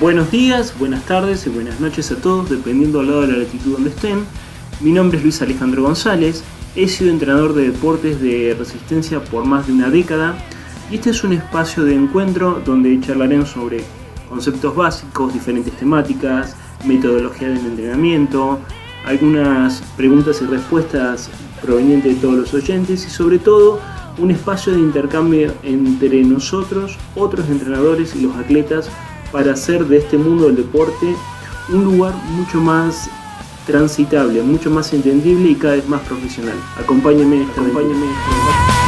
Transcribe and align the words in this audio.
Buenos 0.00 0.30
días, 0.30 0.78
buenas 0.78 1.04
tardes 1.04 1.46
y 1.46 1.50
buenas 1.50 1.78
noches 1.80 2.10
a 2.10 2.16
todos, 2.16 2.48
dependiendo 2.48 3.00
al 3.00 3.08
lado 3.08 3.20
de 3.22 3.32
la 3.32 3.38
latitud 3.38 3.72
donde 3.72 3.90
estén. 3.90 4.24
Mi 4.80 4.92
nombre 4.92 5.18
es 5.18 5.24
Luis 5.24 5.42
Alejandro 5.42 5.82
González, 5.82 6.42
he 6.74 6.88
sido 6.88 7.10
entrenador 7.10 7.52
de 7.52 7.70
deportes 7.70 8.18
de 8.22 8.56
resistencia 8.58 9.22
por 9.22 9.44
más 9.44 9.66
de 9.66 9.74
una 9.74 9.90
década 9.90 10.38
y 10.90 10.94
este 10.94 11.10
es 11.10 11.22
un 11.22 11.34
espacio 11.34 11.84
de 11.84 11.94
encuentro 11.94 12.62
donde 12.64 12.98
charlaremos 13.00 13.50
sobre 13.50 13.84
conceptos 14.30 14.74
básicos, 14.74 15.34
diferentes 15.34 15.76
temáticas, 15.76 16.56
metodología 16.84 17.48
del 17.48 17.58
entrenamiento, 17.58 18.58
algunas 19.04 19.82
preguntas 19.96 20.40
y 20.42 20.46
respuestas 20.46 21.30
provenientes 21.62 22.14
de 22.14 22.20
todos 22.20 22.34
los 22.34 22.54
oyentes 22.54 23.06
y 23.06 23.10
sobre 23.10 23.38
todo 23.38 23.80
un 24.18 24.30
espacio 24.30 24.72
de 24.72 24.80
intercambio 24.80 25.52
entre 25.62 26.22
nosotros, 26.22 26.96
otros 27.14 27.48
entrenadores 27.48 28.14
y 28.16 28.22
los 28.22 28.36
atletas 28.36 28.88
para 29.32 29.52
hacer 29.52 29.84
de 29.86 29.98
este 29.98 30.18
mundo 30.18 30.46
del 30.46 30.56
deporte 30.56 31.14
un 31.70 31.84
lugar 31.84 32.14
mucho 32.32 32.60
más 32.60 33.08
transitable, 33.66 34.42
mucho 34.42 34.70
más 34.70 34.92
entendible 34.92 35.50
y 35.50 35.54
cada 35.54 35.74
vez 35.74 35.88
más 35.88 36.00
profesional. 36.02 36.56
Acompáñenme 36.78 37.46
acompáñenme 37.52 38.87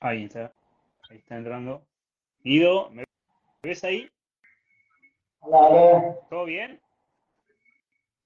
Ahí 0.00 0.24
está, 0.24 0.52
ahí 1.10 1.18
está 1.18 1.36
entrando. 1.36 1.82
Guido, 2.44 2.90
¿me 2.90 3.04
ves 3.62 3.82
ahí? 3.84 4.08
Dale, 5.50 6.16
¿Todo 6.28 6.44
bien? 6.44 6.80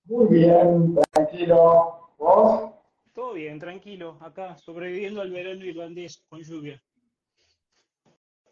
muy 0.04 0.26
bien, 0.26 0.96
tranquilo. 1.12 2.10
¿Vos? 2.18 2.72
Todo 3.14 3.34
bien, 3.34 3.58
tranquilo, 3.58 4.16
acá, 4.20 4.56
sobreviviendo 4.56 5.20
al 5.20 5.30
verano 5.30 5.64
irlandés 5.64 6.24
con 6.28 6.40
lluvia. 6.42 6.82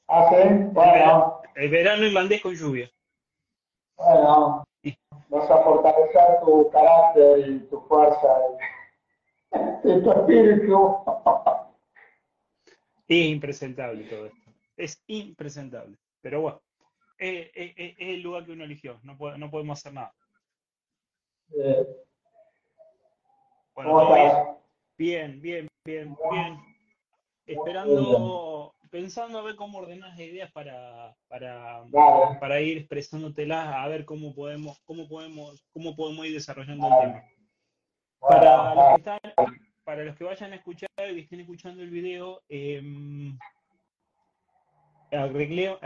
¿Ah, 0.09 0.28
sí? 0.31 0.37
El, 0.37 0.65
Bueno, 0.69 0.93
vera- 0.93 1.41
el 1.56 1.71
verano 1.71 2.05
irlandés 2.05 2.41
con 2.43 2.55
lluvia. 2.55 2.91
bueno. 3.97 4.65
Vas 5.28 5.49
a 5.50 5.62
fortalecer 5.62 6.41
tu 6.45 6.69
carácter 6.71 7.49
y 7.49 7.59
tu 7.69 7.81
fuerza 7.83 8.28
y, 9.84 9.89
y 9.91 10.03
tu 10.03 10.11
espíritu. 10.12 10.97
Es 13.10 13.26
impresentable 13.26 14.04
todo 14.04 14.26
esto. 14.26 14.50
Es 14.76 15.03
impresentable. 15.09 15.97
Pero 16.21 16.43
bueno, 16.43 16.62
eh, 17.19 17.50
eh, 17.54 17.75
eh, 17.76 17.94
es 17.98 18.09
el 18.10 18.22
lugar 18.22 18.44
que 18.47 18.53
uno 18.53 18.62
eligió. 18.65 19.00
No, 19.03 19.16
puede- 19.19 19.37
no 19.37 19.50
podemos 19.50 19.78
hacer 19.78 19.93
nada. 19.93 20.15
Eh, 21.59 21.87
Bueno, 23.75 23.91
¿Cómo 23.93 24.03
todo 24.04 24.15
bien. 24.15 24.32
Bien, 24.98 25.41
bien, 25.41 25.69
bien, 25.84 26.16
bien. 26.31 26.59
Esperando, 27.47 28.75
pensando 28.91 29.38
a 29.38 29.42
ver 29.42 29.56
cómo 29.56 29.78
ordenas 29.78 30.10
las 30.10 30.21
ideas 30.21 30.53
para, 30.53 31.16
para, 31.28 31.82
para 32.38 32.60
ir 32.60 32.78
expresándotelas, 32.78 33.75
a 33.75 33.88
ver 33.88 34.04
cómo 34.04 34.34
podemos, 34.34 34.78
cómo 34.84 35.09
podemos, 35.09 35.65
cómo 35.72 35.97
podemos 35.97 36.27
ir 36.27 36.34
desarrollando 36.34 36.87
el 36.87 36.94
tema. 37.00 37.25
Para 38.21 38.75
los 38.75 38.84
que 38.88 38.94
están, 38.97 39.21
para 39.91 40.05
los 40.05 40.15
que 40.15 40.23
vayan 40.23 40.53
a 40.53 40.55
escuchar 40.55 40.89
y 41.12 41.19
estén 41.19 41.41
escuchando 41.41 41.83
el 41.83 41.91
video, 41.91 42.45
em, 42.49 43.37
arreglé, 45.11 45.77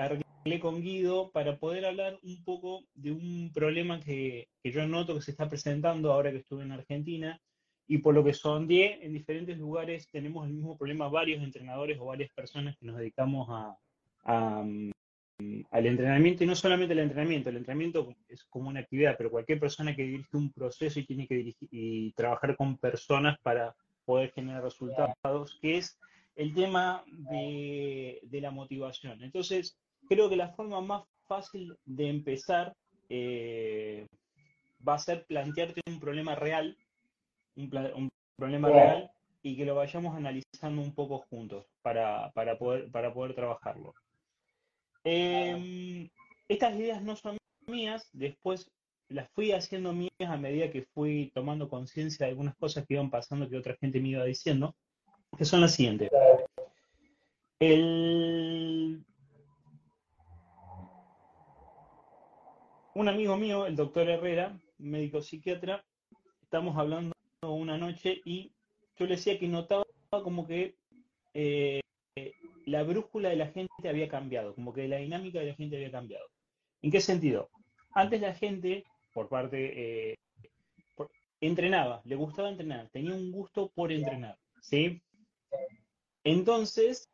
con 0.60 0.82
Guido 0.82 1.30
para 1.30 1.56
poder 1.56 1.86
hablar 1.86 2.18
un 2.22 2.44
poco 2.44 2.84
de 2.92 3.12
un 3.12 3.50
problema 3.54 3.98
que, 4.00 4.48
yo 4.62 4.86
noto 4.86 5.14
que 5.14 5.22
se 5.22 5.30
está 5.30 5.48
presentando 5.48 6.12
ahora 6.12 6.30
que 6.30 6.36
estuve 6.36 6.64
en 6.64 6.72
Argentina. 6.72 7.40
Y 7.86 7.96
por 7.98 8.14
lo 8.14 8.22
que 8.22 8.34
sondeé 8.34 9.02
en 9.06 9.14
diferentes 9.14 9.56
lugares 9.56 10.10
tenemos 10.10 10.46
el 10.46 10.52
mismo 10.52 10.76
problema. 10.76 11.08
Varios 11.08 11.42
entrenadores 11.42 11.98
o 11.98 12.04
varias 12.04 12.30
personas 12.32 12.76
que 12.76 12.84
nos 12.84 12.98
dedicamos 12.98 13.48
a, 14.26 14.62
mm, 14.64 14.90
al 15.70 15.86
entrenamiento. 15.86 16.44
Y 16.44 16.46
no 16.46 16.54
solamente 16.54 16.92
al 16.92 16.98
entrenamiento, 16.98 17.48
el 17.48 17.56
entrenamiento 17.56 18.14
es 18.28 18.44
como 18.44 18.68
una 18.68 18.80
actividad, 18.80 19.14
pero 19.16 19.30
cualquier 19.30 19.60
persona 19.60 19.96
que 19.96 20.02
dirige 20.02 20.36
un 20.36 20.52
proceso 20.52 21.00
y 21.00 21.06
tiene 21.06 21.26
que 21.26 21.36
dirigir 21.36 21.68
y 21.72 22.12
trabajar 22.12 22.54
con 22.54 22.76
personas 22.76 23.38
para 23.40 23.74
poder 24.04 24.32
generar 24.32 24.62
resultados, 24.62 25.58
que 25.60 25.78
es 25.78 25.98
el 26.36 26.54
tema 26.54 27.04
de, 27.06 28.20
de 28.22 28.40
la 28.40 28.50
motivación. 28.50 29.22
Entonces, 29.22 29.76
creo 30.08 30.28
que 30.28 30.36
la 30.36 30.48
forma 30.48 30.80
más 30.80 31.04
fácil 31.26 31.76
de 31.84 32.08
empezar 32.08 32.74
eh, 33.08 34.06
va 34.86 34.94
a 34.94 34.98
ser 34.98 35.24
plantearte 35.26 35.80
un 35.86 36.00
problema 36.00 36.34
real, 36.34 36.76
un, 37.56 38.10
problema 38.36 38.68
real, 38.68 39.10
y 39.42 39.56
que 39.56 39.64
lo 39.64 39.74
vayamos 39.74 40.16
analizando 40.16 40.82
un 40.82 40.94
poco 40.94 41.18
juntos 41.30 41.66
para, 41.82 42.30
para, 42.32 42.58
poder, 42.58 42.90
para 42.90 43.12
poder 43.12 43.34
trabajarlo. 43.34 43.94
Eh, 45.04 46.08
estas 46.48 46.74
ideas 46.74 47.02
no 47.02 47.16
son 47.16 47.36
mías, 47.66 48.08
después 48.12 48.70
las 49.08 49.30
fui 49.32 49.52
haciendo 49.52 49.92
mías 49.92 50.10
a 50.20 50.36
medida 50.36 50.70
que 50.70 50.82
fui 50.82 51.30
tomando 51.34 51.68
conciencia 51.68 52.26
de 52.26 52.30
algunas 52.30 52.56
cosas 52.56 52.86
que 52.86 52.94
iban 52.94 53.10
pasando 53.10 53.48
que 53.48 53.56
otra 53.56 53.76
gente 53.76 54.00
me 54.00 54.08
iba 54.08 54.24
diciendo, 54.24 54.74
que 55.36 55.44
son 55.44 55.60
las 55.60 55.74
siguientes. 55.74 56.10
El... 57.60 59.04
Un 62.94 63.08
amigo 63.08 63.36
mío, 63.36 63.66
el 63.66 63.74
doctor 63.74 64.08
Herrera, 64.08 64.56
médico 64.78 65.20
psiquiatra, 65.20 65.84
estamos 66.42 66.76
hablando 66.76 67.12
una 67.42 67.76
noche 67.76 68.20
y 68.24 68.52
yo 68.96 69.06
le 69.06 69.16
decía 69.16 69.38
que 69.38 69.48
notaba 69.48 69.84
como 70.10 70.46
que 70.46 70.76
eh, 71.34 71.80
la 72.66 72.82
brújula 72.84 73.30
de 73.30 73.36
la 73.36 73.48
gente 73.48 73.88
había 73.88 74.08
cambiado, 74.08 74.54
como 74.54 74.72
que 74.72 74.88
la 74.88 74.98
dinámica 74.98 75.40
de 75.40 75.46
la 75.46 75.54
gente 75.54 75.76
había 75.76 75.90
cambiado. 75.90 76.24
¿En 76.82 76.90
qué 76.90 77.00
sentido? 77.00 77.50
Antes 77.94 78.20
la 78.20 78.34
gente, 78.34 78.84
por 79.14 79.28
parte, 79.28 80.10
eh, 80.12 80.18
por- 80.94 81.10
entrenaba, 81.40 82.02
le 82.04 82.16
gustaba 82.16 82.50
entrenar, 82.50 82.90
tenía 82.90 83.14
un 83.14 83.32
gusto 83.32 83.70
por 83.74 83.90
entrenar, 83.92 84.36
¿sí? 84.60 85.00
Entonces, 86.24 87.08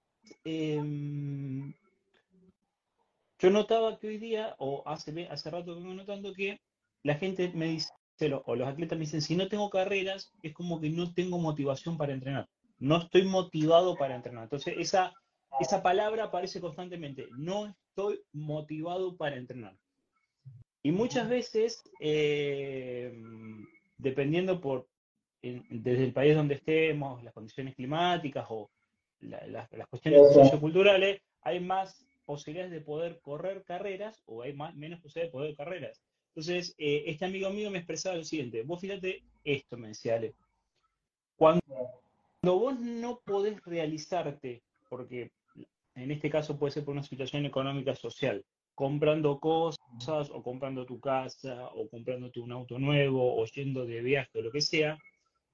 em, 0.44 1.73
yo 3.38 3.50
notaba 3.50 3.99
que 3.99 4.08
hoy 4.08 4.19
día, 4.19 4.55
o 4.58 4.82
hace, 4.87 5.29
hace 5.29 5.50
rato 5.50 5.75
que 5.75 5.81
vengo 5.81 5.94
notando 5.94 6.32
que 6.35 6.58
la 7.02 7.14
gente 7.17 7.50
me 7.55 7.67
dice, 7.67 7.91
o 8.44 8.55
los 8.55 8.69
atletas 8.69 8.99
me 8.99 9.05
dicen, 9.05 9.23
si 9.23 9.37
no 9.37 9.49
tengo 9.49 9.70
carreras, 9.70 10.32
es 10.43 10.52
como 10.52 10.81
que 10.81 10.91
no 10.91 11.12
tengo 11.14 11.38
motivación 11.38 11.97
para 11.97 12.12
entrenar. 12.12 12.49
No 12.79 12.99
estoy 12.99 13.25
motivado 13.25 13.97
para 13.97 14.14
entrenar. 14.14 14.44
Entonces, 14.44 14.75
esa, 14.79 15.12
esa 15.58 15.82
palabra 15.82 16.25
aparece 16.25 16.61
constantemente. 16.61 17.29
No 17.38 17.67
estoy 17.67 18.23
motivado 18.32 19.17
para 19.17 19.37
entrenar. 19.37 19.75
Y 20.82 20.92
muchas 20.92 21.28
veces, 21.28 21.82
eh, 22.00 23.12
dependiendo 23.98 24.60
por, 24.60 24.88
desde 25.42 26.04
el 26.04 26.12
país 26.12 26.34
donde 26.34 26.54
estemos, 26.54 27.22
las 27.22 27.34
condiciones 27.34 27.74
climáticas 27.74 28.46
o 28.48 28.70
las 29.20 29.88
cuestiones 29.88 30.32
socioculturales, 30.32 31.20
hay 31.42 31.60
más 31.60 32.06
posibilidades 32.24 32.72
de 32.72 32.80
poder 32.80 33.20
correr 33.20 33.64
carreras 33.64 34.22
o 34.26 34.42
hay 34.42 34.52
más, 34.52 34.74
menos 34.74 35.00
posibilidades 35.00 35.32
de 35.32 35.38
poder 35.38 35.56
carreras. 35.56 36.02
Entonces, 36.28 36.74
eh, 36.78 37.04
este 37.06 37.24
amigo 37.24 37.50
mío 37.50 37.70
me 37.70 37.78
expresaba 37.78 38.16
lo 38.16 38.24
siguiente, 38.24 38.62
vos 38.62 38.80
fíjate 38.80 39.24
esto, 39.44 39.76
me 39.76 39.88
decía 39.88 40.14
Ale, 40.14 40.34
cuando, 41.36 41.62
vos 42.42 42.78
no 42.78 43.20
podés 43.24 43.62
realizarte, 43.64 44.62
porque 44.88 45.32
en 45.94 46.10
este 46.10 46.30
caso 46.30 46.58
puede 46.58 46.72
ser 46.72 46.84
por 46.84 46.92
una 46.92 47.02
situación 47.02 47.46
económica 47.46 47.94
social, 47.94 48.44
comprando 48.80 49.38
cosas 49.38 50.30
o 50.32 50.42
comprando 50.42 50.86
tu 50.86 50.98
casa 50.98 51.68
o 51.74 51.86
comprándote 51.90 52.40
un 52.40 52.50
auto 52.50 52.78
nuevo 52.78 53.36
o 53.38 53.44
yendo 53.44 53.84
de 53.84 54.00
viaje 54.00 54.38
o 54.38 54.40
lo 54.40 54.50
que 54.50 54.62
sea, 54.62 54.96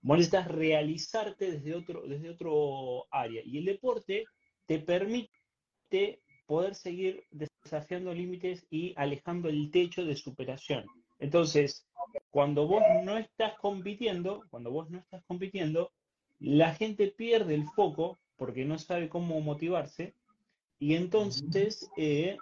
vos 0.00 0.18
necesitas 0.18 0.46
realizarte 0.46 1.50
desde 1.50 1.74
otro, 1.74 2.06
desde 2.06 2.30
otro 2.30 3.08
área. 3.10 3.42
Y 3.44 3.58
el 3.58 3.64
deporte 3.64 4.26
te 4.66 4.78
permite 4.78 6.22
poder 6.46 6.76
seguir 6.76 7.24
desafiando 7.32 8.14
límites 8.14 8.64
y 8.70 8.94
alejando 8.96 9.48
el 9.48 9.72
techo 9.72 10.04
de 10.04 10.14
superación. 10.14 10.84
Entonces, 11.18 11.84
cuando 12.30 12.68
vos 12.68 12.84
no 13.02 13.18
estás 13.18 13.58
compitiendo, 13.58 14.44
cuando 14.50 14.70
vos 14.70 14.88
no 14.88 14.98
estás 14.98 15.24
compitiendo, 15.26 15.90
la 16.38 16.76
gente 16.76 17.08
pierde 17.08 17.56
el 17.56 17.64
foco 17.74 18.20
porque 18.36 18.64
no 18.64 18.78
sabe 18.78 19.08
cómo 19.08 19.40
motivarse 19.40 20.14
y 20.78 20.94
entonces 20.94 21.90
eh, 21.96 22.36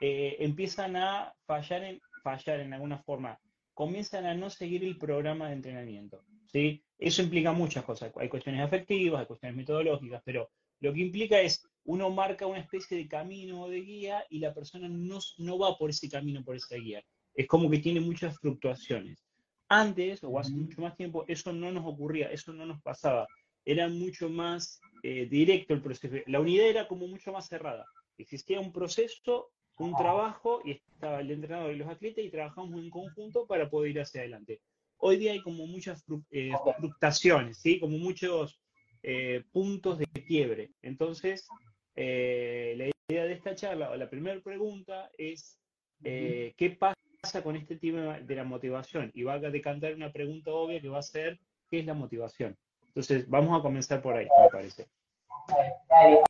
eh, 0.00 0.36
empiezan 0.40 0.96
a 0.96 1.34
fallar 1.46 1.84
en, 1.84 2.00
fallar 2.22 2.60
en 2.60 2.72
alguna 2.74 2.98
forma, 3.02 3.38
comienzan 3.74 4.26
a 4.26 4.34
no 4.34 4.50
seguir 4.50 4.84
el 4.84 4.98
programa 4.98 5.48
de 5.48 5.54
entrenamiento. 5.54 6.24
¿sí? 6.46 6.82
Eso 6.98 7.22
implica 7.22 7.52
muchas 7.52 7.84
cosas. 7.84 8.12
Hay 8.16 8.28
cuestiones 8.28 8.62
afectivas, 8.62 9.20
hay 9.20 9.26
cuestiones 9.26 9.56
metodológicas, 9.56 10.22
pero 10.24 10.50
lo 10.80 10.92
que 10.92 11.00
implica 11.00 11.40
es 11.40 11.62
uno 11.84 12.10
marca 12.10 12.46
una 12.46 12.60
especie 12.60 12.96
de 12.96 13.08
camino 13.08 13.62
o 13.62 13.68
de 13.68 13.80
guía 13.80 14.24
y 14.28 14.40
la 14.40 14.52
persona 14.52 14.88
no, 14.88 15.18
no 15.38 15.58
va 15.58 15.76
por 15.76 15.90
ese 15.90 16.08
camino, 16.08 16.44
por 16.44 16.56
esa 16.56 16.76
guía. 16.76 17.02
Es 17.34 17.46
como 17.46 17.70
que 17.70 17.78
tiene 17.78 18.00
muchas 18.00 18.38
fluctuaciones. 18.38 19.22
Antes, 19.68 20.22
o 20.22 20.38
hace 20.38 20.52
mucho 20.52 20.80
más 20.80 20.96
tiempo, 20.96 21.24
eso 21.28 21.52
no 21.52 21.72
nos 21.72 21.84
ocurría, 21.84 22.30
eso 22.30 22.52
no 22.52 22.66
nos 22.66 22.80
pasaba. 22.82 23.26
Era 23.64 23.88
mucho 23.88 24.28
más 24.28 24.80
eh, 25.02 25.26
directo 25.26 25.74
el 25.74 25.82
proceso. 25.82 26.16
La 26.26 26.40
unidad 26.40 26.68
era 26.68 26.88
como 26.88 27.06
mucho 27.08 27.32
más 27.32 27.48
cerrada. 27.48 27.84
Existía 28.16 28.60
un 28.60 28.72
proceso, 28.72 29.50
un 29.84 29.94
trabajo, 29.96 30.60
y 30.64 30.72
estaba 30.72 31.20
el 31.20 31.30
entrenador 31.30 31.72
y 31.72 31.76
los 31.76 31.88
atletas, 31.88 32.24
y 32.24 32.30
trabajamos 32.30 32.80
en 32.80 32.90
conjunto 32.90 33.46
para 33.46 33.68
poder 33.68 33.90
ir 33.92 34.00
hacia 34.00 34.20
adelante. 34.22 34.60
Hoy 34.98 35.18
día 35.18 35.32
hay 35.32 35.42
como 35.42 35.66
muchas 35.66 36.04
eh, 36.30 36.52
fluctuaciones, 36.78 37.58
¿sí? 37.58 37.78
como 37.78 37.98
muchos 37.98 38.60
eh, 39.02 39.44
puntos 39.52 39.98
de 39.98 40.06
quiebre. 40.06 40.70
Entonces, 40.82 41.46
la 41.94 42.90
idea 43.08 43.24
de 43.24 43.32
esta 43.32 43.54
charla, 43.54 43.90
o 43.90 43.96
la 43.96 44.08
primera 44.08 44.40
pregunta 44.40 45.10
es, 45.18 45.58
¿qué 46.02 46.76
pasa? 46.78 46.96
con 47.42 47.56
este 47.56 47.76
tema 47.76 48.20
de 48.20 48.34
la 48.36 48.44
motivación? 48.44 49.10
Y 49.12 49.24
va 49.24 49.34
a 49.34 49.40
decantar 49.40 49.94
una 49.94 50.12
pregunta 50.12 50.52
obvia 50.52 50.80
que 50.80 50.88
va 50.88 51.00
a 51.00 51.02
ser, 51.02 51.38
¿qué 51.68 51.80
es 51.80 51.86
la 51.86 51.94
motivación? 51.94 52.56
Entonces, 52.96 53.28
vamos 53.28 53.58
a 53.58 53.62
comenzar 53.62 54.00
por 54.00 54.16
ahí, 54.16 54.26
me 54.42 54.48
parece. 54.48 54.88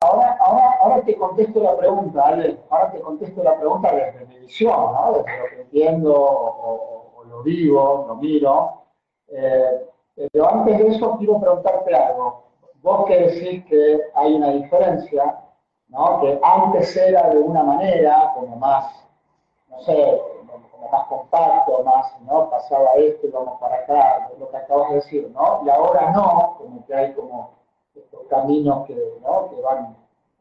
Ahora, 0.01 0.37
ahora, 0.41 0.79
ahora 0.81 1.03
te 1.03 1.17
contesto 1.17 1.61
la 1.61 1.77
pregunta, 1.77 2.27
Ale. 2.27 2.59
Ahora 2.71 2.93
te 2.93 3.01
contesto 3.01 3.43
la 3.43 3.57
pregunta 3.57 3.93
desde 3.93 4.27
mi 4.27 4.39
visión, 4.41 4.93
¿no? 4.93 5.13
Desde 5.13 5.39
lo 5.39 5.49
que 5.49 5.61
entiendo 5.63 6.15
o, 6.15 7.25
lo 7.29 7.43
vivo, 7.43 8.05
lo 8.07 8.15
miro. 8.17 8.83
Eh, 9.29 9.89
pero 10.33 10.49
antes 10.49 10.79
de 10.79 10.89
eso, 10.89 11.17
quiero 11.19 11.41
preguntarte 11.41 11.95
algo. 11.95 12.45
Vos 12.83 13.07
que 13.07 13.19
decís 13.19 13.65
que 13.67 14.01
hay 14.15 14.35
una 14.35 14.51
diferencia, 14.51 15.41
¿no? 15.89 16.21
Que 16.21 16.39
antes 16.43 16.97
era 16.97 17.29
de 17.31 17.39
una 17.39 17.65
manera, 17.65 18.33
como 18.35 18.57
más, 18.57 18.85
no 19.69 19.81
sé, 19.81 20.21
como 20.71 20.89
más 20.89 21.07
compacto, 21.09 21.83
más, 21.83 22.21
¿no? 22.21 22.49
Pasaba 22.49 22.95
esto 22.95 23.27
y 23.27 23.31
vamos 23.31 23.59
para 23.61 23.77
acá, 23.77 24.31
lo 24.39 24.49
que 24.51 24.57
acabas 24.57 24.91
de 24.91 24.95
decir, 24.97 25.31
¿no? 25.35 25.63
Y 25.65 25.71
ahora 25.71 26.13
no, 26.13 26.57
como 26.59 26.87
que 26.87 26.95
hay 26.95 27.13
como 27.15 27.57
caminos 28.29 28.87
que, 28.87 28.95
¿no? 29.23 29.51
que 29.51 29.61
van, 29.63 29.97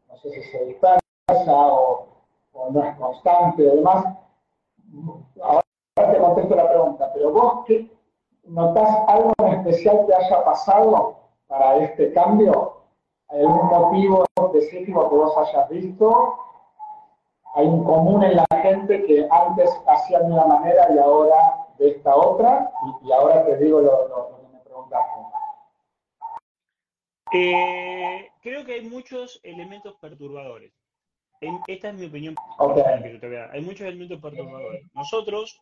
no 0.07 0.18
sé 0.18 0.30
si 0.31 0.42
se 0.44 0.66
dispersa 0.66 1.04
o, 1.48 2.07
no 2.72 2.84
es 2.84 2.96
constante 2.96 3.69
o 3.69 3.75
demás. 3.75 4.06
Ahora 5.42 5.63
te 5.96 6.19
contesto 6.19 6.56
la 6.56 6.69
pregunta, 6.69 7.12
pero 7.13 7.31
vos, 7.31 7.66
¿qué, 7.66 7.92
¿notás 8.46 8.90
algo 9.07 9.34
especial 9.52 10.06
que 10.06 10.13
haya 10.13 10.44
pasado 10.44 11.16
para 11.48 11.78
este 11.78 12.13
cambio? 12.13 12.74
¿Algún 13.28 13.68
motivo 13.68 14.25
específico 14.36 15.10
que 15.10 15.16
vos 15.16 15.38
hayas 15.38 15.69
visto? 15.69 16.40
hay 17.56 17.68
un 17.68 17.84
común 17.86 18.22
en 18.24 18.36
la 18.36 18.46
gente 18.62 19.06
que 19.06 19.28
antes 19.31 19.69
hacían 19.88 20.28
de 20.28 20.34
una 20.34 20.46
manera 20.46 20.88
y 20.94 20.98
ahora 21.00 21.66
de 21.78 21.90
esta 21.92 22.16
otra, 22.16 22.72
y, 23.01 23.12
ahora 23.12 23.46
te 23.46 23.58
digo 23.58 23.80
lo, 23.80 24.08
que 24.08 24.54
me 24.54 24.60
preguntaste. 24.60 25.35
Eh, 27.33 28.30
creo 28.42 28.66
que 28.66 28.74
hay 28.74 28.81
muchos 28.81 29.39
elementos 29.44 29.95
perturbadores. 30.00 30.72
esta 31.68 31.89
es 31.89 31.95
mi 31.95 32.06
opinión. 32.06 32.36
Hay 33.51 33.62
muchos 33.62 33.88
elementos 33.88 34.22
perturbadores. 34.22 34.86
Nosotros, 34.94 35.60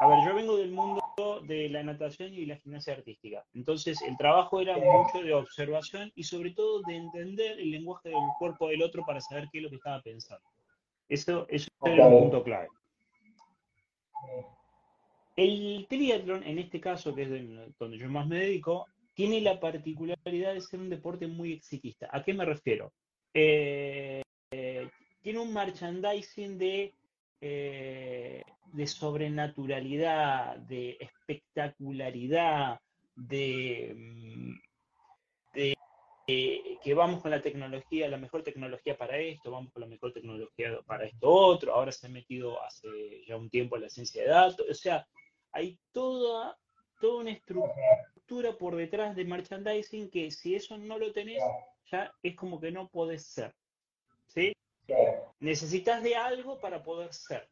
a 0.00 0.08
ver, 0.08 0.18
yo 0.24 0.34
vengo 0.34 0.56
del 0.56 0.70
mundo 0.70 1.02
de 1.42 1.68
la 1.68 1.82
natación 1.82 2.32
y 2.32 2.46
la 2.46 2.56
gimnasia 2.56 2.94
artística. 2.94 3.44
Entonces, 3.54 4.00
el 4.02 4.16
trabajo 4.16 4.60
era 4.60 4.76
mucho 4.76 5.22
de 5.22 5.34
observación 5.34 6.10
y 6.14 6.24
sobre 6.24 6.52
todo 6.52 6.80
de 6.82 6.96
entender 6.96 7.60
el 7.60 7.70
lenguaje 7.70 8.08
del 8.08 8.18
cuerpo 8.38 8.68
del 8.68 8.82
otro 8.82 9.04
para 9.04 9.20
saber 9.20 9.48
qué 9.52 9.58
es 9.58 9.64
lo 9.64 9.70
que 9.70 9.76
estaba 9.76 10.00
pensando. 10.00 10.48
Eso, 11.08 11.46
eso 11.48 11.68
era 11.84 12.06
un 12.06 12.20
punto 12.20 12.42
clave. 12.42 12.68
El 15.36 15.86
triatlón, 15.88 16.44
en 16.44 16.58
este 16.58 16.80
caso, 16.80 17.14
que 17.14 17.22
es 17.22 17.78
donde 17.78 17.98
yo 17.98 18.08
más 18.08 18.26
me 18.26 18.38
dedico, 18.38 18.86
tiene 19.14 19.40
la 19.40 19.58
particularidad 19.60 20.54
de 20.54 20.60
ser 20.60 20.80
un 20.80 20.90
deporte 20.90 21.26
muy 21.26 21.52
exitista. 21.52 22.08
¿A 22.10 22.22
qué 22.22 22.34
me 22.34 22.44
refiero? 22.44 22.92
Eh, 23.34 24.22
eh, 24.50 24.88
tiene 25.22 25.38
un 25.38 25.52
merchandising 25.52 26.58
de 26.58 26.94
eh, 27.42 28.42
de 28.72 28.86
sobrenaturalidad, 28.86 30.56
de 30.56 30.98
espectacularidad, 31.00 32.78
de, 33.16 33.94
mm, 33.96 34.54
que 36.82 36.94
vamos 36.94 37.20
con 37.20 37.30
la 37.30 37.42
tecnología, 37.42 38.08
la 38.08 38.16
mejor 38.16 38.42
tecnología 38.42 38.96
para 38.96 39.18
esto, 39.18 39.50
vamos 39.50 39.72
con 39.72 39.80
la 39.80 39.88
mejor 39.88 40.12
tecnología 40.12 40.78
para 40.86 41.06
esto 41.06 41.28
otro, 41.28 41.74
ahora 41.74 41.90
se 41.92 42.06
ha 42.06 42.10
metido 42.10 42.62
hace 42.62 43.24
ya 43.26 43.36
un 43.36 43.50
tiempo 43.50 43.76
la 43.76 43.88
ciencia 43.88 44.22
de 44.22 44.28
datos, 44.28 44.66
o 44.70 44.74
sea, 44.74 45.06
hay 45.52 45.78
toda, 45.92 46.56
toda 47.00 47.22
una 47.22 47.32
estructura 47.32 47.74
por 48.58 48.76
detrás 48.76 49.16
de 49.16 49.24
merchandising 49.24 50.10
que 50.10 50.30
si 50.30 50.54
eso 50.54 50.78
no 50.78 50.98
lo 50.98 51.12
tenés, 51.12 51.42
ya 51.90 52.12
es 52.22 52.36
como 52.36 52.60
que 52.60 52.70
no 52.70 52.88
podés 52.88 53.26
ser. 53.26 53.54
¿Sí? 54.26 54.52
Necesitas 55.40 56.02
de 56.02 56.14
algo 56.14 56.60
para 56.60 56.82
poder 56.82 57.12
ser. 57.12 57.48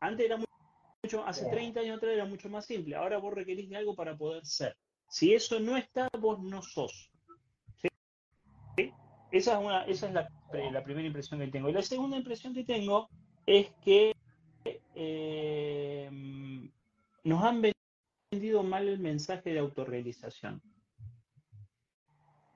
Antes 0.00 0.26
era 0.26 0.36
mucho, 0.36 1.24
hace 1.24 1.48
30 1.48 1.80
años 1.80 1.98
atrás 1.98 2.12
era 2.12 2.24
mucho 2.24 2.48
más 2.48 2.66
simple. 2.66 2.96
Ahora 2.96 3.18
vos 3.18 3.34
requerís 3.34 3.68
de 3.68 3.76
algo 3.76 3.94
para 3.94 4.16
poder 4.16 4.44
ser. 4.44 4.76
Si 5.08 5.32
eso 5.32 5.60
no 5.60 5.76
está, 5.76 6.08
vos 6.18 6.42
no 6.42 6.60
sos. 6.62 7.10
Esa 9.32 9.58
es, 9.58 9.64
una, 9.64 9.84
esa 9.84 10.06
es 10.08 10.14
la, 10.72 10.84
primera 10.84 11.06
impresión 11.06 11.40
que 11.40 11.48
tengo. 11.48 11.68
Y 11.68 11.72
la 11.72 11.82
segunda 11.82 12.16
impresión 12.16 12.54
que 12.54 12.64
tengo 12.64 13.08
es 13.44 13.70
que 13.84 14.14
eh, 14.94 16.10
nos 17.22 17.44
han 17.44 17.60
vendido 18.36 18.62
mal 18.62 18.86
el 18.86 18.98
mensaje 18.98 19.54
de 19.54 19.60
autorrealización. 19.60 20.60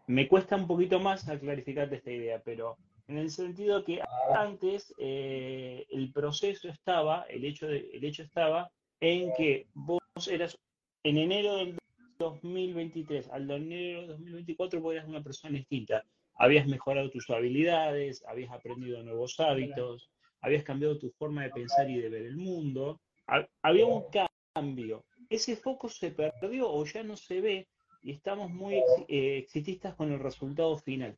Me 0.06 0.28
cuesta 0.28 0.56
un 0.56 0.66
poquito 0.66 1.00
más 1.00 1.26
a 1.28 1.38
clarificarte 1.38 1.96
esta 1.96 2.10
idea, 2.10 2.42
pero 2.44 2.76
en 3.08 3.16
el 3.16 3.30
sentido 3.30 3.82
que 3.82 4.00
antes 4.34 4.94
eh, 4.98 5.86
el 5.90 6.12
proceso 6.12 6.68
estaba, 6.68 7.22
el 7.30 7.46
hecho, 7.46 7.66
el 7.68 8.04
hecho 8.04 8.22
estaba 8.24 8.70
en 9.00 9.32
que 9.38 9.68
vos 9.72 10.00
eras 10.30 10.58
en 11.02 11.16
enero 11.16 11.56
del 11.56 11.78
2023 12.18 13.30
al 13.30 13.50
enero 13.50 14.00
del 14.00 14.08
2024 14.08 14.80
vos 14.82 14.92
eras 14.92 15.08
una 15.08 15.22
persona 15.22 15.56
distinta. 15.56 16.04
Habías 16.34 16.66
mejorado 16.66 17.08
tus 17.10 17.30
habilidades, 17.30 18.22
habías 18.26 18.52
aprendido 18.52 19.02
nuevos 19.02 19.40
hábitos, 19.40 20.10
habías 20.42 20.62
cambiado 20.62 20.98
tu 20.98 21.10
forma 21.12 21.44
de 21.44 21.50
pensar 21.50 21.88
y 21.88 21.98
de 21.98 22.10
ver 22.10 22.26
el 22.26 22.36
mundo. 22.36 23.00
Había 23.62 23.86
un 23.86 24.04
cambio. 24.54 25.04
Ese 25.30 25.54
foco 25.54 25.88
se 25.88 26.10
perdió 26.10 26.68
o 26.68 26.84
ya 26.84 27.04
no 27.04 27.16
se 27.16 27.40
ve 27.40 27.68
y 28.02 28.12
estamos 28.12 28.50
muy 28.50 28.82
eh, 29.06 29.38
exitistas 29.38 29.94
con 29.94 30.10
el 30.12 30.18
resultado 30.18 30.76
final. 30.76 31.16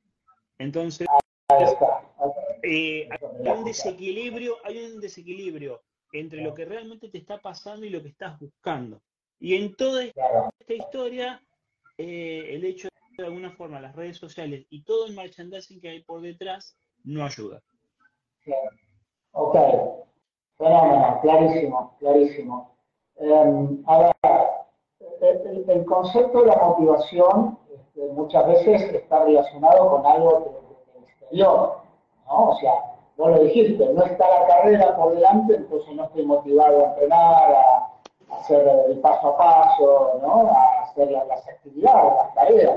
Entonces, 0.59 1.09
eh, 2.63 3.09
hay 3.11 3.49
un 3.49 3.65
desequilibrio, 3.65 4.59
hay 4.65 4.85
un 4.85 5.01
desequilibrio 5.01 5.83
entre 6.13 6.43
lo 6.43 6.53
que 6.53 6.67
realmente 6.67 7.09
te 7.09 7.17
está 7.17 7.39
pasando 7.39 7.87
y 7.87 7.91
lo 7.91 8.03
que 8.03 8.09
estás 8.09 8.39
buscando. 8.39 9.01
Y 9.41 9.57
en 9.57 9.75
toda 9.75 10.05
esta 10.05 10.75
historia, 10.75 11.43
eh, 11.97 12.51
el 12.51 12.65
hecho 12.65 12.89
de, 13.17 13.23
de 13.23 13.29
alguna 13.29 13.53
forma 13.53 13.81
las 13.81 13.97
redes 13.97 14.19
sociales 14.19 14.67
y 14.69 14.83
todo 14.83 15.07
el 15.07 15.15
merchandising 15.15 15.81
que 15.81 15.89
hay 15.89 16.03
por 16.03 16.21
detrás 16.21 16.77
no 17.03 17.25
ayuda. 17.25 17.63
Ok, 19.33 19.57
fenómeno, 20.59 21.19
clarísimo, 21.23 21.97
clarísimo. 21.99 22.72
Eh, 23.25 23.69
ahora, 23.87 24.13
el, 25.21 25.65
el- 25.69 25.85
concepto 25.87 26.41
de 26.41 26.47
la 26.49 26.57
motivación 26.57 27.57
este, 27.73 28.09
muchas 28.15 28.47
veces 28.49 28.83
está 28.95 29.25
relacionado 29.25 29.91
con 29.91 30.07
algo 30.07 30.31
de- 30.41 30.93
del 30.95 31.05
exterior, 31.09 31.77
¿no? 32.27 32.49
O 32.51 32.55
sea, 32.57 32.73
vos 33.17 33.31
lo 33.31 33.39
dijiste, 33.45 33.87
no 33.93 34.03
está 34.05 34.27
la 34.41 34.47
carrera 34.49 34.97
por 34.97 35.15
delante, 35.15 35.55
entonces 35.55 35.95
no 35.95 36.05
estoy 36.05 36.27
motivado 36.27 36.81
a 36.81 36.89
entrenar, 36.89 37.53
a, 37.53 37.89
hacer 38.39 38.67
el 38.89 38.99
paso 39.01 39.29
a 39.29 39.37
paso, 39.37 40.19
¿no? 40.23 40.49
A 40.51 40.83
hacer 40.83 41.11
la- 41.13 41.25
las 41.27 41.47
actividades, 41.47 42.13
las 42.17 42.35
tareas, 42.35 42.75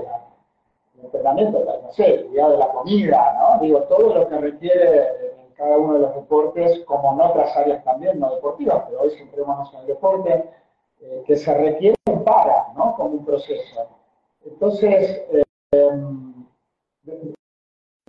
el 1.00 1.06
entrenamiento, 1.06 1.60
no 1.84 1.92
sé, 1.94 2.14
el 2.16 2.28
cuidado 2.28 2.52
de 2.52 2.58
la 2.58 2.68
comida, 2.70 3.38
¿no? 3.40 3.60
Digo, 3.62 3.80
todo 3.84 4.14
lo 4.14 4.28
que 4.30 4.38
requiere 4.38 5.35
cada 5.58 5.78
uno 5.78 5.94
de 5.94 6.00
los 6.02 6.16
deportes, 6.16 6.84
como 6.86 7.14
en 7.14 7.22
otras 7.22 7.56
áreas 7.58 7.84
también 7.84 8.20
no 8.20 8.34
deportivas, 8.36 8.84
pero 8.88 9.02
hoy 9.02 9.12
centrémonos 9.18 9.74
en 9.74 9.80
el 9.82 9.88
deporte, 9.88 10.50
eh, 11.02 11.24
que 11.26 11.36
se 11.38 11.54
requiere 11.54 11.96
para, 12.24 12.68
¿no? 12.76 12.96
Como 12.96 13.10
un 13.12 13.26
proceso. 13.26 13.88
Entonces, 14.46 15.24
em, 15.72 16.46
de- 17.04 17.34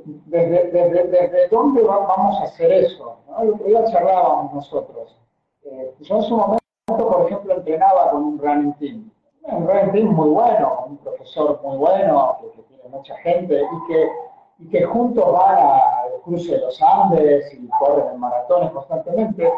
desde, 0.05 0.71
desde, 0.71 1.09
desde 1.09 1.49
dónde 1.49 1.83
va- 1.83 1.99
vamos 2.07 2.41
a 2.41 2.45
hacer 2.45 2.71
eso? 2.73 3.17
¿no? 3.29 3.43
El 3.43 3.51
otro 3.51 3.67
día 3.67 3.85
charlábamos 3.87 4.53
nosotros. 4.55 5.17
Eh, 5.65 5.95
yo 6.01 6.17
en 6.17 6.23
su 6.23 6.37
momento, 6.37 6.61
por 6.87 7.27
ejemplo, 7.27 7.55
entrenaba 7.55 8.11
con 8.11 8.23
un 8.25 8.39
running 8.39 8.73
team. 8.75 9.11
Un 9.43 9.67
running 9.67 9.93
team 9.93 10.07
muy 10.15 10.31
bueno, 10.31 10.85
un 10.89 10.97
profesor 10.99 11.61
muy 11.63 11.77
bueno, 11.77 12.39
que 12.55 12.63
tiene 12.63 12.85
mucha 12.89 13.17
gente 13.17 13.61
y 13.61 13.87
que, 13.93 14.09
y 14.59 14.69
que 14.69 14.85
juntos 14.85 15.33
van 15.33 15.59
al 15.59 16.21
cruce 16.25 16.53
de 16.53 16.61
los 16.61 16.81
Andes 16.83 17.53
y 17.53 17.69
corren 17.79 18.15
en 18.15 18.21
maratones 18.21 18.71
constantemente. 18.71 19.53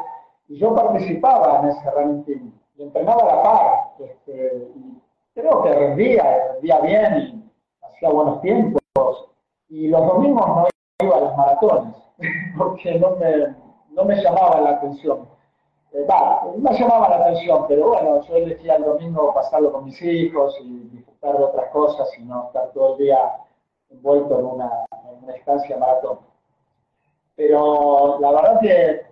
Y 0.48 0.58
yo 0.58 0.74
participaba 0.74 1.60
en 1.60 1.68
ese 1.68 1.90
running 1.90 2.24
team 2.24 2.52
y 2.76 2.82
entrenaba 2.82 3.22
a 3.22 3.36
la 3.36 3.42
par. 3.42 3.90
Este, 3.98 4.68
y 4.74 5.00
creo 5.34 5.62
que 5.62 5.72
rendía, 5.72 6.52
rendía 6.52 6.80
bien 6.80 7.50
hacía 7.82 8.10
buenos 8.10 8.40
tiempos. 8.40 8.82
Y 9.68 9.88
los 9.88 10.06
domingos 10.06 10.46
no 10.46 10.66
iba 11.00 11.16
a 11.16 11.20
las 11.20 11.36
maratones 11.36 11.94
porque 12.58 12.98
no 12.98 13.16
me, 13.16 13.54
no 13.90 14.04
me 14.04 14.16
llamaba 14.16 14.60
la 14.60 14.70
atención. 14.70 15.28
Eh, 15.92 16.04
va, 16.04 16.44
me 16.56 16.78
llamaba 16.78 17.08
la 17.08 17.16
atención, 17.16 17.64
pero 17.66 17.88
bueno, 17.88 18.20
yo 18.22 18.36
elegía 18.36 18.76
el 18.76 18.84
domingo 18.84 19.32
pasarlo 19.32 19.72
con 19.72 19.84
mis 19.84 20.00
hijos 20.02 20.54
y 20.62 20.88
disfrutar 20.90 21.38
de 21.38 21.44
otras 21.44 21.70
cosas 21.70 22.08
y 22.18 22.24
no 22.24 22.46
estar 22.46 22.70
todo 22.72 22.92
el 22.92 22.98
día 22.98 23.18
envuelto 23.90 24.38
en 24.38 24.46
una, 24.46 24.70
en 25.10 25.24
una 25.24 25.34
estancia 25.34 25.76
maratón. 25.76 26.18
Pero 27.36 28.18
la 28.20 28.32
verdad 28.32 28.60
que 28.60 29.06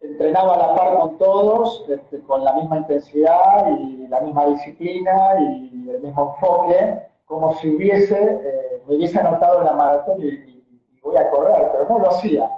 entrenaba 0.00 0.54
a 0.54 0.58
la 0.68 0.74
par 0.74 0.98
con 0.98 1.18
todos, 1.18 1.84
este, 1.88 2.20
con 2.22 2.44
la 2.44 2.52
misma 2.54 2.78
intensidad 2.78 3.66
y 3.78 4.06
la 4.08 4.20
misma 4.20 4.46
disciplina 4.46 5.34
y 5.40 5.90
el 5.90 6.00
mismo 6.00 6.34
enfoque, 6.34 7.02
como 7.26 7.54
si 7.54 7.74
hubiese, 7.74 8.16
eh, 8.22 8.82
me 8.86 8.96
hubiese 8.96 9.18
anotado 9.18 9.60
en 9.60 9.66
la 9.66 9.72
maratón 9.72 10.20
y, 10.22 10.26
y- 10.28 10.88
y 10.96 11.00
voy 11.00 11.16
a 11.16 11.28
correr, 11.30 11.70
pero 11.72 11.86
no 11.88 11.98
lo 11.98 12.10
hacía. 12.10 12.50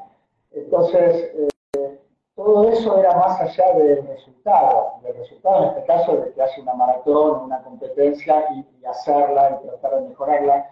Entonces, 0.52 1.32
eh, 1.74 1.98
todo 2.34 2.68
eso 2.68 2.96
era 2.98 3.16
más 3.16 3.40
allá 3.40 3.72
del 3.74 4.06
resultado, 4.06 4.92
del 5.02 5.16
resultado 5.16 5.62
en 5.64 5.68
este 5.70 5.84
caso 5.86 6.16
de 6.18 6.32
que 6.32 6.42
hace 6.42 6.60
una 6.60 6.74
maratón, 6.74 7.42
una 7.44 7.62
competencia 7.62 8.44
y, 8.54 8.64
y 8.80 8.84
hacerla 8.86 9.58
y 9.62 9.66
tratar 9.66 10.00
de 10.02 10.08
mejorarla, 10.08 10.70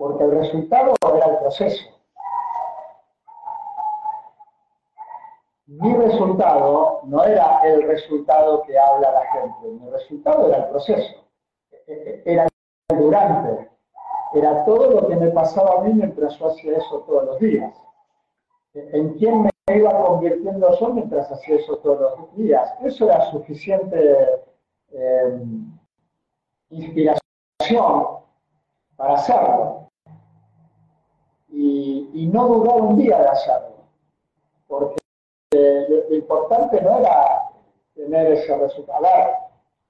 porque 0.00 0.24
el 0.24 0.30
resultado 0.30 0.94
era 1.14 1.26
el 1.26 1.38
proceso. 1.40 1.84
mi 5.66 5.94
resultado 5.94 7.02
no 7.04 7.22
era 7.22 7.60
el 7.64 7.82
resultado 7.82 8.62
que 8.62 8.76
habla 8.78 9.12
la 9.12 9.26
gente, 9.26 9.68
mi 9.68 9.88
resultado 9.90 10.48
era 10.48 10.56
el 10.64 10.70
proceso, 10.70 11.14
E- 11.70 11.84
e- 11.86 12.22
era 12.24 12.48
el 12.88 12.98
durante, 12.98 13.70
era 14.34 14.64
todo 14.64 14.90
lo 14.90 15.06
que 15.06 15.16
me 15.16 15.28
pasaba 15.28 15.78
a 15.78 15.82
mí 15.82 15.92
mientras 15.92 16.36
yo 16.38 16.48
hacía 16.48 16.78
eso 16.78 17.00
todos 17.06 17.24
los 17.24 17.38
días. 17.38 17.72
E- 18.74 18.88
En 18.94 19.10
quién 19.18 19.42
me 19.42 19.50
iba 19.76 20.02
convirtiendo 20.02 20.76
yo 20.80 20.88
mientras 20.88 21.30
hacía 21.30 21.56
eso 21.56 21.76
todos 21.76 22.18
los 22.18 22.36
días. 22.36 22.74
Eso 22.82 23.04
era 23.04 23.30
suficiente 23.30 24.42
eh, 24.92 25.40
inspiración 26.70 28.06
para 28.96 29.14
hacerlo. 29.14 29.89
Y, 31.52 32.28
no 32.32 32.46
dudar 32.46 32.80
un 32.80 32.96
día 32.96 33.18
de 33.18 33.28
hacerlo. 33.28 33.84
Porque 34.68 34.96
lo, 35.50 36.14
importante 36.14 36.80
no 36.80 36.98
era 36.98 37.50
tener 37.94 38.32
ese 38.32 38.56
resultado. 38.56 39.06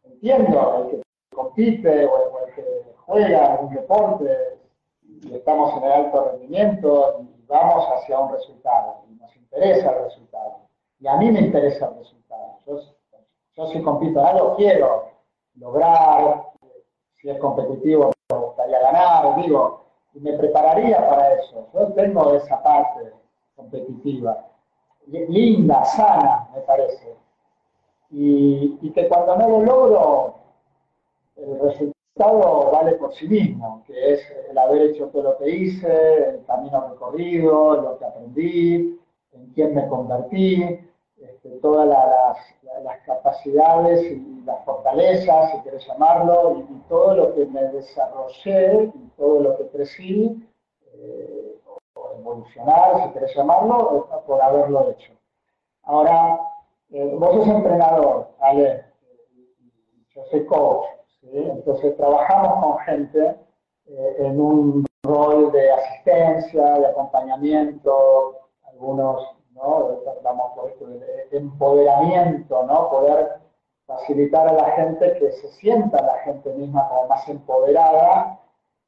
Entiendo, 0.04 0.84
el 0.84 0.90
que 0.90 1.02
compite 1.34 2.06
o 2.06 2.46
el, 2.46 2.54
que 2.54 2.64
juega 3.06 3.56
en 3.56 3.66
un 3.66 3.74
deporte 3.74 4.58
y 5.02 5.34
estamos 5.34 5.76
en 5.76 5.84
el 5.84 5.92
alto 5.92 6.30
rendimiento 6.30 7.20
y 7.20 7.46
vamos 7.46 7.84
hacia 7.94 8.18
un 8.18 8.32
resultado 8.32 9.02
y 9.08 9.14
nos 9.14 9.36
interesa 9.36 9.90
el 9.90 10.04
resultado. 10.04 10.60
Y 11.00 11.08
a 11.08 11.16
mí 11.16 11.30
me 11.30 11.40
interesa 11.40 11.88
el 11.88 11.98
resultado. 11.98 12.58
Yo, 13.56 13.66
si 13.66 13.82
compito 13.82 14.20
en 14.20 14.26
algo 14.26 14.56
quiero 14.56 15.10
lograr, 15.56 16.44
si 17.20 17.28
es 17.28 17.38
competitivo 17.38 18.12
me 18.30 18.38
gustaría 18.38 18.80
ganar, 18.80 19.36
digo, 19.36 19.89
y 20.14 20.20
me 20.20 20.32
prepararía 20.34 21.08
para 21.08 21.34
eso. 21.34 21.68
Yo 21.74 21.92
tengo 21.92 22.34
esa 22.34 22.62
parte 22.62 23.12
competitiva 23.56 24.50
linda, 25.06 25.84
sana, 25.84 26.48
me 26.54 26.60
parece. 26.62 27.14
Y, 28.10 28.78
y, 28.82 28.90
que 28.90 29.08
cuando 29.08 29.36
no 29.36 29.48
lo 29.48 29.62
logro, 29.62 30.34
el 31.36 31.60
resultado 31.60 32.70
vale 32.72 32.92
por 32.92 33.14
sí 33.14 33.28
mismo, 33.28 33.84
que 33.86 34.14
es 34.14 34.20
el 34.50 34.58
haber 34.58 34.82
hecho 34.82 35.06
todo 35.08 35.22
lo 35.22 35.38
que 35.38 35.48
hice, 35.48 36.30
el 36.30 36.44
camino 36.44 36.88
recorrido, 36.90 37.80
lo 37.80 37.98
que 37.98 38.04
aprendí, 38.04 38.98
en 39.32 39.46
quién 39.54 39.74
me 39.74 39.86
convertí, 39.86 40.80
este, 41.20 41.50
todas 41.60 41.86
la, 41.86 42.06
las, 42.06 42.82
las, 42.84 43.00
capacidades 43.00 44.02
y 44.10 44.42
las 44.44 44.64
fortalezas, 44.64 45.52
si 45.52 45.60
querés 45.62 45.86
llamarlo, 45.86 46.56
y, 46.56 46.72
y, 46.72 46.82
todo 46.88 47.14
lo 47.14 47.34
que 47.34 47.46
me 47.46 47.62
desarrollé 47.64 48.84
y 48.94 49.10
todo 49.16 49.40
lo 49.40 49.56
que 49.58 49.68
crecí. 49.68 50.48
Eh, 50.94 51.50
evolucionar, 52.18 53.02
si 53.02 53.12
querés 53.12 53.34
llamarlo, 53.34 54.08
por 54.26 54.42
haberlo 54.42 54.90
hecho. 54.90 55.12
Ahora, 55.82 56.40
eh, 56.90 57.14
vos 57.18 57.34
sos 57.34 57.48
entrenador, 57.48 58.28
Ale, 58.40 58.84
yo 60.14 60.24
soy 60.30 60.44
coach, 60.46 60.86
¿sí? 61.20 61.30
entonces 61.32 61.96
trabajamos 61.96 62.64
con 62.64 62.78
gente 62.80 63.36
eh, 63.86 64.16
en 64.18 64.40
un 64.40 64.86
rol 65.02 65.50
de 65.52 65.70
asistencia, 65.72 66.74
de 66.74 66.86
acompañamiento, 66.86 68.36
algunos, 68.64 69.36
¿no? 69.50 70.00
Por 70.54 70.70
esto 70.70 70.86
de 70.86 71.36
empoderamiento, 71.36 72.62
¿no? 72.64 72.90
Poder 72.90 73.40
facilitar 73.90 74.48
a 74.48 74.52
la 74.52 74.70
gente 74.72 75.18
que 75.18 75.32
se 75.32 75.48
sienta 75.52 76.00
la 76.02 76.18
gente 76.20 76.52
misma 76.54 76.88
como 76.88 77.08
más 77.08 77.28
empoderada 77.28 78.38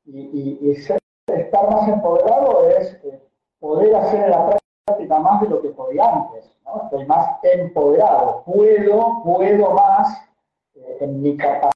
y, 0.04 0.20
y, 0.60 0.70
estar 0.70 1.70
más 1.70 1.88
empoderado 1.88 2.68
es 2.68 2.94
eh, 3.04 3.20
poder 3.58 3.94
hacer 3.96 4.24
en 4.24 4.30
la 4.30 4.60
práctica 4.86 5.18
más 5.18 5.40
de 5.40 5.48
lo 5.48 5.62
que 5.62 5.70
podía 5.70 6.08
antes. 6.08 6.56
¿no? 6.64 6.82
Estoy 6.84 7.04
más 7.06 7.38
empoderado, 7.42 8.42
puedo, 8.44 9.22
puedo 9.24 9.70
más 9.70 10.28
eh, 10.74 10.98
en 11.00 11.22
mi 11.22 11.36
capacidad 11.36 11.72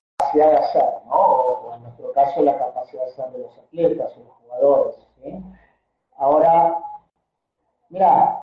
de 0.50 0.56
hacer, 0.56 0.84
¿no? 1.06 1.14
o, 1.14 1.74
en 1.74 1.82
nuestro 1.82 2.12
caso 2.12 2.42
la 2.42 2.58
capacidad 2.58 3.04
de 3.04 3.10
hacer 3.10 3.30
de 3.32 3.38
los 3.38 3.58
atletas 3.58 4.16
o 4.16 4.20
los 4.20 4.32
jugadores. 4.34 4.96
Ahora, 6.18 6.78
mira, 7.90 8.40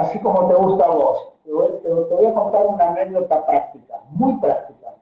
así 0.00 0.18
como 0.20 0.48
te 0.48 0.54
gusta 0.54 0.84
a 0.84 0.90
vos, 0.90 1.32
te 1.44 1.52
voy, 1.52 2.26
a 2.26 2.34
contar 2.34 2.66
una 2.66 2.88
anécdota 2.88 3.46
práctica, 3.46 4.00
muy 4.10 4.34
práctica, 4.40 4.94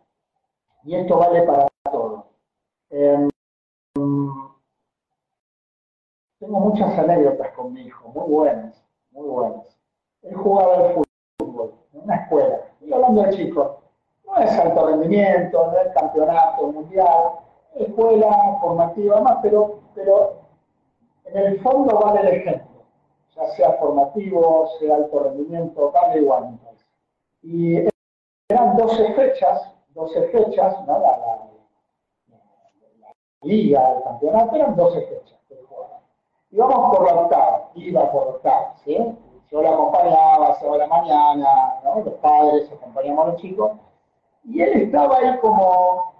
y 0.84 0.94
esto 0.96 1.18
vale 1.18 1.42
para 1.42 1.68
todo. 1.90 2.26
Eh, 2.90 3.28
tengo 6.40 6.60
muchas 6.60 6.98
anécdotas 6.98 7.50
con 7.52 7.72
mi 7.72 7.82
hijo, 7.82 8.08
muy 8.08 8.28
buenas, 8.28 8.84
muy 9.10 9.28
buenas. 9.28 9.78
Él 10.22 10.34
jugaba 10.34 10.74
al 10.74 11.04
fútbol 11.38 11.74
en 11.92 12.00
una 12.02 12.16
escuela, 12.16 12.60
y 12.80 12.92
hablando 12.92 13.22
de 13.22 13.30
chicos, 13.30 13.70
no 14.26 14.36
es 14.36 14.50
alto 14.58 14.86
rendimiento, 14.86 15.70
no 15.70 15.78
es 15.78 15.92
campeonato 15.94 16.66
mundial, 16.72 17.32
es 17.74 17.88
escuela 17.88 18.58
formativa 18.60 19.20
más, 19.20 19.38
pero, 19.42 19.80
pero 19.94 20.42
en 21.24 21.36
el 21.36 21.60
fondo 21.60 21.98
vale 21.98 22.20
el 22.20 22.28
ejemplo. 22.28 22.67
O 23.38 23.46
ya 23.46 23.54
sea 23.54 23.72
formativo, 23.74 24.68
sea 24.78 24.96
alto 24.96 25.20
rendimiento, 25.20 25.92
igual. 26.16 26.50
me 26.50 26.58
parece. 26.58 26.84
Y 27.42 27.88
eran 28.48 28.76
12 28.76 29.14
fechas, 29.14 29.72
12 29.90 30.22
fechas, 30.28 30.86
¿no? 30.86 30.98
La, 30.98 31.48
liga, 33.42 33.92
el 33.92 34.02
campeonato, 34.02 34.56
eran 34.56 34.74
12 34.74 35.00
fechas 35.02 35.38
que 35.48 35.54
jugaban. 35.68 36.00
Íbamos 36.50 36.96
por 36.96 37.06
la 37.06 37.20
octava, 37.20 37.70
iba 37.74 38.10
por 38.10 38.26
la 38.26 38.30
octava, 38.32 38.74
¿sí? 38.84 38.98
Yo 39.50 39.62
la 39.62 39.70
acompañaba, 39.70 40.54
se 40.58 40.66
va 40.66 40.76
la 40.76 40.86
mañana, 40.88 41.80
¿no? 41.84 42.00
Los 42.00 42.14
padres 42.14 42.70
acompañamos 42.72 43.24
a 43.24 43.28
los 43.30 43.40
chicos, 43.40 43.72
y 44.44 44.60
él 44.60 44.82
estaba 44.82 45.16
ahí 45.18 45.38
como 45.38 46.14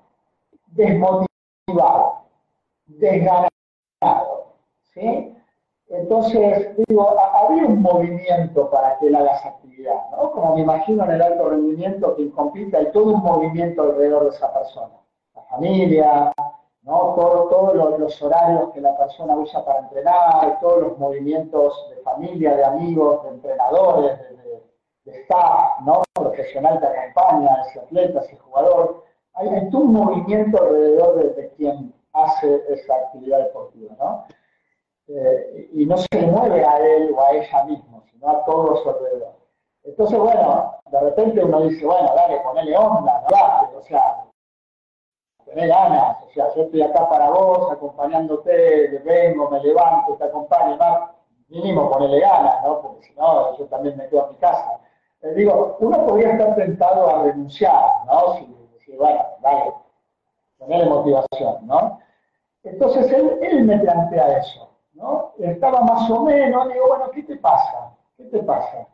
desmotivado, 0.69 2.23
desganado, 2.87 3.49
¿sí? 4.95 5.38
Entonces, 5.91 6.77
digo, 6.87 7.09
ha- 7.19 7.41
había 7.47 7.65
un 7.67 7.81
movimiento 7.81 8.69
para 8.71 8.99
que 8.99 9.07
él 9.07 9.17
haga 9.17 9.33
esa 9.37 9.49
actividad, 9.49 10.11
¿no? 10.11 10.31
Como 10.33 10.55
me 10.55 10.61
imagino 10.63 11.05
en 11.05 11.13
el 11.13 11.23
alto 11.23 11.49
rendimiento, 11.49 12.15
quien 12.15 12.31
compite, 12.31 12.77
hay 12.77 12.91
todo 12.93 13.15
un 13.15 13.21
movimiento 13.23 13.83
alrededor 13.83 14.25
de 14.25 14.31
esa 14.31 14.53
persona. 14.53 14.95
La 15.35 15.43
familia, 15.45 16.33
¿no? 16.83 17.15
Todo- 17.17 17.49
todos 17.49 17.99
los, 17.99 18.23
horarios 18.23 18.71
que 18.75 18.81
la 18.83 18.97
persona 18.99 19.35
usa 19.37 19.65
para 19.65 19.81
entrenar, 19.81 20.59
todos 20.61 20.83
los 20.83 20.99
movimientos 20.99 21.89
de 21.91 21.97
familia, 22.03 22.55
de 22.57 22.65
amigos, 22.65 23.23
de 23.25 23.29
entrenadores, 23.31 24.19
de, 24.21 25.13
staff, 25.23 25.81
¿no? 25.87 26.03
Profesional 26.13 26.79
que 26.81 26.87
acompaña 26.87 27.63
ese 27.67 27.81
atleta, 27.81 28.21
ese 28.21 28.37
jugador. 28.37 29.05
Hay, 29.35 29.49
hay 29.49 29.71
todo 29.71 29.83
un 29.83 29.93
movimiento 29.95 30.63
alrededor 30.63 31.15
de, 31.15 31.31
de 31.31 31.49
quien 31.53 31.95
hace 32.13 32.63
esa 32.69 32.95
actividad 32.95 33.39
deportiva, 33.39 33.95
¿no? 33.99 34.27
Y 35.73 35.87
no 35.87 35.97
se 35.97 36.07
le 36.13 36.27
mueve 36.27 36.65
a 36.65 36.79
él 36.79 37.15
o 37.17 37.23
a 37.23 37.31
ella 37.33 37.65
mismo, 37.65 38.03
sino 38.11 38.29
a 38.29 38.45
todo 38.45 38.77
su 38.83 38.91
alrededor. 38.91 39.39
Entonces, 39.85 40.19
bueno, 40.19 40.75
de 40.91 41.01
repente 41.01 41.43
uno 41.43 41.63
dice, 41.63 41.87
bueno, 41.87 42.13
dale, 42.15 42.41
ponele 42.41 42.77
onda, 42.77 43.23
no 43.23 43.29
date, 43.31 43.77
o 43.77 43.83
sea, 43.83 44.25
tenés 45.47 45.69
ganas, 45.69 46.19
o 46.27 46.31
sea, 46.35 46.55
yo 46.55 46.63
estoy 46.63 46.83
acá 46.83 47.09
para 47.09 47.31
vos, 47.31 47.73
acompañándote, 47.73 49.01
vengo, 49.05 49.49
me 49.49 49.61
levanto, 49.61 50.15
te 50.17 50.25
acompaño, 50.25 50.77
más, 50.77 51.11
mínimo 51.49 51.91
ponele 51.91 52.21
ganas, 52.21 52.63
¿no? 52.63 52.83
Porque 52.83 53.07
si 53.07 53.15
no, 53.15 53.57
yo 53.57 53.65
también 53.67 53.97
me 53.97 54.09
quedo 54.09 54.27
en 54.27 54.33
mi 54.33 54.37
casa. 54.37 54.81
Eh, 55.23 55.33
digo, 55.35 55.79
uno 55.81 56.07
podría 56.07 56.33
estar 56.33 56.55
tentado 56.55 57.09
a 57.09 57.23
renunciar, 57.23 57.83
¿no? 58.07 58.35
Si, 58.35 58.57
si 58.85 58.97
bueno, 58.97 59.25
dale, 59.41 59.73
ponerle 60.59 60.85
motivación, 60.87 61.67
¿no? 61.67 61.99
Entonces 62.63 63.11
él 63.11 63.65
me 63.65 63.79
plantea 63.79 64.39
eso, 64.39 64.68
Estaba 65.39 65.81
más 65.83 66.11
o 66.11 66.25
menos, 66.25 66.69
digo, 66.73 66.89
bueno, 66.89 67.11
¿qué 67.13 67.23
te 67.23 67.37
pasa? 67.37 67.97
¿Qué 68.17 68.25
te 68.25 68.43
pasa? 68.43 68.89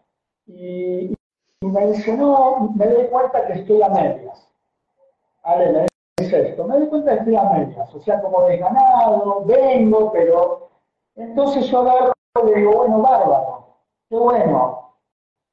Y, 0.47 1.15
me 1.63 1.87
dice, 1.87 2.15
no, 2.17 2.73
me 2.77 2.87
doy 2.87 3.07
cuenta 3.07 3.47
que 3.47 3.55
estoy 3.55 3.81
a 3.81 3.89
medias. 3.89 4.47
Ale, 5.43 5.73
me 5.73 5.87
dice 6.19 6.51
esto, 6.51 6.65
me 6.65 6.79
doy 6.79 6.89
cuenta 6.89 7.13
que 7.13 7.19
estoy 7.21 7.37
a 7.37 7.45
medias, 7.45 7.95
o 7.95 8.01
sea, 8.01 8.21
como 8.21 8.43
desganado, 8.43 9.45
vengo, 9.45 10.13
pero... 10.13 10.69
Entonces 11.17 11.67
yo 11.69 11.81
agarro 11.81 12.13
y 12.43 12.47
le 12.47 12.57
digo, 12.57 12.73
bueno, 12.73 13.01
bárbaro, 13.01 13.67
qué 14.11 14.17
bueno. 14.17 14.95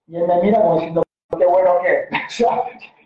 Y 0.07 0.17
él 0.17 0.27
me 0.27 0.41
mira 0.41 0.61
como 0.61 0.75
diciendo, 0.75 1.03
qué 1.37 1.45
bueno 1.45 1.71
que, 1.83 2.07
o 2.15 2.29
sea, 2.29 2.63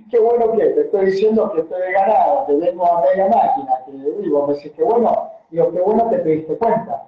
qué 0.10 0.20
bueno 0.20 0.52
que, 0.54 0.66
te 0.66 0.82
estoy 0.82 1.06
diciendo 1.08 1.52
que 1.52 1.62
estoy 1.62 1.92
ganado, 1.92 2.48
que 2.48 2.56
vengo 2.56 2.86
a 2.86 3.02
media 3.02 3.28
máquina, 3.28 3.84
que 3.86 3.92
digo, 3.92 4.48
me 4.48 4.54
dice, 4.54 4.72
qué 4.72 4.84
bueno, 4.84 5.30
digo, 5.50 5.72
qué 5.72 5.82
bueno 5.82 6.10
te 6.10 6.24
diste 6.24 6.58
cuenta. 6.58 7.06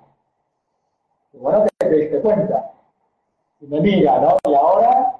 Bueno 1.39 1.65
que 1.65 1.87
te 1.87 1.95
diste 1.95 2.21
cuenta. 2.21 2.71
Y 3.59 3.67
me 3.67 3.79
mira, 3.79 4.19
¿no? 4.19 4.37
Y 4.49 4.55
ahora, 4.55 5.17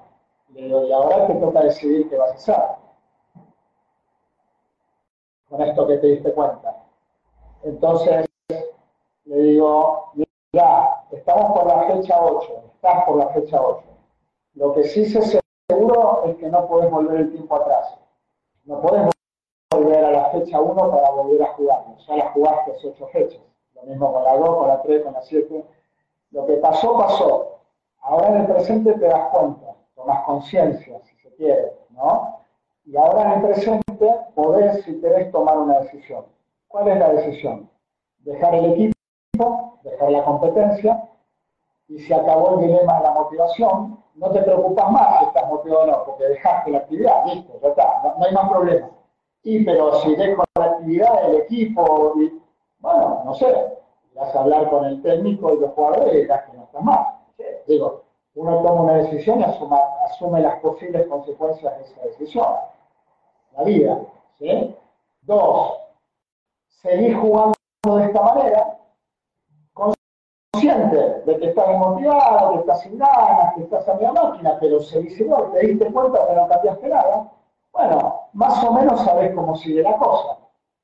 le 0.54 0.62
digo, 0.62 0.84
y 0.84 0.92
ahora 0.92 1.26
te 1.26 1.34
toca 1.34 1.62
decidir 1.62 2.08
qué 2.08 2.16
vas 2.16 2.30
a 2.30 2.34
hacer. 2.34 2.64
Con 5.48 5.62
esto 5.62 5.86
que 5.86 5.98
te 5.98 6.06
diste 6.08 6.32
cuenta. 6.32 6.76
Entonces, 7.62 8.26
le 9.24 9.36
digo, 9.36 10.12
mira, 10.14 11.04
estamos 11.10 11.58
por 11.58 11.66
la 11.66 11.84
fecha 11.84 12.20
8, 12.20 12.62
estás 12.74 13.04
por 13.04 13.16
la 13.16 13.28
fecha 13.28 13.60
8. 13.60 13.84
Lo 14.54 14.74
que 14.74 14.84
sí 14.84 15.06
sé 15.06 15.40
seguro 15.68 16.24
es 16.26 16.36
que 16.36 16.48
no 16.48 16.66
podés 16.66 16.90
volver 16.90 17.20
el 17.20 17.32
tiempo 17.32 17.56
atrás. 17.56 17.96
No 18.64 18.80
podés 18.80 19.08
volver 19.70 20.04
a 20.04 20.10
la 20.10 20.30
fecha 20.30 20.60
1 20.60 20.90
para 20.90 21.10
volver 21.10 21.42
a 21.42 21.54
jugar. 21.54 21.84
Ya 22.06 22.16
la 22.16 22.30
jugaste 22.30 22.72
hace 22.72 22.88
8 22.88 23.06
fechas. 23.08 23.40
Lo 23.74 23.82
mismo 23.82 24.12
con 24.12 24.24
la 24.24 24.36
2, 24.36 24.56
con 24.56 24.68
la 24.68 24.82
3, 24.82 25.02
con 25.02 25.12
la 25.12 25.22
7. 25.22 25.64
Lo 26.30 26.46
que 26.46 26.54
pasó, 26.54 26.96
pasó. 26.98 27.60
Ahora 28.00 28.28
en 28.28 28.36
el 28.42 28.46
presente 28.46 28.92
te 28.94 29.06
das 29.06 29.28
cuenta, 29.30 29.74
tomas 29.94 30.22
conciencia, 30.24 31.00
si 31.04 31.16
se 31.16 31.34
quiere, 31.36 31.72
¿no? 31.90 32.40
Y 32.84 32.96
ahora 32.96 33.24
en 33.24 33.32
el 33.32 33.42
presente 33.48 34.14
podés, 34.34 34.82
si 34.84 35.00
querés, 35.00 35.30
tomar 35.30 35.58
una 35.58 35.80
decisión. 35.80 36.24
¿Cuál 36.68 36.88
es 36.88 36.98
la 36.98 37.12
decisión? 37.12 37.70
Dejar 38.20 38.54
el 38.54 38.72
equipo, 38.72 39.78
dejar 39.82 40.10
la 40.10 40.24
competencia, 40.24 41.08
y 41.88 41.98
se 42.00 42.14
acabó 42.14 42.54
el 42.54 42.66
dilema 42.66 42.98
de 42.98 43.04
la 43.04 43.12
motivación, 43.12 43.98
no 44.14 44.30
te 44.30 44.42
preocupas 44.42 44.90
más 44.90 45.18
si 45.18 45.24
estás 45.26 45.48
motivado 45.48 45.82
o 45.82 45.86
no, 45.86 46.04
porque 46.04 46.24
dejaste 46.24 46.70
la 46.70 46.78
actividad, 46.78 47.24
listo, 47.26 47.58
ya 47.62 47.68
está, 47.68 48.00
no, 48.04 48.14
no 48.18 48.24
hay 48.24 48.34
más 48.34 48.48
problema. 48.48 48.90
Y 49.42 49.64
pero 49.64 49.94
si 50.00 50.14
dejo 50.16 50.44
la 50.56 50.64
actividad, 50.64 51.30
el 51.30 51.36
equipo, 51.36 52.14
y, 52.16 52.40
bueno, 52.80 53.22
no 53.24 53.34
sé, 53.34 53.77
vas 54.18 54.34
a 54.34 54.40
hablar 54.40 54.68
con 54.68 54.84
el 54.84 55.00
técnico 55.02 55.54
y 55.54 55.60
los 55.60 55.72
jugadores 55.72 56.14
y 56.14 56.16
dirás 56.18 56.44
que 56.44 56.56
no 56.56 56.64
estás 56.64 56.82
más. 56.82 57.06
Digo, 57.66 58.02
uno 58.34 58.62
toma 58.62 58.82
una 58.82 58.94
decisión 58.94 59.40
y 59.40 59.44
asume 59.44 60.40
las 60.40 60.60
posibles 60.60 61.06
consecuencias 61.06 61.76
de 61.78 61.84
esa 61.84 62.02
decisión. 62.02 62.46
La 63.56 63.64
vida, 63.64 63.98
¿sí? 64.38 64.76
Dos, 65.22 65.78
seguir 66.82 67.16
jugando 67.16 67.54
de 67.84 68.04
esta 68.04 68.22
manera, 68.22 68.78
consciente 69.74 71.22
de 71.26 71.38
que 71.38 71.46
estás 71.48 71.68
desmotivado, 71.68 72.52
que 72.52 72.58
estás 72.60 72.80
sin 72.82 72.98
ganas, 72.98 73.54
que 73.54 73.62
estás 73.62 73.88
a 73.88 73.94
media 73.94 74.12
máquina, 74.12 74.56
pero 74.60 74.80
seguís 74.80 75.18
igual, 75.20 75.52
te 75.52 75.66
diste 75.66 75.92
cuenta 75.92 76.26
que 76.26 76.34
no 76.34 76.48
cambiaste 76.48 76.88
nada, 76.88 77.30
bueno, 77.72 78.28
más 78.32 78.64
o 78.64 78.72
menos 78.72 79.00
sabés 79.04 79.34
cómo 79.34 79.54
sigue 79.56 79.82
la 79.82 79.96
cosa. 79.96 80.38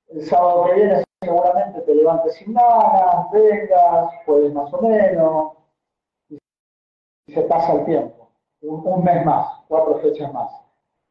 El 0.08 0.24
sábado 0.26 0.64
que 0.64 0.74
viene 0.74 1.04
seguramente 1.24 1.80
te 1.80 1.94
levantes 1.94 2.34
sin 2.34 2.54
ganas, 2.54 3.30
vengas, 3.30 4.12
puedes 4.26 4.52
más 4.52 4.72
o 4.72 4.82
menos, 4.82 5.52
y 6.28 7.32
se 7.32 7.42
pasa 7.42 7.72
el 7.72 7.84
tiempo, 7.86 8.28
un, 8.62 9.04
mes 9.04 9.24
más, 9.24 9.46
cuatro 9.68 9.98
fechas 10.00 10.32
más. 10.32 10.50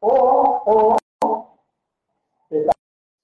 O, 0.00 0.62
o 0.66 0.96
te 2.48 2.66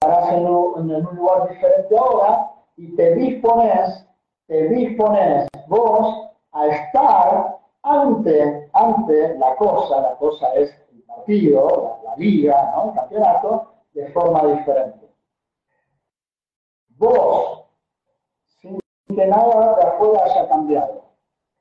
estarás 0.03 0.33
en 0.33 0.47
un, 0.47 1.17
lugar 1.17 1.49
diferente 1.51 1.97
ahora 1.97 2.51
y 2.77 2.95
te 2.97 3.15
dispones, 3.15 4.07
te 4.47 4.69
dispones 4.69 5.49
vos 5.69 6.31
a 6.53 6.67
estar 6.67 7.59
ante, 7.83 8.69
ante 8.73 9.39
la 9.39 9.55
cosa, 9.57 10.01
la 10.01 10.17
cosa 10.17 10.53
es 10.55 10.71
el 10.93 11.03
partido, 11.03 12.01
la, 12.03 12.11
la 12.11 12.17
liga, 12.17 12.73
¿no? 12.75 12.91
el 12.91 12.95
campeonato, 12.95 13.73
de 13.93 14.09
forma 14.13 14.47
diferente. 14.47 15.10
Vos, 17.01 17.65
sin 18.61 18.79
que 19.09 19.27
nada 19.27 19.75
de 19.75 19.83
afuera 19.85 20.23
haya 20.23 20.47
cambiado. 20.51 21.03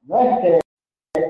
No 0.01 0.19
es 0.19 0.39
que 0.39 0.59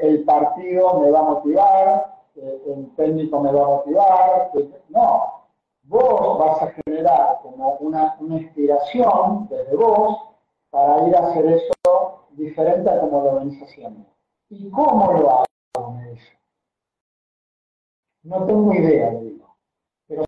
el 0.02 0.24
partido 0.24 1.00
me 1.00 1.12
va 1.12 1.20
a 1.20 1.24
motivar, 1.24 2.24
el 2.36 2.90
técnico 2.96 3.40
me 3.40 3.52
va 3.52 3.62
a 3.62 3.68
motivar, 3.68 4.52
no. 4.90 5.46
Vos 5.84 6.40
vas 6.40 6.60
a 6.64 6.72
generar 6.72 7.40
como 7.44 7.74
una, 7.82 8.18
una 8.20 8.38
inspiración 8.38 9.48
desde 9.48 9.76
vos 9.76 10.18
para 10.72 11.08
ir 11.08 11.16
a 11.16 11.28
hacer 11.28 11.46
eso 11.46 12.26
diferente 12.32 12.90
a 12.90 13.02
como 13.02 13.22
lo 13.22 13.36
venís 13.36 13.62
haciendo. 13.62 14.08
¿Y 14.50 14.72
cómo 14.72 15.14
lo 15.14 15.30
hago? 15.30 15.92
Me 15.92 16.10
dice. 16.10 16.40
No 18.24 18.44
tengo 18.48 18.74
idea, 18.74 19.12
le 19.12 19.22
digo. 19.22 19.56
Pero 20.08 20.26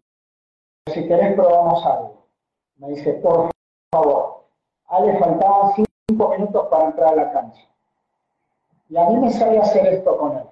si 0.94 1.08
querés 1.08 1.34
probamos 1.34 1.84
algo. 1.84 2.28
Me 2.78 2.90
dice, 2.90 3.14
por 3.14 3.52
favor. 3.92 4.46
A 4.88 5.02
le 5.02 5.20
faltaban 5.20 5.74
cinco 6.08 6.30
minutos 6.30 6.68
para 6.70 6.86
entrar 6.86 7.14
a 7.14 7.16
la 7.16 7.32
cancha. 7.32 7.62
Y 8.90 8.98
a 8.98 9.06
mí 9.06 9.18
me 9.18 9.32
sale 9.32 9.60
hacer 9.60 9.86
esto 9.88 10.18
con 10.18 10.38
él. 10.38 10.46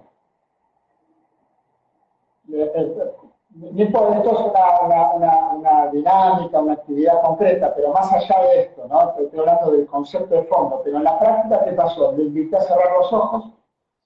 No 3.52 3.82
importa, 3.82 4.18
esto 4.18 4.30
es 4.30 4.40
una, 4.40 5.12
una, 5.54 5.86
dinámica, 5.88 6.60
una 6.60 6.74
actividad 6.74 7.20
concreta, 7.22 7.74
pero 7.74 7.92
más 7.92 8.12
allá 8.12 8.42
de 8.42 8.60
esto, 8.62 8.86
¿no? 8.88 9.14
Estoy 9.18 9.40
hablando 9.40 9.72
del 9.72 9.86
concepto 9.86 10.34
de 10.34 10.44
fondo, 10.44 10.80
pero 10.84 10.98
en 10.98 11.04
la 11.04 11.18
práctica, 11.18 11.64
¿qué 11.64 11.72
pasó? 11.72 12.12
Le 12.12 12.24
invité 12.24 12.56
a 12.56 12.62
cerrar 12.62 12.92
los 12.98 13.12
ojos, 13.12 13.52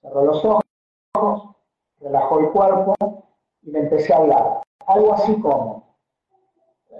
cerró 0.01 0.25
los 0.25 0.45
ojos, 0.45 1.49
relajó 1.99 2.39
el 2.39 2.51
cuerpo 2.51 2.95
y 3.61 3.71
le 3.71 3.79
empecé 3.79 4.13
a 4.13 4.17
hablar. 4.17 4.61
Algo 4.87 5.13
así 5.13 5.39
como, 5.39 5.84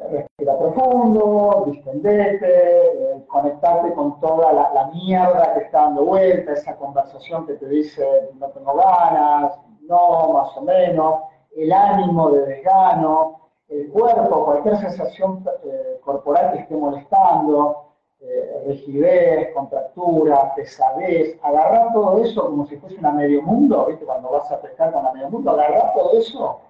respira 0.10 0.58
profundo, 0.58 1.63
distendete, 1.67 2.45
eh, 2.47 3.25
conectarte 3.27 3.93
con 3.93 4.19
toda 4.19 4.53
la, 4.53 4.91
mierda 4.93 5.53
que 5.53 5.62
está 5.62 5.81
dando 5.81 6.05
vuelta, 6.05 6.53
esa 6.53 6.75
conversación 6.75 7.45
que 7.45 7.53
te 7.53 7.67
dice 7.67 8.29
no 8.39 8.47
tengo 8.49 8.75
ganas, 8.75 9.58
no, 9.81 10.34
más 10.34 10.55
o 10.58 10.62
menos, 10.62 11.21
el 11.55 11.71
ánimo 11.71 12.31
de 12.31 12.45
desgano, 12.45 13.49
el 13.69 13.89
cuerpo, 13.89 14.45
cualquier 14.45 14.77
sensación 14.77 15.43
eh, 15.65 15.99
corporal 16.03 16.53
que 16.53 16.60
esté 16.60 16.75
molestando, 16.75 17.86
eh, 18.21 18.63
rigidez, 18.67 19.53
contractura, 19.53 20.53
pesadez, 20.55 21.38
agarrar 21.43 21.93
todo 21.93 22.23
eso 22.23 22.45
como 22.45 22.65
si 22.67 22.77
fuese 22.77 22.97
una 22.97 23.12
medio 23.12 23.41
mundo, 23.41 23.86
¿viste? 23.88 24.05
Cuando 24.05 24.29
vas 24.29 24.51
a 24.51 24.62
pescar 24.62 24.91
con 24.91 25.03
la 25.03 25.12
medio 25.13 25.29
mundo, 25.29 25.51
agarrar 25.51 25.93
todo 25.93 26.17
eso, 26.17 26.62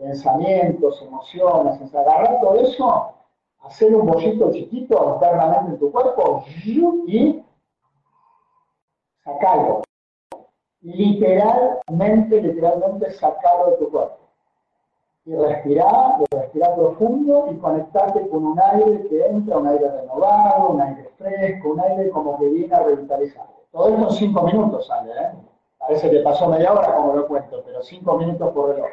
pensamientos, 0.00 1.02
emociones, 1.02 1.94
agarrar 1.94 2.40
todo 2.40 2.56
eso, 2.56 3.14
hacer 3.60 3.94
un 3.94 4.06
bollito 4.06 4.50
chiquito 4.50 5.14
internamente 5.14 5.72
en 5.72 5.78
tu 5.78 5.92
cuerpo 5.92 6.44
y 7.06 7.44
sacarlo. 9.22 9.82
Literalmente, 10.80 12.40
literalmente 12.40 13.10
sacarlo 13.12 13.72
de 13.72 13.76
tu 13.76 13.90
cuerpo 13.90 14.16
y 15.26 15.34
respirar, 15.34 16.16
respirar 16.30 16.74
profundo 16.74 17.48
y 17.52 17.56
conectarte 17.56 18.26
con 18.30 18.46
un 18.46 18.58
aire 18.58 19.06
que 19.08 19.26
entra, 19.26 19.58
un 19.58 19.66
aire 19.66 19.90
renovado, 19.90 20.70
un 20.70 20.80
aire 20.80 21.10
fresco, 21.18 21.68
un 21.72 21.80
aire 21.80 22.08
como 22.10 22.38
que 22.38 22.48
viene 22.48 22.74
a 22.74 22.82
revitalizar. 22.82 23.46
Todo 23.70 23.88
esto 23.90 24.08
en 24.08 24.10
cinco 24.12 24.42
minutos 24.42 24.86
sale, 24.86 25.12
¿eh? 25.12 25.32
Parece 25.78 26.10
que 26.10 26.20
pasó 26.20 26.48
media 26.48 26.72
hora 26.72 26.96
como 26.96 27.14
lo 27.14 27.28
cuento, 27.28 27.62
pero 27.64 27.82
cinco 27.82 28.16
minutos 28.16 28.50
por 28.52 28.70
reloj. 28.70 28.88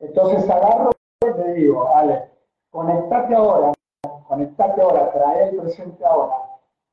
Entonces 0.00 0.48
agarro 0.48 0.90
y 1.22 1.32
te 1.32 1.54
digo, 1.54 1.94
Ale, 1.94 2.30
conectate 2.70 3.34
ahora, 3.34 3.72
conectate 4.26 4.80
ahora, 4.80 5.12
trae 5.12 5.50
el 5.50 5.56
presente 5.56 6.04
ahora, 6.04 6.36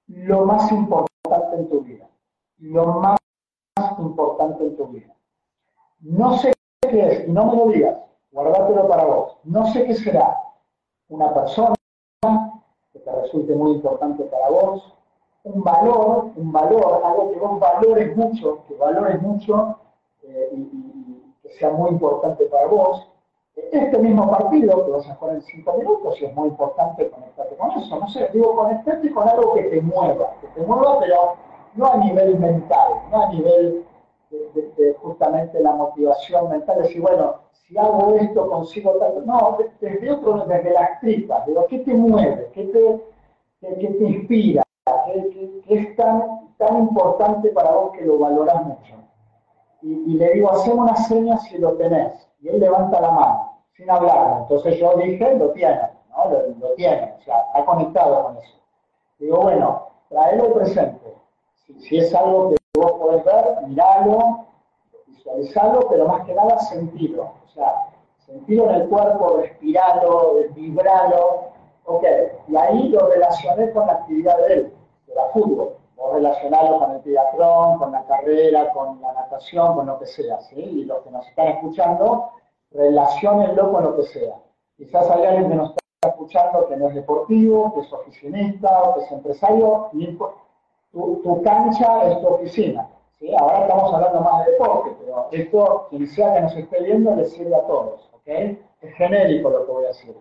lo 0.08 0.46
más 0.46 0.72
importante 0.72 1.56
en 1.56 1.70
tu 1.70 1.82
vida, 1.82 2.08
lo 2.60 2.86
más 2.86 3.18
importante 3.98 4.66
en 4.66 4.78
tu 4.78 4.88
vida. 4.88 5.16
No 6.02 6.38
sé 6.38 6.54
qué 6.82 7.08
es, 7.08 7.28
y 7.28 7.32
no 7.32 7.46
me 7.46 7.56
lo 7.56 7.68
digas, 7.68 7.98
guardátelo 8.32 8.88
para 8.88 9.06
vos. 9.06 9.38
No 9.46 9.66
sé 9.68 9.86
qué 9.86 9.96
será 9.96 10.38
una 11.10 11.34
persona 11.34 11.76
que 12.92 13.00
te 13.00 13.12
resulte 13.22 13.56
muy 13.56 13.74
importante 13.74 14.24
para 14.26 14.50
vos, 14.50 14.94
un 15.44 15.64
valor, 15.64 16.32
un 16.36 16.52
valor, 16.52 17.02
algo 17.06 17.32
que 17.32 17.40
vos 17.40 17.60
valores 17.60 18.16
mucho, 18.18 18.64
que 18.68 18.76
valores 18.76 19.22
mucho 19.22 19.80
eh, 20.24 20.50
y, 20.54 21.07
sea 21.52 21.70
muy 21.70 21.92
importante 21.92 22.46
para 22.46 22.68
vos. 22.68 23.08
Este 23.56 23.98
mismo 23.98 24.30
partido 24.30 24.86
que 24.86 24.92
vas 24.92 25.10
a 25.10 25.16
jugar 25.16 25.36
en 25.36 25.42
cinco 25.42 25.74
minutos, 25.78 26.22
y 26.22 26.26
es 26.26 26.36
muy 26.36 26.50
importante 26.50 27.10
conectarte 27.10 27.56
con 27.56 27.72
eso, 27.72 28.00
no 28.00 28.08
sé, 28.10 28.30
digo, 28.32 28.56
conectarte 28.56 29.12
con 29.12 29.28
algo 29.28 29.56
que 29.56 29.64
te 29.64 29.82
mueva, 29.82 30.36
que 30.42 30.48
te 30.48 30.62
mueva, 30.62 31.00
pero 31.00 31.36
no 31.74 31.88
a 31.88 31.98
nivel 31.98 32.38
mental, 32.38 32.94
no 33.12 33.24
a 33.24 33.30
nivel 33.30 33.84
de, 34.30 34.72
de 34.78 34.94
justamente 35.02 35.60
la 35.60 35.74
motivación 35.74 36.50
mental, 36.50 36.84
decir, 36.84 37.02
bueno, 37.02 37.48
si 37.68 37.78
hago 37.78 38.16
esto 38.16 38.50
consigo 38.50 38.92
tanto. 38.94 39.22
No, 39.22 39.58
desde 39.82 40.12
otro, 40.12 40.46
desde 40.46 40.72
las 40.72 41.00
tripas, 41.02 41.46
digo, 41.46 41.66
¿qué 41.68 41.80
te 41.80 41.94
mueve? 41.94 42.50
¿Qué 42.54 42.64
te, 42.66 43.02
qué, 43.60 43.88
te 43.88 44.04
inspira? 44.06 44.64
¿Qué, 45.06 45.64
es 45.68 45.96
tan, 45.96 46.54
tan 46.58 46.78
importante 46.78 47.50
para 47.50 47.72
vos 47.72 47.92
que 47.92 48.06
lo 48.06 48.18
valoras 48.18 48.66
mucho? 48.66 48.97
Y, 49.82 50.16
le 50.16 50.34
digo, 50.34 50.52
hacemos 50.52 50.90
una 50.90 50.96
seña 50.96 51.38
si 51.38 51.58
lo 51.58 51.74
tenés. 51.74 52.28
Y 52.42 52.50
él 52.50 52.60
levanta 52.60 53.00
la 53.00 53.12
mano, 53.12 53.60
sin 53.76 53.90
hablar. 53.90 54.40
Entonces 54.42 54.78
yo 54.78 54.96
dije, 54.98 55.36
lo 55.36 55.52
tiene, 55.52 55.82
¿no? 56.10 56.30
Lo, 56.60 56.74
tiene, 56.76 57.16
o 57.20 57.22
sea, 57.22 57.42
está 57.48 57.66
conectado 57.66 58.24
con 58.24 58.38
eso. 58.38 58.58
Digo, 59.20 59.42
bueno, 59.42 59.88
traelo 60.10 60.54
presente. 60.54 61.16
Si, 61.66 61.80
si 61.82 61.98
es 61.98 62.14
algo 62.14 62.50
que 62.50 62.58
vos 62.80 62.92
podés 62.94 63.24
ver, 63.24 63.68
miralo, 63.68 64.46
visualizarlo, 65.08 65.88
pero 65.90 66.08
más 66.08 66.26
que 66.26 66.34
nada 66.34 66.58
sentirlo. 66.60 67.34
O 67.46 67.50
sea, 67.50 67.90
sentirlo 68.20 68.70
en 68.70 68.82
el 68.82 68.90
cuerpo, 68.90 69.38
respirarlo, 69.38 70.36
vibrarlo. 70.54 71.48
Ok, 71.86 72.04
y 72.48 72.56
ahí 72.56 72.90
lo 72.90 73.08
relacioné 73.08 73.72
con 73.72 73.88
la 73.88 73.94
actividad 73.94 74.38
de 74.40 74.54
él, 74.54 74.74
de 75.08 75.16
la 75.16 75.26
fútbol. 75.28 75.78
O 75.98 76.14
relacionarlo 76.14 76.80
con 76.80 76.92
el 76.92 77.02
triatlón, 77.02 77.80
con 77.80 77.92
la 77.92 78.06
carrera, 78.06 78.72
con 78.72 79.02
la 79.02 79.14
natación, 79.14 79.76
con 79.76 79.88
lo 79.88 80.00
que 80.00 80.06
sea. 80.06 80.40
¿sí? 80.42 80.60
Y 80.60 80.86
los 80.86 81.02
que 81.04 81.12
nos 81.12 81.28
están 81.28 81.48
escuchando, 81.48 82.32
relacionenlo 82.72 83.72
con 83.72 83.84
lo 83.84 83.96
que 83.98 84.04
sea. 84.04 84.36
Quizás 84.78 85.10
hay 85.10 85.26
alguien 85.26 85.50
que 85.50 85.56
nos 85.56 85.70
está 85.70 86.10
escuchando 86.10 86.68
que 86.68 86.78
no 86.78 86.90
es 86.90 86.96
deportivo, 86.96 87.74
que 87.74 87.82
es 87.82 87.92
oficinista 87.92 88.84
o 88.84 88.96
que 88.96 89.06
es 89.06 89.12
empresario, 89.12 89.90
y 89.94 90.18
tu, 90.92 91.22
tu 91.24 91.42
cancha 91.42 92.04
es 92.04 92.22
tu 92.22 92.28
oficina 92.28 92.88
Ahora 93.40 93.62
estamos 93.62 93.94
hablando 93.94 94.22
más 94.22 94.46
de 94.46 94.52
deporte, 94.52 94.96
pero 95.00 95.28
esto, 95.32 95.88
quien 95.90 96.08
sea 96.08 96.36
que 96.36 96.42
nos 96.42 96.56
esté 96.56 96.84
viendo, 96.84 97.16
le 97.16 97.26
sirve 97.26 97.56
a 97.56 97.66
todos, 97.66 98.08
¿ok? 98.14 98.28
Es 98.28 98.94
genérico 98.96 99.50
lo 99.50 99.66
que 99.66 99.72
voy 99.72 99.86
a 99.86 99.88
decir. 99.88 100.16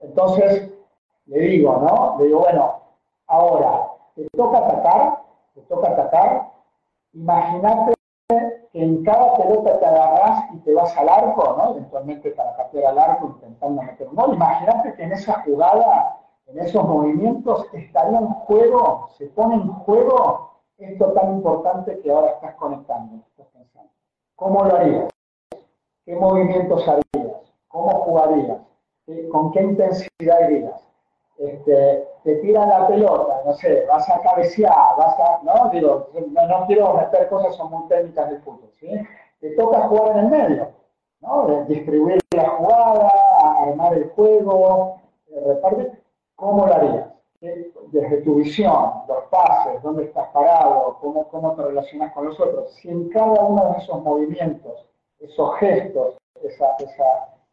Entonces, 0.00 0.70
le 1.26 1.38
digo, 1.40 1.76
¿no? 1.76 2.16
Le 2.18 2.26
digo, 2.26 2.40
bueno, 2.40 2.82
ahora, 3.26 3.85
te 4.16 4.26
toca 4.30 4.58
atacar, 4.58 5.22
te 5.54 5.60
toca 5.62 5.88
atacar, 5.88 6.50
imagínate 7.12 7.94
que 8.28 8.82
en 8.82 9.04
cada 9.04 9.36
pelota 9.36 9.78
te 9.78 9.86
agarras 9.86 10.44
y 10.54 10.58
te 10.60 10.74
vas 10.74 10.96
al 10.96 11.08
arco, 11.08 11.54
¿no? 11.56 11.70
Eventualmente 11.72 12.30
para 12.30 12.56
patear 12.56 12.92
al 12.92 12.98
arco 12.98 13.26
intentando 13.26 13.82
meter 13.82 14.08
un 14.08 14.16
gol. 14.16 14.34
Imagínate 14.34 14.94
que 14.94 15.02
en 15.02 15.12
esa 15.12 15.42
jugada, 15.42 16.18
en 16.46 16.58
esos 16.58 16.82
movimientos, 16.82 17.66
estaría 17.74 18.18
en 18.18 18.26
juego, 18.26 19.08
se 19.18 19.26
pone 19.26 19.56
en 19.56 19.68
juego 19.68 20.50
esto 20.78 21.12
tan 21.12 21.36
importante 21.36 22.00
que 22.00 22.10
ahora 22.10 22.32
estás 22.32 22.54
conectando, 22.56 23.22
estás 23.28 23.46
pensando. 23.52 23.90
¿Cómo 24.34 24.64
lo 24.64 24.76
harías? 24.76 25.10
¿Qué 26.04 26.16
movimientos 26.16 26.86
harías? 26.88 27.54
¿Cómo 27.68 27.90
jugarías? 28.02 28.58
¿Con 29.30 29.52
qué 29.52 29.62
intensidad 29.62 30.48
irías? 30.48 30.86
Este, 31.38 32.08
te 32.26 32.34
tiran 32.38 32.68
la 32.68 32.88
pelota, 32.88 33.40
no 33.44 33.52
sé, 33.52 33.86
vas 33.86 34.10
a 34.10 34.20
cabecear, 34.20 34.96
vas 34.98 35.16
a, 35.20 35.38
no, 35.44 35.70
digo, 35.70 36.08
no, 36.32 36.66
quiero 36.66 36.94
meter 36.94 37.28
cosas 37.28 37.54
son 37.54 37.70
muy 37.70 37.86
técnicas 37.88 38.28
del 38.28 38.42
fútbol, 38.42 38.68
¿sí? 38.80 38.88
Te 39.38 39.50
toca 39.50 39.86
jugar 39.86 40.10
en 40.10 40.24
el 40.24 40.26
medio, 40.26 40.68
¿no? 41.20 41.64
Distribuir 41.68 42.18
la 42.34 42.48
jugada, 42.48 43.12
armar 43.62 43.94
el 43.94 44.10
juego, 44.10 45.00
repartir, 45.46 46.02
¿cómo 46.34 46.66
lo 46.66 46.74
harías? 46.74 47.06
desde 47.92 48.22
tu 48.22 48.36
visión, 48.36 48.92
los 49.06 49.24
pases, 49.30 49.80
dónde 49.82 50.04
estás 50.04 50.26
parado, 50.30 50.98
cómo, 51.00 51.28
cómo 51.28 51.54
te 51.54 51.62
relacionas 51.62 52.12
con 52.12 52.26
los 52.26 52.40
otros, 52.40 52.72
si 52.72 52.88
en 52.88 53.08
cada 53.10 53.44
uno 53.44 53.72
de 53.72 53.78
esos 53.78 54.02
movimientos, 54.02 54.84
esos 55.20 55.54
gestos, 55.58 56.16
esa, 56.42 56.74
esa 56.80 57.04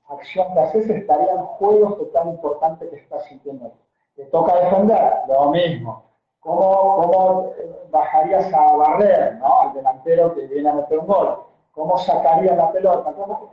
acción 0.07 0.51
que 0.53 0.59
haces, 0.61 0.89
estarían 0.89 1.45
juegos 1.45 2.11
tan 2.11 2.29
importantes 2.29 2.89
que 2.89 2.95
estás 2.95 3.23
sintiendo. 3.25 3.71
Te 4.15 4.25
toca 4.25 4.55
defender, 4.55 5.13
lo 5.27 5.49
mismo. 5.49 6.03
¿Cómo, 6.39 6.95
cómo 6.97 7.51
bajarías 7.89 8.53
a 8.53 8.75
barrer 8.75 9.35
¿no? 9.35 9.61
al 9.61 9.73
delantero 9.73 10.35
que 10.35 10.47
viene 10.47 10.69
a 10.69 10.73
meter 10.73 10.99
un 10.99 11.07
gol? 11.07 11.43
¿Cómo 11.71 11.97
sacarías 11.97 12.57
la 12.57 12.71
pelota? 12.71 13.13
¿Cómo? 13.13 13.49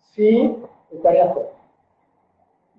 Sí, 0.00 0.64
estaría 0.90 1.32
fuera 1.32 1.62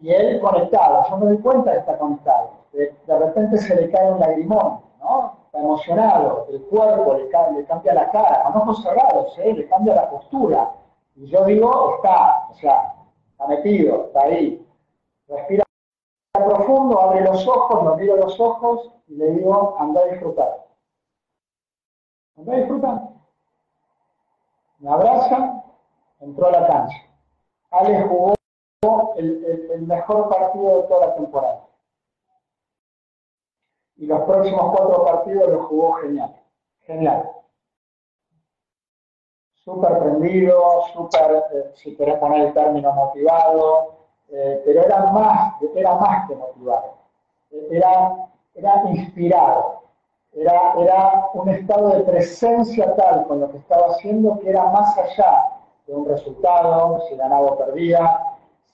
y 0.04 0.12
él 0.12 0.42
conectado, 0.42 1.06
yo 1.10 1.18
me 1.18 1.28
doy 1.28 1.38
cuenta 1.38 1.72
que 1.72 1.80
está 1.80 1.98
conectado. 1.98 2.52
De, 2.74 2.94
repente 3.08 3.58
se 3.58 3.74
le 3.74 3.90
cae 3.90 4.12
un 4.12 4.20
lagrimón, 4.20 4.82
¿no? 5.00 5.38
Está 5.46 5.60
emocionado, 5.60 6.48
el 6.50 6.62
cuerpo 6.64 7.14
le, 7.14 7.30
cambia 7.30 7.94
la 7.94 8.10
cara, 8.10 8.44
con 8.44 8.62
ojos 8.64 8.84
cerrados, 8.84 9.34
¿eh? 9.40 9.54
le 9.54 9.66
cambia 9.70 9.96
la 9.96 10.10
postura. 10.10 10.72
Y 11.16 11.28
yo 11.28 11.46
digo, 11.46 11.96
está, 11.96 12.48
o 12.50 12.54
sea, 12.56 12.96
está 13.32 13.48
metido, 13.48 14.08
está 14.08 14.24
ahí. 14.24 14.68
Respira 15.30 15.64
profundo, 16.34 17.00
abre 17.00 17.22
los 17.22 17.48
ojos, 17.48 17.84
lo 17.84 17.96
miro 17.96 18.18
los 18.18 18.40
ojos 18.40 18.92
y 19.08 19.16
le 19.16 19.32
digo, 19.32 19.76
anda 19.80 20.02
a 20.02 20.06
disfrutar. 20.06 20.66
Anda 22.36 22.54
a 22.54 22.58
disfrutar. 22.58 23.02
Me 24.80 24.90
abraza, 24.92 25.64
entró 26.20 26.48
a 26.48 26.52
la 26.52 26.68
cancha. 26.68 26.98
Ale 27.70 28.02
jugó 28.04 28.34
el, 29.16 29.86
mejor 29.88 30.30
partido 30.30 30.82
de 30.82 30.88
toda 30.88 31.08
la 31.08 31.16
temporada. 31.16 31.68
Y 33.96 34.08
los 34.08 34.22
próximos 34.22 34.76
cuatro 34.76 35.06
partidos 35.06 35.50
los 35.50 35.66
jugó 35.68 35.94
genial. 35.94 36.36
Genial. 36.82 37.32
Súper 39.54 40.00
prendido, 40.00 40.82
súper, 40.94 41.46
eh, 41.54 41.72
si 41.76 41.96
querés 41.96 42.18
poner 42.18 42.48
el 42.48 42.54
término 42.54 42.92
motivado, 42.92 44.03
eh, 44.32 44.62
pero 44.66 44.84
era 44.84 45.12
más, 45.12 45.54
era 45.76 45.96
más 45.96 46.28
que 46.28 46.36
motivado. 46.36 46.94
Era, 47.70 48.16
era 48.56 48.84
inspirado. 48.90 49.84
Era, 50.34 50.74
era 50.80 51.30
un 51.34 51.50
estado 51.50 51.90
de 51.90 52.00
presencia 52.02 52.96
tal 52.96 53.28
con 53.28 53.40
lo 53.40 53.52
que 53.52 53.58
estaba 53.58 53.88
haciendo 53.88 54.40
que 54.40 54.50
era 54.50 54.66
más 54.66 54.98
allá 54.98 55.50
de 55.86 55.94
un 55.94 56.08
resultado, 56.08 57.02
si 57.08 57.16
ganaba 57.16 57.52
o 57.52 57.58
perdía, 57.58 58.20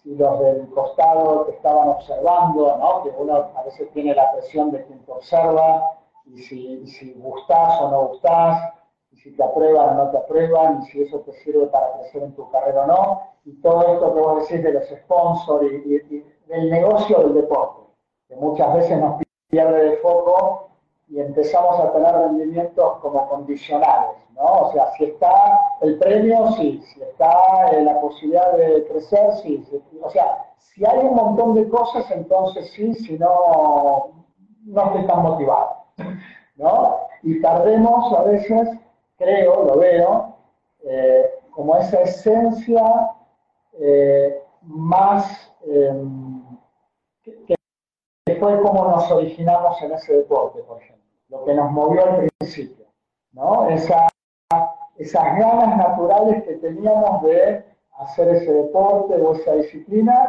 si 0.02 0.16
los 0.16 0.40
del 0.40 0.70
costado 0.70 1.46
te 1.46 1.52
estaban 1.52 1.90
observando, 1.90 2.78
¿no? 2.78 3.04
que 3.04 3.10
uno 3.18 3.50
a 3.56 3.64
veces 3.64 3.92
tiene 3.92 4.16
la 4.16 4.32
presión 4.32 4.72
de 4.72 4.86
quien 4.86 5.00
te 5.00 5.12
observa, 5.12 5.98
y 6.26 6.38
si, 6.38 6.88
si 6.88 7.14
gustás 7.16 7.82
o 7.82 7.90
no 7.90 8.08
gustás, 8.10 8.74
y 9.12 9.18
si 9.18 9.36
te 9.36 9.44
aprueban 9.44 9.90
o 9.90 10.06
no 10.06 10.12
te 10.12 10.18
aprueban, 10.18 10.82
y 10.82 10.86
si 10.88 11.02
eso 11.04 11.20
te 11.20 11.34
sirve 11.34 11.68
para 11.68 11.94
crecer 11.94 12.24
en 12.24 12.34
tu 12.36 12.50
carrera 12.52 12.84
o 12.84 12.88
no, 12.88 13.22
y 13.46 13.54
todo 13.62 13.94
esto 13.94 14.14
que 14.14 14.22
vos 14.22 14.48
decís 14.48 14.64
de 14.64 14.74
los 14.74 14.88
sponsors 14.88 15.66
y, 15.72 15.96
y 15.96 16.26
del 16.48 16.70
negocio 16.70 17.20
del 17.20 17.34
deporte, 17.34 17.82
que 18.28 18.36
muchas 18.36 18.74
veces 18.74 19.00
nos 19.00 19.22
pierde 19.50 19.90
de 19.90 19.98
foco 19.98 20.70
y 21.10 21.20
empezamos 21.20 21.80
a 21.80 21.92
tener 21.92 22.14
rendimientos 22.14 23.00
como 23.00 23.28
condicionales, 23.28 24.16
¿no? 24.36 24.44
O 24.44 24.72
sea, 24.72 24.92
si 24.92 25.06
está 25.06 25.60
el 25.82 25.98
premio, 25.98 26.52
sí, 26.52 26.82
si 26.94 27.02
está 27.02 27.72
eh, 27.72 27.82
la 27.82 28.00
posibilidad 28.00 28.54
de 28.54 28.86
crecer, 28.88 29.34
sí, 29.42 29.66
o 30.02 30.10
sea, 30.10 30.46
si 30.58 30.86
hay 30.86 31.00
un 31.00 31.16
montón 31.16 31.56
de 31.56 31.68
cosas, 31.68 32.10
entonces 32.12 32.72
sí, 32.72 32.94
si 32.94 33.18
no, 33.18 34.12
no 34.66 34.86
estoy 34.86 35.08
tan 35.08 35.24
motivado, 35.24 35.78
¿no? 36.58 36.98
Y 37.24 37.42
tardemos 37.42 38.14
a 38.14 38.24
veces, 38.24 38.70
creo, 39.20 39.64
lo 39.66 39.78
veo, 39.78 40.36
eh, 40.84 41.30
como 41.52 41.78
esa 41.78 42.02
esencia 42.02 43.12
eh, 43.80 44.42
más 44.62 45.54
em, 45.68 46.42
que, 47.22 47.56
que 48.26 48.36
fue 48.36 48.60
como 48.62 48.86
nos 48.86 49.12
originamos 49.12 49.80
en 49.84 49.92
ese 49.92 50.18
deporte, 50.18 50.64
por 50.64 50.82
ejemplo 50.82 51.00
lo 51.30 51.46
que 51.46 51.54
nos 51.54 51.72
movió 51.72 52.06
al 52.06 52.30
principio, 52.40 52.86
¿no? 53.32 53.70
Esa, 53.70 54.08
esas 54.98 55.24
ganas 55.38 55.78
naturales 55.78 56.44
que 56.44 56.56
teníamos 56.56 57.24
de 57.24 57.64
hacer 58.00 58.30
ese 58.30 58.52
deporte 58.52 59.14
o 59.16 59.34
esa 59.36 59.54
disciplina 59.54 60.28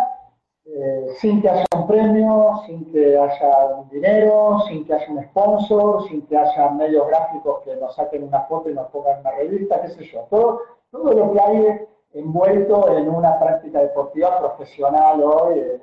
eh, 0.73 1.15
sin 1.19 1.43
que 1.43 1.49
haya 1.51 1.65
un 1.77 1.87
premio, 1.89 2.61
sin 2.67 2.93
que 2.93 3.19
haya 3.19 3.83
dinero, 3.91 4.61
sin 4.69 4.85
que 4.85 4.95
haya 4.95 5.11
un 5.11 5.25
sponsor, 5.25 6.09
sin 6.09 6.23
que 6.27 6.37
haya 6.37 6.71
medios 6.71 7.09
gráficos 7.09 7.63
que 7.65 7.75
nos 7.77 7.95
saquen 7.97 8.25
una 8.25 8.43
foto 8.43 8.71
y 8.71 8.75
nos 8.75 8.89
pongan 8.89 9.21
una 9.21 9.33
revista, 9.33 9.83
qué 9.83 9.89
sé 9.89 10.05
yo. 10.05 10.27
Todo, 10.31 10.61
todo 10.91 11.13
lo 11.13 11.33
que 11.33 11.41
hay 11.41 11.89
envuelto 12.13 12.97
en 12.97 13.09
una 13.09 13.39
práctica 13.39 13.81
deportiva 13.81 14.39
profesional 14.39 15.23
hoy, 15.23 15.59
eh, 15.59 15.81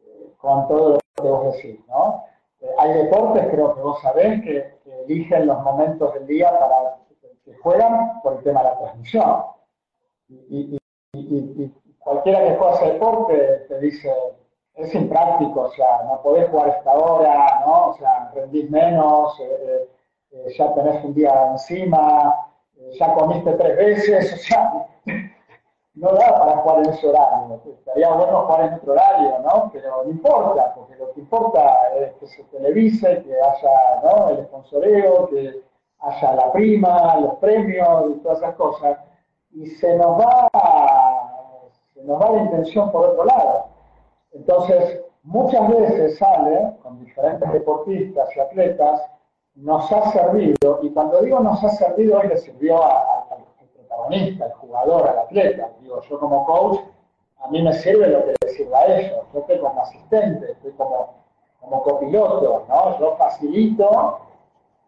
eh, 0.00 0.32
con 0.36 0.66
todo 0.66 0.90
lo 0.90 0.98
que 1.22 1.28
vos 1.28 1.54
decís, 1.54 1.80
¿no? 1.88 2.24
hay 2.78 2.92
deportes, 2.94 3.48
creo 3.50 3.74
que 3.74 3.80
vos 3.80 4.00
sabés, 4.00 4.42
que, 4.42 4.80
eligen 5.04 5.48
los 5.48 5.60
momentos 5.62 6.14
del 6.14 6.26
día 6.28 6.56
para 6.58 6.96
que 7.44 7.54
juegan 7.56 8.20
por 8.22 8.34
el 8.34 8.44
tema 8.44 8.62
de 8.62 8.68
la 8.68 8.78
transmisión. 8.78 9.42
Y, 10.28 10.78
cualquiera 12.04 12.44
que 12.44 12.56
juega 12.56 12.74
ese 12.74 12.92
deporte 12.92 13.36
te 13.68 13.80
dice, 13.80 14.12
es 14.74 14.94
impráctico, 14.94 15.62
o 15.62 15.70
sea, 15.72 16.02
no 16.04 16.22
podés 16.22 16.48
jugar 16.50 16.68
esta 16.68 16.92
hora, 16.92 17.62
¿no? 17.66 17.88
O 17.88 17.94
sea, 17.94 18.30
rendís 18.34 18.70
menos, 18.70 19.38
eh, 19.40 19.44
eh, 19.44 19.88
eh, 20.32 20.54
ya 20.56 20.74
tenés 20.74 21.04
un 21.04 21.14
día 21.14 21.48
encima, 21.52 22.34
ya 22.98 23.14
comiste 23.14 23.52
tres 23.52 23.76
veces, 23.76 24.32
o 24.32 24.36
sea, 24.36 24.72
no 25.94 26.12
da 26.12 26.38
para 26.38 26.56
jugar 26.58 26.78
en 26.78 26.90
ese 26.90 27.08
horario. 27.08 27.60
Estaría 27.78 28.10
bueno 28.10 28.46
jugar 28.46 28.60
en 28.62 28.74
otro 28.74 28.92
horario, 28.92 29.38
¿no? 29.40 29.70
Pero 29.72 30.04
no 30.04 30.10
importa, 30.10 30.74
porque 30.74 30.96
lo 30.96 31.12
que 31.12 31.20
importa 31.20 31.78
es 31.96 32.12
que 32.14 32.26
se 32.26 32.42
televise, 32.44 33.22
que 33.22 33.34
haya 33.34 34.00
¿no? 34.02 34.30
el 34.30 34.44
sponsoreo, 34.46 35.28
que 35.28 35.62
haya 35.98 36.34
la 36.34 36.52
prima, 36.52 37.16
los 37.16 37.34
premios 37.34 38.10
y 38.10 38.14
todas 38.20 38.38
esas 38.38 38.54
cosas. 38.54 38.98
Y 39.52 39.66
se 39.66 39.94
nos 39.96 40.18
va, 40.18 40.48
se 42.02 42.08
nos 42.08 42.20
va 42.20 42.32
la 42.32 42.42
intención 42.42 42.90
por 42.90 43.10
otro 43.10 43.24
lado. 43.24 43.66
Entonces, 44.32 45.00
muchas 45.22 45.68
veces 45.68 46.18
sale 46.18 46.72
con 46.82 46.98
diferentes 47.04 47.52
deportistas 47.52 48.28
y 48.36 48.40
atletas, 48.40 49.02
nos 49.54 49.92
ha 49.92 50.10
servido, 50.10 50.80
y 50.82 50.90
cuando 50.90 51.20
digo 51.20 51.38
nos 51.40 51.62
ha 51.62 51.68
servido, 51.70 52.18
hoy 52.18 52.28
le 52.28 52.38
sirvió 52.38 52.82
a, 52.82 53.26
protagonista, 53.74 54.46
el 54.46 54.52
jugador, 54.54 55.08
al 55.08 55.18
atleta. 55.18 55.70
Digo, 55.80 56.00
yo 56.02 56.18
como 56.18 56.44
coach, 56.46 56.80
a 57.38 57.48
mí 57.48 57.62
me 57.62 57.72
sirve 57.74 58.08
lo 58.08 58.24
que 58.24 58.34
le 58.42 58.48
sirva 58.52 58.78
a 58.78 58.86
ellos. 58.86 59.26
Yo 59.32 59.40
estoy 59.40 59.58
como 59.58 59.80
asistente, 59.80 60.52
estoy 60.52 60.72
como, 60.72 61.14
como 61.60 61.82
copiloto, 61.82 62.64
¿no? 62.68 62.98
Yo 62.98 63.16
facilito, 63.16 64.18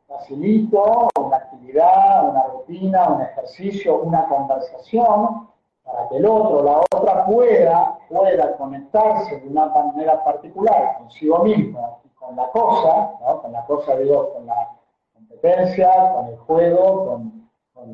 facilito 0.08 1.08
una 1.20 1.36
actividad, 1.36 2.30
una 2.30 2.44
rutina, 2.44 3.08
un 3.10 3.22
ejercicio, 3.22 3.96
una 3.96 4.26
conversación, 4.26 5.48
para 5.84 6.08
que 6.08 6.16
el 6.16 6.26
otro, 6.26 6.62
la 6.62 6.80
otra 6.92 7.26
pueda, 7.26 7.98
pueda 8.08 8.56
conectarse 8.56 9.40
de 9.40 9.48
una 9.48 9.66
manera 9.66 10.24
particular 10.24 10.96
consigo 10.98 11.38
mismo 11.44 12.00
y 12.04 12.08
con 12.10 12.34
la 12.36 12.48
cosa, 12.50 13.12
con 13.42 13.52
la 13.52 13.64
cosa 13.66 13.96
digo, 13.96 14.32
con 14.32 14.46
la 14.46 14.70
competencia, 15.12 16.12
con 16.14 16.26
el 16.28 16.38
juego, 16.38 17.06
con, 17.06 17.50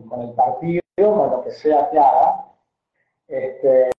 con 0.09 0.21
el 0.23 0.33
partido, 0.33 0.81
con 0.97 1.31
lo 1.31 1.43
que 1.43 1.51
sea 1.51 1.91
que 1.91 1.99
haga, 1.99 2.47
este, 3.27 3.91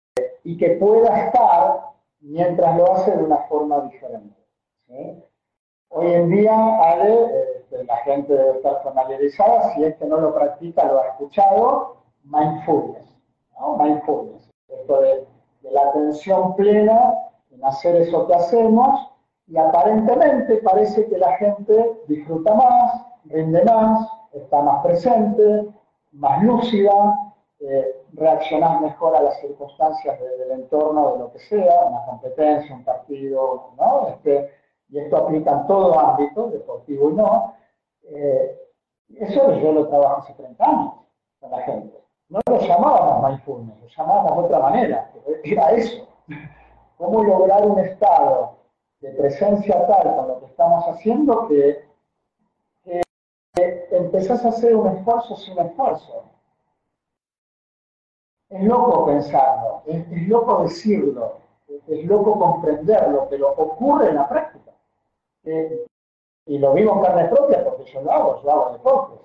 y 0.44 0.58
que 0.58 0.72
pueda 0.72 1.26
estar 1.26 1.92
mientras 2.22 2.78
lo 2.78 2.94
hace 2.94 3.16
de 3.16 3.24
una 3.24 3.38
forma 3.48 3.82
diferente. 3.82 4.42
Hoy 5.90 6.14
en 6.14 6.30
día, 6.30 6.80
Ale, 6.82 7.26
este, 7.56 7.84
la 7.84 7.98
gente 7.98 8.34
debe 8.34 8.58
estar 8.58 8.82
familiarizada, 8.84 9.74
si 9.74 9.84
es 9.84 9.96
que 9.98 10.06
no 10.06 10.18
lo 10.18 10.34
practica, 10.34 10.86
lo 10.86 11.02
ha 11.02 11.08
escuchado, 11.08 11.98
mindfulness. 12.24 13.11
Mindfulness, 13.78 14.50
esto 14.68 15.02
de, 15.02 15.28
de 15.62 15.72
la 15.72 15.82
atención 15.90 16.56
plena 16.56 17.14
en 17.52 17.64
hacer 17.64 17.96
eso 17.96 18.28
que 18.28 18.34
hacemos, 18.34 19.12
y 19.48 19.58
aparentemente 19.58 20.58
parece 20.58 21.08
que 21.08 21.18
la 21.18 21.34
gente 21.38 22.00
disfruta 22.08 22.54
más, 22.54 23.06
rinde 23.26 23.64
más, 23.66 24.08
está 24.32 24.62
más 24.62 24.84
presente, 24.84 25.68
más 26.12 26.42
lúcida, 26.44 27.34
eh, 27.60 28.02
reaccionás 28.14 28.82
mejor 28.82 29.16
a 29.16 29.22
las 29.22 29.40
circunstancias 29.40 30.20
del 30.20 30.52
entorno, 30.52 31.14
de 31.14 31.20
lo 31.20 31.32
que 31.32 31.40
sea, 31.40 31.86
una 31.86 32.06
competencia, 32.06 32.76
un 32.76 32.84
partido, 32.84 33.72
¿no? 33.78 34.08
Este, 34.08 34.50
y 34.90 35.00
esto 35.00 35.18
aplica 35.18 35.52
en 35.52 35.68
todo 35.68 36.00
ámbito, 36.00 36.48
deportivo 36.48 37.12
y 37.12 37.14
no. 37.14 37.54
Eh, 38.04 38.58
eso 39.16 39.54
yo 39.56 39.72
lo 39.72 39.88
trabajo 39.88 40.22
hace 40.22 40.34
30 40.34 40.66
años 40.66 40.94
con 41.40 41.52
la 41.52 41.60
gente. 41.62 41.98
No 42.32 42.40
lo 42.48 42.60
llamábamos 42.60 43.30
mindfulness, 43.30 43.78
lo 43.82 43.88
llamábamos 43.88 44.38
de 44.38 44.44
otra 44.46 44.60
manera, 44.60 45.12
era 45.44 45.72
eso. 45.72 46.08
¿Cómo 46.98 47.24
lograr 47.24 47.68
un 47.68 47.78
estado 47.80 48.56
de 49.02 49.10
presencia 49.12 49.86
tal 49.86 50.16
con 50.16 50.28
lo 50.30 50.40
que 50.40 50.46
estamos 50.46 50.86
haciendo 50.88 51.48
que 51.50 51.92
empezás 53.92 54.46
a 54.46 54.50
hacer 54.50 54.76
un 54.76 54.88
esfuerzo 54.96 55.36
sin 55.36 55.60
esfuerzo. 55.60 56.24
Es 58.50 58.64
loco 58.64 59.06
pensarlo, 59.06 59.84
es, 59.86 60.28
loco 60.28 60.64
decirlo, 60.64 61.40
es, 61.88 62.06
loco 62.06 62.38
comprenderlo, 62.38 63.28
pero 63.30 63.52
ocurre 63.52 64.10
en 64.10 64.16
la 64.16 64.30
práctica. 64.30 64.72
Eh, 65.44 65.86
y 66.46 66.58
lo 66.58 66.74
vivo 66.74 66.96
en 66.96 67.02
carne 67.02 67.26
propia 67.26 67.64
porque 67.64 67.86
yo 67.92 68.02
lo 68.02 68.12
hago, 68.12 68.42
yo 68.42 68.52
hago 68.52 68.74
deportes, 68.74 69.20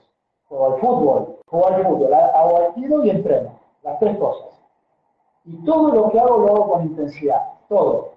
juego 0.48 0.66
al 0.66 0.80
fútbol, 0.80 1.38
juego 1.46 1.66
al 1.66 1.84
fútbol, 1.84 2.14
hago 2.14 2.72
tiro 2.74 3.04
y 3.04 3.10
entreno, 3.10 3.58
las 3.82 3.98
tres 3.98 4.16
cosas. 4.18 4.48
Y 5.44 5.64
todo 5.64 5.92
lo 5.92 6.10
que 6.10 6.18
hago 6.18 6.38
lo 6.38 6.46
hago 6.48 6.72
con 6.72 6.82
intensidad, 6.82 7.42
todo. 7.68 8.12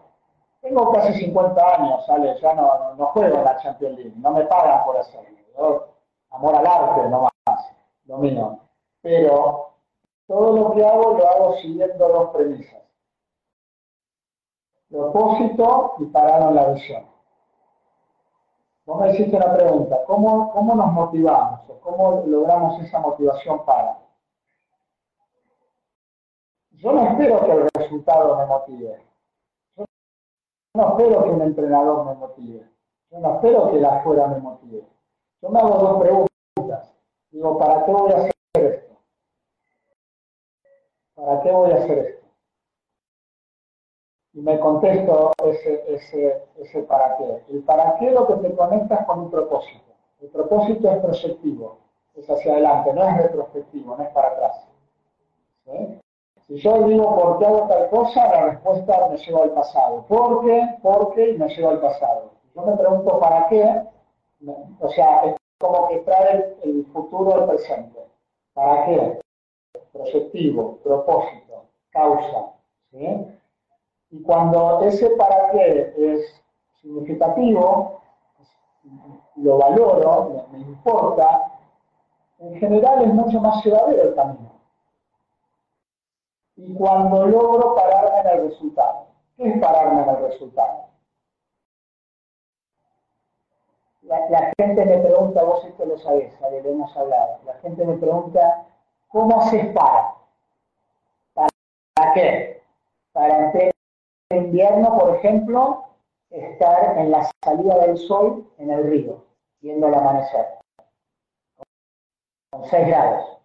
Tengo 0.62 0.92
casi 0.92 1.14
50 1.14 1.76
años, 1.76 2.06
¿sale? 2.06 2.38
ya 2.42 2.54
no, 2.54 2.96
no, 2.96 3.06
juego 3.08 3.38
en 3.38 3.44
la 3.46 3.58
Champions 3.58 3.98
League, 3.98 4.14
no 4.18 4.32
me 4.32 4.44
pagan 4.46 4.84
por 4.86 4.98
hacerlo 4.98 5.40
amor 6.32 6.56
al 6.56 6.68
arte, 6.68 7.10
no 7.10 7.28
más, 7.46 7.72
domino. 8.06 8.60
Pero 9.02 9.72
todo 10.28 10.54
lo 10.54 10.72
que 10.72 10.86
hago 10.86 11.18
lo 11.18 11.28
hago 11.28 11.56
siguiendo 11.58 12.08
dos 12.08 12.30
premisas. 12.32 12.82
Propósito 14.90 15.94
y 16.00 16.06
parado 16.06 16.50
en 16.50 16.56
la 16.56 16.68
visión. 16.70 17.06
Vos 18.90 19.02
me 19.02 19.12
hiciste 19.12 19.38
una 19.38 19.54
pregunta, 19.54 20.04
¿cómo, 20.08 20.52
cómo 20.52 20.74
nos 20.74 20.92
motivamos 20.92 21.60
cómo 21.80 22.24
logramos 22.26 22.82
esa 22.82 22.98
motivación 23.00 23.64
para? 23.64 24.00
Yo 26.72 26.92
no 26.92 27.04
espero 27.04 27.46
que 27.46 27.52
el 27.52 27.70
resultado 27.76 28.36
me 28.38 28.48
motive. 28.48 29.06
Yo 29.76 29.86
no 30.74 30.90
espero 30.90 31.24
que 31.24 31.30
un 31.30 31.42
entrenador 31.44 32.06
me 32.06 32.16
motive. 32.16 32.68
Yo 33.12 33.20
no 33.20 33.36
espero 33.36 33.72
que 33.72 33.80
la 33.80 34.00
afuera 34.00 34.28
me 34.28 34.40
motive. 34.40 34.88
Yo 35.42 35.50
me 35.50 35.60
hago 35.60 35.78
dos 35.78 36.02
preguntas. 36.02 36.96
Digo, 37.30 37.60
¿para 37.60 37.86
qué 37.86 37.92
voy 37.92 38.12
a 38.12 38.18
hacer 38.18 38.34
esto? 38.54 38.98
¿Para 41.14 41.42
qué 41.42 41.52
voy 41.52 41.72
a 41.72 41.76
hacer 41.76 41.98
esto? 42.00 42.19
Y 44.34 44.42
me 44.42 44.60
contesto 44.60 45.32
ese, 45.44 45.84
ese, 45.88 46.44
ese 46.58 46.84
para 46.84 47.18
qué. 47.18 47.44
El 47.50 47.64
para 47.64 47.98
qué 47.98 48.08
es 48.08 48.14
lo 48.14 48.28
que 48.28 48.36
te 48.36 48.56
conectas 48.56 49.06
con 49.06 49.20
un 49.22 49.32
propósito. 49.32 49.94
El 50.22 50.30
propósito 50.30 50.92
es 50.92 50.98
proyectivo, 50.98 51.78
es 52.16 52.30
hacia 52.30 52.54
adelante, 52.54 52.94
no 52.94 53.08
es 53.08 53.18
retrospectivo, 53.18 53.96
no 53.96 54.04
es 54.04 54.10
para 54.10 54.28
atrás. 54.28 54.70
Si 56.48 56.58
yo 56.58 56.82
digo 56.88 57.16
por 57.16 57.38
qué 57.38 57.46
hago 57.46 57.68
tal 57.68 57.90
cosa, 57.90 58.28
la 58.28 58.46
respuesta 58.50 59.08
me 59.10 59.18
lleva 59.18 59.44
al 59.44 59.52
pasado. 59.52 60.06
¿Por 60.08 60.46
qué? 60.46 60.68
¿Por 60.82 61.14
qué? 61.14 61.32
Y 61.32 61.38
me 61.38 61.48
lleva 61.48 61.72
al 61.72 61.80
pasado. 61.80 62.32
Si 62.42 62.50
yo 62.56 62.66
me 62.66 62.76
pregunto 62.76 63.20
para 63.20 63.48
qué, 63.48 63.84
o 64.80 64.90
sea, 64.90 65.26
es 65.26 65.36
como 65.60 65.88
que 65.90 66.00
trae 66.00 66.56
el 66.64 66.86
futuro 66.88 67.36
al 67.36 67.46
presente. 67.48 68.00
¿Para 68.54 68.86
qué? 68.86 69.20
Proyectivo, 69.94 70.78
propósito, 70.84 71.66
causa. 71.92 72.54
¿sí? 72.92 73.28
Y 74.12 74.22
cuando 74.24 74.82
ese 74.82 75.10
para 75.12 75.52
qué 75.52 75.94
es 75.98 76.42
significativo, 76.82 78.02
lo 79.36 79.58
valoro, 79.58 80.48
me, 80.52 80.60
importa, 80.60 81.52
en 82.40 82.60
general 82.60 83.04
es 83.04 83.14
mucho 83.14 83.40
más 83.40 83.64
llevadero 83.64 84.04
el 84.04 84.16
camino. 84.16 84.52
Y 86.56 86.74
cuando 86.74 87.26
logro 87.28 87.76
pararme 87.76 88.20
en 88.20 88.28
el 88.28 88.50
resultado, 88.50 89.08
¿qué 89.38 89.48
es 89.48 89.62
pararme 89.62 90.02
en 90.02 90.10
el 90.10 90.18
resultado? 90.24 90.90
La, 94.02 94.52
gente 94.58 94.86
me 94.86 94.98
pregunta, 94.98 95.44
vos 95.44 95.64
esto 95.66 95.86
lo 95.86 95.98
sabés, 96.00 96.34
lo 96.42 96.70
hemos 96.70 96.98
hablado, 96.98 97.40
la 97.46 97.54
gente 97.56 97.86
me 97.86 97.96
pregunta, 97.98 98.66
¿cómo 99.08 99.40
haces 99.40 99.68
para? 99.74 100.16
¿Para 101.34 102.14
qué? 102.14 102.64
Para 103.14 103.52
en 104.32 104.46
invierno, 104.46 104.98
por 105.00 105.16
ejemplo, 105.16 105.86
estar 106.30 107.00
en 107.00 107.12
la 107.12 107.28
salida 107.44 107.80
del 107.80 107.98
sol 107.98 108.48
en 108.60 108.70
el 108.70 108.84
río, 108.84 109.26
viendo 109.60 109.88
el 109.88 109.96
amanecer, 109.96 110.46
con 112.52 112.64
6 112.66 112.88
grados. 112.88 113.40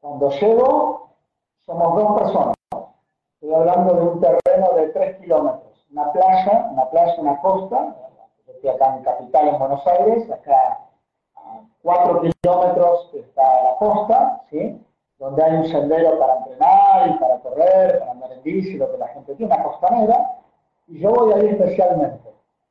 Cuando 0.00 0.30
llego, 0.30 1.10
somos 1.62 2.02
dos 2.02 2.20
personas. 2.20 2.54
Estoy 3.34 3.52
hablando 3.52 3.94
de 3.94 4.02
un 4.02 4.20
terreno 4.20 4.72
de 4.76 4.88
3 4.90 5.20
kilómetros, 5.20 5.86
una 5.90 6.12
playa, 6.12 6.68
una 6.70 6.88
playa, 6.90 7.14
una 7.18 7.40
costa, 7.40 7.96
estoy 8.46 8.70
acá 8.70 8.96
en 8.96 9.02
Capital, 9.02 9.48
en 9.48 9.58
Buenos 9.58 9.86
Aires, 9.88 10.30
acá 10.30 10.86
a 11.34 11.62
4 11.82 12.20
kilómetros 12.20 13.10
está 13.12 13.62
la 13.64 13.76
costa, 13.76 14.42
¿sí? 14.50 14.85
Donde 15.18 15.42
hay 15.42 15.56
un 15.56 15.66
sendero 15.66 16.18
para 16.18 16.36
entrenar 16.36 17.10
y 17.10 17.18
para 17.18 17.38
correr, 17.40 17.98
para 17.98 18.12
andar 18.12 18.32
en 18.32 18.42
bici, 18.42 18.76
lo 18.76 18.90
que 18.90 18.98
la 18.98 19.08
gente 19.08 19.34
tiene, 19.34 19.54
una 19.54 19.64
costanera, 19.64 20.38
y 20.88 21.00
yo 21.00 21.10
voy 21.12 21.32
ahí 21.32 21.46
especialmente 21.46 22.26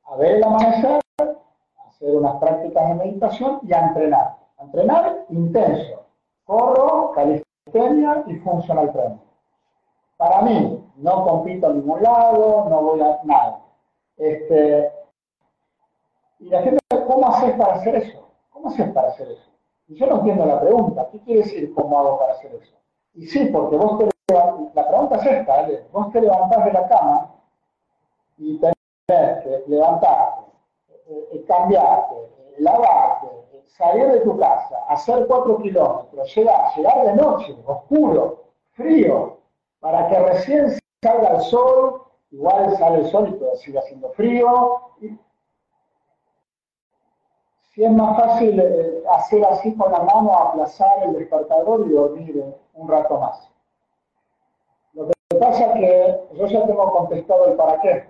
a 0.06 0.16
ver 0.18 0.36
el 0.36 0.44
amanecer, 0.44 1.02
a 1.20 1.88
hacer 1.88 2.16
unas 2.16 2.36
prácticas 2.36 2.88
de 2.90 2.96
meditación 2.96 3.60
y 3.64 3.74
a 3.74 3.88
entrenar. 3.88 4.38
A 4.58 4.64
entrenar 4.64 5.26
intenso. 5.30 6.06
Corro, 6.46 7.12
calistenia 7.12 8.24
y 8.28 8.36
funcional 8.36 8.92
training. 8.92 9.18
Para 10.18 10.42
mí, 10.44 10.84
no 10.98 11.26
compito 11.26 11.70
en 11.70 11.78
ningún 11.78 12.04
lado, 12.04 12.68
no 12.70 12.82
voy 12.82 13.02
a 13.02 13.20
nada. 13.24 13.60
Este, 14.18 14.92
y 16.40 16.50
la 16.50 16.62
gente, 16.62 16.80
¿cómo 17.08 17.28
haces 17.28 17.56
para 17.56 17.74
hacer 17.74 17.96
eso? 17.96 18.30
¿Cómo 18.52 18.70
haces 18.70 18.90
para 18.92 19.10
hacer 19.10 19.32
eso? 19.32 19.52
Y 19.88 19.96
yo 19.96 20.08
no 20.08 20.18
entiendo 20.18 20.46
la 20.46 20.62
pregunta. 20.62 21.08
¿Qué 21.12 21.20
quiere 21.22 21.42
decir 21.42 21.74
cómo 21.74 22.00
hago 22.00 22.20
para 22.20 22.34
hacer 22.34 22.54
eso? 22.56 22.76
Y 23.14 23.28
sí, 23.28 23.46
porque 23.46 23.78
vos 23.78 24.00
te 24.00 24.16
la 24.28 24.88
pregunta 24.88 25.18
es 25.18 25.26
esta, 25.26 25.62
¿vale? 25.62 25.86
vos 25.92 26.12
te 26.12 26.22
levantás 26.22 26.66
de 26.66 26.74
la 26.74 26.88
cama 26.88 27.32
y 28.38 28.58
tenés 28.60 29.44
que 29.44 29.64
levantarte, 29.68 30.42
eh, 31.08 31.30
eh, 31.32 31.46
cambiarte, 31.48 32.16
eh, 32.16 32.56
lavarte, 32.58 33.28
salir 33.68 34.08
de 34.08 34.22
tu 34.22 34.36
casa, 34.38 34.78
hacer 34.90 35.28
cuatro 35.28 35.62
kilómetros, 35.62 36.36
llegar, 36.36 36.76
llegar 36.76 37.06
de 37.06 37.14
noche, 37.14 37.56
oscuro, 37.66 38.46
frío, 38.72 39.38
para 39.80 40.08
que 40.10 40.20
recién 40.20 40.74
salga 41.04 41.36
el 41.36 41.42
sol, 41.42 42.02
igual 42.32 42.76
sale 42.78 43.02
el 43.02 43.08
sol 43.12 43.30
y 43.30 43.40
todo 43.40 43.56
sigue 43.58 43.78
haciendo 43.78 44.10
frío, 44.10 44.82
si 47.76 47.84
es 47.84 47.92
más 47.92 48.18
fácil 48.18 48.58
eh, 48.58 49.04
hacer 49.10 49.44
así 49.46 49.76
con 49.76 49.92
la 49.92 50.00
mano, 50.00 50.34
aplazar 50.34 51.04
el 51.04 51.14
despertador 51.14 51.86
y 51.86 51.90
dormir 51.90 52.38
eh, 52.38 52.56
un 52.74 52.88
rato 52.88 53.20
más. 53.20 53.52
Lo 54.94 55.08
que 55.08 55.38
pasa 55.38 55.66
es 55.66 55.74
que 55.74 56.38
yo 56.38 56.48
ya 56.48 56.66
tengo 56.66 56.90
contestado 56.94 57.48
el 57.48 57.58
para 57.58 57.82
qué. 57.82 58.08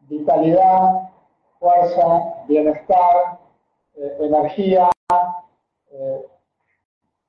Vitalidad, 0.00 1.10
fuerza, 1.58 2.34
bienestar, 2.46 3.38
eh, 3.94 4.16
energía, 4.20 4.90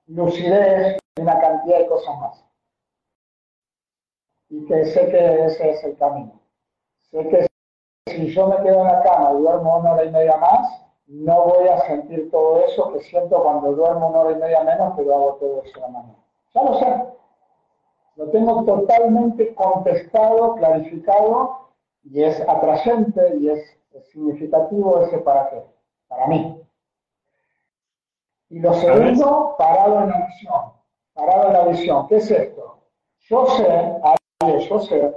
lucidez 0.08 0.98
y 1.16 1.22
una 1.22 1.40
cantidad 1.40 1.78
de 1.78 1.88
cosas 1.88 2.20
más. 2.20 2.46
Y 4.50 4.66
que 4.66 4.86
sé 4.86 5.08
que 5.10 5.46
ese 5.46 5.72
es 5.72 5.84
el 5.86 5.98
camino. 5.98 6.42
Sé 7.10 7.28
que 7.30 7.53
si 8.08 8.28
yo 8.34 8.48
me 8.48 8.58
quedo 8.58 8.82
en 8.82 8.88
la 8.88 9.04
cama 9.04 9.32
y 9.34 9.42
duermo 9.42 9.80
una 9.80 9.94
hora 9.94 10.06
y 10.06 10.12
media 10.12 10.38
más, 10.38 10.84
no 11.08 11.46
voy 11.46 11.68
a 11.68 11.80
sentir 11.82 12.30
todo 12.32 12.66
eso 12.66 12.92
que 12.94 13.02
siento 13.02 13.42
cuando 13.42 13.74
duermo 13.74 14.10
una 14.10 14.20
hora 14.20 14.32
y 14.32 14.40
media 14.40 14.64
menos, 14.64 14.94
pero 14.96 15.16
hago 15.16 15.34
todo 15.36 15.64
eso 15.64 15.80
la 15.80 15.88
mañana. 15.88 16.16
Ya 16.54 16.64
lo 16.64 16.80
sé. 16.80 17.04
Lo 18.16 18.30
tengo 18.30 18.64
totalmente 18.64 19.56
contestado, 19.56 20.56
clarificado, 20.56 21.70
y 22.04 22.24
es 22.24 22.40
atrayente 22.48 23.38
y 23.38 23.50
es, 23.50 23.80
significativo 24.12 25.02
ese 25.02 25.20
para 25.20 25.50
qué. 25.50 25.64
Para 26.08 26.28
mí. 26.28 26.60
Y 28.50 28.60
lo 28.60 28.74
segundo, 28.74 29.56
parado 29.58 30.02
en 30.02 30.10
la 30.10 30.26
visión. 30.26 30.74
Parado 31.14 31.48
en 31.48 31.54
la 31.54 31.66
visión. 31.66 32.08
¿Qué 32.08 32.18
es 32.18 32.30
esto? 32.30 32.80
Yo 33.30 33.46
sé, 33.46 34.02
yo 34.68 34.80
sé 34.80 35.14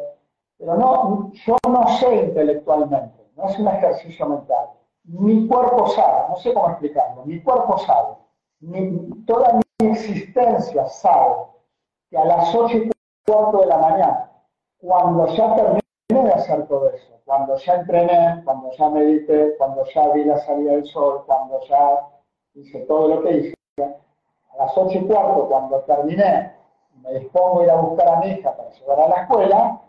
pero 0.58 0.74
no, 0.74 1.30
yo 1.32 1.56
no 1.68 1.88
sé 1.98 2.16
intelectualmente, 2.16 3.30
no 3.36 3.48
es 3.48 3.58
un 3.58 3.68
ejercicio 3.68 4.26
mental. 4.26 4.68
Mi 5.04 5.46
cuerpo 5.46 5.88
sabe, 5.88 6.28
no 6.28 6.36
sé 6.36 6.52
cómo 6.52 6.70
explicarlo, 6.70 7.24
mi 7.24 7.40
cuerpo 7.42 7.78
sabe, 7.78 8.16
toda 9.26 9.52
mi 9.52 9.88
existencia 9.88 10.86
sabe 10.86 11.34
que 12.10 12.18
a 12.18 12.24
las 12.24 12.54
8 12.54 12.76
y 12.76 12.90
cuarto 13.26 13.58
de 13.58 13.66
la 13.66 13.78
mañana, 13.78 14.30
cuando 14.78 15.26
ya 15.28 15.54
terminé 15.54 15.82
de 16.08 16.32
hacer 16.32 16.66
todo 16.66 16.90
eso, 16.90 17.20
cuando 17.24 17.56
ya 17.56 17.74
entrené, 17.74 18.42
cuando 18.44 18.70
ya 18.72 18.88
medité, 18.88 19.56
cuando 19.58 19.84
ya 19.84 20.08
vi 20.08 20.24
la 20.24 20.38
salida 20.38 20.72
del 20.72 20.86
sol, 20.86 21.24
cuando 21.26 21.60
ya 21.68 22.08
hice 22.54 22.80
todo 22.86 23.08
lo 23.08 23.22
que 23.22 23.32
hice, 23.32 23.54
a 23.78 24.56
las 24.56 24.76
8 24.76 24.98
y 24.98 25.06
cuarto, 25.06 25.48
cuando 25.48 25.80
terminé, 25.80 26.54
me 27.02 27.12
dispongo 27.18 27.60
a 27.60 27.64
ir 27.64 27.70
a 27.70 27.76
buscar 27.76 28.08
a 28.08 28.16
mi 28.20 28.28
hija 28.28 28.56
para 28.56 28.70
llevar 28.70 29.00
a 29.00 29.08
la 29.08 29.22
escuela, 29.22 29.80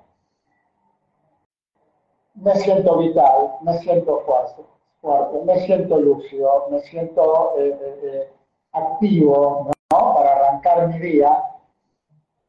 me 2.38 2.56
siento 2.56 2.98
vital, 2.98 3.52
me 3.62 3.78
siento 3.80 4.20
fuerte, 4.22 4.64
fuerte 5.02 5.42
me 5.44 5.60
siento 5.66 6.00
lúcido, 6.00 6.68
me 6.70 6.80
siento 6.82 7.54
eh, 7.58 7.78
eh, 7.82 8.00
eh, 8.04 8.34
activo 8.74 9.68
¿no? 9.92 10.14
para 10.16 10.36
arrancar 10.36 10.88
mi 10.88 11.00
día. 11.00 11.44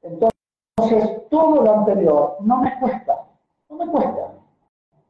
Entonces, 0.03 1.29
todo 1.31 1.62
lo 1.62 1.72
anterior 1.72 2.37
no 2.40 2.59
me 2.59 2.79
cuesta, 2.79 3.24
no 3.70 3.77
me 3.77 3.87
cuesta. 3.90 4.33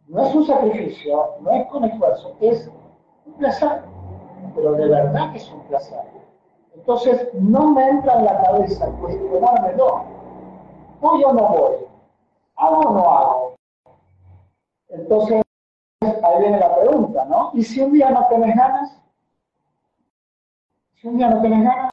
No 0.06 0.24
es 0.24 0.34
un 0.34 0.46
sacrificio, 0.46 1.34
no 1.40 1.50
es 1.50 1.66
con 1.66 1.84
esfuerzo, 1.84 2.34
es 2.40 2.70
un 3.26 3.32
placer, 3.34 3.82
pero 4.54 4.72
de 4.72 4.88
verdad 4.88 5.32
que 5.32 5.38
es 5.38 5.52
un 5.52 5.60
placer. 5.64 6.00
Entonces, 6.74 7.28
no 7.34 7.72
me 7.72 7.88
entra 7.88 8.14
en 8.18 8.24
la 8.24 8.42
cabeza 8.42 8.86
cuestionármelo. 9.00 10.04
¿Voy 11.00 11.24
o 11.24 11.32
no 11.32 11.48
voy? 11.48 11.76
¿Hago 12.56 12.78
o 12.78 12.92
no 12.92 13.10
hago? 13.10 13.57
Entonces, 14.88 15.42
ahí 16.00 16.40
viene 16.40 16.58
la 16.58 16.74
pregunta, 16.76 17.24
¿no? 17.26 17.50
¿Y 17.54 17.62
si 17.62 17.80
un 17.80 17.92
día 17.92 18.10
no 18.10 18.26
tenés 18.28 18.56
ganas? 18.56 18.98
Si 20.94 21.08
un 21.08 21.16
día 21.16 21.28
no 21.30 21.42
tenés 21.42 21.64
ganas, 21.64 21.90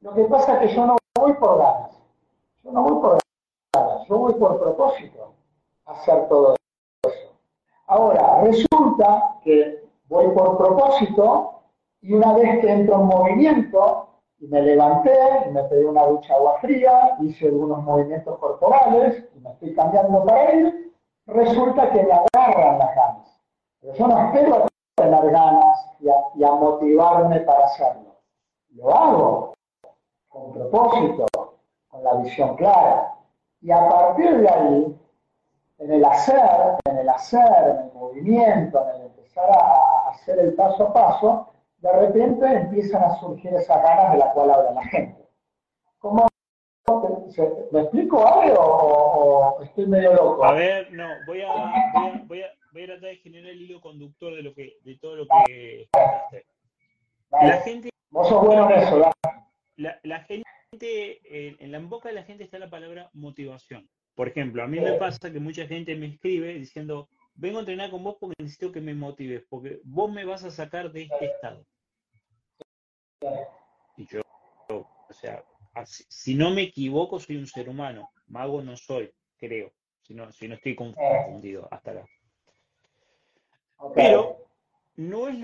lo 0.00 0.14
que 0.14 0.24
pasa 0.24 0.54
es 0.54 0.68
que 0.70 0.76
yo 0.76 0.86
no 0.86 0.96
voy 1.18 1.32
por 1.34 1.58
ganas. 1.58 1.90
Yo 2.62 2.72
no 2.72 2.82
voy 2.82 3.02
por 3.02 3.18
ganas, 3.74 4.06
yo 4.08 4.18
voy 4.18 4.34
por 4.34 4.60
propósito 4.60 5.34
a 5.86 5.92
hacer 5.92 6.28
todo 6.28 6.54
eso. 7.04 7.32
Ahora, 7.86 8.42
resulta 8.42 9.38
que 9.42 9.84
voy 10.08 10.28
por 10.34 10.58
propósito 10.58 11.62
y 12.00 12.12
una 12.12 12.34
vez 12.34 12.60
que 12.60 12.70
entro 12.70 13.00
en 13.00 13.06
movimiento 13.06 14.08
y 14.40 14.46
me 14.46 14.62
levanté 14.62 15.10
me 15.52 15.64
pedí 15.64 15.84
una 15.84 16.06
ducha 16.06 16.34
agua 16.34 16.58
fría, 16.60 17.16
hice 17.20 17.46
algunos 17.46 17.82
movimientos 17.82 18.38
corporales 18.38 19.24
y 19.34 19.40
me 19.40 19.50
estoy 19.50 19.74
cambiando 19.74 20.24
para 20.24 20.54
ir, 20.54 20.87
resulta 21.28 21.90
que 21.90 22.02
me 22.02 22.12
agarran 22.12 22.78
las 22.78 22.94
ganas. 22.94 23.40
Pero 23.80 23.94
yo 23.94 24.08
no 24.08 24.18
espero 24.18 24.64
a 24.64 24.68
tener 24.96 25.30
ganas 25.30 25.88
y 26.00 26.44
a, 26.44 26.52
motivarme 26.52 27.40
para 27.40 27.66
hacerlo. 27.66 28.16
Lo 28.70 28.94
hago 28.94 29.54
con 30.28 30.52
propósito, 30.52 31.26
con 31.88 32.04
la 32.04 32.14
visión 32.14 32.56
clara. 32.56 33.14
Y 33.60 33.70
a 33.70 33.88
partir 33.88 34.40
de 34.40 34.48
ahí, 34.48 35.00
en 35.78 35.92
el 35.92 36.04
hacer, 36.04 36.76
en 36.84 36.98
el 36.98 37.08
hacer, 37.08 37.68
en 37.68 37.86
el 37.86 37.92
movimiento, 37.92 38.84
en 38.90 39.00
el 39.00 39.06
empezar 39.06 39.50
a, 39.50 40.10
hacer 40.10 40.38
el 40.38 40.54
paso 40.54 40.84
a 40.84 40.92
paso, 40.92 41.48
de 41.78 41.92
repente 41.92 42.46
empiezan 42.46 43.04
a 43.04 43.14
surgir 43.16 43.54
esas 43.54 43.82
ganas 43.82 44.12
de 44.12 44.18
la 44.18 44.32
cual 44.32 44.50
habla 44.50 44.72
la 44.72 44.84
gente. 44.84 45.28
¿Cómo, 45.98 46.27
¿Me 47.70 47.80
explico 47.82 48.26
algo 48.26 48.58
o, 48.58 49.62
estoy 49.62 49.86
medio 49.86 50.14
loco? 50.14 50.44
A 50.44 50.52
ver, 50.52 50.90
no, 50.92 51.06
voy 51.26 51.42
a, 51.42 51.48
voy 51.52 51.62
a, 51.62 52.24
voy 52.26 52.42
a, 52.42 52.52
voy 52.72 52.82
a 52.82 52.86
tratar 52.86 53.10
de 53.10 53.16
generar 53.16 53.50
el 53.50 53.62
hilo 53.62 53.80
conductor 53.80 54.34
de 54.34 54.42
lo 54.42 54.54
que, 54.54 54.78
de 54.82 54.96
todo 54.98 55.16
lo 55.16 55.26
que 55.46 55.88
La 57.30 57.60
gente. 57.60 57.90
Vos 58.10 58.28
sos 58.28 58.44
bueno 58.44 58.70
en 58.70 58.80
eso, 58.80 58.96
¿verdad? 58.96 59.12
La, 59.76 60.00
la 60.02 60.20
gente, 60.20 60.44
eh, 60.80 61.56
en 61.58 61.72
la 61.72 61.78
boca 61.78 62.08
de 62.08 62.14
la 62.14 62.22
gente 62.22 62.44
está 62.44 62.58
la 62.58 62.70
palabra 62.70 63.10
motivación. 63.12 63.88
Por 64.14 64.28
ejemplo, 64.28 64.62
a 64.62 64.66
mí 64.66 64.80
me 64.80 64.94
pasa 64.94 65.30
que 65.30 65.38
mucha 65.38 65.66
gente 65.66 65.94
me 65.94 66.06
escribe 66.06 66.54
diciendo, 66.54 67.08
vengo 67.34 67.58
a 67.58 67.60
entrenar 67.60 67.90
con 67.90 68.02
vos 68.02 68.16
porque 68.18 68.34
necesito 68.38 68.72
que 68.72 68.80
me 68.80 68.94
motives, 68.94 69.44
porque 69.48 69.80
vos 69.84 70.10
me 70.10 70.24
vas 70.24 70.42
a 70.42 70.50
sacar 70.50 70.90
de 70.90 71.02
este 71.02 71.26
estado. 71.26 71.64
Y 73.96 74.06
yo, 74.06 74.22
o 74.68 75.12
sea, 75.12 75.44
si 75.84 76.34
no 76.34 76.50
me 76.50 76.62
equivoco, 76.62 77.18
soy 77.18 77.36
un 77.36 77.46
ser 77.46 77.68
humano. 77.68 78.10
Mago 78.26 78.62
no 78.62 78.76
soy, 78.76 79.10
creo. 79.36 79.72
Si 80.02 80.14
no, 80.14 80.30
si 80.32 80.48
no 80.48 80.54
estoy 80.54 80.74
confundido 80.74 81.68
hasta 81.70 81.90
acá. 81.92 82.06
Pero 83.94 84.38
no 84.96 85.28
es 85.28 85.42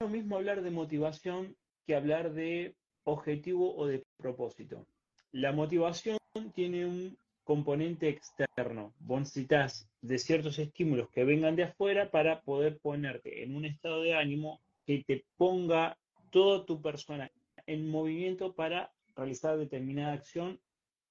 lo 0.00 0.08
mismo 0.08 0.36
hablar 0.36 0.62
de 0.62 0.70
motivación 0.70 1.56
que 1.86 1.94
hablar 1.94 2.32
de 2.32 2.74
objetivo 3.04 3.76
o 3.76 3.86
de 3.86 4.04
propósito. 4.18 4.86
La 5.32 5.52
motivación 5.52 6.18
tiene 6.54 6.86
un 6.86 7.16
componente 7.44 8.08
externo. 8.08 8.92
Vos 9.00 9.20
necesitas 9.20 9.88
de 10.02 10.18
ciertos 10.18 10.58
estímulos 10.58 11.08
que 11.10 11.24
vengan 11.24 11.56
de 11.56 11.64
afuera 11.64 12.10
para 12.10 12.42
poder 12.42 12.78
ponerte 12.78 13.42
en 13.42 13.56
un 13.56 13.64
estado 13.64 14.02
de 14.02 14.14
ánimo 14.14 14.60
que 14.86 15.02
te 15.06 15.24
ponga 15.36 15.96
toda 16.30 16.64
tu 16.64 16.80
persona 16.80 17.30
en 17.66 17.90
movimiento 17.90 18.54
para 18.54 18.92
realizar 19.20 19.56
determinada 19.56 20.14
acción. 20.14 20.60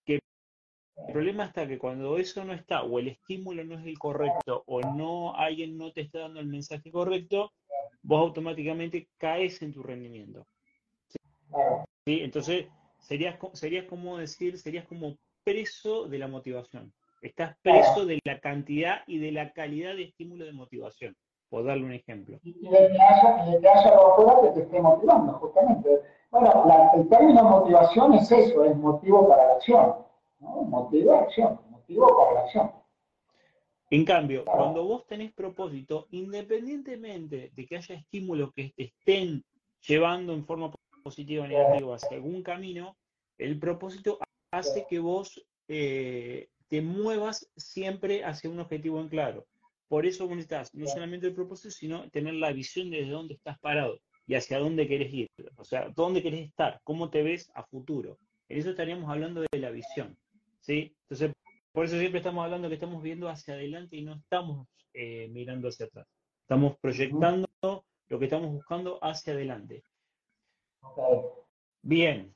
Que 0.05 0.15
el 0.15 1.13
problema 1.13 1.45
está 1.45 1.67
que 1.67 1.77
cuando 1.77 2.17
eso 2.17 2.43
no 2.43 2.53
está, 2.53 2.83
o 2.83 2.99
el 2.99 3.07
estímulo 3.07 3.63
no 3.63 3.79
es 3.79 3.85
el 3.85 3.97
correcto, 3.97 4.63
o 4.67 4.81
no 4.81 5.35
alguien 5.35 5.77
no 5.77 5.91
te 5.91 6.01
está 6.01 6.19
dando 6.19 6.39
el 6.39 6.47
mensaje 6.47 6.91
correcto, 6.91 7.53
vos 8.01 8.21
automáticamente 8.21 9.09
caes 9.17 9.61
en 9.61 9.73
tu 9.73 9.83
rendimiento. 9.83 10.45
¿Sí? 12.05 12.21
Entonces, 12.21 12.67
serías, 12.99 13.37
serías 13.53 13.85
como 13.85 14.17
decir, 14.17 14.57
serías 14.57 14.85
como 14.87 15.17
preso 15.43 16.07
de 16.07 16.19
la 16.19 16.27
motivación. 16.27 16.93
Estás 17.21 17.57
preso 17.61 18.05
de 18.05 18.19
la 18.23 18.39
cantidad 18.39 19.03
y 19.07 19.17
de 19.17 19.31
la 19.31 19.51
calidad 19.51 19.95
de 19.95 20.03
estímulo 20.03 20.45
de 20.45 20.53
motivación, 20.53 21.15
por 21.49 21.65
darle 21.65 21.85
un 21.85 21.93
ejemplo. 21.93 22.39
Y 22.43 22.53
de 22.53 22.69
que 22.69 23.01
haya, 23.01 23.59
que 23.59 23.67
haya 23.67 23.95
afuera 23.95 24.41
que 24.41 24.49
te 24.49 24.61
esté 24.61 24.81
motivando, 24.81 25.33
justamente. 25.33 26.01
Bueno, 26.31 26.91
el 26.95 27.09
término 27.09 27.43
motivación 27.43 28.13
es 28.13 28.31
eso, 28.31 28.63
es 28.63 28.75
motivo 28.77 29.27
para 29.27 29.47
la 29.47 29.53
acción. 29.53 29.95
¿no? 30.39 30.61
Motivo 30.63 31.13
acción, 31.15 31.59
motivo 31.69 32.07
para 32.17 32.33
la 32.33 32.39
acción. 32.41 32.71
En 33.91 34.05
cambio, 34.05 34.45
cuando 34.45 34.83
vos 34.83 35.07
tenés 35.07 35.33
propósito, 35.33 36.07
independientemente 36.11 37.51
de 37.55 37.65
que 37.65 37.77
haya 37.77 37.95
estímulos 37.95 38.53
que 38.53 38.71
te 38.75 38.83
estén 38.83 39.43
llevando 39.87 40.33
en 40.33 40.45
forma 40.45 40.71
positiva 41.01 41.45
o 41.45 41.47
negativa 41.47 41.95
hacia 41.95 42.17
algún 42.17 42.43
camino, 42.43 42.95
el 43.39 43.57
propósito 43.57 44.19
hace 44.51 44.85
que 44.87 44.99
vos 44.99 45.43
eh, 45.67 46.49
te 46.67 46.81
muevas 46.83 47.49
siempre 47.55 48.23
hacia 48.23 48.51
un 48.51 48.59
objetivo 48.59 48.99
en 48.99 49.09
claro. 49.09 49.47
Por 49.89 50.05
eso 50.05 50.27
vos 50.27 50.37
necesitas 50.37 50.73
no 50.75 50.85
solamente 50.85 51.27
el 51.27 51.33
propósito, 51.33 51.71
sino 51.71 52.09
tener 52.11 52.35
la 52.35 52.53
visión 52.53 52.91
de 52.91 53.05
dónde 53.05 53.33
estás 53.33 53.59
parado 53.59 53.99
y 54.27 54.35
hacia 54.35 54.59
dónde 54.59 54.87
querés 54.87 55.11
ir. 55.11 55.27
O 55.57 55.63
sea, 55.63 55.89
dónde 55.95 56.21
querés 56.21 56.47
estar, 56.47 56.79
cómo 56.83 57.09
te 57.09 57.23
ves 57.23 57.51
a 57.55 57.63
futuro. 57.63 58.19
En 58.47 58.59
eso 58.59 58.69
estaríamos 58.69 59.09
hablando 59.09 59.41
de 59.41 59.59
la 59.59 59.71
visión. 59.71 60.15
¿sí? 60.59 60.95
Entonces, 61.01 61.33
por 61.71 61.85
eso 61.85 61.97
siempre 61.97 62.19
estamos 62.19 62.45
hablando 62.45 62.67
que 62.67 62.75
estamos 62.75 63.01
viendo 63.01 63.29
hacia 63.29 63.55
adelante 63.55 63.97
y 63.97 64.03
no 64.03 64.13
estamos 64.13 64.67
eh, 64.93 65.27
mirando 65.29 65.67
hacia 65.67 65.87
atrás. 65.87 66.07
Estamos 66.41 66.77
proyectando 66.77 67.49
lo 67.61 68.19
que 68.19 68.25
estamos 68.25 68.51
buscando 68.51 68.99
hacia 69.03 69.33
adelante. 69.33 69.83
Bien, 71.81 72.35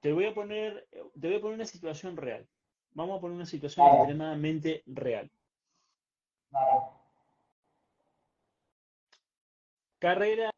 te 0.00 0.12
voy 0.12 0.24
a 0.24 0.34
poner, 0.34 0.86
te 0.90 1.28
voy 1.28 1.36
a 1.36 1.40
poner 1.40 1.56
una 1.56 1.66
situación 1.66 2.16
real. 2.16 2.46
Vamos 2.92 3.18
a 3.18 3.20
poner 3.20 3.36
una 3.36 3.46
situación 3.46 3.86
extremadamente 3.86 4.82
real. 4.86 5.30
Carrera 9.98 10.50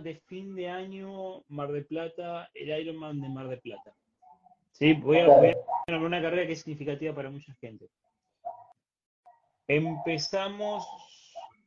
de 0.00 0.14
fin 0.26 0.54
de 0.54 0.68
año, 0.68 1.42
Mar 1.48 1.72
de 1.72 1.82
Plata, 1.82 2.48
el 2.54 2.68
Ironman 2.68 3.20
de 3.20 3.28
Mar 3.28 3.48
de 3.48 3.56
Plata. 3.56 3.94
Sí, 4.72 4.92
voy 4.92 5.18
a, 5.18 5.28
voy 5.28 5.48
a 5.48 5.96
una 5.96 6.20
carrera 6.20 6.46
que 6.46 6.52
es 6.52 6.60
significativa 6.60 7.14
para 7.14 7.30
mucha 7.30 7.52
gente. 7.54 7.88
Empezamos, 9.66 10.86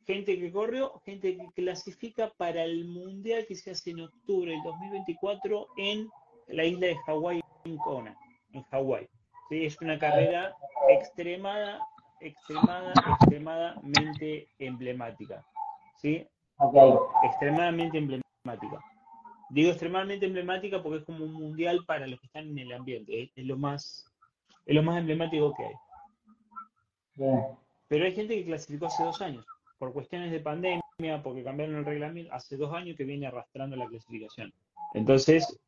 gente 0.05 0.39
que 0.39 0.51
corrió, 0.51 1.01
gente 1.03 1.35
que 1.35 1.47
clasifica 1.55 2.31
para 2.37 2.63
el 2.63 2.85
Mundial 2.85 3.45
que 3.47 3.55
se 3.55 3.71
hace 3.71 3.91
en 3.91 4.01
octubre 4.01 4.51
del 4.51 4.63
2024 4.63 5.67
en 5.77 6.09
la 6.47 6.63
isla 6.63 6.87
de 6.87 6.97
Hawái, 7.05 7.41
en 7.65 7.77
Kona, 7.77 8.17
en 8.53 8.63
Hawái. 8.63 9.09
Sí, 9.49 9.65
es 9.65 9.81
una 9.81 9.99
carrera 9.99 10.55
extremada, 10.89 11.81
extremada, 12.21 12.93
extremadamente 13.19 14.47
emblemática. 14.59 15.45
¿sí? 16.01 16.25
Extremadamente 17.23 17.97
emblemática. 17.97 18.79
Digo 19.49 19.69
extremadamente 19.69 20.25
emblemática 20.25 20.81
porque 20.81 20.99
es 20.99 21.05
como 21.05 21.25
un 21.25 21.33
mundial 21.33 21.83
para 21.87 22.05
los 22.05 22.19
que 22.19 22.27
están 22.27 22.49
en 22.49 22.59
el 22.59 22.71
ambiente. 22.71 23.31
Es, 23.35 23.45
lo 23.45 23.57
más 23.57 24.05
es 24.65 24.75
lo 24.75 24.83
más 24.83 24.99
emblemático 24.99 25.53
que 25.55 25.65
hay. 25.65 25.73
Pero 27.87 28.05
hay 28.05 28.13
gente 28.13 28.35
que 28.35 28.45
clasificó 28.45 28.85
hace 28.85 29.03
dos 29.03 29.21
años, 29.21 29.45
por 29.79 29.91
cuestiones 29.93 30.31
de 30.31 30.39
pandemia, 30.39 31.23
porque 31.23 31.43
cambiaron 31.43 31.75
el 31.77 31.85
reglamento, 31.85 32.31
hace 32.33 32.55
dos 32.55 32.73
años 32.73 32.95
que 32.95 33.03
viene 33.03 33.25
arrastrando 33.25 33.75
la 33.75 33.87
clasificación. 33.87 34.53
Entonces, 34.93 35.59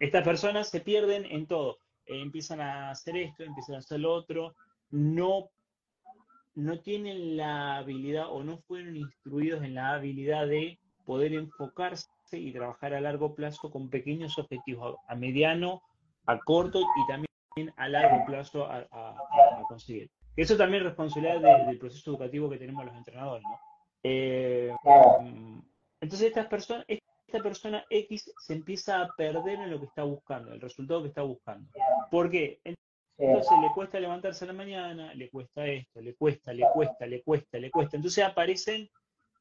estas, 0.00 0.24
personas 0.24 0.68
se 0.68 0.80
pierden 0.80 1.24
en 1.26 1.46
todo. 1.46 1.78
Eh, 2.06 2.20
empiezan 2.20 2.60
a 2.60 2.90
hacer 2.90 3.16
esto, 3.16 3.42
empiezan 3.42 3.74
a 3.74 3.78
hacer 3.78 4.00
lo 4.00 4.12
otro, 4.12 4.54
no, 4.90 5.50
no 6.54 6.80
tienen 6.80 7.36
la 7.36 7.78
habilidad 7.78 8.26
o 8.30 8.42
no 8.42 8.58
fueron 8.58 8.96
instruidos 8.96 9.62
en 9.62 9.74
la 9.74 9.92
habilidad 9.92 10.46
de 10.46 10.78
poder 11.04 11.32
enfocarse 11.32 12.08
y 12.32 12.52
trabajar 12.52 12.94
a 12.94 13.00
largo 13.00 13.34
plazo 13.34 13.70
con 13.70 13.88
pequeños 13.88 14.38
objetivos 14.38 14.96
a, 15.08 15.14
mediano, 15.14 15.82
a 16.26 16.38
corto 16.38 16.80
y 16.80 17.06
también 17.06 17.74
a 17.76 17.88
largo 17.88 18.26
plazo 18.26 18.66
a, 18.70 18.86
conseguir. 19.68 20.10
Eso 20.36 20.56
también 20.56 20.82
es 20.82 20.88
responsabilidad 20.88 21.66
del 21.66 21.78
proceso 21.78 22.10
educativo 22.10 22.48
que 22.48 22.58
tenemos 22.58 22.84
los 22.84 22.94
entrenadores. 22.94 23.44
Eh, 24.02 24.72
entonces 26.00 26.28
estas 26.28 26.46
personas, 26.46 26.84
esta 26.88 27.42
persona 27.42 27.84
X 27.90 28.32
se 28.38 28.54
empieza 28.54 29.02
a 29.02 29.08
perder 29.16 29.60
en 29.60 29.70
lo 29.70 29.80
que 29.80 29.86
está 29.86 30.04
buscando, 30.04 30.52
el 30.52 30.60
resultado 30.60 31.02
que 31.02 31.08
está 31.08 31.22
buscando. 31.22 31.68
¿Por 32.10 32.30
qué? 32.30 32.60
Entonces 33.18 33.58
le 33.60 33.72
cuesta 33.74 33.98
levantarse 33.98 34.44
a 34.44 34.48
la 34.48 34.52
mañana, 34.52 35.12
le 35.14 35.28
cuesta 35.28 35.66
esto, 35.66 36.00
le 36.00 36.14
cuesta, 36.14 36.52
le 36.52 36.64
cuesta, 36.72 37.04
le 37.04 37.22
cuesta, 37.22 37.58
le 37.58 37.70
cuesta. 37.70 37.96
Entonces 37.96 38.24
aparecen 38.24 38.88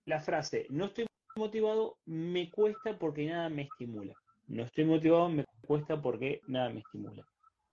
la 0.06 0.20
frase, 0.20 0.66
no 0.70 0.86
estoy 0.86 1.06
motivado, 1.36 1.98
me 2.06 2.50
cuesta 2.50 2.98
porque 2.98 3.28
nada 3.28 3.50
me 3.50 3.64
estimula. 3.64 4.14
No 4.48 4.64
estoy 4.64 4.86
motivado, 4.86 5.30
me 5.30 5.46
cuesta 5.68 6.02
porque 6.02 6.42
nada 6.48 6.70
me 6.70 6.80
estimula. 6.80 7.24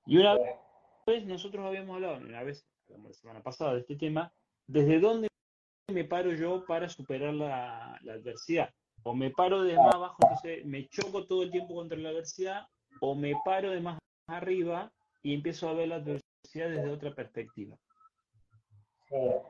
Y 0.04 0.18
una 0.18 0.36
vez 1.06 1.24
nosotros 1.24 1.64
habíamos 1.64 1.94
hablado, 1.94 2.18
una 2.18 2.42
vez, 2.42 2.66
la 2.88 3.12
semana 3.14 3.42
pasada, 3.42 3.72
de 3.74 3.80
este 3.80 3.96
tema, 3.96 4.30
desde 4.66 5.00
dónde 5.00 5.28
me 5.90 6.04
paro 6.04 6.34
yo 6.34 6.66
para 6.66 6.88
superar 6.88 7.32
la, 7.32 7.94
adversidad. 7.94 8.70
O 9.04 9.14
me 9.14 9.30
paro 9.30 9.62
de 9.62 9.76
más 9.76 9.94
abajo, 9.94 10.16
entonces 10.22 10.64
me 10.66 10.86
choco 10.88 11.26
todo 11.26 11.42
el 11.42 11.50
tiempo 11.50 11.74
contra 11.74 11.98
la 11.98 12.10
adversidad, 12.10 12.66
o 13.00 13.14
me 13.14 13.34
paro 13.44 13.70
de 13.70 13.80
más 13.80 13.98
arriba 14.26 14.92
y 15.24 15.34
empiezo 15.34 15.68
a 15.68 15.72
ver 15.72 15.88
la 15.88 15.96
adversidad 15.96 16.70
desde 16.70 16.90
otra 16.90 17.12
perspectiva. 17.12 17.76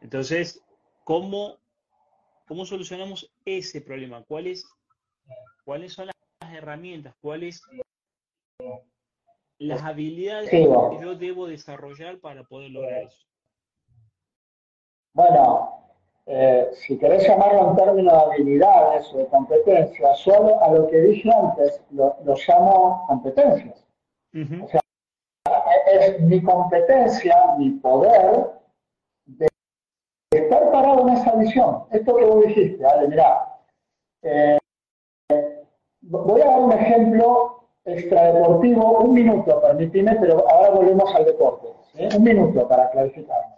Entonces, 0.00 0.62
¿cómo 1.04 1.58
¿Cómo 2.46 2.66
solucionamos 2.66 3.32
ese 3.44 3.80
problema? 3.80 4.22
¿Cuáles, 4.28 4.66
cuáles 5.64 5.94
son 5.94 6.06
las 6.06 6.52
herramientas? 6.52 7.14
¿Cuáles 7.20 7.62
las 9.58 9.82
habilidades 9.82 10.50
que 10.50 10.64
yo 10.64 11.14
debo 11.14 11.46
desarrollar 11.46 12.18
para 12.18 12.44
poder 12.44 12.70
lograr 12.70 13.04
eso? 13.04 13.26
Bueno, 15.14 15.86
eh, 16.26 16.68
si 16.74 16.98
querés 16.98 17.26
llamarlo 17.26 17.70
en 17.70 17.76
términos 17.76 18.12
de 18.12 18.34
habilidades 18.34 19.10
o 19.14 19.18
de 19.18 19.26
competencias, 19.28 20.18
solo 20.18 20.62
a 20.62 20.70
lo 20.70 20.86
que 20.88 21.00
dije 21.00 21.30
antes 21.30 21.82
lo, 21.92 22.14
llamo 22.46 23.04
competencias. 23.06 23.86
O 24.34 24.68
sea, 24.68 24.80
es 26.06 26.20
mi 26.20 26.42
competencia, 26.42 27.36
mi 27.58 27.70
poder 27.70 28.50
de 29.26 29.48
estar 30.30 30.70
parado 30.70 31.08
en 31.08 31.14
esa 31.14 31.34
visión. 31.36 31.84
Esto 31.90 32.16
que 32.16 32.24
vos 32.24 32.46
dijiste, 32.46 32.84
Ale, 32.84 33.08
mirá, 33.08 33.58
eh, 34.22 34.58
voy 36.02 36.40
a 36.40 36.46
dar 36.46 36.60
un 36.60 36.72
ejemplo 36.72 37.68
extradeportivo, 37.84 38.98
un 39.00 39.14
minuto, 39.14 39.60
permíteme, 39.60 40.16
pero 40.16 40.48
ahora 40.50 40.70
volvemos 40.70 41.14
al 41.14 41.24
deporte. 41.24 41.68
Un 42.16 42.22
minuto 42.22 42.66
para 42.66 42.90
clarificarme. 42.90 43.54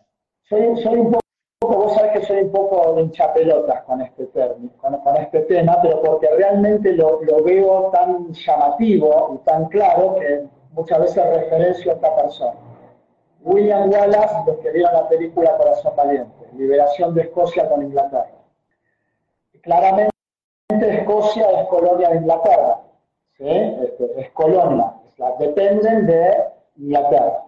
Soy, 0.49 0.77
soy 0.83 0.99
un 0.99 1.13
poco, 1.13 1.77
vos 1.77 1.95
sabés 1.95 2.13
que 2.13 2.27
soy 2.27 2.43
un 2.43 2.53
poco 2.53 3.01
hinchapelotas 3.01 3.83
con 3.85 4.03
este 4.03 4.27
término, 4.27 4.71
con, 4.77 4.99
con 4.99 5.17
este 5.17 5.41
tema, 5.41 5.79
pero 5.81 6.03
porque 6.03 6.29
realmente 6.37 6.93
lo, 6.93 7.23
lo 7.23 7.43
veo 7.43 7.91
tan 7.93 8.33
llamativo 8.33 9.35
y 9.35 9.49
tan 9.49 9.67
claro 9.67 10.17
que 10.17 10.45
muchas 10.77 11.01
veces 11.01 11.27
referencio 11.35 11.91
a 11.91 11.95
esta 11.95 12.15
persona. 12.15 12.55
William 13.41 13.91
Wallace, 13.91 14.35
los 14.47 14.59
que 14.59 14.71
vieron 14.71 14.93
la 14.93 15.09
película 15.09 15.57
Corazón 15.57 15.97
Valiente, 15.97 16.47
Liberación 16.55 17.15
de 17.15 17.23
Escocia 17.23 17.69
con 17.69 17.83
Inglaterra. 17.83 18.31
Claramente 19.63 20.11
Escocia 20.71 21.49
es 21.61 21.67
colonia 21.69 22.11
de 22.11 22.17
Inglaterra, 22.17 22.81
¿sí? 23.39 23.49
Este, 23.49 24.21
es 24.21 24.31
colonia, 24.33 24.93
dependen 25.39 26.07
de 26.07 26.45
Inglaterra. 26.77 27.43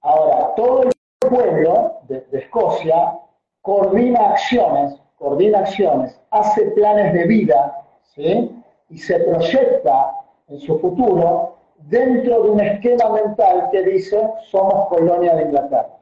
Ahora, 0.00 0.54
todo 0.56 0.82
el 0.82 0.92
pueblo 1.20 2.00
de, 2.08 2.20
de 2.32 2.38
Escocia 2.38 3.18
coordina 3.60 4.30
acciones, 4.30 5.00
coordina 5.16 5.60
acciones, 5.60 6.20
hace 6.30 6.62
planes 6.72 7.12
de 7.12 7.26
vida, 7.26 7.84
¿sí? 8.14 8.50
Y 8.88 8.98
se 8.98 9.20
proyecta 9.20 10.14
en 10.48 10.58
su 10.58 10.78
futuro 10.80 11.61
dentro 11.88 12.42
de 12.42 12.50
un 12.50 12.60
esquema 12.60 13.10
mental 13.10 13.68
que 13.70 13.82
dice 13.82 14.28
somos 14.50 14.88
colonia 14.88 15.34
de 15.34 15.42
Inglaterra. 15.42 15.98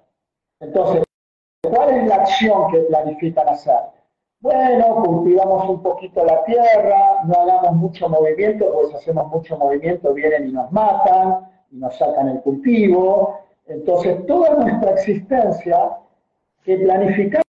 Entonces, 0.60 1.04
¿cuál 1.62 1.90
es 1.90 2.06
la 2.06 2.16
acción 2.16 2.70
que 2.70 2.80
planifican 2.80 3.48
hacer? 3.48 3.80
Bueno, 4.40 5.02
cultivamos 5.04 5.68
un 5.68 5.82
poquito 5.82 6.24
la 6.24 6.42
tierra, 6.44 7.22
no 7.24 7.34
hagamos 7.34 7.72
mucho 7.76 8.08
movimiento, 8.08 8.72
porque 8.72 8.92
si 8.92 8.96
hacemos 8.96 9.28
mucho 9.28 9.58
movimiento 9.58 10.14
vienen 10.14 10.48
y 10.48 10.52
nos 10.52 10.72
matan, 10.72 11.46
y 11.70 11.76
nos 11.76 11.96
sacan 11.98 12.28
el 12.28 12.40
cultivo. 12.40 13.38
Entonces, 13.66 14.24
toda 14.26 14.54
nuestra 14.54 14.92
existencia 14.92 15.90
que 16.64 16.76
planificamos 16.78 17.44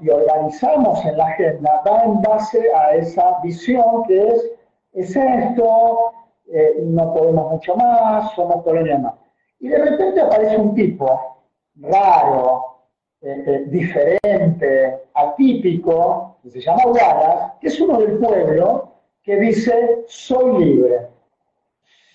y 0.00 0.10
organizamos 0.10 1.04
en 1.04 1.16
la 1.16 1.26
agenda 1.26 1.82
va 1.86 2.04
en 2.04 2.20
base 2.22 2.72
a 2.74 2.94
esa 2.94 3.40
visión 3.42 4.04
que 4.06 4.28
es, 4.28 4.50
es 4.92 5.16
esto, 5.16 6.12
eh, 6.52 6.76
no 6.82 7.12
podemos 7.12 7.52
mucho 7.52 7.76
más, 7.76 8.32
somos 8.34 8.62
colonia 8.62 8.98
más. 8.98 9.14
Y 9.60 9.68
de 9.68 9.78
repente 9.78 10.20
aparece 10.20 10.56
un 10.56 10.74
tipo 10.74 11.38
raro, 11.76 12.74
eh, 13.22 13.64
diferente, 13.66 15.04
atípico, 15.14 16.36
que 16.42 16.50
se 16.50 16.60
llama 16.60 16.84
Wallace, 16.86 17.52
que 17.60 17.68
es 17.68 17.80
uno 17.80 17.98
del 17.98 18.18
pueblo 18.18 18.92
que 19.22 19.36
dice, 19.36 20.04
soy 20.06 20.64
libre, 20.64 21.08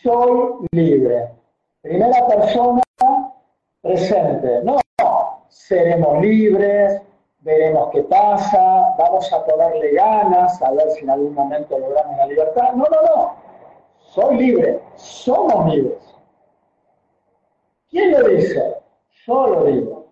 soy 0.03 0.67
libre. 0.71 1.29
Primera 1.81 2.27
persona 2.27 2.83
presente, 3.81 4.61
no, 4.63 4.77
seremos 5.47 6.21
libres, 6.21 7.01
veremos 7.39 7.89
qué 7.91 8.03
pasa, 8.03 8.93
vamos 8.97 9.31
a 9.33 9.43
ponerle 9.45 9.93
ganas, 9.93 10.61
a 10.61 10.71
ver 10.71 10.91
si 10.91 11.03
en 11.03 11.09
algún 11.09 11.33
momento 11.33 11.79
logramos 11.79 12.17
la 12.17 12.25
libertad. 12.27 12.73
No, 12.73 12.85
no, 12.85 13.01
no, 13.01 13.35
soy 14.11 14.37
libre, 14.37 14.79
somos 14.95 15.73
libres. 15.73 15.97
¿Quién 17.89 18.11
lo 18.11 18.27
dice? 18.27 18.75
Yo 19.25 19.47
lo 19.47 19.63
digo. 19.65 20.05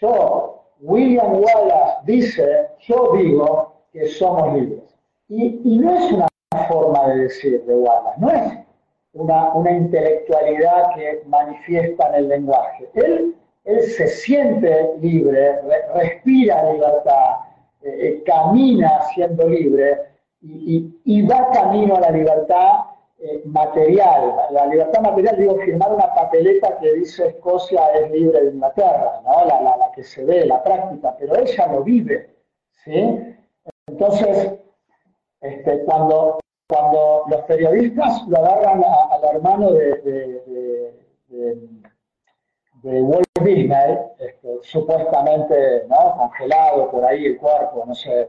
Yo, 0.00 0.64
William 0.80 1.34
Wallace 1.34 1.96
dice, 2.04 2.68
yo 2.80 3.12
digo 3.16 3.72
que 3.92 4.06
somos 4.08 4.54
libres. 4.54 4.82
Y, 5.28 5.78
no 5.78 5.94
es 5.96 6.12
una 6.12 6.28
forma 6.68 7.08
de 7.08 7.18
decir 7.22 7.64
de 7.64 7.74
Wallace, 7.74 8.20
no 8.20 8.30
es 8.30 8.52
una, 9.12 9.54
una 9.54 9.70
intelectualidad 9.70 10.94
que 10.94 11.22
manifiesta 11.26 12.08
en 12.08 12.14
el 12.14 12.28
lenguaje. 12.28 12.88
Él, 12.94 13.36
él 13.64 13.82
se 13.82 14.06
siente 14.08 14.94
libre, 15.00 15.60
re- 15.62 15.86
respira 15.94 16.72
libertad, 16.72 17.36
eh, 17.82 17.96
eh, 18.00 18.22
camina 18.24 19.02
siendo 19.14 19.48
libre 19.48 19.98
y 20.42 21.22
va 21.22 21.50
camino 21.50 21.96
a 21.96 22.00
la 22.00 22.10
libertad 22.10 22.80
eh, 23.22 23.42
material. 23.44 24.34
La 24.50 24.66
libertad 24.66 25.00
material, 25.02 25.36
digo, 25.36 25.56
firmar 25.56 25.92
una 25.92 26.12
papeleta 26.14 26.78
que 26.78 26.94
dice 26.94 27.28
Escocia 27.28 27.86
es 27.92 28.10
libre 28.10 28.40
de 28.42 28.50
Inglaterra, 28.50 29.20
¿no? 29.24 29.44
la, 29.44 29.60
la- 29.60 29.76
la 29.76 29.92
que 29.92 30.02
se 30.04 30.24
ve, 30.24 30.46
la 30.46 30.62
práctica, 30.62 31.14
pero 31.18 31.36
ella 31.36 31.66
lo 31.66 31.82
vive. 31.82 32.34
¿sí? 32.84 33.36
Entonces, 33.86 34.54
este, 35.40 35.84
cuando, 35.84 36.38
cuando 36.68 37.24
los 37.28 37.40
periodistas 37.42 38.26
lo 38.28 38.38
agarran 38.38 38.82
a- 38.84 39.14
al 39.14 39.24
hermano 39.36 39.72
de, 39.72 39.94
de- 39.96 40.94
de- 41.28 43.02
Walt 43.02 43.26
Disney, 43.42 43.98
este, 44.18 44.58
supuestamente 44.62 45.84
¿no? 45.88 46.16
congelado 46.16 46.90
por 46.90 47.04
ahí 47.04 47.26
el 47.26 47.36
cuerpo, 47.38 47.84
no 47.86 47.94
sé. 47.94 48.28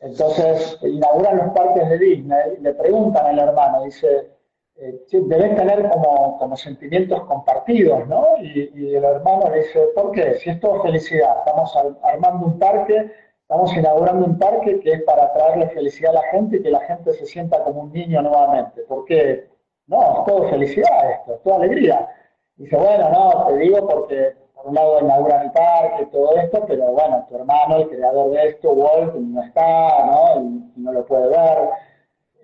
Entonces 0.00 0.78
inauguran 0.82 1.38
los 1.38 1.50
parques 1.50 1.88
de 1.88 1.98
Disney, 1.98 2.56
le 2.60 2.72
preguntan 2.74 3.26
al 3.26 3.38
hermano, 3.38 3.82
dice, 3.84 4.30
eh, 4.76 5.04
"Che, 5.08 5.20
debes 5.22 5.56
tener 5.56 5.88
como, 5.88 6.38
como 6.38 6.56
sentimientos 6.56 7.20
compartidos, 7.24 8.06
¿no? 8.06 8.36
Y, 8.40 8.70
y 8.74 8.94
el 8.94 9.04
hermano 9.04 9.50
le 9.50 9.58
dice, 9.58 9.80
¿por 9.94 10.12
qué? 10.12 10.34
Si 10.36 10.50
es 10.50 10.60
todo 10.60 10.82
felicidad, 10.82 11.38
estamos 11.40 11.76
ar- 11.76 11.96
armando 12.04 12.46
un 12.46 12.58
parque, 12.60 13.10
estamos 13.42 13.74
inaugurando 13.76 14.24
un 14.26 14.38
parque 14.38 14.78
que 14.80 14.92
es 14.92 15.02
para 15.02 15.32
traerle 15.32 15.68
felicidad 15.70 16.12
a 16.12 16.20
la 16.20 16.28
gente 16.30 16.58
y 16.58 16.62
que 16.62 16.70
la 16.70 16.80
gente 16.80 17.12
se 17.14 17.26
sienta 17.26 17.62
como 17.64 17.82
un 17.82 17.92
niño 17.92 18.22
nuevamente. 18.22 18.82
¿Por 18.82 19.04
qué? 19.04 19.48
No, 19.88 20.20
es 20.20 20.24
todo 20.26 20.48
felicidad 20.48 21.10
esto, 21.10 21.34
es 21.34 21.42
toda 21.42 21.56
alegría. 21.56 22.08
Dice, 22.56 22.76
bueno, 22.76 23.08
no, 23.10 23.46
te 23.48 23.56
digo 23.58 23.86
porque 23.88 24.34
por 24.58 24.70
un 24.70 24.74
lado 24.74 25.00
inauguran 25.00 25.46
el 25.46 25.52
parque 25.52 26.06
todo 26.06 26.36
esto, 26.36 26.64
pero 26.66 26.86
bueno, 26.90 27.24
tu 27.28 27.36
hermano, 27.36 27.76
el 27.76 27.88
creador 27.88 28.30
de 28.32 28.48
esto, 28.48 28.72
Walt, 28.72 29.14
no 29.14 29.42
está, 29.42 30.04
¿no? 30.04 30.42
Y, 30.42 30.80
no 30.80 30.92
lo 30.92 31.06
puede 31.06 31.28
ver. 31.28 31.70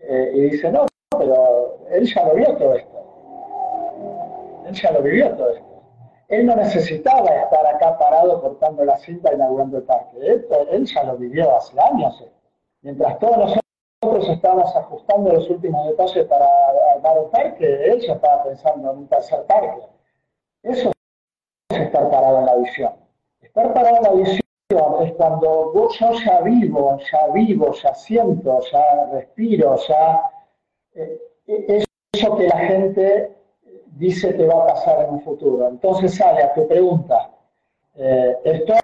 Eh, 0.02 0.32
y 0.34 0.40
dice, 0.50 0.70
no, 0.70 0.86
pero 1.18 1.78
él 1.90 2.06
ya 2.06 2.24
lo 2.24 2.34
vio 2.34 2.56
todo 2.56 2.74
esto. 2.74 4.62
Él 4.66 4.74
ya 4.74 4.92
lo 4.92 5.02
vivió 5.02 5.30
todo 5.34 5.50
esto. 5.50 5.82
Él 6.28 6.46
no 6.46 6.56
necesitaba 6.56 7.28
estar 7.28 7.66
acá 7.66 7.98
parado 7.98 8.40
cortando 8.40 8.84
la 8.84 8.96
cinta 8.98 9.34
inaugurando 9.34 9.78
el 9.78 9.82
parque. 9.82 10.16
Él, 10.20 10.46
él 10.70 10.86
ya 10.86 11.02
lo 11.04 11.16
vivió 11.16 11.56
hace 11.56 11.78
años. 11.80 12.20
esto. 12.20 12.32
Mientras 12.82 13.18
todos 13.18 13.36
nosotros 14.02 14.28
estábamos 14.28 14.74
ajustando 14.76 15.32
los 15.32 15.50
últimos 15.50 15.88
detalles 15.88 16.26
para 16.26 16.46
armar 16.94 17.18
un 17.18 17.30
parque, 17.30 17.64
él 17.90 18.00
ya 18.00 18.14
estaba 18.14 18.44
pensando 18.44 18.92
en 18.92 18.98
un 18.98 19.08
tercer 19.08 19.44
parque. 19.46 19.82
Eso 20.62 20.93
es 21.68 21.78
estar 21.78 22.10
parado 22.10 22.40
en 22.40 22.46
la 22.46 22.56
visión. 22.56 22.92
Estar 23.42 23.72
parado 23.72 23.96
en 23.96 24.02
la 24.02 24.12
visión 24.12 24.40
es 25.02 25.12
cuando 25.12 25.72
yo 25.74 26.12
ya 26.24 26.40
vivo, 26.40 26.98
ya 27.10 27.32
vivo, 27.32 27.72
ya 27.72 27.94
siento, 27.94 28.60
ya 28.72 29.10
respiro, 29.12 29.76
ya... 29.88 30.30
eh, 30.94 31.20
eh, 31.46 31.84
eso 32.12 32.36
que 32.36 32.46
la 32.46 32.58
gente 32.58 33.36
dice 33.96 34.34
que 34.36 34.46
va 34.46 34.62
a 34.62 34.66
pasar 34.68 35.04
en 35.04 35.14
un 35.14 35.20
futuro. 35.22 35.68
Entonces 35.68 36.14
sale 36.14 36.42
a 36.42 36.54
tu 36.54 36.66
pregunta. 36.66 37.30
Eh, 37.96 38.36
esto, 38.44 38.74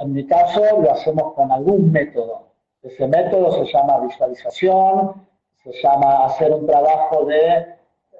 en 0.00 0.12
mi 0.12 0.26
caso, 0.26 0.60
lo 0.80 0.90
hacemos 0.90 1.34
con 1.34 1.50
algún 1.50 1.90
método. 1.92 2.48
Ese 2.82 3.06
método 3.06 3.52
se 3.52 3.72
llama 3.72 4.00
visualización, 4.00 5.26
se 5.62 5.72
llama 5.82 6.26
hacer 6.26 6.52
un 6.52 6.66
trabajo 6.66 7.24
de, 7.24 7.66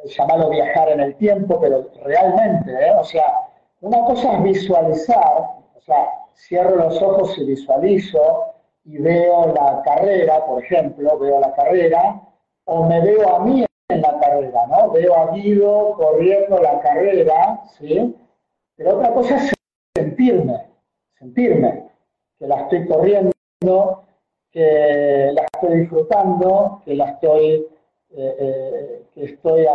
llamarlo 0.04 0.50
viajar 0.50 0.88
en 0.90 1.00
el 1.00 1.16
tiempo, 1.16 1.60
pero 1.60 1.90
realmente, 2.04 2.72
¿eh? 2.72 2.92
o 2.98 3.04
sea, 3.04 3.41
una 3.82 4.04
cosa 4.04 4.34
es 4.34 4.42
visualizar, 4.44 5.42
o 5.74 5.80
sea, 5.80 6.08
cierro 6.34 6.76
los 6.76 7.02
ojos 7.02 7.36
y 7.36 7.44
visualizo 7.44 8.54
y 8.84 8.98
veo 8.98 9.52
la 9.52 9.82
carrera, 9.84 10.46
por 10.46 10.62
ejemplo, 10.62 11.18
veo 11.18 11.40
la 11.40 11.52
carrera, 11.54 12.22
o 12.64 12.86
me 12.86 13.00
veo 13.00 13.36
a 13.36 13.40
mí 13.40 13.64
en 13.88 14.00
la 14.00 14.20
carrera, 14.20 14.66
¿no? 14.68 14.90
Veo 14.92 15.16
a 15.16 15.32
Guido 15.32 15.94
corriendo 15.96 16.60
la 16.60 16.80
carrera, 16.80 17.60
¿sí? 17.76 18.16
Pero 18.76 18.98
otra 18.98 19.12
cosa 19.14 19.36
es 19.36 19.52
sentirme, 19.96 20.64
sentirme, 21.18 21.88
que 22.38 22.46
la 22.46 22.60
estoy 22.62 22.86
corriendo, 22.86 23.32
que 24.52 25.30
la 25.32 25.42
estoy 25.54 25.80
disfrutando, 25.80 26.82
que 26.84 26.94
la 26.94 27.10
estoy, 27.10 27.66
eh, 28.10 28.36
eh, 28.38 29.02
que 29.12 29.24
estoy 29.24 29.66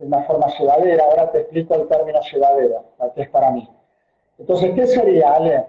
de 0.00 0.06
una 0.06 0.22
forma 0.24 0.46
llevadera. 0.58 1.04
Ahora 1.04 1.30
te 1.30 1.40
explico 1.42 1.74
el 1.74 1.86
término 1.86 2.20
llevadera, 2.32 2.82
que 3.14 3.22
es 3.22 3.28
para 3.30 3.50
mí. 3.50 3.68
Entonces, 4.38 4.72
¿qué 4.74 4.86
sería, 4.86 5.32
Ale? 5.34 5.66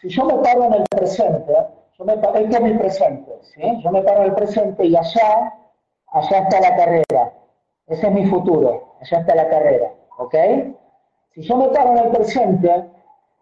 Si 0.00 0.08
yo 0.08 0.24
me 0.24 0.34
paro 0.36 0.64
en 0.64 0.74
el 0.74 0.84
presente, 0.84 1.52
yo 1.98 2.04
me 2.04 2.16
paro, 2.18 2.36
este 2.38 2.56
es 2.56 2.62
mi 2.62 2.74
presente, 2.74 3.32
¿sí? 3.42 3.82
Yo 3.82 3.90
me 3.90 4.02
paro 4.02 4.18
en 4.18 4.24
el 4.26 4.34
presente 4.34 4.84
y 4.86 4.94
allá, 4.96 5.52
allá 6.12 6.38
está 6.38 6.60
la 6.60 6.76
carrera. 6.76 7.32
Ese 7.88 8.06
es 8.06 8.12
mi 8.12 8.26
futuro, 8.26 8.94
allá 9.00 9.18
está 9.18 9.34
la 9.34 9.48
carrera, 9.48 9.90
¿ok? 10.18 10.34
Si 11.34 11.42
yo 11.42 11.56
me 11.56 11.68
paro 11.68 11.90
en 11.92 11.98
el 11.98 12.08
presente 12.10 12.84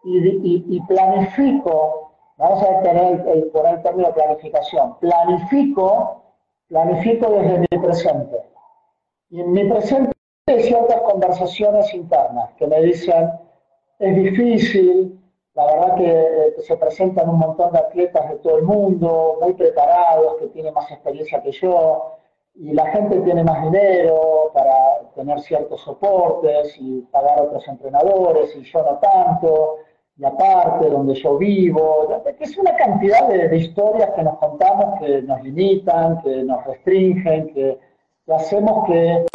y, 0.04 0.76
y- 0.76 0.80
planifico, 0.82 2.12
vamos 2.36 2.62
a 2.62 2.80
tener 2.82 3.26
el- 3.26 3.44
poner 3.50 3.74
el 3.76 3.82
término 3.82 4.12
planificación, 4.12 4.98
planifico 4.98 6.22
planifico 6.68 7.28
desde 7.30 7.58
mi 7.58 7.78
presente. 7.78 8.36
Y 9.30 9.40
en 9.40 9.52
mi 9.52 9.64
presente 9.64 10.12
hay 10.46 10.62
ciertas 10.62 11.00
conversaciones 11.00 11.92
internas 11.94 12.50
que 12.58 12.66
me 12.66 12.82
dicen, 12.82 13.30
es 13.98 14.16
difícil, 14.16 15.18
la 15.54 15.66
verdad 15.66 15.94
que 15.96 16.10
eh, 16.10 16.54
se 16.58 16.76
presentan 16.76 17.30
un 17.30 17.38
montón 17.38 17.72
de 17.72 17.78
atletas 17.78 18.28
de 18.28 18.36
todo 18.36 18.58
el 18.58 18.64
mundo, 18.64 19.38
muy 19.40 19.54
preparados, 19.54 20.36
que 20.38 20.48
tienen 20.48 20.74
más 20.74 20.90
experiencia 20.90 21.42
que 21.42 21.52
yo, 21.52 22.16
y 22.56 22.72
la 22.72 22.86
gente 22.86 23.20
tiene 23.20 23.42
más 23.42 23.62
dinero 23.64 24.50
para 24.52 24.74
tener 25.14 25.40
ciertos 25.40 25.80
soportes 25.80 26.76
y 26.78 27.00
pagar 27.10 27.38
a 27.38 27.42
otros 27.44 27.66
entrenadores, 27.66 28.54
y 28.56 28.64
yo 28.64 28.82
no 28.82 28.98
tanto, 28.98 29.78
y 30.16 30.24
aparte, 30.24 30.90
donde 30.90 31.14
yo 31.14 31.38
vivo, 31.38 32.22
que 32.24 32.44
es 32.44 32.56
una 32.58 32.76
cantidad 32.76 33.26
de, 33.28 33.56
historias 33.56 34.10
que 34.10 34.22
nos 34.22 34.38
contamos 34.38 35.00
que 35.00 35.22
nos 35.22 35.42
limitan, 35.42 36.20
que 36.22 36.44
nos 36.44 36.64
restringen, 36.66 37.52
que, 37.52 37.78
hacemos 38.28 38.86
que 38.86 39.26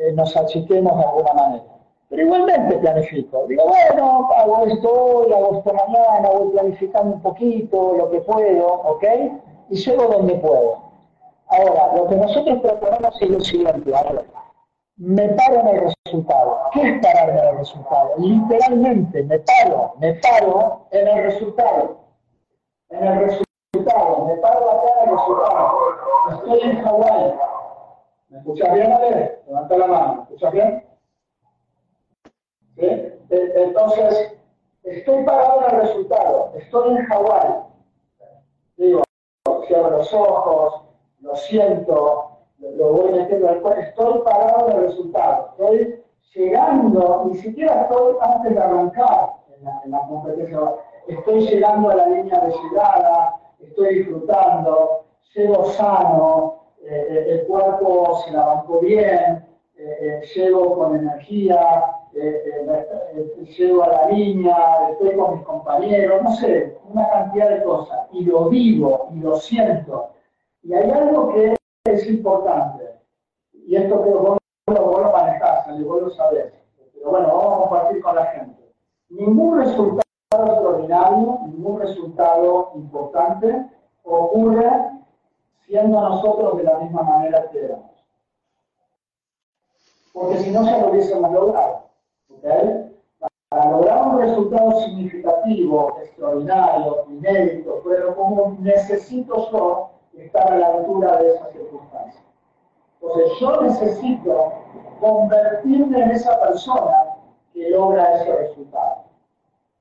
eh, 0.00 0.12
nos 0.12 0.34
achiquemos 0.34 0.96
de 0.98 1.04
alguna 1.04 1.32
manera. 1.34 1.64
Pero 2.08 2.22
igualmente 2.22 2.76
planifico. 2.78 3.46
Digo, 3.46 3.64
bueno, 3.66 4.28
hago 4.34 4.66
esto 4.66 4.88
hoy, 4.90 5.32
hago 5.32 5.58
esto 5.58 5.74
mañana, 5.74 6.30
voy 6.30 6.50
planificando 6.52 7.16
un 7.16 7.22
poquito 7.22 7.94
lo 7.96 8.10
que 8.10 8.20
puedo, 8.20 8.66
¿ok? 8.66 9.04
Y 9.68 9.76
llego 9.76 10.04
donde 10.06 10.34
puedo. 10.36 10.78
Ahora, 11.48 11.94
lo 11.94 12.08
que 12.08 12.16
nosotros 12.16 12.60
proponemos 12.60 13.14
es 13.20 13.28
lo 13.28 13.40
siguiente, 13.40 13.94
ahora, 13.94 14.22
me 14.96 15.28
paro 15.28 15.60
en 15.60 15.68
el 15.68 15.94
resultado. 16.04 16.60
¿Qué 16.72 16.82
es 16.82 17.02
pararme 17.02 17.40
en 17.40 17.48
el 17.48 17.58
resultado? 17.58 18.10
Literalmente, 18.18 19.22
me 19.24 19.38
paro, 19.40 19.92
me 19.98 20.14
paro 20.14 20.86
en 20.92 21.08
el 21.08 21.24
resultado. 21.24 21.98
En 22.88 23.06
el 23.06 23.20
resultado, 23.20 24.24
me 24.26 24.34
paro 24.36 24.70
acá 24.70 24.88
en 25.02 25.10
el 25.10 25.16
resultado. 25.16 25.78
Estoy 26.32 26.70
en 26.70 26.82
Hawái. 26.82 27.49
¿Me 28.30 28.38
escuchas 28.38 28.72
bien, 28.74 28.92
Ale? 28.92 29.42
Levanta 29.46 29.76
la 29.76 29.86
mano. 29.86 30.14
¿Me 30.14 30.22
escuchas 30.22 30.52
bien? 30.52 30.84
E, 32.76 33.18
entonces, 33.28 34.38
estoy 34.84 35.24
parado 35.24 35.60
en 35.60 35.74
el 35.74 35.80
resultado. 35.82 36.52
Estoy 36.56 36.96
en 36.96 37.04
Hawái. 37.04 37.54
Digo, 38.76 39.02
cierro 39.66 39.90
los 39.90 40.12
ojos, 40.14 40.82
lo 41.20 41.36
siento, 41.36 42.38
lo 42.58 42.92
voy 42.92 43.12
metiendo 43.12 43.48
después, 43.48 43.78
estoy 43.78 44.20
parado 44.22 44.70
en 44.70 44.80
resultado, 44.82 45.50
estoy 45.50 46.02
llegando, 46.34 47.24
ni 47.26 47.38
siquiera 47.38 47.82
estoy 47.82 48.16
antes 48.20 48.54
de 48.54 48.60
arrancar 48.60 49.34
en 49.84 49.90
la, 49.90 50.00
competencia, 50.08 50.58
estoy 51.08 51.46
llegando 51.46 51.90
a 51.90 51.94
la 51.94 52.06
línea 52.06 52.40
de 52.40 52.52
llegada, 52.52 53.40
estoy 53.60 53.94
disfrutando, 53.96 55.04
llego 55.34 55.64
sano, 55.72 56.59
eh, 56.82 57.06
eh, 57.10 57.26
el 57.28 57.46
cuerpo 57.46 58.22
se 58.24 58.32
la 58.32 58.64
bien, 58.80 59.44
eh, 59.76 60.22
llego 60.34 60.74
con 60.76 60.96
energía, 60.96 61.96
llego 63.56 63.82
a 63.84 63.88
la 63.88 64.08
línea, 64.08 64.90
estoy 64.90 65.14
con 65.14 65.36
mis 65.36 65.44
compañeros, 65.44 66.22
no 66.22 66.34
sé, 66.36 66.78
una 66.90 67.08
cantidad 67.10 67.50
de 67.50 67.62
cosas, 67.62 68.08
y 68.12 68.24
lo 68.24 68.48
vivo, 68.48 69.10
y 69.14 69.20
lo 69.20 69.36
siento, 69.36 70.10
y 70.62 70.72
hay 70.72 70.90
algo 70.90 71.32
que 71.34 71.54
es 71.84 72.08
importante, 72.08 72.98
y 73.52 73.76
esto 73.76 74.02
que 74.02 74.10
vos, 74.10 74.38
vos 74.66 75.02
lo 75.02 75.12
manejás, 75.12 75.66
vos 75.84 76.02
lo 76.02 76.10
sabés, 76.10 76.52
pero 76.94 77.10
bueno, 77.10 77.28
vamos 77.28 77.52
a 77.52 77.60
compartir 77.68 78.02
con 78.02 78.16
la 78.16 78.26
gente. 78.26 78.72
Ningún 79.10 79.58
resultado 79.58 80.02
extraordinario, 80.32 81.40
ningún 81.46 81.80
resultado 81.80 82.72
importante 82.74 83.66
ocurre 84.02 84.99
siendo 85.70 86.00
nosotros 86.00 86.56
de 86.56 86.64
la 86.64 86.78
misma 86.80 87.02
manera 87.04 87.48
que 87.48 87.64
éramos. 87.64 87.92
Porque 90.12 90.38
si 90.38 90.50
no, 90.50 90.64
ya 90.64 90.78
lo 90.78 90.90
hubiésemos 90.90 91.32
logrado. 91.32 91.84
Para 93.50 93.70
lograr 93.70 94.08
un 94.08 94.18
resultado 94.18 94.80
significativo, 94.80 95.96
extraordinario, 96.02 97.04
inédito, 97.08 97.82
pero 97.84 98.16
como 98.16 98.56
necesito 98.58 99.48
yo 99.52 99.90
estar 100.18 100.52
a 100.52 100.58
la 100.58 100.66
altura 100.66 101.18
de 101.18 101.34
esas 101.34 101.52
circunstancias. 101.52 102.24
Entonces 103.00 103.38
yo 103.38 103.60
necesito 103.62 104.52
convertirme 104.98 106.02
en 106.02 106.10
esa 106.10 106.40
persona 106.40 107.14
que 107.52 107.70
logra 107.70 108.16
ese 108.16 108.36
resultado. 108.36 109.04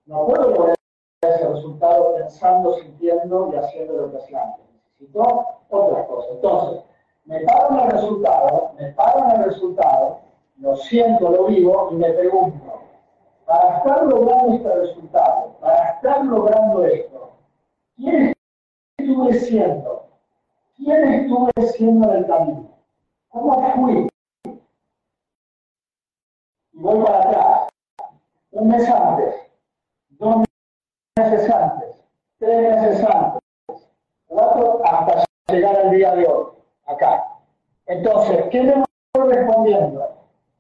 No 0.06 0.28
puedo 0.28 0.50
lograr 0.50 0.76
ese 1.24 1.48
resultado 1.48 2.14
pensando, 2.16 2.76
sintiendo 2.76 3.52
y 3.52 3.58
haciendo 3.58 3.94
lo 3.94 4.12
que 4.12 4.18
hacía 4.18 4.44
antes. 4.44 4.69
Necesito 5.00 5.46
otras 5.70 6.08
cosas. 6.08 6.32
Entonces, 6.32 6.84
me 7.26 7.40
paro 7.42 7.70
en 7.70 7.80
el 7.80 7.92
resultado, 7.92 8.72
me 8.78 8.92
paro 8.94 9.26
en 9.26 9.32
el 9.32 9.44
resultado, 9.46 10.20
lo 10.58 10.76
siento, 10.76 11.30
lo 11.30 11.46
vivo 11.46 11.90
y 11.92 11.96
me 11.96 12.12
pregunto, 12.12 12.82
para 13.46 13.78
estar 13.78 14.04
logrando 14.04 14.56
este 14.56 14.76
resultado, 14.76 15.56
para 15.62 15.90
estar 15.92 16.26
logrando 16.26 16.86
esto, 16.86 17.32
¿quién 17.96 18.34
estuve 18.98 19.34
siendo? 19.36 20.06
¿Quién 20.76 21.14
estuve 21.14 21.52
siendo 21.68 22.12
en 22.12 22.18
el 22.18 22.28
camino? 22.28 22.70
¿Cómo 23.30 23.72
fui? 23.76 24.10
Y 26.74 26.80
voy 26.80 27.04
para 27.06 27.20
atrás. 27.20 27.70
Un 28.52 28.70
mes 28.70 28.90
antes, 28.90 29.36
dos 30.10 30.44
meses 31.18 31.50
antes, 31.50 32.04
tres 32.40 32.82
meses 32.82 33.04
antes, 33.06 33.49
hasta 34.38 35.26
llegar 35.48 35.76
al 35.78 35.92
día 35.92 36.16
de 36.16 36.28
hoy, 36.28 36.46
acá. 36.86 37.26
Entonces, 37.88 38.46
¿qué 38.52 38.62
me 38.64 38.84
voy 39.14 39.34
respondiendo? 39.34 40.08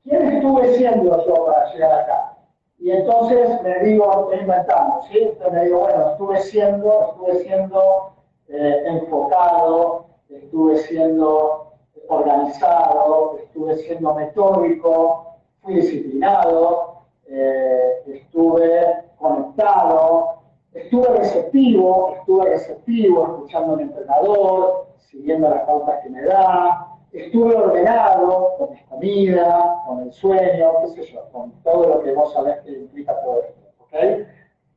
¿Quién 0.03 0.27
estuve 0.33 0.75
siendo 0.75 1.25
yo 1.25 1.45
para 1.45 1.71
llegar 1.73 1.91
acá? 1.91 2.33
Y 2.79 2.91
entonces 2.91 3.61
me 3.61 3.79
digo, 3.79 4.31
inventando, 4.33 5.01
¿sí? 5.11 5.19
Entonces 5.19 5.53
me 5.53 5.65
digo, 5.65 5.79
bueno, 5.79 6.11
estuve 6.11 6.39
siendo, 6.41 7.09
estuve 7.09 7.43
siendo 7.43 8.13
eh, 8.47 8.83
enfocado, 8.85 10.05
estuve 10.29 10.77
siendo 10.77 11.73
organizado, 12.07 13.37
estuve 13.43 13.75
siendo 13.77 14.13
metódico, 14.15 15.35
fui 15.61 15.75
disciplinado, 15.75 17.01
eh, 17.27 18.01
estuve 18.07 19.03
conectado, 19.19 20.38
estuve 20.73 21.07
receptivo, 21.17 22.15
estuve 22.19 22.49
receptivo, 22.49 23.23
escuchando 23.23 23.73
al 23.73 23.81
entrenador, 23.81 24.87
siguiendo 24.97 25.49
las 25.49 25.61
pautas 25.63 25.99
que 26.03 26.09
me 26.09 26.21
da, 26.23 26.87
estuve 27.11 27.55
ordenado 27.55 28.55
con 28.57 28.71
mi 28.71 28.83
comida, 28.83 29.81
con 29.85 30.01
el 30.01 30.13
sueño, 30.13 30.71
qué 30.81 30.87
sé 30.89 31.13
yo, 31.13 31.27
con 31.31 31.51
todo 31.63 31.87
lo 31.87 32.03
que 32.03 32.13
vos 32.13 32.33
sabés 32.33 32.59
que 32.61 32.71
implica 32.71 33.19
todo 33.21 33.41
esto. 33.41 33.59
¿okay? 33.79 34.27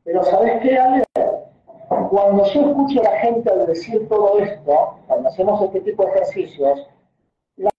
Pero 0.05 0.23
¿sabés 0.25 0.61
qué, 0.63 0.79
Ale? 0.79 1.05
Cuando 2.11 2.45
yo 2.47 2.69
escucho 2.69 3.01
a 3.01 3.05
la 3.05 3.19
gente 3.19 3.51
al 3.51 3.67
decir 3.67 4.09
todo 4.09 4.39
esto, 4.39 4.99
cuando 5.07 5.29
hacemos 5.29 5.63
este 5.63 5.81
tipo 5.81 6.05
de 6.05 6.11
ejercicios, 6.11 6.89
la, 7.57 7.71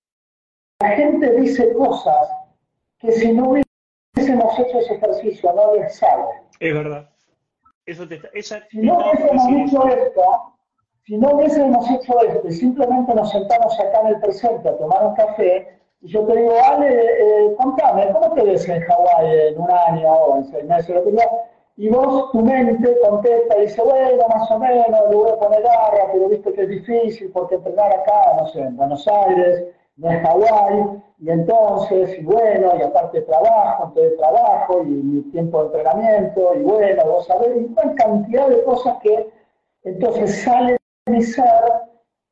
gente 0.81 1.31
dice 1.39 1.73
cosas 1.73 2.29
que 2.99 3.11
si 3.11 3.31
no 3.33 3.49
hubiésemos 3.49 4.59
hecho 4.59 4.79
ese 4.79 4.95
ejercicio 4.95 5.53
no 5.53 5.75
les 5.75 5.95
sale. 5.95 6.25
Es 6.59 6.73
verdad. 6.73 7.09
Eso 7.85 8.07
te, 8.07 8.21
si 8.41 8.79
no 8.79 8.97
hubiésemos 8.97 9.49
hecho 9.49 9.87
esto, 9.87 10.21
si 11.05 11.17
no 11.17 11.31
hubiésemos 11.31 11.89
hecho 11.91 12.21
esto 12.21 12.47
y 12.47 12.51
simplemente 12.53 13.13
nos 13.13 13.29
sentamos 13.29 13.77
acá 13.79 14.01
en 14.01 14.07
el 14.07 14.21
presente 14.21 14.69
a 14.69 14.77
tomar 14.77 15.05
un 15.05 15.15
café, 15.15 15.79
y 16.01 16.07
yo 16.07 16.25
te 16.25 16.35
digo, 16.35 16.53
Ale, 16.65 16.87
eh, 16.89 17.55
contame, 17.57 18.09
¿cómo 18.11 18.33
te 18.33 18.43
ves 18.43 18.67
en 18.69 18.81
Hawái 18.81 19.47
en 19.49 19.61
un 19.61 19.71
año 19.71 20.11
o 20.11 20.37
en 20.37 20.45
seis 20.45 20.65
meses? 20.65 20.95
y 21.75 21.89
vos, 21.89 22.31
tu 22.31 22.41
mente 22.41 22.99
contesta 22.99 23.57
y 23.57 23.61
dice, 23.61 23.81
bueno, 23.81 24.27
más 24.27 24.49
o 24.51 24.59
menos, 24.59 24.85
le 25.09 25.15
voy 25.15 25.31
a 25.31 25.35
poner 25.37 25.63
garra, 25.63 26.07
pero 26.11 26.29
viste 26.29 26.53
que 26.53 26.61
es 26.61 26.69
difícil 26.69 27.31
porque 27.31 27.55
entrenar 27.55 27.91
acá, 27.91 28.35
no 28.37 28.47
sé, 28.47 28.61
en 28.61 28.77
Buenos 28.77 29.07
Aires, 29.07 29.65
no 29.97 30.09
es 30.09 30.21
Hawái, 30.21 31.01
y 31.19 31.29
entonces, 31.29 32.23
bueno, 32.23 32.73
y 32.77 32.81
aparte 32.81 33.21
trabajo, 33.21 33.85
entonces 33.87 34.17
trabajo, 34.17 34.83
y 34.83 34.87
mi 34.87 35.21
tiempo 35.31 35.59
de 35.59 35.65
entrenamiento, 35.65 36.55
y 36.55 36.63
bueno, 36.63 37.05
vos 37.05 37.25
sabés, 37.27 37.55
y 37.55 37.65
una 37.65 37.95
cantidad 37.95 38.47
de 38.49 38.63
cosas 38.63 38.97
que 39.01 39.29
entonces 39.83 40.41
sale 40.41 40.77
mi 41.07 41.21
ser, 41.21 41.63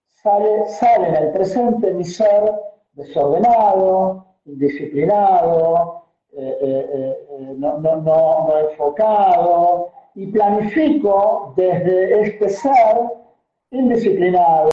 sale, 0.07 0.65
sale 0.67 1.07
en 1.09 1.15
el 1.15 1.31
presente 1.31 1.93
mi 1.93 2.03
ser 2.03 2.53
desordenado, 2.93 4.25
indisciplinado, 4.45 6.01
eh, 6.33 6.57
eh, 6.61 7.27
eh, 7.29 7.53
no, 7.57 7.77
no, 7.79 7.97
no, 7.97 8.57
enfocado 8.57 9.89
y 10.15 10.27
planifico 10.27 11.53
desde 11.57 12.21
este 12.21 12.49
ser 12.49 13.20
indisciplinado, 13.71 14.69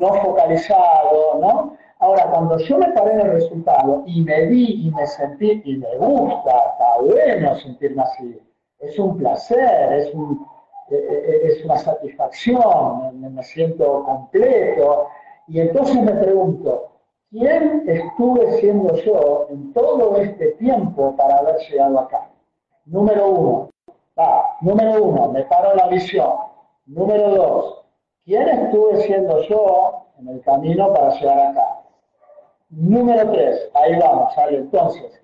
no 0.00 0.14
focalizado, 0.14 1.38
¿no? 1.40 1.76
Ahora, 1.98 2.30
cuando 2.30 2.58
yo 2.58 2.78
me 2.78 2.92
paré 2.92 3.12
en 3.12 3.20
el 3.20 3.32
resultado 3.32 4.02
y 4.06 4.20
me 4.22 4.46
vi 4.46 4.86
y 4.86 4.90
me 4.90 5.06
sentí, 5.06 5.62
y 5.64 5.76
me 5.78 5.96
gusta, 5.96 6.50
está 6.50 7.00
bueno 7.00 7.56
sentirme 7.56 8.02
así, 8.02 8.38
es 8.80 8.98
un 8.98 9.16
placer, 9.16 9.92
es 9.94 10.14
un, 10.14 10.46
eh, 10.90 11.40
es 11.44 11.64
una 11.64 11.78
satisfacción, 11.78 13.20
me, 13.20 13.30
me 13.30 13.42
siento 13.42 14.04
completo. 14.04 15.08
Y 15.48 15.60
entonces 15.60 16.02
me 16.02 16.12
pregunto, 16.12 16.88
¿quién 17.30 17.84
estuve 17.86 18.58
siendo 18.58 18.94
yo 18.96 19.46
en 19.50 19.72
todo 19.72 20.16
este 20.16 20.52
tiempo 20.52 21.14
para 21.16 21.38
haber 21.38 21.56
llegado 21.68 22.00
acá? 22.00 22.28
Número 22.84 23.28
uno, 23.28 23.70
ah, 24.16 24.56
número 24.60 25.02
uno, 25.02 25.32
me 25.32 25.44
paro 25.44 25.74
la 25.74 25.88
visión. 25.88 26.45
Número 26.86 27.30
dos, 27.34 27.84
¿quién 28.24 28.48
estuve 28.48 29.02
siendo 29.02 29.42
yo 29.48 30.06
en 30.20 30.28
el 30.28 30.40
camino 30.42 30.92
para 30.92 31.18
llegar 31.18 31.38
acá? 31.48 31.80
Número 32.70 33.32
tres, 33.32 33.68
ahí 33.74 33.98
vamos, 33.98 34.38
ahí 34.38 34.54
entonces. 34.54 35.20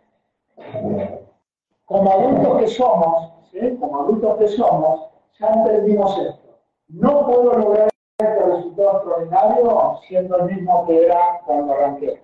Como 1.85 2.11
adultos 2.11 2.59
que 2.59 2.67
somos, 2.67 3.33
¿sí? 3.53 3.77
como 3.79 4.01
adultos 4.01 4.39
que 4.39 4.49
somos, 4.49 5.09
ya 5.39 5.51
entendimos 5.51 6.19
esto. 6.19 6.59
No 6.89 7.27
puedo 7.27 7.53
lograr 7.57 7.89
este 8.19 8.45
resultado 8.45 8.97
extraordinario 8.97 10.01
siendo 10.09 10.37
el 10.39 10.57
mismo 10.57 10.85
que 10.87 11.05
era 11.05 11.43
cuando 11.47 11.75
arranqué. 11.75 12.21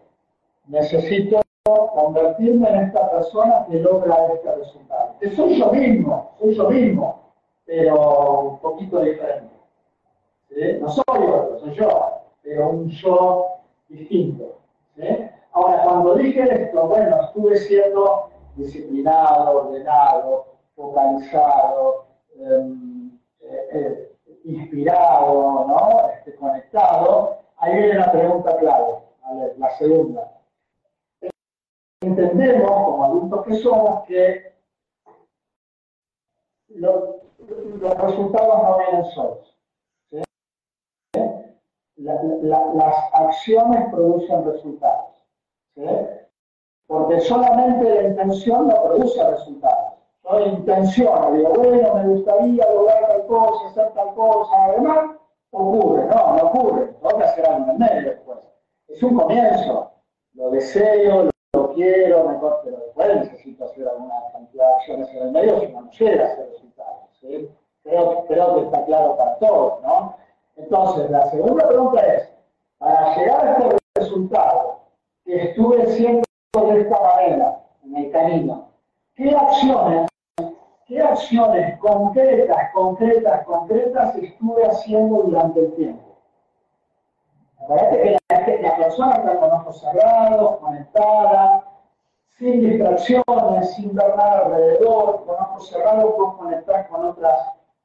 Necesito 0.67 1.41
convertirme 1.65 2.69
en 2.71 2.77
esta 2.87 3.09
persona 3.09 3.67
que 3.71 3.79
logra 3.79 4.33
este 4.35 4.53
resultado. 4.53 5.15
Que 5.21 5.31
soy 5.31 5.61
yo 5.61 5.71
mismo, 5.71 6.33
soy 6.41 6.55
yo 6.57 6.71
mismo, 6.71 7.18
pero 7.69 8.41
un 8.41 8.59
poquito 8.61 9.01
diferente. 9.01 9.55
No 10.81 10.89
soy 10.89 11.05
otro, 11.07 11.59
soy 11.61 11.75
yo, 11.75 12.23
pero 12.43 12.71
un 12.71 12.89
yo 12.89 13.47
distinto. 13.89 14.57
Ahora, 15.53 15.83
cuando 15.85 16.15
dije 16.15 16.43
esto, 16.65 16.89
bueno, 16.89 17.21
estuve 17.25 17.57
siendo 17.59 18.31
disciplinado, 18.57 19.67
ordenado, 19.67 20.47
focalizado, 20.75 22.07
eh, 22.39 23.11
eh, 23.73 24.13
inspirado, 24.45 25.67
¿no? 25.69 26.11
Este, 26.15 26.35
conectado, 26.37 27.37
ahí 27.59 27.77
viene 27.77 27.95
la 27.99 28.11
pregunta 28.11 28.57
clave, 28.57 28.95
¿vale? 29.23 29.53
la 29.59 29.71
segunda. 29.77 30.33
Entendemos, 32.01 32.71
como 32.71 33.05
adultos 33.05 33.45
que 33.45 33.55
somos, 33.57 34.07
que 34.07 34.58
los, 36.69 37.17
resultados 37.99 38.63
no 38.63 38.79
vienen 38.79 39.05
solos. 39.13 39.55
las 41.97 42.95
acciones 43.13 43.91
producen 43.91 44.45
resultados. 44.45 45.25
Porque 46.87 47.21
solamente 47.21 47.85
la 47.85 48.09
intención 48.09 48.69
no 48.69 48.83
produce 48.85 49.31
resultados. 49.31 49.95
Yo 50.25 50.41
intenciono, 50.41 51.33
digo, 51.33 51.51
bueno, 51.51 51.95
me 51.95 52.09
gustaría 52.09 52.71
lograr 52.71 53.09
tal 53.09 53.27
cosa, 53.27 53.69
hacer 53.69 53.93
tal 53.95 54.15
cosa, 54.15 54.65
además, 54.65 55.17
ocurre, 55.51 56.05
no, 56.07 56.37
no 56.37 56.43
ocurre, 56.45 56.95
hacer 57.25 57.49
algo 57.49 57.71
en 57.71 57.79
medio 57.79 58.11
después. 58.11 58.39
Es 58.89 59.03
un 59.03 59.17
comienzo, 59.17 59.91
lo 60.35 60.51
deseo, 60.51 61.25
lo, 61.25 61.31
lo 61.55 61.73
quiero, 61.73 62.25
me 62.29 62.39
pero 62.65 62.77
después 62.79 63.09
necesito 63.59 63.65
hacer 63.65 63.89
alguna 63.89 64.15
cantidad 64.33 64.67
de 64.67 64.75
acciones 64.75 65.09
en 65.11 65.23
el 65.23 65.31
medio 65.33 65.61
si 65.61 65.67
no 65.69 65.91
llega 65.91 66.25
a 66.25 66.33
hacer 66.33 66.51
resultados. 66.51 67.19
¿sí? 67.21 67.51
Creo, 67.83 68.27
que 68.27 68.65
está 68.65 68.85
claro 68.85 69.17
para 69.17 69.39
todos, 69.39 69.83
¿no? 69.83 70.17
Entonces, 70.57 71.11
la 71.11 71.31
segunda 71.31 71.69
pregunta 71.69 72.01
es, 72.07 72.31
para 72.79 73.17
llegar 73.17 73.47
a 73.47 73.53
este 73.53 73.77
resultado 73.97 74.81
que 75.25 75.51
estuve 75.51 75.87
siendo 75.87 76.25
de 76.53 76.81
esta 76.81 77.01
manera 77.01 77.61
en 77.85 77.97
el 77.97 78.11
camino, 78.11 78.69
¿qué 79.15 79.35
acciones 79.35 80.09
¿Qué 80.87 81.03
acciones 81.03 81.79
concretas, 81.81 82.73
concretas, 82.73 83.45
concretas 83.45 84.17
estuve 84.17 84.65
haciendo 84.65 85.17
durante 85.25 85.61
el 85.61 85.75
tiempo? 85.75 86.17
Parece 87.69 88.03
que 88.03 88.19
la, 88.31 88.71
la, 88.71 88.77
persona 88.79 89.17
está 89.17 89.39
con 89.39 89.53
ojos 89.53 89.81
cerrados, 89.83 90.57
conectada, 90.57 91.63
sin 92.37 92.61
distracciones, 92.61 93.75
sin 93.75 93.95
ver 93.95 94.17
nada 94.17 94.47
alrededor, 94.47 95.25
con 95.25 95.35
ojos 95.35 95.69
cerrados, 95.69 96.15
puedes 96.17 96.35
conectar 96.35 96.89
con 96.89 97.05
otras, 97.07 97.39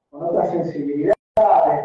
con 0.09 0.23
otras 0.23 0.49
sensibilidades, 0.49 1.15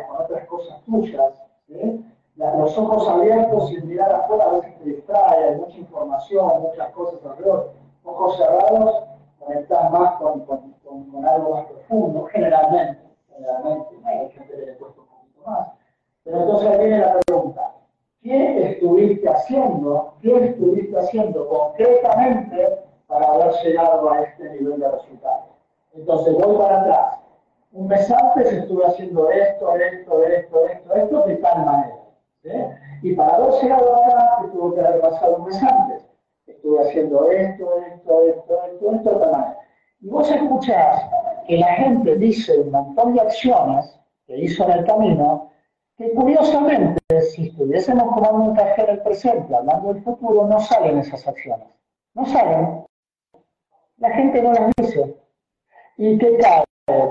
con 0.08 0.24
otras 0.24 0.46
cosas 0.46 0.82
tuyas. 0.84 1.32
¿sí? 1.66 2.04
Los 2.36 2.78
ojos 2.78 3.08
abiertos 3.08 3.72
y 3.72 3.80
mirar 3.82 4.12
afuera 4.12 4.44
a 4.44 4.52
veces 4.52 4.78
te 4.78 4.84
distrae, 4.84 5.44
hay 5.44 5.56
mucha 5.56 5.76
información, 5.76 6.62
muchas 6.62 6.90
cosas 6.90 7.20
alrededor. 7.24 7.72
Ojos 8.04 8.36
cerrados, 8.36 9.02
conectar 9.40 9.90
más 9.90 10.16
con, 10.16 10.40
con, 10.44 10.72
con, 10.84 11.24
algo 11.26 11.54
más 11.54 11.66
profundo, 11.66 12.24
generalmente. 12.26 13.00
Generalmente, 13.34 13.96
hay 14.04 14.30
gente 14.30 14.54
que 14.54 14.66
le 14.66 14.76
cuesta 14.76 15.00
un 15.00 15.06
poquito 15.08 15.50
más. 15.50 15.68
Pero 16.22 16.40
entonces 16.40 16.78
viene 16.78 16.98
la 16.98 17.18
pregunta. 17.26 17.74
¿Qué 18.22 18.72
estuviste 18.72 19.28
haciendo? 19.28 20.14
¿Qué 20.20 20.46
estuviste 20.46 20.98
haciendo 20.98 21.48
concretamente 21.48 22.78
para 23.06 23.26
haber 23.26 23.52
llegado 23.62 24.10
a 24.10 24.22
este 24.22 24.50
nivel 24.50 24.80
de 24.80 24.90
resultados? 24.90 25.44
Entonces 25.94 26.34
voy 26.34 26.56
para 26.56 26.80
atrás. 26.80 27.18
Un 27.72 27.86
mes 27.86 28.10
antes 28.10 28.52
estuve 28.52 28.84
haciendo 28.86 29.30
esto, 29.30 29.76
esto, 29.76 30.24
esto, 30.24 30.66
esto, 30.66 30.94
esto, 30.94 31.22
de 31.26 31.36
tal 31.36 31.64
manera. 31.64 31.98
¿sí? 32.42 32.50
Y 33.02 33.14
para 33.14 33.36
haber 33.36 33.52
llegado 33.62 33.96
acá, 33.96 34.46
tuvo 34.52 34.74
que 34.74 34.80
haber 34.80 35.00
pasado 35.00 35.36
un 35.36 35.44
mes 35.44 35.62
antes 35.62 36.08
estuve 36.58 36.88
haciendo 36.88 37.30
esto, 37.30 37.78
esto, 37.86 38.22
esto, 38.22 38.64
esto, 38.64 38.92
esto, 38.94 39.18
de 39.18 39.26
manera. 39.26 39.58
Y 40.00 40.08
vos 40.08 40.30
escuchás 40.30 41.02
que 41.46 41.58
la 41.58 41.66
gente 41.74 42.16
dice 42.16 42.58
un 42.58 42.70
montón 42.70 43.14
de 43.14 43.20
acciones 43.20 43.98
que 44.26 44.38
hizo 44.38 44.64
en 44.64 44.70
el 44.72 44.84
camino, 44.84 45.50
que 45.98 46.12
curiosamente, 46.12 47.00
si 47.32 47.48
estuviésemos 47.48 48.14
tomando 48.14 48.50
un 48.50 48.56
café 48.56 48.82
en 48.84 48.90
el 48.90 49.02
presente, 49.02 49.54
hablando 49.54 49.92
del 49.92 50.02
futuro, 50.04 50.46
no 50.46 50.60
salen 50.60 50.98
esas 50.98 51.26
acciones. 51.26 51.66
No 52.14 52.24
salen. 52.24 52.84
La 53.96 54.10
gente 54.10 54.40
no 54.40 54.52
las 54.52 54.70
dice. 54.76 55.16
¿Y 55.96 56.16
qué 56.18 56.38
cae? 56.38 56.64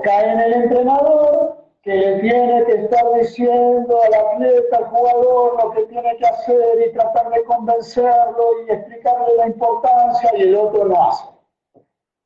Cae 0.03 0.31
en 0.31 0.39
el 0.39 0.53
entrenador, 0.53 1.57
que 1.81 1.93
le 1.93 2.19
tiene 2.21 2.63
que 2.63 2.75
estar 2.83 3.13
diciendo 3.19 3.99
al 4.03 4.13
atleta, 4.13 4.77
al 4.77 4.85
jugador, 4.85 5.63
lo 5.63 5.71
que 5.71 5.83
tiene 5.88 6.15
que 6.15 6.25
hacer 6.25 6.88
y 6.88 6.93
tratar 6.93 7.29
de 7.29 7.43
convencerlo 7.43 8.63
y 8.65 8.71
explicarle 8.71 9.35
la 9.35 9.47
importancia 9.47 10.31
y 10.38 10.43
el 10.43 10.55
otro 10.55 10.85
no 10.85 11.09
hace. 11.09 11.25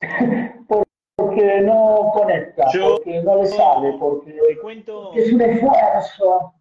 porque 1.21 1.61
no 1.61 2.11
conecta, 2.13 2.71
Yo, 2.73 2.95
porque 2.95 3.21
no 3.21 3.41
le 3.41 3.47
sale, 3.47 3.93
porque, 3.99 4.33
te 4.33 4.57
cuento, 4.59 5.13
es 5.13 5.31
un 5.33 5.41
esfuerzo. 5.41 6.53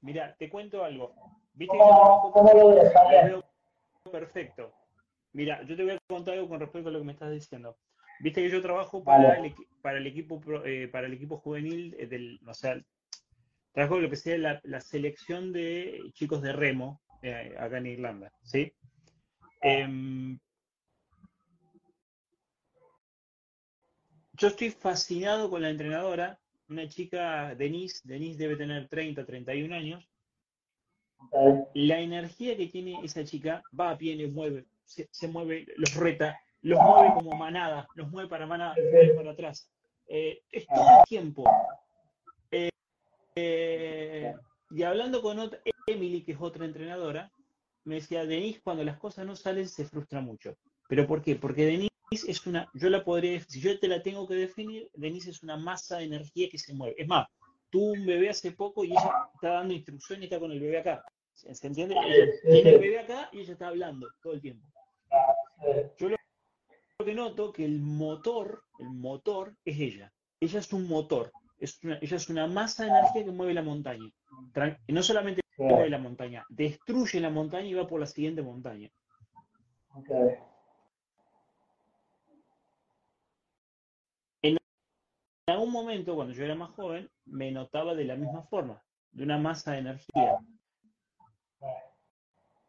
Mira, 0.00 0.34
te 0.38 0.48
cuento 0.48 0.84
algo. 0.84 1.14
¿Viste 1.54 1.76
¿Cómo, 1.76 2.32
¿cómo 2.32 2.52
lo 2.52 3.42
Perfecto. 4.10 4.72
Mira, 5.32 5.62
yo 5.64 5.76
te 5.76 5.82
voy 5.82 5.92
a 5.92 5.98
contar 6.08 6.34
algo 6.34 6.48
con 6.48 6.60
respecto 6.60 6.88
a 6.88 6.92
lo 6.92 6.98
que 6.98 7.04
me 7.04 7.12
estás 7.12 7.32
diciendo. 7.32 7.76
Viste 8.20 8.42
que 8.42 8.50
yo 8.50 8.62
trabajo 8.62 9.02
para, 9.02 9.28
vale. 9.28 9.48
el, 9.48 9.54
para 9.82 9.98
el 9.98 10.06
equipo 10.06 10.40
eh, 10.64 10.88
para 10.90 11.06
el 11.06 11.14
equipo 11.14 11.38
juvenil 11.38 11.96
eh, 11.98 12.06
del, 12.06 12.40
o 12.46 12.54
sea, 12.54 12.80
trabajo 13.72 13.98
lo 13.98 14.10
que 14.10 14.16
sea 14.16 14.38
la, 14.38 14.60
la 14.62 14.80
selección 14.80 15.52
de 15.52 16.00
chicos 16.12 16.42
de 16.42 16.52
remo 16.52 17.00
eh, 17.22 17.56
acá 17.58 17.78
en 17.78 17.86
Irlanda, 17.86 18.32
¿sí? 18.42 18.72
Yo 24.36 24.48
estoy 24.48 24.70
fascinado 24.70 25.48
con 25.50 25.62
la 25.62 25.70
entrenadora, 25.70 26.38
una 26.68 26.88
chica, 26.88 27.54
Denise, 27.54 28.00
Denise 28.04 28.38
debe 28.38 28.56
tener 28.56 28.88
30, 28.88 29.24
31 29.24 29.74
años. 29.74 30.08
Okay. 31.30 31.86
La 31.86 32.00
energía 32.00 32.56
que 32.56 32.66
tiene 32.66 33.00
esa 33.02 33.24
chica 33.24 33.62
va 33.78 33.96
pie, 33.96 34.26
mueve, 34.28 34.66
se, 34.84 35.08
se 35.10 35.28
mueve, 35.28 35.66
los 35.76 35.94
reta, 35.94 36.38
los 36.62 36.78
mueve 36.80 37.14
como 37.14 37.36
manada, 37.36 37.86
los 37.94 38.10
mueve 38.10 38.28
para 38.28 38.46
manada, 38.46 38.74
los 38.76 38.92
mueve 38.92 39.14
para 39.14 39.30
atrás. 39.30 39.70
Eh, 40.06 40.42
es 40.50 40.66
todo 40.66 41.00
el 41.00 41.04
tiempo. 41.08 41.44
Eh, 42.50 42.70
eh, 43.36 44.34
y 44.70 44.82
hablando 44.82 45.22
con 45.22 45.38
otra, 45.38 45.60
Emily, 45.86 46.22
que 46.22 46.32
es 46.32 46.38
otra 46.40 46.64
entrenadora, 46.64 47.30
me 47.84 47.96
decía, 47.96 48.24
Denise, 48.24 48.60
cuando 48.62 48.82
las 48.82 48.98
cosas 48.98 49.26
no 49.26 49.36
salen, 49.36 49.68
se 49.68 49.84
frustra 49.84 50.20
mucho. 50.20 50.56
¿Pero 50.88 51.06
por 51.06 51.22
qué? 51.22 51.36
Porque 51.36 51.66
Denise 51.66 51.93
es 52.14 52.46
una, 52.46 52.68
yo 52.74 52.90
la 52.90 53.04
podría, 53.04 53.40
si 53.40 53.60
yo 53.60 53.78
te 53.78 53.88
la 53.88 54.02
tengo 54.02 54.26
que 54.26 54.34
definir, 54.34 54.90
Denise 54.94 55.30
es 55.30 55.42
una 55.42 55.56
masa 55.56 55.98
de 55.98 56.04
energía 56.04 56.48
que 56.50 56.58
se 56.58 56.74
mueve. 56.74 56.94
Es 56.98 57.08
más, 57.08 57.26
tuvo 57.70 57.92
un 57.92 58.06
bebé 58.06 58.30
hace 58.30 58.52
poco 58.52 58.84
y 58.84 58.92
ella 58.92 59.28
está 59.34 59.50
dando 59.50 59.74
instrucciones 59.74 60.22
y 60.22 60.24
está 60.26 60.38
con 60.38 60.52
el 60.52 60.60
bebé 60.60 60.78
acá. 60.78 61.04
¿Se 61.32 61.66
entiende? 61.66 61.96
Ella 61.96 62.32
tiene 62.42 62.70
el 62.70 62.80
bebé 62.80 62.98
acá 63.00 63.28
y 63.32 63.40
ella 63.40 63.52
está 63.52 63.68
hablando 63.68 64.08
todo 64.22 64.34
el 64.34 64.40
tiempo. 64.40 64.66
Yo 65.98 66.08
lo 66.08 66.16
que 67.04 67.14
noto 67.14 67.52
que 67.52 67.64
el 67.64 67.80
motor, 67.80 68.62
el 68.78 68.90
motor 68.90 69.56
es 69.64 69.80
ella. 69.80 70.12
Ella 70.40 70.60
es 70.60 70.72
un 70.72 70.86
motor. 70.86 71.32
Es 71.58 71.82
una, 71.82 71.98
ella 72.00 72.16
es 72.16 72.28
una 72.28 72.46
masa 72.46 72.84
de 72.84 72.90
energía 72.90 73.24
que 73.24 73.32
mueve 73.32 73.54
la 73.54 73.62
montaña. 73.62 74.10
Y 74.86 74.92
no 74.92 75.02
solamente 75.02 75.42
mueve 75.58 75.90
la 75.90 75.98
montaña, 75.98 76.44
destruye 76.48 77.20
la 77.20 77.30
montaña 77.30 77.66
y 77.66 77.74
va 77.74 77.86
por 77.86 78.00
la 78.00 78.06
siguiente 78.06 78.42
montaña. 78.42 78.90
Okay. 79.94 80.36
Algún 85.46 85.70
momento, 85.70 86.14
cuando 86.14 86.32
yo 86.32 86.44
era 86.44 86.54
más 86.54 86.70
joven, 86.70 87.10
me 87.26 87.50
notaba 87.50 87.94
de 87.94 88.04
la 88.04 88.16
misma 88.16 88.42
forma, 88.44 88.82
de 89.12 89.24
una 89.24 89.38
masa 89.38 89.72
de 89.72 89.78
energía. 89.78 90.38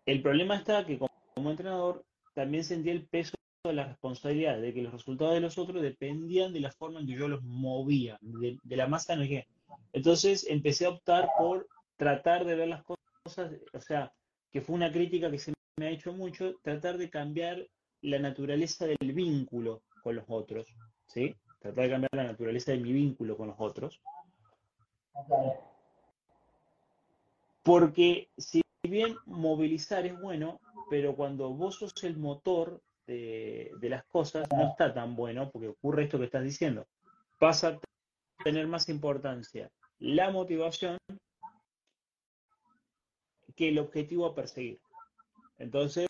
El 0.06 0.22
problema 0.22 0.58
está 0.58 0.86
que 0.86 1.00
como 1.34 1.52
entrenador 1.52 2.06
también 2.34 2.64
sentía 2.64 2.92
el 2.92 3.08
peso 3.08 3.36
de 3.64 3.74
la 3.74 3.86
responsabilidad 3.86 4.60
de 4.60 4.74
que 4.74 4.82
los 4.82 4.94
resultados 4.94 5.34
de 5.34 5.40
los 5.40 5.58
otros 5.58 5.82
dependían 5.82 6.54
de 6.54 6.60
la 6.60 6.72
forma 6.72 7.00
en 7.00 7.08
que 7.08 7.16
yo 7.16 7.28
los 7.28 7.42
movía, 7.44 8.18
de, 8.22 8.60
de 8.62 8.76
la 8.76 8.88
masa 8.88 9.14
de 9.14 9.24
energía. 9.24 9.48
Entonces 9.94 10.46
empecé 10.48 10.86
a 10.86 10.90
optar 10.90 11.30
por 11.38 11.68
tratar 11.98 12.46
de 12.46 12.56
ver 12.56 12.68
las 12.68 12.84
cosas, 12.84 13.52
o 13.74 13.82
sea, 13.82 14.14
que 14.52 14.62
fue 14.62 14.76
una 14.76 14.92
crítica 14.92 15.32
que 15.32 15.40
se 15.40 15.54
me 15.78 15.88
ha 15.88 15.90
hecho 15.90 16.14
mucho, 16.14 16.56
tratar 16.62 16.98
de 16.98 17.10
cambiar 17.10 17.66
la 18.02 18.20
naturaleza 18.20 18.86
del 18.86 19.14
vínculo 19.14 19.82
con 20.04 20.16
los 20.16 20.26
otros, 20.28 20.68
¿sí? 21.08 21.36
Tratar 21.66 21.84
de 21.86 21.90
cambiar 21.90 22.12
la 22.14 22.24
naturaleza 22.26 22.74
de 22.74 22.78
mi 22.78 22.94
vínculo 22.94 23.36
con 23.36 23.48
los 23.48 23.56
otros. 23.58 24.00
Porque 27.64 28.30
si 28.38 28.62
bien 28.84 29.18
movilizar 29.26 30.06
es 30.06 30.20
bueno, 30.22 30.60
pero 30.92 31.16
cuando 31.16 31.50
vos 31.50 31.78
sos 31.78 32.04
el 32.04 32.18
motor 32.18 32.84
de, 33.08 33.72
de 33.80 33.90
las 33.90 34.04
cosas, 34.06 34.48
no 34.56 34.70
está 34.70 34.94
tan 34.94 35.16
bueno, 35.16 35.50
porque 35.50 35.70
ocurre 35.70 36.04
esto 36.04 36.20
que 36.20 36.26
estás 36.26 36.44
diciendo. 36.44 36.86
Pasa 37.40 37.70
a 37.70 37.80
tener 38.44 38.68
más 38.68 38.88
importancia 38.88 39.72
la 39.98 40.30
motivación 40.30 41.00
que 43.56 43.70
el 43.70 43.80
objetivo 43.80 44.28
a 44.28 44.36
perseguir. 44.36 44.80
Entonces, 45.58 46.06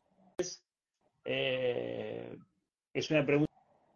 eh, 1.24 2.38
es 2.93 3.10
una 3.10 3.26
pregunta 3.26 3.55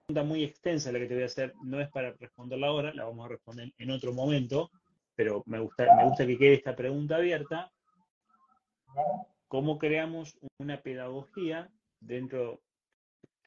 muy 0.10 0.44
extensa 0.44 0.92
la 0.92 1.00
que 1.00 1.06
te 1.06 1.14
voy 1.14 1.24
a 1.24 1.28
hacer, 1.28 1.54
no 1.64 1.80
es 1.80 1.90
para 1.90 2.12
responderla 2.14 2.68
ahora, 2.68 2.94
la 2.94 3.06
vamos 3.06 3.26
a 3.26 3.30
responder 3.30 3.72
en 3.78 3.92
otro 3.92 4.12
momento, 4.12 4.72
pero 5.16 5.44
me 5.46 5.60
gusta, 5.60 5.86
me 5.96 6.06
gusta 6.06 6.26
que 6.26 6.38
quede 6.38 6.54
esta 6.56 6.76
pregunta 6.76 7.18
abierta. 7.18 7.72
¿Cómo 9.48 9.78
creamos 9.78 10.38
una 10.60 10.82
pedagogía 10.82 11.70
dentro, 12.00 12.62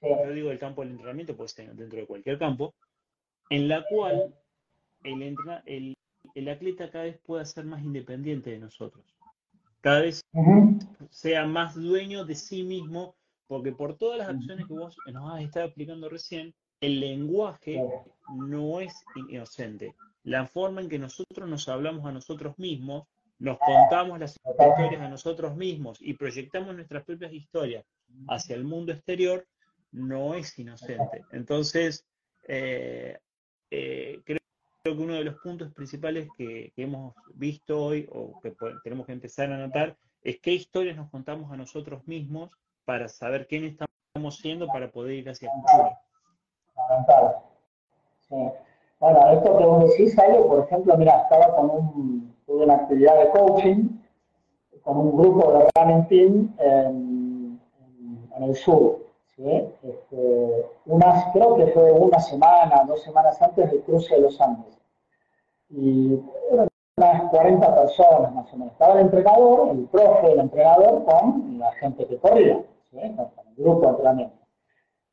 yo 0.00 0.32
digo 0.32 0.48
del 0.50 0.58
campo 0.58 0.82
del 0.82 0.92
entrenamiento, 0.92 1.36
puede 1.36 1.48
ser 1.48 1.74
dentro 1.74 1.98
de 1.98 2.06
cualquier 2.06 2.38
campo, 2.38 2.74
en 3.50 3.68
la 3.68 3.84
cual 3.88 4.34
el, 5.02 5.22
entra- 5.22 5.62
el, 5.66 5.94
el 6.34 6.48
atleta 6.48 6.90
cada 6.90 7.04
vez 7.04 7.18
pueda 7.18 7.44
ser 7.44 7.64
más 7.64 7.82
independiente 7.82 8.50
de 8.50 8.58
nosotros? 8.58 9.04
Cada 9.80 10.02
vez 10.02 10.22
sea 11.10 11.44
más 11.44 11.74
dueño 11.74 12.24
de 12.24 12.36
sí 12.36 12.62
mismo, 12.62 13.16
porque 13.52 13.72
por 13.72 13.98
todas 13.98 14.16
las 14.16 14.30
acciones 14.30 14.66
que 14.66 14.72
vos 14.72 14.96
nos 15.12 15.30
has 15.30 15.42
estado 15.42 15.66
explicando 15.66 16.08
recién, 16.08 16.54
el 16.80 17.00
lenguaje 17.00 17.78
no 18.34 18.80
es 18.80 18.94
inocente. 19.28 19.94
La 20.22 20.46
forma 20.46 20.80
en 20.80 20.88
que 20.88 20.98
nosotros 20.98 21.46
nos 21.46 21.68
hablamos 21.68 22.06
a 22.06 22.12
nosotros 22.12 22.58
mismos, 22.58 23.06
nos 23.38 23.58
contamos 23.58 24.18
las 24.18 24.36
historias 24.36 25.02
a 25.02 25.08
nosotros 25.10 25.54
mismos 25.54 25.98
y 26.00 26.14
proyectamos 26.14 26.74
nuestras 26.74 27.04
propias 27.04 27.30
historias 27.34 27.84
hacia 28.26 28.56
el 28.56 28.64
mundo 28.64 28.92
exterior, 28.92 29.46
no 29.90 30.34
es 30.34 30.58
inocente. 30.58 31.22
Entonces, 31.32 32.06
eh, 32.48 33.18
eh, 33.70 34.18
creo, 34.24 34.38
creo 34.82 34.96
que 34.96 35.02
uno 35.02 35.12
de 35.16 35.24
los 35.24 35.34
puntos 35.42 35.74
principales 35.74 36.26
que, 36.38 36.72
que 36.74 36.84
hemos 36.84 37.14
visto 37.34 37.84
hoy, 37.84 38.08
o 38.10 38.40
que 38.40 38.54
tenemos 38.82 39.04
que 39.04 39.12
empezar 39.12 39.52
a 39.52 39.58
notar, 39.58 39.98
es 40.22 40.40
qué 40.40 40.54
historias 40.54 40.96
nos 40.96 41.10
contamos 41.10 41.52
a 41.52 41.56
nosotros 41.58 42.06
mismos 42.06 42.50
para 42.84 43.08
saber 43.08 43.46
quién 43.46 43.64
estamos 43.64 44.36
siendo 44.38 44.66
para 44.68 44.90
poder 44.90 45.14
ir 45.14 45.28
hacia 45.30 45.50
el. 45.50 45.62
Sí. 48.28 48.36
Bueno, 49.00 49.30
esto 49.32 49.58
que 49.58 49.64
vos 49.64 49.88
decís, 49.90 50.18
Ale, 50.18 50.38
por 50.42 50.64
ejemplo, 50.64 50.96
mira, 50.96 51.22
estaba 51.22 51.54
con 51.56 51.70
un, 51.70 52.36
tuve 52.46 52.64
una 52.64 52.74
actividad 52.74 53.18
de 53.18 53.30
coaching 53.30 53.88
con 54.82 54.96
un 54.98 55.16
grupo 55.16 55.52
de 55.52 56.02
team 56.08 56.54
en, 56.58 57.60
en- 58.36 58.42
el 58.42 58.54
sur. 58.56 58.98
Este, 59.82 60.66
unas, 60.86 61.32
creo 61.32 61.56
que 61.56 61.66
fue 61.68 61.90
una 61.92 62.18
semana, 62.20 62.84
dos 62.86 63.02
semanas 63.02 63.40
antes 63.42 63.70
del 63.70 63.82
cruce 63.82 64.14
de 64.14 64.20
los 64.20 64.40
Andes. 64.40 64.78
Y 65.70 66.20
eran 66.52 66.68
unas 66.96 67.30
40 67.30 67.74
personas 67.74 68.34
más 68.34 68.52
o 68.52 68.56
menos. 68.56 68.72
Estaba 68.72 68.94
el 68.94 69.00
entrenador, 69.00 69.70
el 69.70 69.84
profe, 69.86 70.32
el 70.32 70.40
entrenador 70.40 71.04
con 71.04 71.58
la 71.58 71.72
gente 71.72 72.06
que 72.06 72.18
corría, 72.18 72.60
¿sí? 72.90 72.98
el 72.98 73.16
grupo 73.56 73.82
de 73.82 73.88
entrenamiento. 73.88 74.36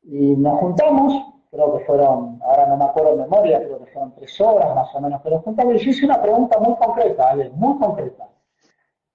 Y 0.02 0.36
nos 0.36 0.60
juntamos, 0.60 1.14
creo 1.50 1.76
que 1.76 1.84
fueron, 1.84 2.40
ahora 2.42 2.66
no 2.66 2.76
me 2.76 2.84
acuerdo 2.84 3.16
de 3.16 3.22
memoria, 3.22 3.58
creo 3.58 3.78
que 3.78 3.90
fueron 3.92 4.14
tres 4.14 4.40
horas 4.40 4.74
más 4.74 4.94
o 4.94 5.00
menos, 5.00 5.20
pero 5.22 5.40
juntamos 5.40 5.74
y 5.74 5.78
yo 5.78 5.90
hice 5.90 6.06
una 6.06 6.20
pregunta 6.20 6.58
muy 6.58 6.74
concreta, 6.76 7.30
Ale, 7.30 7.50
muy 7.50 7.78
concreta. 7.78 8.28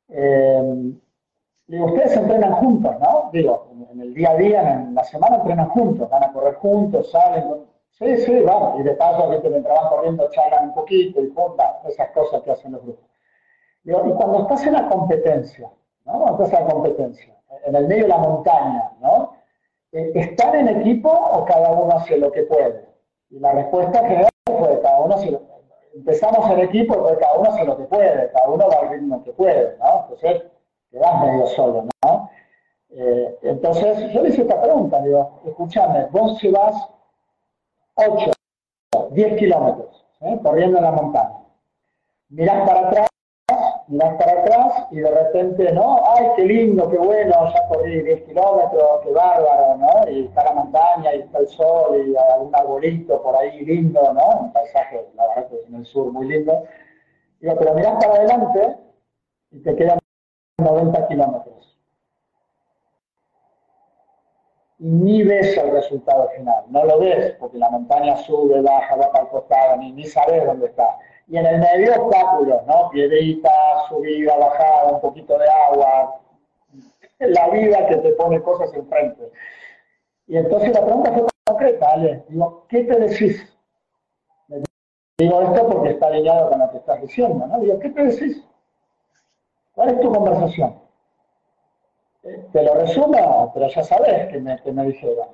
Eh, 0.09 0.93
digo, 1.67 1.85
ustedes 1.85 2.17
entrenan 2.17 2.53
juntos, 2.53 2.95
¿no? 2.99 3.29
Digo, 3.31 3.67
en 3.91 4.01
el 4.01 4.13
día 4.13 4.31
a 4.31 4.35
día, 4.35 4.73
en 4.73 4.95
la 4.95 5.03
semana 5.03 5.37
entrenan 5.37 5.69
juntos, 5.69 6.09
van 6.09 6.23
a 6.23 6.33
correr 6.33 6.55
juntos, 6.55 7.11
salen. 7.11 7.74
Sí, 7.97 8.17
sí, 8.17 8.41
vamos. 8.41 8.79
Y 8.79 8.83
de 8.83 8.91
paso, 8.91 9.29
que 9.41 9.49
mientras 9.49 9.79
van 9.79 9.89
corriendo 9.89 10.29
charlan 10.31 10.65
un 10.65 10.73
poquito 10.73 11.21
y 11.21 11.33
juntas, 11.33 11.77
esas 11.87 12.09
cosas 12.11 12.41
que 12.43 12.51
hacen 12.51 12.73
los 12.73 12.81
grupos. 12.81 13.05
Y 13.85 13.91
cuando 13.91 14.41
estás 14.41 14.65
en 14.65 14.73
la 14.73 14.89
competencia, 14.89 15.71
¿no? 16.03 16.19
Cuando 16.19 16.43
estás 16.43 16.59
en 16.59 16.67
la 16.67 16.73
competencia, 16.73 17.35
en 17.65 17.75
el 17.75 17.87
medio 17.87 18.03
de 18.03 18.09
la 18.09 18.17
montaña, 18.17 18.91
¿no? 18.99 19.33
Eh, 19.91 20.11
¿Están 20.13 20.55
en 20.55 20.67
equipo 20.81 21.09
o 21.09 21.45
cada 21.45 21.71
uno 21.71 21.95
hace 21.95 22.17
lo 22.17 22.31
que 22.31 22.43
puede? 22.43 22.85
Y 23.29 23.39
la 23.39 23.53
respuesta 23.53 23.99
general 24.01 24.29
fue 24.45 24.81
cada 24.81 24.99
uno 24.99 25.15
hace 25.15 25.31
lo 25.31 25.41
Empezamos 25.93 26.51
en 26.51 26.59
equipo, 26.59 27.01
pero 27.05 27.17
cada 27.17 27.35
uno 27.35 27.49
hace 27.49 27.63
lo 27.63 27.77
que 27.77 27.83
puede, 27.85 28.29
cada 28.31 28.49
uno 28.49 28.67
va 28.67 28.79
al 28.81 28.89
ritmo 28.89 29.23
que 29.23 29.31
puede, 29.31 29.77
¿no? 29.77 30.01
Entonces, 30.01 30.43
quedás 30.91 31.21
medio 31.21 31.47
solo, 31.47 31.85
¿no? 32.03 32.29
Eh, 32.89 33.39
entonces, 33.43 34.11
yo 34.11 34.21
le 34.21 34.29
hice 34.29 34.41
esta 34.41 34.61
pregunta, 34.61 35.01
digo, 35.01 35.39
escúchame, 35.45 36.07
vos 36.11 36.37
si 36.39 36.49
vas 36.49 36.75
8, 37.95 38.31
10 39.11 39.37
kilómetros, 39.37 40.05
¿eh? 40.21 40.39
corriendo 40.43 40.77
en 40.77 40.83
la 40.83 40.91
montaña, 40.91 41.39
mirás 42.29 42.67
para 42.67 42.87
atrás, 42.87 43.07
mirás 43.87 44.15
para 44.15 44.41
atrás 44.41 44.87
y 44.91 44.97
de 44.97 45.11
repente, 45.11 45.71
¿no? 45.71 46.01
¡Ay, 46.15 46.27
qué 46.35 46.45
lindo, 46.45 46.89
qué 46.89 46.97
bueno! 46.97 47.53
Ya 47.53 47.67
corrí 47.67 48.01
10 48.01 48.23
kilómetros, 48.23 49.01
qué 49.03 49.11
bárbaro, 49.11 49.77
¿no? 49.77 50.11
Y 50.11 50.25
está 50.25 50.43
la 50.43 50.53
montaña, 50.53 51.13
y 51.13 51.21
está 51.21 51.39
el 51.39 51.47
sol, 51.47 52.03
y 52.05 52.15
algún 52.15 52.55
arbolito 52.55 53.21
por 53.21 53.35
ahí 53.35 53.65
lindo, 53.65 54.13
¿no? 54.13 54.39
Un 54.39 54.53
paisaje, 54.53 55.07
la 55.15 55.27
verdad 55.27 55.49
que 55.49 55.55
es 55.55 55.67
en 55.67 55.75
el 55.75 55.85
sur 55.85 56.11
muy 56.11 56.27
lindo. 56.27 56.63
Digo, 57.39 57.55
pero 57.57 57.73
mirás 57.73 58.03
para 58.03 58.15
adelante 58.15 58.77
y 59.51 59.59
te 59.59 59.75
quedan 59.75 59.99
90 60.57 61.07
kilómetros. 61.07 61.53
Y 61.53 61.55
ni 64.77 65.23
ves 65.23 65.57
el 65.57 65.71
resultado 65.71 66.29
final, 66.35 66.63
no 66.69 66.83
lo 66.83 66.99
ves, 66.99 67.35
porque 67.39 67.57
la 67.57 67.69
montaña 67.69 68.17
sube, 68.17 68.61
baja, 68.61 68.95
va 68.95 69.11
para 69.11 69.23
el 69.23 69.29
costado, 69.29 69.77
ni, 69.77 69.91
ni 69.91 70.05
sabes 70.05 70.45
dónde 70.45 70.67
está. 70.67 70.97
Y 71.27 71.37
en 71.37 71.45
el 71.45 71.59
medio 71.59 72.03
obstáculos, 72.03 72.65
¿no? 72.67 72.89
Piedritas, 72.91 73.87
subida, 73.89 74.35
bajada, 74.37 74.91
un 74.91 75.01
poquito 75.01 75.37
de 75.37 75.45
agua, 75.49 76.19
la 77.19 77.49
vida 77.49 77.87
que 77.87 77.97
te 77.97 78.11
pone 78.13 78.41
cosas 78.41 78.73
enfrente. 78.73 79.31
Y 80.27 80.37
entonces 80.37 80.73
la 80.73 80.85
pregunta 80.85 81.11
fue 81.13 81.25
concreta, 81.45 81.91
Ale. 81.91 82.23
Digo, 82.29 82.65
¿qué 82.67 82.83
te 82.83 82.99
decís? 82.99 83.51
Digo 85.17 85.41
esto 85.41 85.67
porque 85.69 85.91
está 85.91 86.07
alineado 86.07 86.49
con 86.49 86.59
lo 86.59 86.69
que 86.71 86.77
estás 86.77 87.01
diciendo, 87.01 87.47
¿no? 87.47 87.59
Digo, 87.59 87.79
¿qué 87.79 87.89
te 87.89 88.03
decís? 88.03 88.43
¿Cuál 89.73 89.89
es 89.89 90.01
tu 90.01 90.11
conversación? 90.11 90.84
Te 92.51 92.63
lo 92.63 92.73
resumo, 92.73 93.51
pero 93.53 93.67
ya 93.67 93.83
sabes 93.83 94.27
que 94.29 94.39
me, 94.39 94.59
que 94.61 94.71
me 94.71 94.85
dijeron. 94.85 95.27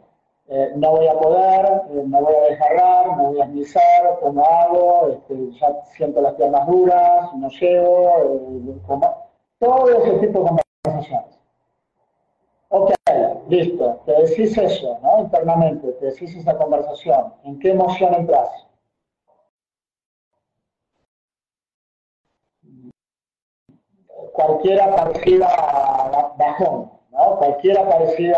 Eh, 0.47 0.73
no 0.75 0.91
voy 0.91 1.07
a 1.07 1.13
poder, 1.13 1.65
eh, 1.91 2.03
me 2.05 2.19
voy 2.19 2.35
a 2.35 2.49
desgarrar, 2.49 3.15
me 3.15 3.23
voy 3.27 3.41
a 3.41 3.45
deslizar, 3.45 4.19
¿cómo 4.21 4.43
hago? 4.43 5.07
Este, 5.07 5.51
ya 5.57 5.81
siento 5.85 6.19
las 6.19 6.33
piernas 6.33 6.67
duras, 6.67 7.33
no 7.35 7.47
llego, 7.47 8.09
eh, 8.19 9.05
todo 9.59 9.89
ese 9.89 10.19
tipo 10.19 10.39
de 10.43 10.49
conversaciones. 10.83 11.39
Ok, 12.67 12.91
listo, 13.47 14.01
te 14.05 14.11
decís 14.23 14.57
eso, 14.57 14.99
¿no? 15.01 15.19
Internamente, 15.19 15.87
te 15.93 16.05
decís 16.07 16.35
esa 16.35 16.57
conversación. 16.57 17.33
¿En 17.45 17.57
qué 17.59 17.71
emoción 17.71 18.13
entras? 18.15 18.49
Cualquiera 24.45 24.95
parecida 24.95 25.47
a 25.47 26.33
bajón, 26.37 26.91
¿no? 27.11 27.37
Cualquiera 27.37 27.87
parecida 27.87 28.37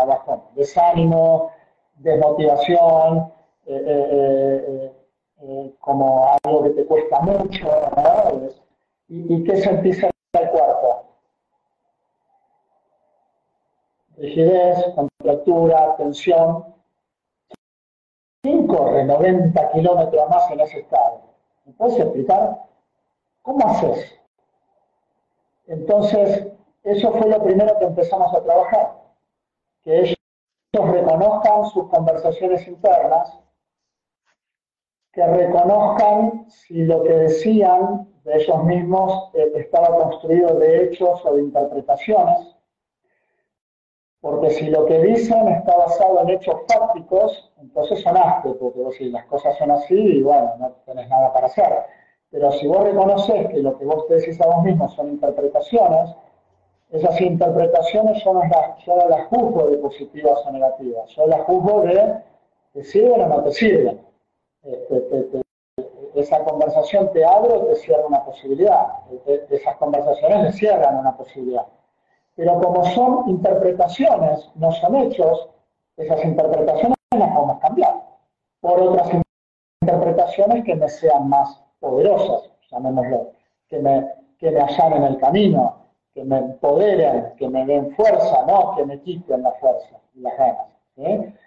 a 0.00 0.04
bajón. 0.04 0.42
Desánimo, 0.54 1.50
desmotivación, 1.96 3.32
eh, 3.66 3.82
eh, 3.86 4.92
eh, 5.42 5.74
como 5.80 6.36
algo 6.44 6.64
que 6.64 6.70
te 6.70 6.86
cuesta 6.86 7.20
mucho, 7.20 7.66
¿no? 7.96 8.48
¿Y, 9.08 9.34
y 9.34 9.44
qué 9.44 9.56
sentís 9.56 10.02
en 10.02 10.10
el 10.32 10.50
cuerpo? 10.50 11.06
rigidez, 14.16 14.78
contractura, 14.94 15.96
tensión, 15.96 16.74
sin 18.42 18.66
¿quién 18.66 18.66
corre 18.66 19.04
90 19.04 19.72
kilómetros 19.72 20.28
más 20.28 20.50
en 20.50 20.60
ese 20.60 20.80
estado? 20.80 21.20
¿Me 21.64 21.72
puedes 21.72 21.98
explicar? 21.98 22.62
¿Cómo 23.42 23.66
haces? 23.68 24.18
Entonces, 25.66 26.46
eso 26.84 27.12
fue 27.12 27.28
lo 27.28 27.42
primero 27.42 27.78
que 27.78 27.86
empezamos 27.86 28.32
a 28.34 28.42
trabajar, 28.42 28.94
que 29.82 29.98
ellos 30.00 30.16
reconozcan 30.72 31.64
sus 31.66 31.88
conversaciones 31.88 32.66
internas, 32.68 33.38
que 35.12 35.26
reconozcan 35.26 36.48
si 36.48 36.84
lo 36.84 37.02
que 37.02 37.12
decían 37.12 38.08
de 38.24 38.36
ellos 38.36 38.64
mismos 38.64 39.30
eh, 39.34 39.52
estaba 39.56 39.96
construido 39.96 40.58
de 40.58 40.84
hechos 40.84 41.24
o 41.24 41.34
de 41.34 41.42
interpretaciones, 41.42 42.56
porque 44.20 44.50
si 44.50 44.66
lo 44.66 44.86
que 44.86 45.00
dicen 45.00 45.48
está 45.48 45.76
basado 45.76 46.22
en 46.22 46.30
hechos 46.30 46.56
fácticos, 46.68 47.52
entonces 47.58 48.02
sonaste, 48.02 48.50
porque 48.50 48.80
si 48.98 49.08
las 49.10 49.24
cosas 49.26 49.56
son 49.56 49.70
así, 49.70 49.94
y 49.94 50.22
bueno, 50.22 50.54
no 50.58 50.70
tenés 50.84 51.08
nada 51.08 51.32
para 51.32 51.46
hacer. 51.46 51.86
Pero 52.30 52.52
si 52.52 52.66
vos 52.66 52.82
reconoces 52.82 53.48
que 53.48 53.58
lo 53.58 53.78
que 53.78 53.84
vos 53.84 54.06
te 54.08 54.14
decís 54.16 54.40
a 54.40 54.46
vos 54.46 54.64
mismo 54.64 54.88
son 54.90 55.10
interpretaciones, 55.10 56.14
esas 56.90 57.20
interpretaciones 57.20 58.22
yo 58.24 58.34
no 58.34 58.42
las, 58.44 58.84
yo 58.84 58.96
no 58.96 59.08
las 59.08 59.26
juzgo 59.28 59.68
de 59.68 59.78
positivas 59.78 60.38
o 60.44 60.50
negativas, 60.50 61.08
yo 61.10 61.26
las 61.26 61.40
juzgo 61.42 61.82
de 61.82 62.20
te 62.72 62.84
sirven 62.84 63.22
o 63.22 63.26
no 63.26 63.42
te 63.42 63.52
sirven. 63.52 64.00
Este, 64.62 65.42
esa 66.14 66.42
conversación 66.44 67.12
te 67.12 67.24
abre 67.24 67.52
o 67.52 67.66
te 67.66 67.76
cierra 67.76 68.06
una 68.06 68.24
posibilidad. 68.24 68.86
Esas 69.50 69.76
conversaciones 69.76 70.42
le 70.44 70.52
cierran 70.52 70.96
una 70.96 71.16
posibilidad. 71.16 71.66
Pero 72.34 72.60
como 72.60 72.84
son 72.86 73.28
interpretaciones, 73.28 74.50
no 74.54 74.72
son 74.72 74.96
hechos, 74.96 75.48
esas 75.96 76.22
interpretaciones 76.24 76.96
las 77.18 77.34
podemos 77.34 77.58
cambiar 77.60 77.94
por 78.60 78.80
otras 78.80 79.10
interpretaciones 79.82 80.64
que 80.64 80.74
me 80.74 80.88
sean 80.88 81.28
más 81.28 81.62
poderosas, 81.86 82.50
llamémoslo, 82.70 83.30
que 83.68 83.78
me, 83.78 84.10
que 84.38 84.50
me 84.50 84.60
allanen 84.60 85.04
el 85.04 85.18
camino, 85.18 85.76
que 86.12 86.24
me 86.24 86.38
empoderen, 86.38 87.34
que 87.36 87.48
me 87.48 87.64
den 87.64 87.94
fuerza, 87.94 88.44
no 88.46 88.74
que 88.76 88.84
me 88.84 89.00
quiten 89.00 89.42
la 89.42 89.52
fuerza 89.52 90.00
y 90.14 90.20
las 90.20 90.36
ganas. 90.36 90.66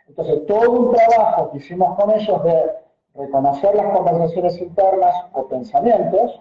Entonces, 0.08 0.46
todo 0.46 0.72
un 0.72 0.96
trabajo 0.96 1.52
que 1.52 1.58
hicimos 1.58 1.98
con 1.98 2.12
ellos 2.12 2.44
de 2.44 2.72
reconocer 3.16 3.76
las 3.76 3.98
conversaciones 3.98 4.62
internas 4.62 5.16
o 5.34 5.48
pensamientos, 5.48 6.40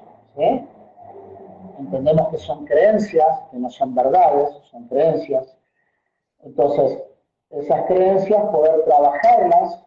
entendemos 1.78 2.28
que 2.28 2.38
son 2.38 2.66
creencias, 2.66 3.26
que 3.50 3.56
no 3.56 3.70
son 3.70 3.94
verdades, 3.94 4.50
son 4.70 4.86
creencias. 4.88 5.56
Entonces, 6.42 7.02
esas 7.50 7.86
creencias, 7.86 8.42
poder 8.50 8.84
trabajarlas 8.84 9.82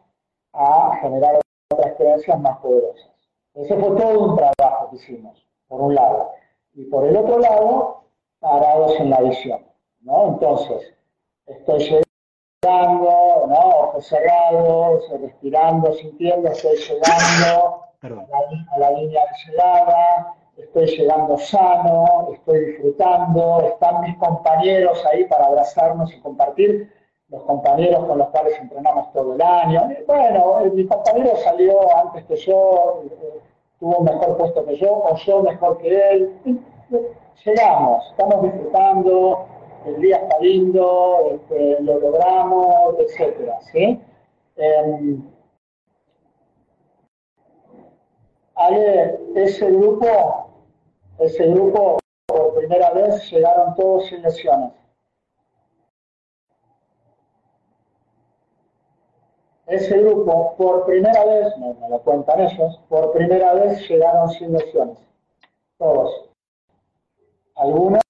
a 0.54 0.98
generar 1.02 1.40
otras 1.72 1.94
creencias 1.94 2.40
más 2.40 2.58
poderosas. 2.58 3.11
Ese 3.54 3.76
fue 3.76 3.98
todo 3.98 4.20
un 4.20 4.38
trabajo 4.38 4.90
que 4.90 4.96
hicimos, 4.96 5.46
por 5.68 5.82
un 5.82 5.96
lado. 5.96 6.32
Y 6.74 6.86
por 6.86 7.06
el 7.06 7.18
otro 7.18 7.40
lado, 7.40 8.04
parados 8.40 9.00
en 9.00 9.10
la 9.10 9.22
visión. 9.22 9.66
¿no? 10.02 10.30
Entonces, 10.30 10.94
estoy 11.46 12.04
llegando, 12.64 13.48
¿no? 13.48 13.56
ojos 13.56 14.08
cerrados, 14.08 15.04
respirando, 15.22 15.94
sintiendo, 15.94 16.50
estoy 16.50 16.78
llegando 16.78 17.84
a 18.02 18.10
la, 18.10 18.66
a 18.72 18.80
la, 18.80 18.92
línea 18.92 19.22
de 19.22 19.52
llegada, 19.52 20.36
estoy 20.58 20.86
llegando 20.98 21.38
sano, 21.38 22.30
estoy 22.34 22.66
disfrutando, 22.66 23.62
están 23.68 24.02
mis 24.02 24.18
compañeros 24.18 25.06
ahí 25.06 25.26
para 25.26 25.46
abrazarnos 25.48 26.14
y 26.14 26.22
compartir, 26.22 26.92
los 27.32 27.44
compañeros 27.44 28.06
con 28.06 28.18
los 28.18 28.28
cuales 28.28 28.60
entrenamos 28.60 29.12
todo 29.14 29.34
el 29.34 29.42
año. 29.42 29.90
bueno, 30.06 30.60
mi 30.74 30.86
compañero 30.86 31.36
salió 31.38 31.98
antes 31.98 32.26
que 32.26 32.36
yo, 32.36 33.04
eh, 33.06 33.40
tuvo 33.80 33.98
un 33.98 34.06
mejor 34.06 34.38
puesto 34.38 34.66
que 34.66 34.76
yo, 34.76 34.92
o 34.92 35.16
yo 35.16 35.42
mejor 35.42 35.78
que 35.78 36.12
él. 36.12 36.36
Llegamos, 37.46 38.06
estamos 38.12 38.44
disfrutando, 38.44 39.46
el 39.86 40.02
día 40.02 40.18
está 40.18 40.40
lindo, 40.40 41.32
este, 41.32 41.82
lo 41.82 42.00
logramos, 42.00 43.00
etcétera, 43.00 43.60
¿sí? 43.72 44.00
Em, 44.58 45.24
Ale, 48.56 49.20
ese 49.36 49.72
grupo, 49.72 50.50
ese 51.18 51.48
grupo 51.48 51.98
por 52.28 52.54
primera 52.56 52.92
vez 52.92 53.32
llegaron 53.32 53.74
todos 53.76 54.06
sin 54.08 54.22
lesiones. 54.22 54.81
Ese 59.72 59.98
grupo, 60.00 60.54
por 60.58 60.86
primera 60.86 61.24
vez, 61.24 61.58
me, 61.58 61.88
lo 61.88 62.02
cuentan 62.02 62.42
ellos, 62.42 62.78
por 62.90 63.14
primera 63.14 63.54
vez 63.54 63.88
llegaron 63.90 64.30
sin 64.32 64.52
lesiones. 64.52 64.98
Todos. 65.78 66.30
Algunos 67.56 68.02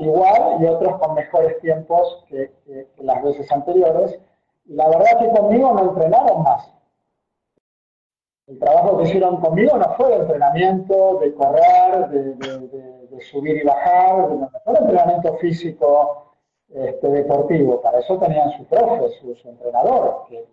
igual 0.00 0.58
y 0.60 0.66
otros 0.66 0.98
con 0.98 1.14
mejores 1.14 1.58
tiempos 1.60 2.22
que, 2.28 2.52
las 2.98 3.22
veces 3.22 3.50
anteriores. 3.50 4.20
Y 4.66 4.74
la 4.74 4.90
verdad 4.90 5.20
que 5.20 5.30
conmigo 5.30 5.72
no 5.72 5.90
entrenaron 5.90 6.42
más. 6.42 6.70
El 8.46 8.58
trabajo 8.58 8.98
que 8.98 9.04
hicieron 9.04 9.40
conmigo 9.40 9.78
no 9.78 9.94
fue 9.94 10.10
de 10.10 10.16
entrenamiento, 10.16 11.18
de 11.20 11.34
correr, 11.34 12.08
de, 12.10 13.20
subir 13.22 13.56
y 13.56 13.64
bajar, 13.64 14.30
no 14.30 14.50
fue 14.64 14.78
entrenamiento 14.78 15.34
físico 15.38 16.34
este, 16.68 17.08
deportivo. 17.08 17.80
Para 17.80 18.00
eso 18.00 18.18
tenían 18.18 18.50
su 18.52 18.66
profe, 18.66 19.08
su, 19.18 19.48
entrenador, 19.48 20.24
que, 20.28 20.46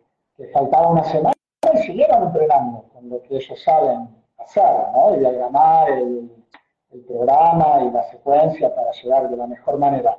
faltaba 0.54 0.90
una 0.90 1.04
semana 1.04 1.34
y 1.74 1.78
siguieron 1.80 2.24
entrenando 2.24 2.86
con 2.94 3.10
lo 3.10 3.22
que 3.24 3.38
ellos 3.38 3.62
saben 3.64 4.08
hacer, 4.38 4.64
¿no? 4.94 5.16
Y 5.16 5.20
diagramar 5.20 5.90
el, 5.90 6.32
el 6.92 7.02
programa 7.02 7.82
y 7.84 7.92
la 7.92 8.04
secuencia 8.04 8.74
para 8.74 8.92
llegar 8.92 9.30
de 9.30 9.38
la 9.38 9.48
mejor 9.48 9.78
manera. 9.78 10.18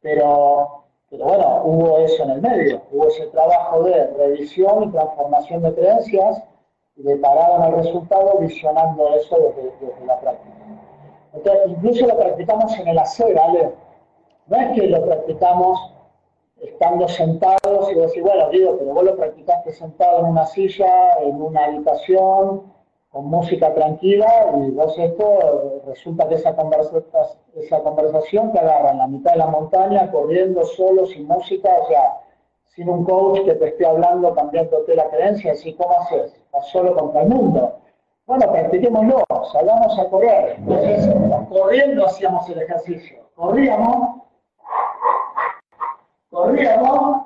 Pero, 0.00 0.84
pero 1.10 1.24
bueno, 1.24 1.62
hubo 1.64 1.98
eso 1.98 2.22
en 2.24 2.30
el 2.30 2.42
medio, 2.42 2.82
hubo 2.92 3.08
ese 3.08 3.26
trabajo 3.26 3.82
de 3.84 4.06
revisión 4.14 4.84
y 4.84 4.92
transformación 4.92 5.62
de 5.62 5.74
creencias 5.74 6.42
y 6.96 7.02
de 7.02 7.16
parado 7.16 7.56
en 7.56 7.64
el 7.64 7.84
resultado 7.84 8.38
visionando 8.38 9.14
eso 9.14 9.36
desde, 9.80 10.06
la 10.06 10.18
práctica. 10.20 10.54
Entonces, 11.32 11.62
incluso 11.68 12.06
lo 12.06 12.18
practicamos 12.18 12.78
en 12.78 12.88
el 12.88 12.98
hacer, 12.98 13.34
¿vale? 13.34 13.72
No 14.46 14.56
es 14.56 14.72
que 14.72 14.86
lo 14.86 15.04
practicamos 15.04 15.94
estando 16.60 17.08
sentados 17.08 17.90
y 17.90 17.94
decís, 17.94 18.22
bueno, 18.22 18.48
digo, 18.50 18.76
pero 18.78 18.92
vos 18.92 19.04
lo 19.04 19.16
practicaste 19.16 19.72
sentado 19.72 20.20
en 20.20 20.26
una 20.26 20.46
silla, 20.46 21.18
en 21.22 21.40
una 21.40 21.64
habitación, 21.64 22.72
con 23.10 23.24
música 23.26 23.72
tranquila 23.74 24.52
y 24.56 24.70
vos 24.70 24.96
esto 24.98 25.82
resulta 25.86 26.28
que 26.28 26.34
esa, 26.34 26.54
esa 27.54 27.82
conversación 27.82 28.52
te 28.52 28.58
agarra 28.58 28.90
en 28.90 28.98
la 28.98 29.06
mitad 29.06 29.32
de 29.32 29.38
la 29.38 29.46
montaña, 29.46 30.10
corriendo 30.10 30.62
solo, 30.64 31.06
sin 31.06 31.26
música, 31.26 31.70
o 31.82 31.88
sea, 31.88 32.20
sin 32.66 32.88
un 32.88 33.04
coach 33.04 33.44
que 33.44 33.54
te 33.54 33.68
esté 33.68 33.86
hablando, 33.86 34.34
cambiándote 34.34 34.94
la 34.94 35.08
creencia, 35.08 35.52
así 35.52 35.72
como 35.74 35.98
haces, 35.98 36.34
estás 36.34 36.68
solo 36.68 36.94
contra 36.94 37.22
el 37.22 37.28
mundo. 37.28 37.78
Bueno, 38.26 38.52
practiquémoslo, 38.52 39.24
salgamos 39.52 39.98
a 39.98 40.04
correr. 40.10 40.56
Entonces, 40.58 41.08
corriendo 41.48 42.04
hacíamos 42.04 42.48
el 42.50 42.60
ejercicio. 42.60 43.18
Corríamos, 43.34 44.20
corríamos, 46.42 47.22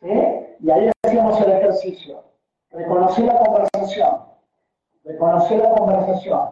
y 0.00 0.70
ahí 0.70 0.90
hacíamos 1.04 1.40
el 1.40 1.52
ejercicio. 1.52 2.22
Reconocí 2.70 3.22
la 3.22 3.38
conversación 3.38 4.26
reconocer 5.06 5.62
la 5.62 5.70
conversación. 5.70 6.50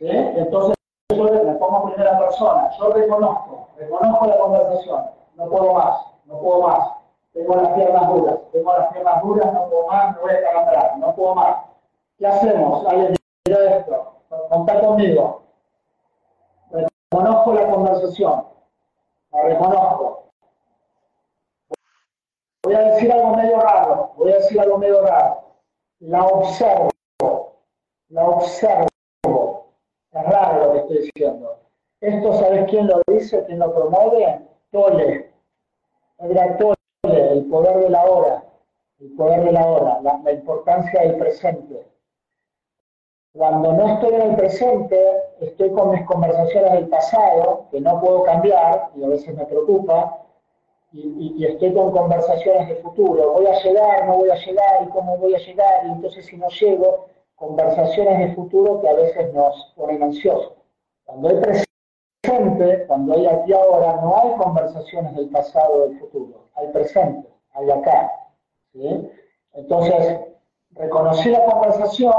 Entonces, 0.00 0.74
yo 1.14 1.24
me 1.24 1.54
pongo 1.54 1.84
en 1.84 1.94
primera 1.94 2.18
persona, 2.18 2.70
yo 2.78 2.92
reconozco, 2.92 3.68
reconozco 3.78 4.26
la 4.26 4.38
conversación, 4.38 5.06
no 5.36 5.48
puedo 5.48 5.72
más, 5.72 6.06
no 6.26 6.38
puedo 6.38 6.62
más, 6.62 6.90
tengo 7.32 7.54
las 7.54 7.68
piernas 7.70 8.08
duras, 8.08 8.38
tengo 8.52 8.72
las 8.76 8.92
piernas 8.92 9.22
duras, 9.22 9.52
no 9.52 9.70
puedo 9.70 9.86
más, 9.86 10.16
me 10.16 10.22
voy 10.22 10.30
a 10.32 10.42
calambrar, 10.42 10.98
no 10.98 11.14
puedo 11.14 11.34
más. 11.34 11.56
¿Qué 12.18 12.26
hacemos? 12.26 12.86
Alguien 12.86 13.14
mira 13.46 13.76
esto, 13.76 14.14
contá 14.50 14.80
conmigo. 14.80 15.42
Reconozco 16.70 17.54
la 17.54 17.70
conversación, 17.70 18.44
la 19.32 19.42
reconozco. 19.42 20.15
Voy 22.66 22.74
a 22.74 22.80
decir 22.80 23.12
algo 23.12 23.36
medio 23.36 23.60
raro, 23.60 24.10
voy 24.16 24.32
a 24.32 24.38
decir 24.38 24.60
algo 24.60 24.76
medio 24.76 25.00
raro. 25.02 25.40
La 26.00 26.24
observo 26.24 26.90
la 28.08 28.28
observo. 28.28 28.88
Es 30.10 30.24
raro 30.24 30.66
lo 30.66 30.72
que 30.72 30.78
estoy 30.80 30.98
diciendo. 30.98 31.60
Esto, 32.00 32.32
¿sabes 32.32 32.68
quién 32.68 32.88
lo 32.88 33.02
dice? 33.06 33.44
¿Quién 33.44 33.60
lo 33.60 33.72
promueve? 33.72 34.40
Tole. 34.72 35.30
El 36.18 37.46
poder 37.46 37.78
de 37.78 37.90
la 37.90 38.04
hora. 38.04 38.44
El 38.98 39.12
poder 39.12 39.44
de 39.44 39.52
la 39.52 39.64
hora, 39.64 40.00
la, 40.02 40.32
importancia 40.32 41.02
del 41.02 41.18
presente. 41.18 41.86
Cuando 43.32 43.74
no 43.74 43.94
estoy 43.94 44.14
en 44.14 44.22
el 44.22 44.34
presente, 44.34 44.98
estoy 45.38 45.70
con 45.70 45.90
mis 45.90 46.04
conversaciones 46.04 46.72
del 46.72 46.88
pasado, 46.88 47.66
que 47.70 47.80
no 47.80 48.00
puedo 48.00 48.24
cambiar, 48.24 48.90
y 48.96 49.04
a 49.04 49.08
veces 49.08 49.36
me 49.36 49.44
preocupa, 49.46 50.25
y, 50.96 51.34
y, 51.36 51.44
estoy 51.44 51.74
con 51.74 51.90
conversaciones 51.90 52.68
de 52.68 52.76
futuro, 52.76 53.32
voy 53.32 53.46
a 53.46 53.62
llegar, 53.62 54.06
no 54.06 54.16
voy 54.16 54.30
a 54.30 54.36
llegar, 54.36 54.82
y 54.82 54.88
cómo 54.90 55.18
voy 55.18 55.34
a 55.34 55.38
llegar, 55.38 55.86
y 55.86 55.90
entonces 55.90 56.24
si 56.26 56.36
no 56.36 56.48
llego, 56.48 57.06
conversaciones 57.34 58.18
de 58.18 58.34
futuro 58.34 58.80
que 58.80 58.88
a 58.88 58.94
veces 58.94 59.32
nos 59.34 59.72
ponen 59.76 60.02
ansiosos. 60.02 60.54
Cuando 61.04 61.28
hay 61.28 61.36
presente, 61.36 62.86
cuando 62.86 63.14
hay 63.14 63.26
aquí 63.26 63.52
ahora, 63.52 64.00
no 64.02 64.16
hay 64.16 64.36
conversaciones 64.36 65.14
del 65.14 65.28
pasado 65.28 65.74
o 65.74 65.88
del 65.88 65.98
futuro, 66.00 66.48
hay 66.54 66.68
presente, 66.68 67.28
hay 67.52 67.70
acá. 67.70 68.10
¿sí? 68.72 69.10
Entonces, 69.52 70.20
reconocí 70.70 71.28
la 71.30 71.44
conversación, 71.44 72.14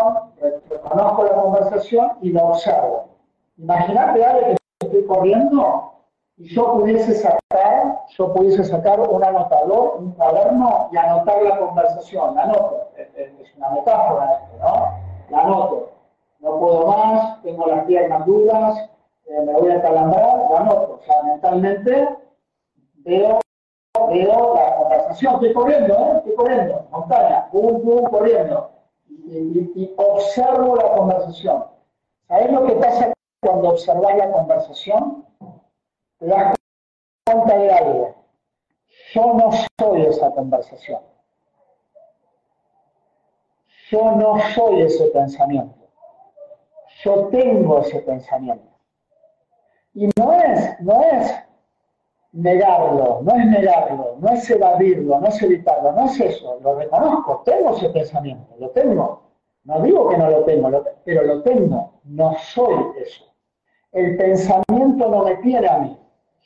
reconozco 0.70 1.24
la 1.24 1.42
conversación 1.42 2.12
y 2.22 2.32
la 2.32 2.46
observo. 2.46 3.10
Imagínate, 3.58 4.24
Ale, 4.24 4.58
que 4.80 4.86
estoy 4.86 5.06
corriendo 5.06 5.94
y 5.94 5.97
yo 6.38 6.74
pudiese 6.74 7.16
sacar, 7.16 8.00
yo 8.10 8.34
pudiese 8.34 8.64
sacar 8.64 9.00
un 9.00 9.24
anotador, 9.24 9.98
un 9.98 10.12
cuaderno 10.12 10.90
y 10.92 10.98
anotar 10.98 11.42
la 11.42 11.58
conversación, 11.58 12.36
la 12.36 12.44
anoto. 12.44 12.90
Es 12.96 13.56
una 13.58 13.70
metáfora 13.72 14.48
¿no? 14.60 15.00
La 15.30 15.42
anoto. 15.42 15.92
No 16.40 16.60
puedo 16.60 16.86
más, 16.88 17.42
tengo 17.42 17.66
las 17.66 17.86
piernas 17.86 18.26
duras, 18.28 18.90
eh, 19.26 19.42
me 19.42 19.54
voy 19.54 19.72
a 19.72 19.82
calambrar, 19.82 20.48
la 20.52 20.60
anoto. 20.60 21.00
O 21.02 21.06
sea, 21.06 21.24
mentalmente 21.24 22.08
veo, 22.98 23.40
veo 24.08 24.56
la 24.56 24.76
conversación, 24.76 25.34
estoy 25.36 25.54
corriendo, 25.54 25.94
¿eh? 25.96 26.14
Estoy 26.18 26.36
corriendo, 26.36 26.86
montaña, 26.92 27.50
pum, 27.52 27.82
pum, 27.82 28.04
corriendo. 28.12 28.70
Y, 29.10 29.38
y, 29.38 29.72
y 29.76 29.94
observo 29.98 30.76
la 30.76 30.92
conversación. 30.94 31.66
¿Sabes 32.28 32.52
lo 32.52 32.64
que 32.66 32.74
pasa 32.74 33.12
cuando 33.42 33.70
observas 33.70 34.18
la 34.18 34.32
conversación? 34.32 35.26
Das 36.20 36.56
cuenta 37.26 37.58
de 37.58 37.72
algo. 37.72 38.16
Yo 39.14 39.34
no 39.34 39.52
soy 39.80 40.02
esa 40.06 40.32
conversación. 40.32 41.02
Yo 43.90 44.12
no 44.12 44.40
soy 44.54 44.82
ese 44.82 45.06
pensamiento. 45.08 45.76
Yo 47.04 47.28
tengo 47.28 47.80
ese 47.80 48.00
pensamiento. 48.00 48.68
Y 49.94 50.10
no 50.18 50.34
es, 50.34 50.80
no 50.82 51.02
es 51.02 51.34
negarlo, 52.34 53.22
no 53.24 53.36
es 53.36 53.46
negarlo, 53.46 54.18
no 54.20 54.30
es 54.30 54.50
evadirlo, 54.50 55.20
no 55.20 55.28
es 55.28 55.42
evitarlo, 55.42 55.92
no 55.94 56.06
es 56.06 56.20
eso. 56.20 56.60
Lo 56.62 56.76
reconozco, 56.76 57.42
tengo 57.46 57.76
ese 57.76 57.90
pensamiento, 57.90 58.56
lo 58.60 58.70
tengo. 58.72 59.24
No 59.64 59.82
digo 59.82 60.08
que 60.10 60.18
no 60.18 60.30
lo 60.30 60.44
tengo, 60.44 60.70
pero 61.04 61.24
lo 61.24 61.42
tengo. 61.44 62.00
No 62.06 62.36
soy 62.40 62.76
eso. 63.02 63.26
El 63.92 64.18
pensamiento 64.18 65.10
no 65.10 65.24
me 65.24 65.36
tiene 65.38 65.68
a 65.68 65.78
mí. 65.80 65.98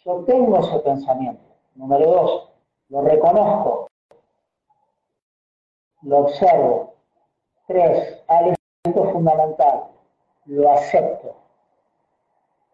Yo 0.03 0.23
tengo 0.25 0.57
ese 0.57 0.79
pensamiento. 0.79 1.43
Número 1.75 2.11
dos, 2.11 2.49
lo 2.89 3.01
reconozco, 3.01 3.87
lo 6.01 6.17
observo. 6.19 6.95
Tres, 7.67 8.19
elemento 8.27 9.11
fundamental, 9.13 9.83
lo 10.45 10.71
acepto. 10.71 11.35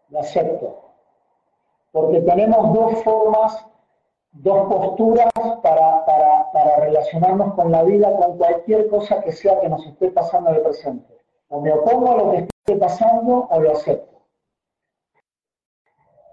Lo 0.08 0.20
acepto. 0.20 0.80
Porque 1.92 2.20
tenemos 2.22 2.72
dos 2.72 3.02
formas, 3.04 3.66
dos 4.32 4.66
posturas 4.66 5.30
para, 5.62 6.06
para, 6.06 6.50
para 6.50 6.76
relacionarnos 6.76 7.54
con 7.54 7.70
la 7.70 7.82
vida, 7.82 8.16
con 8.16 8.38
cualquier 8.38 8.88
cosa 8.88 9.20
que 9.20 9.32
sea 9.32 9.60
que 9.60 9.68
nos 9.68 9.86
esté 9.86 10.10
pasando 10.10 10.50
en 10.50 10.56
el 10.56 10.62
presente. 10.62 11.18
O 11.48 11.60
me 11.60 11.72
opongo 11.72 12.10
a 12.10 12.16
lo 12.16 12.30
que 12.30 12.38
esté 12.38 12.76
pasando 12.76 13.46
o 13.50 13.60
lo 13.60 13.72
acepto. 13.72 14.17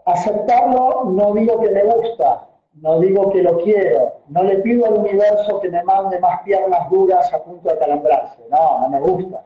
Aceptarlo 0.06 1.06
no 1.06 1.34
digo 1.34 1.60
que 1.60 1.72
me 1.72 1.84
gusta, 1.84 2.47
no 2.76 2.99
digo 2.99 3.32
que 3.32 3.41
lo 3.41 3.58
quiero, 3.58 4.14
no 4.28 4.43
le 4.43 4.58
pido 4.60 4.86
al 4.86 4.99
universo 4.99 5.60
que 5.60 5.70
me 5.70 5.84
mande 5.84 6.20
más 6.20 6.41
piernas 6.43 6.89
duras 6.91 7.34
a 7.34 7.43
punto 7.43 7.70
de 7.70 7.78
calambrarse, 7.80 8.43
no, 8.49 8.82
no 8.82 8.89
me 8.89 8.99
gusta, 8.99 9.43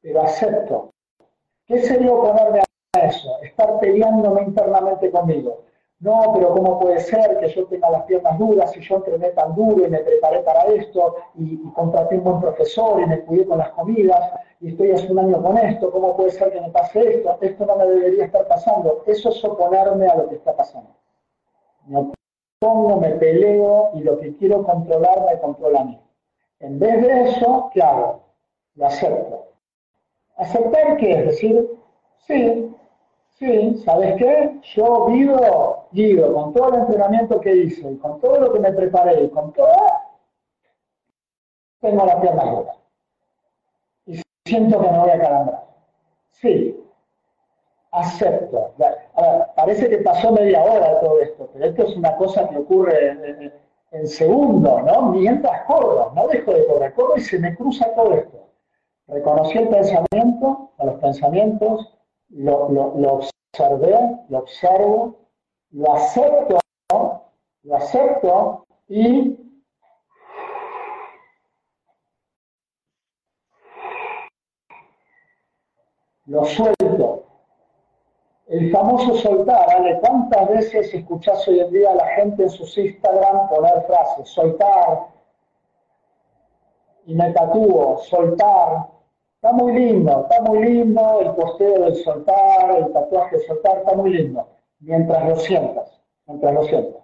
pero 0.00 0.22
acepto. 0.22 0.90
¿Qué 1.66 1.80
sería 1.82 2.12
oponerme 2.12 2.60
a 2.94 2.98
eso? 2.98 3.30
Estar 3.42 3.78
peleándome 3.78 4.42
internamente 4.42 5.10
conmigo. 5.10 5.62
No, 6.02 6.32
pero 6.34 6.52
¿cómo 6.52 6.80
puede 6.80 6.98
ser 6.98 7.38
que 7.38 7.48
yo 7.50 7.64
tenga 7.66 7.88
las 7.88 8.02
piernas 8.02 8.36
duras 8.36 8.76
y 8.76 8.80
yo 8.80 8.96
entrené 8.96 9.30
tan 9.30 9.54
duro 9.54 9.86
y 9.86 9.88
me 9.88 9.98
preparé 9.98 10.40
para 10.40 10.64
esto 10.64 11.14
y, 11.36 11.54
y 11.54 11.72
contraté 11.74 12.18
un 12.18 12.40
profesor 12.40 13.00
y 13.00 13.06
me 13.06 13.20
cuidé 13.20 13.46
con 13.46 13.58
las 13.58 13.70
comidas 13.70 14.32
y 14.60 14.70
estoy 14.70 14.90
hace 14.90 15.12
un 15.12 15.20
año 15.20 15.40
con 15.40 15.56
esto? 15.58 15.92
¿Cómo 15.92 16.16
puede 16.16 16.32
ser 16.32 16.52
que 16.52 16.60
me 16.60 16.70
pase 16.70 17.18
esto? 17.18 17.38
Esto 17.40 17.66
no 17.66 17.76
me 17.76 17.86
debería 17.86 18.24
estar 18.24 18.48
pasando. 18.48 19.04
Eso 19.06 19.28
es 19.28 19.44
oponerme 19.44 20.08
a 20.08 20.16
lo 20.16 20.28
que 20.28 20.34
está 20.34 20.56
pasando. 20.56 20.90
Me 21.86 22.12
opongo, 22.60 22.96
me 22.96 23.10
peleo 23.10 23.90
y 23.94 24.00
lo 24.00 24.18
que 24.18 24.34
quiero 24.38 24.64
controlar 24.64 25.24
me 25.24 25.38
controla 25.38 25.82
a 25.82 25.84
mí. 25.84 26.00
En 26.58 26.80
vez 26.80 27.00
de 27.00 27.30
eso, 27.30 27.70
¿qué 27.72 27.80
hago? 27.80 28.22
Lo 28.74 28.86
acepto. 28.86 29.46
¿Aceptar 30.36 30.96
qué 30.96 31.12
es? 31.12 31.26
Decir, 31.26 31.70
sí, 32.26 32.74
Sí, 33.34 33.76
¿sabes 33.84 34.16
qué? 34.16 34.60
Yo 34.74 35.06
vivo, 35.06 35.88
vivo, 35.90 36.32
con 36.32 36.52
todo 36.52 36.68
el 36.68 36.80
entrenamiento 36.80 37.40
que 37.40 37.54
hice, 37.54 37.90
y 37.90 37.96
con 37.96 38.20
todo 38.20 38.38
lo 38.38 38.52
que 38.52 38.60
me 38.60 38.72
preparé, 38.72 39.24
y 39.24 39.30
con 39.30 39.52
todo, 39.52 39.74
tengo 41.80 42.06
la 42.06 42.20
pierna 42.20 42.44
dura. 42.44 42.74
Y 44.06 44.20
siento 44.44 44.80
que 44.80 44.88
me 44.90 44.98
voy 44.98 45.10
a 45.10 45.20
calambrar. 45.20 45.64
Sí, 46.30 46.82
acepto. 47.92 48.74
A 49.16 49.52
parece 49.54 49.88
que 49.88 49.98
pasó 49.98 50.32
media 50.32 50.62
hora 50.62 51.00
todo 51.00 51.20
esto, 51.20 51.48
pero 51.52 51.66
esto 51.66 51.82
es 51.84 51.96
una 51.96 52.16
cosa 52.16 52.48
que 52.48 52.56
ocurre 52.58 53.52
en, 53.90 54.06
segundos, 54.06 54.82
¿no? 54.84 55.02
Mientras 55.12 55.64
corro, 55.66 56.12
no 56.14 56.26
dejo 56.28 56.52
de 56.52 56.66
correr, 56.66 56.94
corro 56.94 57.16
y 57.18 57.20
se 57.20 57.38
me 57.38 57.54
cruza 57.54 57.94
todo 57.94 58.14
esto. 58.14 58.48
Reconocí 59.06 59.58
el 59.58 59.68
pensamiento, 59.68 60.70
a 60.78 60.86
los 60.86 60.94
pensamientos, 61.00 61.92
lo, 62.32 62.68
lo, 62.70 62.94
lo 62.98 63.12
observé, 63.14 64.18
lo 64.28 64.38
observo, 64.38 65.16
lo 65.70 65.92
acepto, 65.94 66.58
lo 67.62 67.76
acepto 67.76 68.66
y 68.88 69.38
lo 76.26 76.44
suelto. 76.44 77.24
El 78.48 78.70
famoso 78.70 79.14
soltar, 79.16 79.66
¿vale? 79.66 79.98
¿Cuántas 80.00 80.48
veces 80.48 80.92
escuchás 80.92 81.46
hoy 81.48 81.60
en 81.60 81.70
día 81.70 81.90
a 81.90 81.94
la 81.94 82.06
gente 82.08 82.42
en 82.42 82.50
sus 82.50 82.76
Instagram 82.76 83.48
poner 83.48 83.82
frases? 83.86 84.28
Soltar, 84.28 85.06
y 87.06 87.14
me 87.14 87.32
tatúo, 87.32 87.98
soltar, 87.98 88.88
Está 89.42 89.56
muy 89.56 89.72
lindo, 89.72 90.28
está 90.30 90.40
muy 90.42 90.62
lindo 90.62 91.20
el 91.20 91.34
posteo 91.34 91.80
del 91.80 91.96
soltar, 91.96 92.78
el 92.78 92.92
tatuaje 92.92 93.38
de 93.38 93.42
soltar, 93.44 93.78
está 93.78 93.92
muy 93.94 94.10
lindo, 94.10 94.46
mientras 94.78 95.28
lo 95.28 95.34
sientas, 95.34 96.00
mientras 96.28 96.54
lo 96.54 96.62
sientas. 96.62 97.02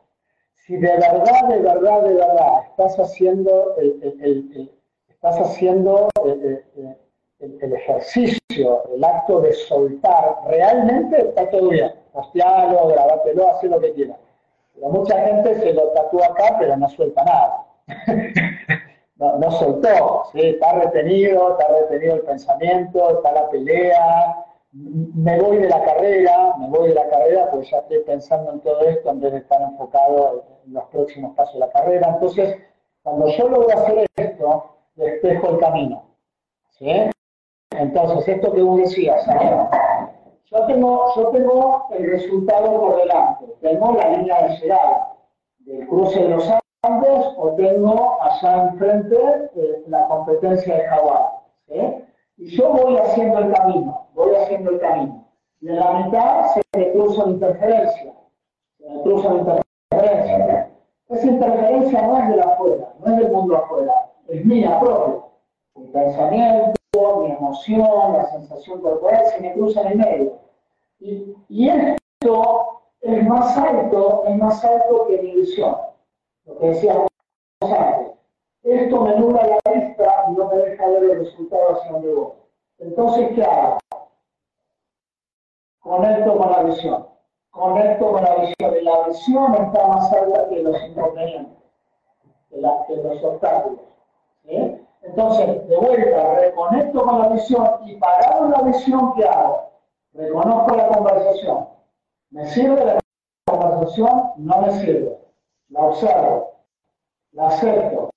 Si 0.54 0.76
de 0.76 0.86
verdad, 0.86 1.48
de 1.48 1.58
verdad, 1.58 2.02
de 2.02 2.14
verdad 2.14 2.60
estás 2.70 2.96
haciendo 3.00 3.74
el, 3.78 4.70
estás 5.08 5.36
haciendo 5.40 6.08
el, 6.24 7.72
ejercicio, 7.74 8.84
el 8.94 9.02
acto 9.02 9.40
de 9.40 9.52
soltar, 9.54 10.36
realmente 10.46 11.20
está 11.20 11.50
todo 11.50 11.70
bien. 11.70 11.92
Postealo, 12.12 12.86
grabátelo, 12.86 13.50
haz 13.50 13.64
lo 13.64 13.80
que 13.80 13.92
quieras. 13.94 14.18
Pero 14.76 14.88
mucha 14.90 15.20
gente 15.26 15.56
se 15.56 15.72
lo 15.72 15.88
tatúa 15.88 16.26
acá, 16.26 16.56
pero 16.60 16.76
no 16.76 16.88
suelta 16.88 17.24
nada. 17.24 17.66
no, 19.18 19.38
no 19.38 19.50
soltó, 19.50 20.24
está 20.34 20.72
retenido, 20.72 21.52
está 21.52 21.68
retenido 21.68 22.14
el 22.14 22.22
pensamiento, 22.22 23.10
está 23.10 23.32
la 23.32 23.48
pelea, 23.50 24.44
me 24.72 25.40
voy 25.40 25.58
de 25.58 25.68
la 25.68 25.82
carrera, 25.82 26.54
me 26.58 26.68
voy 26.68 26.88
de 26.88 26.94
la 26.94 27.08
carrera 27.08 27.50
porque 27.50 27.66
ya 27.66 27.78
estoy 27.78 27.98
pensando 28.04 28.52
en 28.52 28.60
todo 28.60 28.80
esto 28.82 29.10
en 29.10 29.20
vez 29.20 29.32
de 29.32 29.38
estar 29.38 29.60
enfocado 29.60 30.44
en 30.66 30.72
los 30.72 30.84
próximos 30.84 31.34
pasos 31.34 31.54
de 31.54 31.60
la 31.60 31.70
carrera. 31.70 32.08
Entonces, 32.08 32.58
cuando 33.02 33.28
yo 33.28 33.48
logro 33.48 33.76
hacer 33.76 34.06
esto, 34.16 34.76
despejo 34.94 35.50
el 35.50 35.58
camino. 35.58 36.04
¿sí? 36.78 37.10
Entonces, 37.70 38.28
esto 38.28 38.52
que 38.52 38.62
vos 38.62 38.78
decías, 38.78 39.24
yo 40.50 40.66
tengo, 40.66 41.14
yo 41.16 41.28
tengo 41.28 41.86
el 41.90 42.10
resultado 42.10 42.80
por 42.80 42.96
delante, 42.96 43.46
tengo 43.60 43.92
la 43.92 44.08
línea 44.10 44.42
de 44.42 44.56
llegada 44.56 45.14
del 45.58 45.86
cruce 45.88 46.20
de 46.20 46.28
los 46.28 46.48
o 46.82 47.54
tengo 47.56 48.22
allá 48.22 48.68
enfrente 48.68 49.16
eh, 49.56 49.84
la 49.88 50.06
competencia 50.06 50.76
de 50.76 50.84
Hawái. 50.84 52.04
Y 52.36 52.56
yo 52.56 52.72
voy 52.72 52.96
haciendo 52.98 53.40
el 53.40 53.52
camino, 53.52 54.06
voy 54.14 54.34
haciendo 54.36 54.70
el 54.70 54.78
camino. 54.78 55.24
Y 55.60 55.70
en 55.70 55.76
la 55.76 55.92
mitad 55.92 56.54
se 56.54 56.62
me 56.76 56.92
cruza 56.92 57.24
una 57.24 57.32
interferencia. 57.32 58.14
Se 58.78 58.88
me 58.88 59.02
cruza 59.02 59.28
una 59.28 59.60
interferencia. 59.90 60.70
Esa 61.08 61.26
interferencia 61.26 62.02
no 62.02 62.18
es 62.18 62.28
de 62.28 62.36
la 62.36 62.44
afuera, 62.44 62.88
no 63.00 63.06
es 63.06 63.16
del 63.16 63.32
mundo 63.32 63.56
afuera, 63.56 63.92
es 64.28 64.44
mía 64.44 64.78
propia. 64.78 65.24
Mi 65.74 65.86
pensamiento, 65.88 66.78
mi 66.92 67.30
emoción, 67.32 68.12
la 68.12 68.30
sensación 68.30 68.80
corporal 68.80 69.26
se 69.26 69.40
me 69.40 69.52
cruza 69.54 69.80
en 69.80 69.86
el 69.88 69.98
medio. 69.98 70.32
Y, 71.00 71.34
y 71.48 71.68
esto 71.68 72.82
es 73.00 73.26
más 73.26 73.56
alto, 73.56 74.24
es 74.28 74.36
más 74.36 74.64
alto 74.64 75.06
que 75.08 75.22
mi 75.22 75.32
visión. 75.32 75.87
Lo 76.48 76.58
que 76.58 76.66
decíamos 76.68 77.08
antes. 77.60 78.14
Esto 78.62 79.00
me 79.02 79.16
nubla 79.16 79.46
la 79.46 79.72
vista 79.72 80.24
y 80.28 80.32
no 80.32 80.48
me 80.48 80.56
deja 80.56 80.88
ver 80.88 81.04
el 81.04 81.18
resultado 81.20 81.74
hacia 81.74 81.92
donde 81.92 82.14
voy. 82.14 82.32
Entonces, 82.78 83.30
¿qué 83.34 83.44
hago? 83.44 83.78
Conecto 85.80 86.38
con 86.38 86.50
la 86.50 86.62
visión. 86.62 87.06
Conecto 87.50 88.12
con 88.12 88.24
la 88.24 88.34
visión. 88.36 88.76
Y 88.76 88.84
la 88.84 89.08
visión 89.08 89.54
está 89.54 89.88
más 89.88 90.10
cerca 90.10 90.48
que 90.48 90.62
los 90.62 90.82
inconvenientes, 90.82 91.58
que, 92.48 92.56
los 92.60 93.24
obstáculos. 93.24 93.80
Entonces, 95.02 95.68
de 95.68 95.76
vuelta, 95.76 96.34
reconecto 96.34 97.04
con 97.04 97.18
la 97.18 97.28
visión 97.28 97.68
y 97.84 97.96
parado 97.96 98.48
la 98.48 98.62
visión, 98.62 99.14
¿qué 99.14 99.24
hago? 99.24 99.70
Reconozco 100.14 100.76
la 100.76 100.88
conversación. 100.88 101.68
¿Me 102.30 102.46
sirve 102.46 102.84
la 102.84 103.00
conversación? 103.46 104.32
No 104.36 104.62
me 104.62 104.72
sirve. 104.80 105.17
La 105.68 105.80
observo. 105.84 106.54
La 107.32 107.48
acepto. 107.48 108.10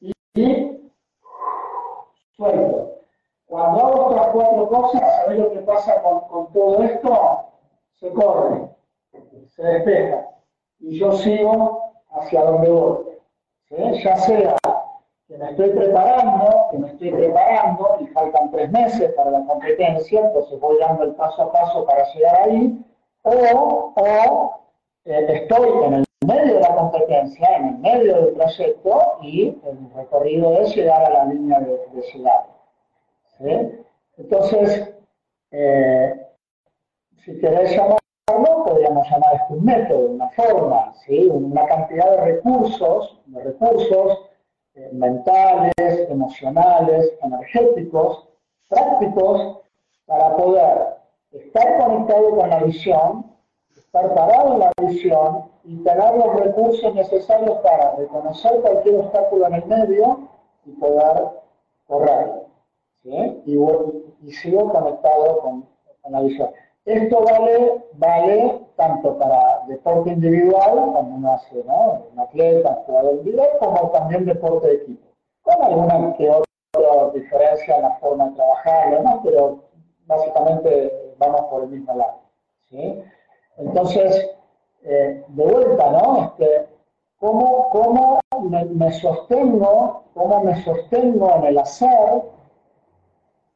Y, 0.00 0.92
suelto. 2.36 2.98
Cuando 3.46 3.80
hago 3.80 4.10
estas 4.10 4.28
cuatro 4.28 4.68
cosas, 4.68 5.16
¿sabéis 5.22 5.40
lo 5.40 5.52
que 5.52 5.60
pasa 5.60 6.02
con, 6.02 6.52
todo 6.52 6.82
esto? 6.82 7.44
Se 7.94 8.12
corre, 8.12 8.68
se 9.48 9.62
despeja. 9.62 10.28
Y 10.80 10.98
yo 10.98 11.12
sigo 11.12 11.94
hacia 12.10 12.42
donde 12.42 12.70
voy. 12.70 13.08
Ya 14.02 14.16
sea 14.16 14.56
que 15.26 15.36
me 15.36 15.50
estoy 15.50 15.70
preparando, 15.70 16.68
que 16.70 16.78
me 16.78 16.88
estoy 16.88 17.10
preparando 17.10 17.98
y 18.00 18.06
faltan 18.08 18.50
tres 18.50 18.70
meses 18.70 19.12
para 19.12 19.30
la 19.30 19.44
competencia, 19.44 20.20
entonces 20.20 20.58
voy 20.58 20.78
dando 20.78 21.04
el 21.04 21.14
paso 21.14 21.42
a 21.42 21.52
paso 21.52 21.84
para 21.84 22.04
llegar 22.14 22.48
ahí, 22.48 22.82
o, 23.24 23.92
o 23.94 24.60
eh, 25.08 25.26
estoy 25.42 25.84
en 25.84 25.94
el 25.94 26.04
medio 26.26 26.54
de 26.54 26.60
la 26.60 26.74
competencia, 26.74 27.56
en 27.56 27.66
el 27.66 27.78
medio 27.78 28.22
del 28.22 28.34
trayecto 28.34 29.18
y 29.22 29.48
el 29.48 29.94
recorrido 29.94 30.60
es 30.60 30.74
llegar 30.76 31.04
a 31.04 31.10
la 31.10 31.24
línea 31.26 31.60
de, 31.60 31.78
de 31.92 32.02
entonces, 34.18 34.94
eh, 35.52 36.26
si 37.24 37.38
queréis 37.38 37.70
llamarlo, 37.70 38.64
podríamos 38.64 39.08
llamar 39.08 39.34
esto 39.34 39.54
un 39.54 39.64
método, 39.64 40.06
una 40.10 40.28
forma, 40.30 40.92
una 41.30 41.66
cantidad 41.66 42.10
de 42.10 42.24
recursos, 42.32 43.20
de 43.26 43.44
recursos 43.44 44.28
eh, 44.74 44.90
mentales, 44.92 45.72
emocionales, 46.10 47.12
energéticos, 47.22 48.28
prácticos, 48.68 49.60
para 50.06 50.36
poder 50.36 50.96
estar 51.30 51.78
conectado 51.78 52.36
con 52.36 52.50
la 52.50 52.64
visión, 52.64 53.37
estar 53.76 54.14
parado 54.14 54.54
en 54.54 54.60
la 54.60 54.72
visión 54.80 55.44
y 55.64 55.76
tener 55.82 56.14
los 56.16 56.36
recursos 56.36 56.94
necesarios 56.94 57.58
para 57.58 57.96
reconocer 57.96 58.60
cualquier 58.60 58.96
obstáculo 58.96 59.46
en 59.46 59.54
el 59.54 59.66
medio 59.66 60.28
y 60.64 60.70
poder 60.72 61.28
correrlo. 61.86 62.48
Y, 63.04 64.32
sigo 64.32 64.70
conectado 64.70 65.40
con, 65.40 65.66
la 66.10 66.20
visión. 66.20 66.50
Esto 66.84 67.22
vale, 67.22 67.84
vale 67.94 68.60
tanto 68.76 69.18
para 69.18 69.62
deporte 69.66 70.10
individual, 70.10 70.90
cuando 70.92 71.16
uno 71.16 71.32
hace 71.32 71.60
un 71.60 72.18
atleta, 72.18 72.70
un 72.70 72.84
jugador 72.84 73.14
individual, 73.16 73.48
como 73.58 73.90
también 73.90 74.24
deporte 74.24 74.68
de 74.68 74.74
equipo. 74.74 75.06
Con 75.42 75.62
alguna 75.62 76.14
que 76.16 76.30
otra 76.30 77.10
diferencia 77.12 77.76
en 77.76 77.82
la 77.82 77.90
forma 77.96 78.28
de 78.28 78.36
trabajar, 78.36 79.02
¿no? 79.02 79.20
pero 79.22 79.58
básicamente 80.06 81.14
vamos 81.18 81.42
por 81.50 81.64
el 81.64 81.68
mismo 81.68 81.94
lado. 81.94 82.20
Entonces, 83.58 84.30
eh, 84.84 85.24
de 85.28 85.44
vuelta, 85.44 85.90
¿no? 85.90 86.24
Este, 86.24 86.68
¿Cómo, 87.18 87.68
cómo 87.70 88.20
me, 88.48 88.92
sostengo, 88.92 90.04
cómo 90.14 90.44
me 90.44 90.62
sostengo 90.62 91.34
en 91.36 91.44
el 91.44 91.58
hacer 91.58 92.22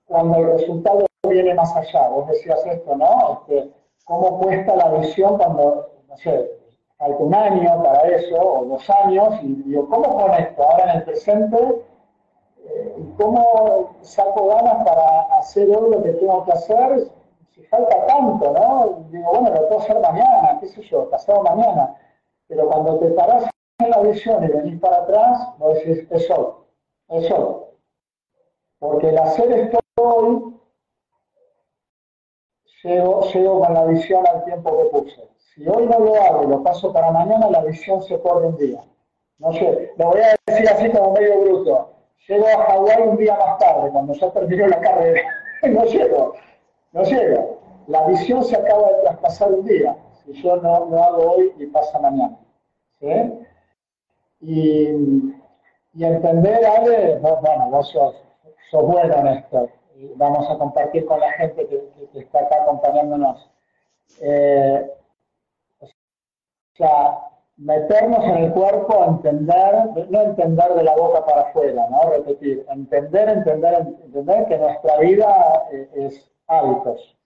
cuando 0.07 0.39
el 0.39 0.59
resultado 0.59 1.07
viene 1.29 1.55
más 1.55 1.75
allá. 1.77 2.09
Vos 2.09 2.27
decías 2.29 2.67
esto, 2.67 2.97
¿no? 2.97 3.45
Este, 3.49 3.71
¿Cómo 4.05 4.41
cuesta 4.41 4.75
la 4.75 4.89
visión 4.89 5.39
cuando, 5.39 5.91
no 6.09 6.17
sé, 6.17 6.51
falta 6.99 7.23
un 7.23 7.35
año 7.35 7.83
para 7.85 8.03
eso, 8.09 8.37
o 8.37 8.65
dos 8.65 8.91
años, 8.91 9.35
y 9.43 9.55
digo, 9.63 9.89
¿cómo 9.89 10.19
conecto 10.19 10.63
ahora 10.65 10.91
en 10.91 10.99
el 10.99 11.05
presente? 11.05 11.85
Eh, 12.65 12.97
¿Cómo 13.17 13.95
saco 14.01 14.49
ganas 14.49 14.85
para 14.85 15.21
hacer 15.39 15.69
hoy 15.77 15.91
lo 15.93 16.03
que 16.03 16.13
tengo 16.15 16.45
que 16.45 16.53
hacer? 16.53 17.09
Falta 17.71 18.07
tanto, 18.07 18.53
¿no? 18.53 19.07
Digo, 19.11 19.31
bueno, 19.31 19.51
lo 19.51 19.69
puedo 19.69 19.81
hacer 19.81 20.01
mañana, 20.01 20.59
qué 20.61 20.69
sé 20.69 20.83
yo, 20.83 21.09
pasado 21.11 21.43
mañana. 21.43 21.95
Pero 22.49 22.69
cuando 22.69 22.99
te 22.99 23.09
parás 23.11 23.49
en 23.79 23.91
la 23.91 24.01
visión 24.01 24.45
y 24.45 24.49
venís 24.49 24.81
para 24.81 24.99
atrás, 24.99 25.59
vos 25.59 25.75
decís, 25.75 26.07
es 26.11 26.31
hoy, 26.31 26.53
es 27.09 27.31
hoy. 27.31 27.57
Porque 28.79 29.09
el 29.09 29.19
hacer 29.19 29.53
esto 29.53 29.79
hoy, 29.97 30.53
llego, 32.83 33.61
con 33.61 33.75
la 33.75 33.85
visión 33.85 34.27
al 34.27 34.45
tiempo 34.45 34.77
que 34.77 34.85
puse. 34.91 35.29
Si 35.37 35.69
hoy 35.69 35.87
no 35.87 35.99
lo 35.99 36.15
hago 36.15 36.45
y 36.45 36.47
lo 36.49 36.63
paso 36.63 36.93
para 36.93 37.11
mañana, 37.11 37.51
la 37.51 37.63
visión 37.63 38.03
se 38.03 38.21
corre 38.21 38.47
un 38.47 38.57
día. 38.57 38.83
No 39.39 39.53
sé, 39.53 39.93
lo 39.97 40.07
voy 40.07 40.21
a 40.21 40.35
decir 40.47 40.69
así 40.69 40.91
como 40.91 41.13
medio 41.13 41.41
bruto. 41.41 41.91
Llego 42.29 42.47
a 42.47 42.65
Hawái 42.65 43.03
un 43.03 43.17
día 43.17 43.37
más 43.37 43.59
tarde, 43.59 43.91
cuando 43.91 44.13
ya 44.15 44.31
terminó 44.31 44.69
la 44.69 44.81
carrera. 44.81 45.23
no 45.63 45.85
llego, 45.85 46.35
no 46.93 47.03
llego. 47.03 47.59
La 47.87 48.07
visión 48.07 48.45
se 48.45 48.57
acaba 48.57 48.89
de 48.89 49.03
traspasar 49.03 49.53
un 49.53 49.65
día. 49.65 49.97
Si 50.25 50.33
yo 50.43 50.57
no, 50.57 50.87
lo 50.87 51.03
hago 51.03 51.33
hoy 51.33 51.53
y 51.59 51.67
pasa 51.67 51.99
mañana. 51.99 52.39
Y, 54.41 54.89
y 55.95 56.05
entender, 56.05 56.65
Ale, 56.65 57.19
bueno, 57.19 57.71
vos 57.71 57.89
sos, 57.91 58.15
sos 58.71 58.87
bueno 58.87 59.15
en 59.19 59.27
esto 59.29 59.69
vamos 60.17 60.49
a 60.51 60.59
compartir 60.59 61.05
con 61.07 61.21
la 61.21 61.33
gente 61.33 61.67
que, 61.67 62.21
está 62.21 62.41
acá 62.41 62.63
acompañándonos. 62.63 63.51
Eh, 64.21 64.91
o 65.81 65.87
sea, 66.75 67.19
meternos 67.57 68.25
en 68.25 68.37
el 68.39 68.53
cuerpo, 68.53 69.05
entender, 69.05 70.09
no 70.11 70.21
entender 70.23 70.75
de 70.75 70.83
la 70.83 70.95
boca 70.97 71.25
para 71.25 71.43
afuera, 71.43 71.87
¿no? 71.91 72.11
Repetir, 72.11 72.67
entender, 72.71 73.29
entender, 73.29 73.87
entender 74.05 74.47
que 74.47 74.59
nuestra 74.59 74.99
vida 74.99 75.65
eh, 75.73 75.89
es 75.95 76.32
hábitos. 76.59 77.17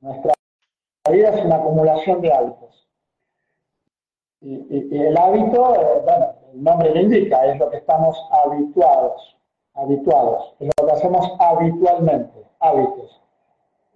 Nuestra 0.00 0.32
vida 1.10 1.30
es 1.30 1.44
una 1.44 1.56
acumulación 1.56 2.20
de 2.20 2.32
hábitos. 2.32 2.88
Y, 4.40 4.96
el 4.96 5.16
hábito, 5.16 5.74
eh, 5.76 6.02
bueno, 6.04 6.34
el 6.52 6.62
nombre 6.62 6.90
lo 6.90 7.00
indica, 7.00 7.46
es 7.46 7.58
lo 7.58 7.70
que 7.70 7.76
estamos 7.76 8.16
habituados 8.30 9.36
habituados, 9.74 10.54
es 10.60 10.70
lo 10.78 10.86
que 10.86 10.92
hacemos 10.92 11.32
habitualmente, 11.38 12.46
hábitos. 12.60 13.20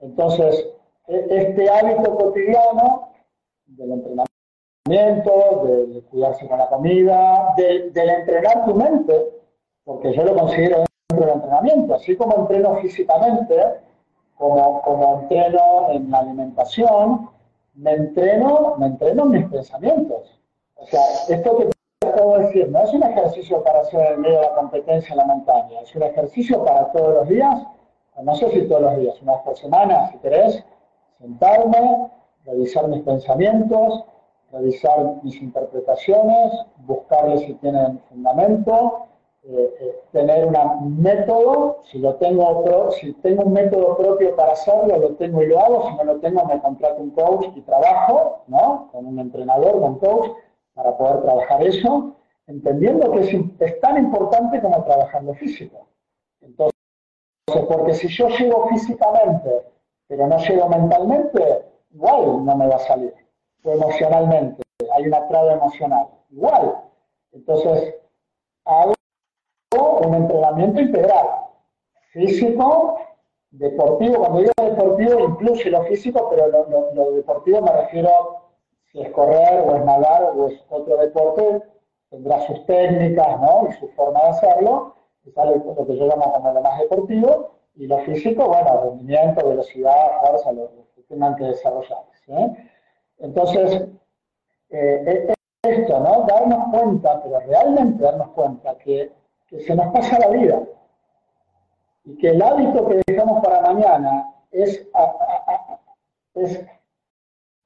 Entonces, 0.00 0.66
e, 1.08 1.26
este 1.30 1.68
hábito 1.68 2.16
cotidiano 2.16 3.10
del 3.66 3.92
entrenamiento, 3.92 5.64
de, 5.64 6.02
cuidarse 6.10 6.48
con 6.48 6.58
la 6.58 6.68
comida, 6.68 7.54
del 7.56 7.92
entrenar 7.96 8.64
tu 8.64 8.74
mente, 8.74 9.32
porque 9.84 10.12
yo 10.12 10.24
lo 10.24 10.34
considero 10.34 10.84
dentro 11.08 11.26
del 11.26 11.36
entrenamiento, 11.36 11.94
así 11.94 12.16
como 12.16 12.36
entreno 12.36 12.76
físicamente, 12.76 13.54
como, 14.36 14.82
como 14.82 15.20
entreno 15.20 15.90
en 15.90 16.10
la 16.10 16.18
alimentación, 16.18 17.30
me 17.74 17.92
entreno, 17.92 18.76
me 18.78 18.86
entreno 18.86 19.24
en 19.24 19.30
mis 19.30 19.46
pensamientos. 19.46 20.40
O 20.76 20.86
sea, 20.86 21.00
esto 21.28 21.56
que 21.56 21.70
acabo 22.06 22.38
decir, 22.38 22.70
no 22.70 22.82
es 22.82 22.92
un 22.92 23.02
ejercicio 23.02 23.62
para 23.62 23.80
hacer 23.80 24.12
en 24.12 24.20
medio 24.20 24.40
de 24.40 24.46
la 24.46 24.54
competencia 24.54 25.12
en 25.12 25.18
la 25.18 25.26
montaña, 25.26 25.80
es 25.80 25.94
un 25.94 26.02
ejercicio 26.02 26.64
para 26.64 26.90
todos 26.92 27.14
los 27.14 27.28
días, 27.28 27.62
no 28.22 28.34
sé 28.34 28.50
si 28.50 28.62
todos 28.68 28.82
los 28.82 28.96
días, 28.98 29.20
una 29.22 29.32
vez 29.32 29.42
por 29.42 29.56
semana, 29.56 30.10
si 30.10 30.18
querés, 30.18 30.64
sentarme, 31.18 32.10
revisar 32.44 32.88
mis 32.88 33.02
pensamientos, 33.02 34.04
revisar 34.52 35.16
mis 35.22 35.40
interpretaciones, 35.42 36.52
buscarles 36.78 37.40
si 37.40 37.54
tienen 37.54 38.00
fundamento, 38.08 39.06
eh, 39.48 39.76
eh, 39.78 40.00
tener 40.10 40.44
un 40.48 41.00
método, 41.00 41.78
si 41.84 42.00
lo 42.00 42.16
tengo 42.16 42.90
si 42.90 43.12
tengo 43.14 43.44
un 43.44 43.52
método 43.52 43.96
propio 43.96 44.34
para 44.34 44.54
hacerlo, 44.54 44.98
lo 44.98 45.10
tengo 45.14 45.40
y 45.40 45.46
lo 45.46 45.60
hago, 45.60 45.88
si 45.88 45.94
no 45.94 46.02
lo 46.02 46.16
tengo 46.18 46.44
me 46.46 46.60
contrato 46.60 47.00
un 47.00 47.10
coach 47.10 47.46
y 47.54 47.60
trabajo, 47.60 48.42
¿no? 48.48 48.88
Con 48.90 49.06
un 49.06 49.20
entrenador, 49.20 49.80
con 49.80 50.00
coach, 50.00 50.30
para 50.74 50.96
poder 50.96 51.22
trabajar 51.22 51.62
eso, 51.62 52.16
entendiendo 52.48 53.12
que 53.12 53.20
es, 53.20 53.80
tan 53.80 53.98
importante 53.98 54.60
como 54.60 54.82
trabajar 54.82 55.22
lo 55.22 55.34
físico. 55.34 55.86
Entonces, 56.40 56.74
porque 57.68 57.94
si 57.94 58.08
yo 58.08 58.28
llego 58.28 58.66
físicamente, 58.70 59.62
pero 60.08 60.26
no 60.26 60.38
llego 60.38 60.68
mentalmente, 60.68 61.66
igual 61.90 62.44
no 62.44 62.56
me 62.56 62.66
va 62.66 62.76
a 62.76 62.80
salir. 62.80 63.14
O 63.62 63.70
emocionalmente, 63.70 64.60
hay 64.92 65.06
una 65.06 65.28
traba 65.28 65.52
emocional. 65.52 66.08
Igual. 66.30 66.82
Entonces, 67.30 67.94
hago 68.64 68.95
un 69.82 70.14
entrenamiento 70.14 70.80
integral. 70.80 71.26
Físico, 72.12 72.98
deportivo. 73.50 74.18
Cuando 74.18 74.40
digo 74.40 74.52
deportivo, 74.62 75.20
incluye 75.20 75.70
lo 75.70 75.82
físico, 75.84 76.28
pero 76.30 76.48
lo, 76.48 76.92
lo 76.94 77.10
deportivo 77.12 77.60
me 77.62 77.72
refiero 77.72 78.10
si 78.90 79.00
es 79.00 79.10
correr 79.10 79.60
o 79.60 79.76
es 79.76 79.84
nadar 79.84 80.32
o 80.36 80.46
es 80.48 80.64
otro 80.70 80.96
deporte, 80.96 81.62
tendrá 82.10 82.40
sus 82.46 82.64
técnicas 82.66 83.40
¿no? 83.40 83.68
y 83.68 83.72
su 83.72 83.88
forma 83.88 84.20
de 84.22 84.28
hacerlo, 84.28 84.94
es 85.24 85.36
algo 85.36 85.74
lo 85.76 85.86
que 85.86 85.96
yo 85.96 86.06
llamo 86.06 86.32
como 86.32 86.52
lo 86.52 86.62
más 86.62 86.78
deportivo, 86.78 87.50
y 87.74 87.86
lo 87.86 87.98
físico, 87.98 88.46
bueno, 88.46 88.84
rendimiento, 88.84 89.46
velocidad, 89.46 90.20
fuerza, 90.20 90.52
lo, 90.52 90.70
que 90.94 91.02
tengan 91.02 91.36
que 91.36 91.44
desarrollar. 91.44 92.04
Entonces, 93.18 93.86
eh, 94.70 95.34
esto, 95.62 96.00
¿no? 96.00 96.24
Darnos 96.26 96.68
cuenta, 96.72 97.22
pero 97.22 97.40
realmente 97.40 98.02
darnos 98.02 98.28
cuenta 98.30 98.78
que, 98.78 99.12
que 99.48 99.60
se 99.60 99.74
nos 99.74 99.92
pasa 99.92 100.18
la 100.18 100.28
vida 100.28 100.62
y 102.04 102.16
que 102.16 102.30
el 102.30 102.42
hábito 102.42 102.88
que 102.88 103.02
dejamos 103.06 103.44
para 103.44 103.60
mañana 103.60 104.32
es, 104.50 104.86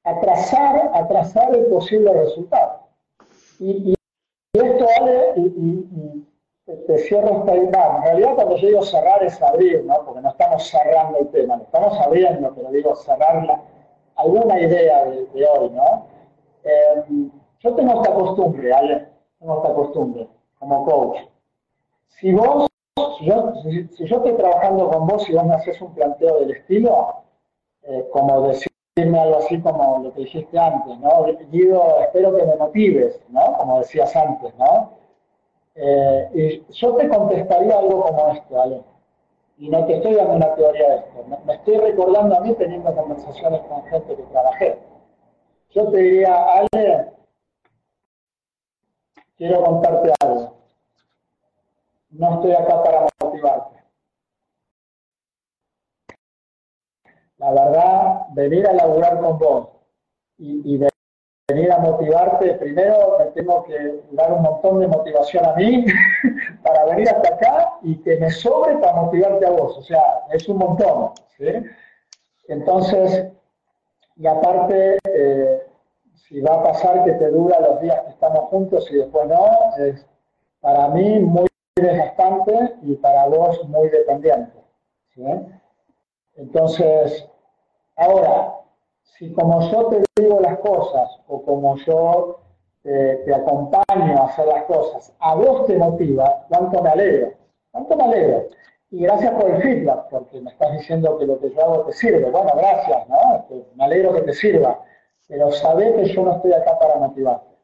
atrasar, 0.03 0.91
atrasar 0.93 1.55
el 1.55 1.65
posible 1.67 2.13
resultado. 2.13 2.79
Y, 3.59 3.93
esto 4.53 4.85
vale, 4.99 5.33
y, 5.37 6.27
te 6.87 6.97
cierro 6.99 7.39
esta 7.39 7.55
idea. 7.55 7.95
En 7.97 8.03
realidad, 8.03 8.35
cuando 8.35 8.55
yo 8.57 8.67
digo 8.67 8.83
cerrar 8.83 9.23
es 9.23 9.41
abrir, 9.41 9.83
¿no? 9.85 10.05
Porque 10.05 10.21
no 10.21 10.29
estamos 10.29 10.63
cerrando 10.67 11.19
el 11.19 11.27
tema, 11.29 11.57
lo 11.57 11.63
estamos 11.63 11.99
abriendo, 11.99 12.53
pero 12.55 12.71
digo 12.71 12.95
cerrar 12.95 13.61
alguna 14.15 14.59
idea 14.59 15.05
de, 15.05 15.47
hoy, 15.47 15.69
¿no? 15.69 16.05
Eh, 16.63 17.29
yo 17.59 17.75
tengo 17.75 18.01
esta 18.01 18.13
costumbre, 18.13 18.73
Ale, 18.73 19.07
tengo 19.39 19.57
esta 19.57 19.73
costumbre 19.73 20.27
como 20.59 20.85
coach. 20.85 21.19
Si 22.19 22.33
vos, 22.33 22.67
si 23.17 23.25
yo, 23.25 23.53
si, 23.63 24.05
yo 24.05 24.17
estoy 24.17 24.33
trabajando 24.33 24.89
con 24.89 25.07
vos 25.07 25.27
y 25.29 25.33
vos 25.33 25.45
me 25.45 25.55
haces 25.55 25.81
un 25.81 25.93
planteo 25.93 26.39
del 26.39 26.51
estilo, 26.51 27.23
eh, 27.83 28.07
como 28.11 28.47
decirme 28.47 29.19
algo 29.19 29.37
así 29.37 29.59
como 29.61 29.99
lo 30.03 30.13
que 30.13 30.21
dijiste 30.21 30.57
antes, 30.59 30.99
¿no? 30.99 31.25
Guido, 31.49 31.99
espero 32.01 32.35
que 32.35 32.45
me 32.45 32.55
motives, 32.55 33.19
¿no? 33.29 33.57
Como 33.57 33.79
decías 33.79 34.15
antes, 34.15 34.53
¿no? 34.57 34.91
Eh, 35.75 36.29
y 36.67 36.73
yo 36.73 36.95
te 36.95 37.07
contestaría 37.07 37.79
algo 37.79 38.03
como 38.03 38.27
esto, 38.29 38.61
Ale. 38.61 38.81
Y 39.57 39.69
no 39.69 39.85
te 39.85 39.95
estoy 39.95 40.15
dando 40.15 40.33
una 40.33 40.53
teoría 40.55 40.89
de 40.89 40.95
esto. 40.97 41.23
Me, 41.27 41.37
me 41.45 41.53
estoy 41.53 41.77
recordando 41.77 42.35
a 42.35 42.41
mí 42.41 42.53
teniendo 42.55 42.93
conversaciones 42.95 43.61
con 43.61 43.83
gente 43.85 44.15
que 44.15 44.23
trabajé. 44.23 44.79
Yo 45.69 45.89
te 45.89 45.97
diría, 45.97 46.45
Ale, 46.45 47.11
quiero 49.37 49.63
contarte 49.63 50.11
algo. 50.19 50.60
No 52.11 52.35
estoy 52.35 52.51
acá 52.51 52.83
para 52.83 53.07
motivarte. 53.23 53.81
La 57.37 57.51
verdad, 57.51 58.21
venir 58.33 58.67
a 58.67 58.73
laburar 58.73 59.19
con 59.19 59.39
vos 59.39 59.69
y, 60.37 60.77
venir 61.47 61.71
a 61.71 61.79
motivarte, 61.79 62.53
primero 62.53 63.17
me 63.19 63.25
tengo 63.31 63.63
que 63.63 64.03
dar 64.11 64.31
un 64.31 64.41
montón 64.41 64.79
de 64.79 64.87
motivación 64.87 65.45
a 65.45 65.53
mí 65.55 65.85
para 66.63 66.85
venir 66.85 67.09
hasta 67.09 67.33
acá 67.33 67.73
y 67.81 67.97
que 68.03 68.17
me 68.17 68.29
sobre 68.29 68.77
para 68.77 68.93
motivarte 68.93 69.45
a 69.45 69.49
vos. 69.49 69.77
O 69.77 69.81
sea, 69.81 70.01
es 70.31 70.47
un 70.47 70.57
montón. 70.57 71.11
Entonces, 72.47 73.31
y 74.15 74.27
aparte, 74.27 74.99
eh, 75.05 75.67
si 76.13 76.41
va 76.41 76.55
a 76.55 76.63
pasar 76.63 77.03
que 77.05 77.13
te 77.13 77.29
dura 77.31 77.59
los 77.59 77.81
días 77.81 78.01
que 78.01 78.09
estamos 78.11 78.41
juntos 78.49 78.87
y 78.91 78.97
después 78.97 79.27
no, 79.27 79.45
es 79.77 80.05
para 80.61 80.89
mí 80.89 81.19
muy 81.19 81.50
desgastante 81.75 82.75
y 82.83 82.95
para 82.95 83.27
vos 83.27 83.63
muy 83.67 83.89
dependiente. 83.89 84.59
Entonces, 86.35 87.27
ahora, 87.95 88.55
si 89.03 89.31
como 89.33 89.61
yo 89.71 89.87
te 89.87 90.03
digo 90.21 90.39
las 90.39 90.57
cosas 90.59 91.19
o 91.27 91.43
como 91.43 91.75
yo 91.77 92.39
te, 92.83 93.33
acompaño 93.33 94.21
a 94.21 94.25
hacer 94.25 94.47
las 94.47 94.63
cosas, 94.63 95.13
a 95.19 95.35
vos 95.35 95.67
te 95.67 95.77
motiva, 95.77 96.45
cuánto 96.49 96.81
me 96.81 96.89
alegro, 96.89 97.33
cuánto 97.71 97.95
me 97.95 98.03
alegro. 98.03 98.47
Y 98.89 99.03
gracias 99.03 99.33
por 99.33 99.49
el 99.49 99.61
feedback, 99.61 100.09
porque 100.09 100.41
me 100.41 100.51
estás 100.51 100.73
diciendo 100.73 101.17
que 101.17 101.25
lo 101.25 101.39
que 101.39 101.51
yo 101.51 101.61
hago 101.61 101.85
te 101.85 101.93
sirve. 101.93 102.29
Bueno, 102.29 102.51
gracias, 102.55 103.07
¿no? 103.07 103.45
Me 103.75 103.85
alegro 103.85 104.13
que 104.13 104.21
te 104.23 104.33
sirva 104.33 104.83
pero 105.31 105.49
sabe 105.49 105.93
que 105.93 106.13
yo 106.13 106.25
no 106.25 106.35
estoy 106.35 106.51
acá 106.51 106.77
para 106.77 106.97
motivarte. 106.97 107.55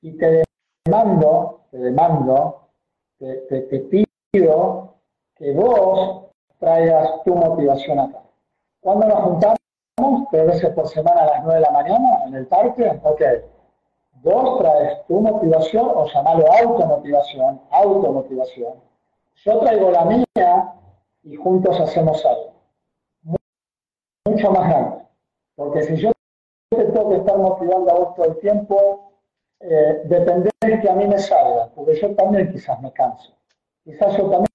Y 0.00 0.18
te 0.18 0.42
demando, 0.84 1.60
te 1.70 1.78
demando, 1.78 2.67
te, 3.18 4.02
pido 4.32 4.94
que 5.36 5.52
vos 5.52 6.26
traigas 6.58 7.22
tu 7.24 7.34
motivación 7.34 7.98
acá. 7.98 8.22
Cuando 8.80 9.06
nos 9.06 9.20
juntamos, 9.20 9.58
tres 10.30 10.46
veces 10.46 10.70
por 10.70 10.88
semana 10.88 11.22
a 11.22 11.26
las 11.26 11.44
nueve 11.44 11.60
de 11.60 11.66
la 11.66 11.70
mañana 11.70 12.24
en 12.26 12.34
el 12.34 12.46
parque, 12.46 13.00
ok. 13.02 13.22
Vos 14.22 14.58
traes 14.58 15.06
tu 15.06 15.20
motivación, 15.20 15.90
o 15.94 16.06
llamalo 16.06 16.44
automotivación, 16.52 17.60
automotivación. 17.70 18.74
Yo 19.44 19.58
traigo 19.60 19.90
la 19.90 20.04
mía 20.04 20.74
y 21.22 21.36
juntos 21.36 21.78
hacemos 21.80 22.24
algo. 22.24 22.52
Mucho 24.24 24.50
más 24.50 24.68
grande. 24.68 25.04
Porque 25.54 25.82
si 25.82 25.96
yo 25.96 26.10
te 26.70 26.84
tengo 26.84 27.10
que 27.10 27.16
estar 27.16 27.38
motivando 27.38 27.90
a 27.90 27.94
vos 27.94 28.14
todo 28.16 28.26
el 28.26 28.38
tiempo, 28.38 29.07
eh, 29.60 30.02
depende 30.04 30.50
de 30.60 30.80
que 30.80 30.88
a 30.88 30.94
mí 30.94 31.06
me 31.06 31.18
salga, 31.18 31.68
porque 31.74 32.00
yo 32.00 32.14
también 32.14 32.50
quizás 32.52 32.80
me 32.80 32.92
canso. 32.92 33.32
Quizás 33.84 34.16
yo 34.16 34.30
también 34.30 34.48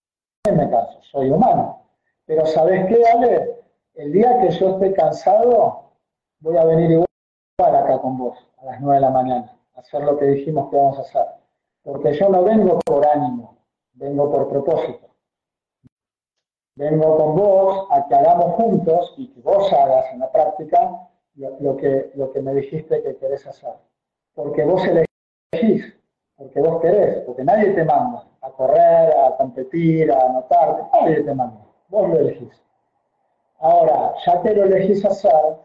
me 0.46 0.70
canso, 0.70 1.02
soy 1.04 1.30
humano. 1.30 1.82
Pero 2.26 2.46
¿sabes 2.46 2.86
qué, 2.88 3.04
Ale? 3.06 3.64
El 3.96 4.12
día 4.12 4.40
que 4.40 4.52
yo 4.52 4.76
esté 4.76 4.94
cansado, 4.94 5.92
voy 6.40 6.58
a 6.58 6.66
venir 6.66 6.92
igual 6.92 7.76
acá 7.76 8.00
con 8.00 8.18
vos, 8.18 8.38
a 8.58 8.66
las 8.66 8.82
9 8.82 8.96
de 8.96 9.02
la 9.02 9.10
mañana, 9.10 9.58
a 9.76 9.80
hacer 9.82 10.04
lo 10.04 10.18
que 10.18 10.26
dijimos 10.26 10.70
que 10.70 10.78
vamos 10.78 10.98
a 10.98 11.02
hacer. 11.02 11.26
Porque 11.84 12.14
yo 12.14 12.30
no 12.30 12.44
vengo 12.44 12.80
por 12.80 13.06
ánimo, 13.06 13.58
vengo 13.94 14.32
por 14.32 14.48
propósito. 14.48 15.10
Vengo 16.76 17.18
con 17.18 17.36
vos 17.36 17.88
a 17.92 18.08
que 18.08 18.16
hagamos 18.16 18.56
juntos 18.56 19.14
y 19.18 19.28
que 19.28 19.42
vos 19.42 19.72
hagas 19.72 20.12
en 20.12 20.20
la 20.20 20.32
práctica 20.32 21.08
lo, 21.36 21.78
que, 21.78 22.12
lo 22.16 22.32
que 22.32 22.42
me 22.42 22.54
dijiste 22.56 23.04
que 23.04 23.18
querés 23.18 23.46
hacer. 23.46 23.76
Porque 24.36 24.64
vos 24.64 24.82
elegís, 24.86 25.94
porque 26.36 26.60
vos 26.60 26.82
querés, 26.82 27.24
porque 27.26 27.44
nadie 27.44 27.72
te 27.72 27.84
manda 27.84 28.28
a 28.42 28.50
correr, 28.52 29.16
a 29.18 29.38
competir, 29.38 30.12
a 30.12 30.26
anotar, 30.26 30.90
nadie 30.94 31.22
te 31.22 31.34
manda, 31.34 31.62
vos 31.90 32.10
lo 32.10 32.20
elegís. 32.20 32.62
Ahora, 33.60 34.14
ya 34.26 34.42
que 34.42 34.54
lo 34.54 34.64
elegís 34.66 35.06
hacer, 35.06 35.58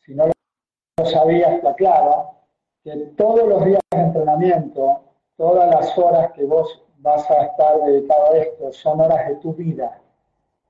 si 0.00 0.14
no 0.14 0.26
lo 0.26 1.06
sabías, 1.06 1.52
está 1.54 1.74
claro, 1.74 2.34
que 2.82 2.96
todos 3.16 3.48
los 3.48 3.64
días 3.64 3.80
de 3.90 4.00
entrenamiento, 4.00 5.00
todas 5.36 5.74
las 5.74 5.98
horas 5.98 6.32
que 6.32 6.44
vos 6.44 6.82
vas 6.98 7.28
a 7.30 7.44
estar 7.44 7.80
dedicado 7.82 8.32
a 8.32 8.36
esto, 8.38 8.72
son 8.72 9.00
horas 9.00 9.28
de 9.28 9.36
tu 9.36 9.52
vida, 9.54 10.00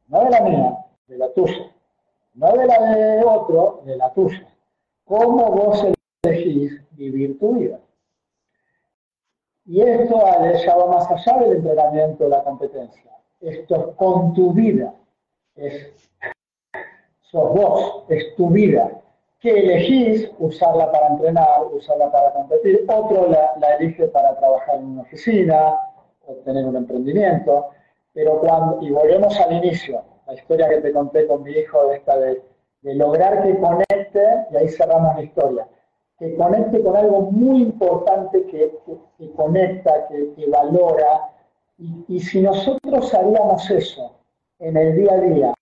no 0.08 0.24
de 0.24 0.30
la 0.30 0.40
mía, 0.40 0.86
de 1.06 1.18
la 1.18 1.32
tuya 1.32 1.70
no 2.34 2.52
de 2.52 2.66
la 2.66 2.80
de 2.94 3.24
otro, 3.24 3.82
de 3.84 3.96
la 3.96 4.12
tuya. 4.12 4.46
¿Cómo 5.04 5.50
vos 5.50 5.84
elegís 6.22 6.82
vivir 6.92 7.38
tu 7.38 7.54
vida? 7.54 7.78
Y 9.66 9.80
esto, 9.82 10.20
ya 10.64 10.76
va 10.76 10.86
más 10.86 11.10
allá 11.10 11.38
del 11.38 11.58
entrenamiento 11.58 12.24
de 12.24 12.30
la 12.30 12.42
competencia. 12.42 13.10
Esto 13.40 13.76
es 13.76 13.96
con 13.96 14.34
tu 14.34 14.52
vida. 14.52 14.92
Es, 15.54 15.92
sos 17.20 17.54
vos, 17.54 18.04
es 18.08 18.34
tu 18.36 18.48
vida. 18.50 18.90
Que 19.38 19.50
elegís 19.50 20.30
usarla 20.38 20.90
para 20.90 21.08
entrenar, 21.08 21.64
usarla 21.72 22.10
para 22.10 22.32
competir. 22.32 22.84
Otro 22.88 23.28
la, 23.28 23.76
elige 23.78 24.08
para 24.08 24.36
trabajar 24.36 24.76
en 24.76 24.86
una 24.86 25.02
oficina 25.02 25.74
o 26.26 26.34
tener 26.44 26.64
un 26.64 26.76
emprendimiento. 26.76 27.68
Pero 28.12 28.40
cuando, 28.40 28.82
y 28.82 28.90
volvemos 28.90 29.38
al 29.38 29.52
inicio, 29.52 30.02
la 30.26 30.34
historia 30.34 30.68
que 30.68 30.78
te 30.78 30.92
conté 30.92 31.26
con 31.26 31.42
mi 31.42 31.52
hijo 31.52 31.86
de 31.86 31.96
esta 31.96 32.18
de, 32.18 32.42
lograr 32.82 33.42
que 33.42 33.58
conecte, 33.58 34.46
y 34.50 34.56
ahí 34.56 34.68
cerramos 34.68 35.14
la 35.14 35.22
historia, 35.22 35.68
que 36.20 36.36
conecte 36.36 36.82
con 36.82 36.94
algo 36.94 37.22
muy 37.32 37.62
importante 37.62 38.46
que, 38.46 38.78
conecta, 39.34 40.06
que, 40.06 40.46
valora, 40.48 41.30
y, 41.78 42.20
si 42.20 42.42
nosotros 42.42 43.14
haríamos 43.14 43.70
eso 43.70 44.18
en 44.58 44.76
el 44.76 44.96
día 44.96 45.12
a 45.14 45.20
día, 45.20 45.54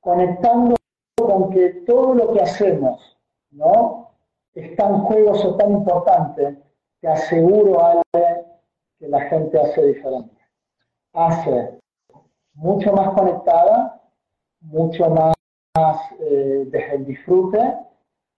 conectando 0.00 0.74
con 1.18 1.50
que 1.50 1.68
todo 1.86 2.14
lo 2.14 2.32
que 2.32 2.40
hacemos, 2.40 3.18
¿no? 3.50 4.10
Es 4.54 4.74
tan 4.74 5.00
juegoso, 5.02 5.56
tan 5.56 5.72
importante, 5.72 6.56
te 7.02 7.08
aseguro, 7.08 7.84
Ale, 7.84 8.46
que 8.98 9.06
la 9.06 9.20
gente 9.28 9.60
hace 9.60 9.84
diferente. 9.84 10.34
Hace 11.12 11.78
mucho 12.54 12.90
más 12.94 13.10
conectada, 13.10 14.00
mucho 14.60 15.10
más 15.10 15.34
eh, 16.20 16.64
desde 16.68 16.94
el 16.94 17.04
disfrute, 17.04 17.76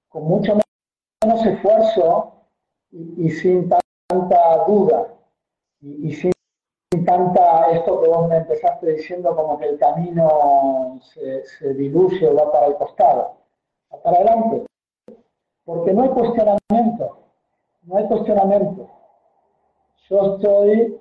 con 0.08 0.24
mucho 0.24 0.56
menos 1.24 1.44
esfuerzo 1.44 2.32
y, 2.92 3.30
sin 3.30 3.68
tanta 4.08 4.64
duda 4.66 5.14
y, 5.82 6.12
sin, 6.14 6.32
tanta, 7.04 7.70
esto 7.70 8.00
que 8.00 8.08
vos 8.08 8.28
me 8.28 8.38
empezaste 8.38 8.92
diciendo 8.94 9.34
como 9.36 9.58
que 9.58 9.66
el 9.66 9.78
camino 9.78 10.98
se, 11.02 11.44
se 11.44 11.74
diluye 11.74 12.26
o 12.26 12.34
va 12.34 12.50
para 12.50 12.66
el 12.66 12.74
costado, 12.76 13.36
va 13.92 14.02
para 14.02 14.16
adelante. 14.16 14.66
Porque 15.64 15.92
no 15.92 16.02
hay 16.02 16.08
cuestionamiento, 16.08 17.18
no 17.82 17.96
hay 17.96 18.06
cuestionamiento. 18.06 18.88
Yo 20.08 20.34
estoy, 20.34 20.98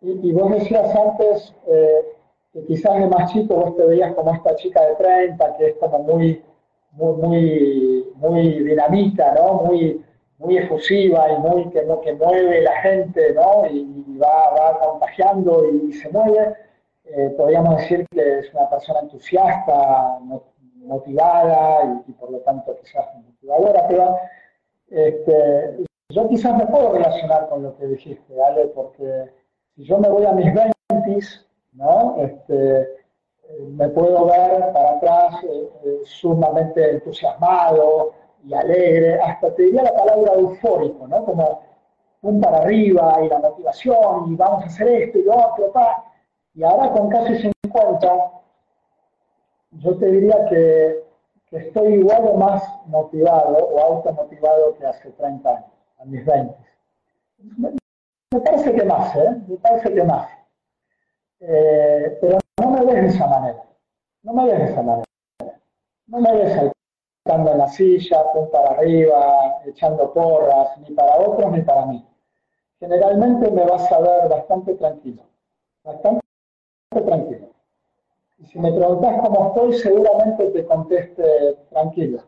y, 0.00 0.32
vos 0.32 0.50
decías 0.52 0.94
antes 0.96 1.54
eh, 1.66 2.16
que 2.52 2.64
quizás 2.64 2.98
de 2.98 3.06
más 3.06 3.32
chico 3.32 3.54
vos 3.54 3.76
te 3.76 3.84
veías 3.84 4.14
como 4.14 4.32
esta 4.34 4.56
chica 4.56 4.80
de 4.84 4.96
30, 4.96 5.56
que 5.56 5.66
es 5.68 5.76
como 5.76 6.00
muy, 6.00 6.42
muy, 6.92 7.14
muy, 7.16 8.11
muy 8.22 8.62
dinamita, 8.62 9.34
¿no? 9.34 9.54
Muy, 9.64 10.04
muy 10.38 10.58
efusiva 10.58 11.30
y 11.32 11.38
muy 11.38 11.70
que, 11.70 11.86
que 12.04 12.12
mueve 12.14 12.62
la 12.62 12.76
gente, 12.80 13.34
¿no? 13.34 13.66
Y, 13.66 14.18
va, 14.18 14.50
va, 14.50 14.78
contagiando 14.78 15.64
y, 15.68 15.92
se 15.92 16.08
mueve. 16.10 16.54
Eh, 17.04 17.34
podríamos 17.36 17.76
decir 17.78 18.06
que 18.10 18.38
es 18.38 18.54
una 18.54 18.70
persona 18.70 19.00
entusiasta, 19.00 20.18
motivada 20.76 22.02
y, 22.06 22.12
por 22.12 22.30
lo 22.30 22.38
tanto 22.40 22.76
quizás 22.76 23.06
motivadora, 23.14 23.86
pero 23.88 24.16
este, 24.88 25.84
yo 26.10 26.28
quizás 26.28 26.56
me 26.56 26.66
puedo 26.66 26.92
relacionar 26.92 27.48
con 27.48 27.62
lo 27.62 27.76
que 27.76 27.86
dijiste, 27.86 28.42
Ale, 28.42 28.66
porque 28.66 29.30
si 29.74 29.84
yo 29.84 29.98
me 29.98 30.08
voy 30.08 30.24
a 30.24 30.32
mis 30.32 30.52
20 30.52 30.72
¿no? 31.72 32.16
Este, 32.18 32.88
me 33.70 33.88
puedo 33.88 34.26
ver 34.26 34.72
para 34.72 34.96
atrás 34.96 35.44
eh, 35.44 36.00
sumamente 36.04 36.90
entusiasmado, 36.90 38.12
y 38.44 38.54
alegre, 38.54 39.20
hasta 39.20 39.54
te 39.54 39.62
diría 39.62 39.84
la 39.84 39.94
palabra 39.94 40.34
eufórico, 40.34 41.06
¿no? 41.06 41.24
Como 41.24 41.62
un 42.22 42.40
para 42.40 42.58
arriba 42.58 43.18
y 43.22 43.28
la 43.28 43.38
motivación 43.38 44.32
y 44.32 44.36
vamos 44.36 44.64
a 44.64 44.66
hacer 44.66 44.88
esto 44.88 45.18
y 45.18 45.24
lo 45.24 45.34
otro, 45.34 45.72
pa. 45.72 46.04
Y 46.54 46.62
ahora 46.62 46.92
con 46.92 47.08
casi 47.08 47.38
50, 47.38 48.32
yo 49.72 49.96
te 49.96 50.06
diría 50.06 50.44
que, 50.46 51.04
que 51.46 51.56
estoy 51.56 51.94
igual 51.94 52.28
o 52.28 52.36
más 52.36 52.62
motivado 52.86 53.56
o 53.56 53.80
automotivado 53.80 54.76
que 54.76 54.86
hace 54.86 55.10
30 55.12 55.48
años, 55.48 55.70
a 55.98 56.04
mis 56.04 56.24
20. 56.24 56.54
Me, 57.58 58.40
parece 58.40 58.74
que 58.74 58.84
más, 58.84 59.16
¿eh? 59.16 59.36
Me 59.48 59.56
parece 59.56 59.92
que 59.92 60.04
más. 60.04 60.28
Eh, 61.40 62.18
pero 62.20 62.38
no 62.60 62.70
me 62.70 62.84
ves 62.84 63.02
de 63.02 63.08
esa 63.08 63.26
manera. 63.26 63.62
No 64.22 64.32
me 64.32 64.44
ves 64.44 64.58
de 64.58 64.64
esa 64.64 64.82
manera. 64.82 65.04
No 66.06 66.20
me 66.20 66.32
ves 66.32 66.58
al 66.58 66.72
estando 67.24 67.52
en 67.52 67.58
la 67.58 67.68
silla, 67.68 68.32
punta 68.32 68.62
para 68.62 68.74
arriba, 68.74 69.60
echando 69.64 70.12
porras, 70.12 70.76
ni 70.78 70.94
para 70.94 71.16
otros 71.16 71.52
ni 71.52 71.60
para 71.62 71.86
mí. 71.86 72.04
Generalmente 72.80 73.50
me 73.50 73.64
vas 73.64 73.90
a 73.92 74.00
ver 74.00 74.28
bastante 74.28 74.74
tranquilo, 74.74 75.22
bastante 75.84 76.20
tranquilo. 76.90 77.48
Y 78.38 78.46
si 78.46 78.58
me 78.58 78.72
preguntas 78.72 79.20
cómo 79.22 79.48
estoy, 79.48 79.72
seguramente 79.74 80.46
te 80.50 80.66
conteste 80.66 81.54
tranquilo. 81.70 82.24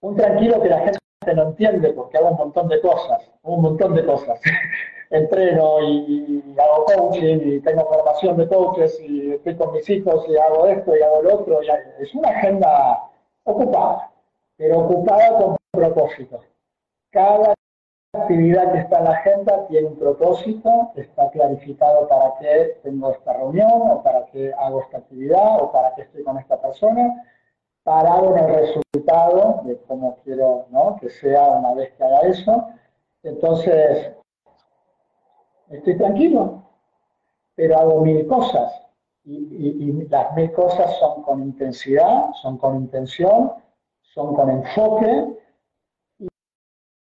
Un 0.00 0.14
tranquilo 0.14 0.62
que 0.62 0.68
la 0.68 0.78
gente 0.78 0.98
no 1.34 1.42
entiende 1.42 1.92
porque 1.92 2.18
hago 2.18 2.30
un 2.30 2.36
montón 2.36 2.68
de 2.68 2.80
cosas, 2.80 3.32
un 3.42 3.62
montón 3.62 3.96
de 3.96 4.06
cosas. 4.06 4.40
Entreno 5.10 5.80
y, 5.82 6.56
hago 6.58 6.84
coaching 6.84 7.38
y 7.42 7.60
tengo 7.60 7.84
formación 7.86 8.36
de 8.36 8.48
coaches 8.48 9.00
y 9.00 9.32
estoy 9.32 9.56
con 9.56 9.72
mis 9.72 9.88
hijos 9.88 10.26
y 10.28 10.36
hago 10.36 10.66
esto 10.66 10.96
y 10.96 11.02
hago 11.02 11.22
lo 11.22 11.34
otro. 11.36 11.62
Y 11.62 11.68
es 12.02 12.14
una 12.14 12.28
agenda 12.30 13.10
ocupada, 13.44 14.10
pero 14.56 14.80
ocupada 14.80 15.38
con 15.38 15.56
propósito. 15.72 16.40
Cada 17.10 17.54
actividad 18.12 18.72
que 18.72 18.78
está 18.78 18.98
en 18.98 19.04
la 19.04 19.10
agenda 19.12 19.66
tiene 19.68 19.88
un 19.88 19.98
propósito, 19.98 20.92
está 20.96 21.30
clarificado 21.30 22.08
para 22.08 22.34
qué 22.40 22.78
tengo 22.82 23.10
esta 23.10 23.32
reunión, 23.34 23.90
o 23.90 24.02
para 24.02 24.26
qué 24.26 24.52
hago 24.58 24.80
esta 24.82 24.98
actividad, 24.98 25.62
o 25.62 25.72
para 25.72 25.94
qué 25.94 26.02
estoy 26.02 26.22
con 26.24 26.38
esta 26.38 26.60
persona, 26.60 27.24
parado 27.82 28.36
en 28.36 28.44
el 28.44 28.54
resultado 28.54 29.62
de 29.64 29.78
cómo 29.86 30.18
quiero 30.24 30.66
¿no? 30.70 30.96
que 31.00 31.08
sea 31.10 31.48
una 31.48 31.74
vez 31.74 31.92
que 31.92 32.04
haga 32.04 32.20
eso. 32.20 32.68
Entonces, 33.22 34.12
estoy 35.70 35.96
tranquilo, 35.96 36.62
pero 37.54 37.78
hago 37.78 38.02
mil 38.02 38.26
cosas 38.26 38.72
y, 39.24 40.06
las 40.08 40.34
mil 40.34 40.52
cosas 40.52 40.96
son 40.98 41.22
con 41.22 41.42
intensidad, 41.42 42.32
son 42.40 42.56
con 42.56 42.76
intención, 42.76 43.52
son 44.00 44.34
con 44.34 44.50
enfoque 44.50 45.36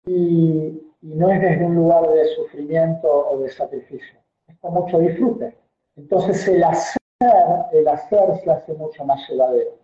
y, 0.06 0.84
no 1.02 1.30
es 1.32 1.42
desde 1.42 1.64
un 1.64 1.76
lugar 1.76 2.10
de 2.10 2.26
sufrimiento 2.36 3.30
o 3.30 3.38
de 3.40 3.50
sacrificio, 3.50 4.20
es 4.48 4.58
con 4.58 4.74
mucho 4.74 5.00
disfrute. 5.00 5.56
Entonces 5.96 6.48
el 6.48 6.64
hacer, 6.64 6.98
el 7.72 7.88
hacer 7.88 8.36
se 8.44 8.52
hace 8.52 8.74
mucho 8.74 9.06
más 9.06 9.28
llevadero. 9.30 9.78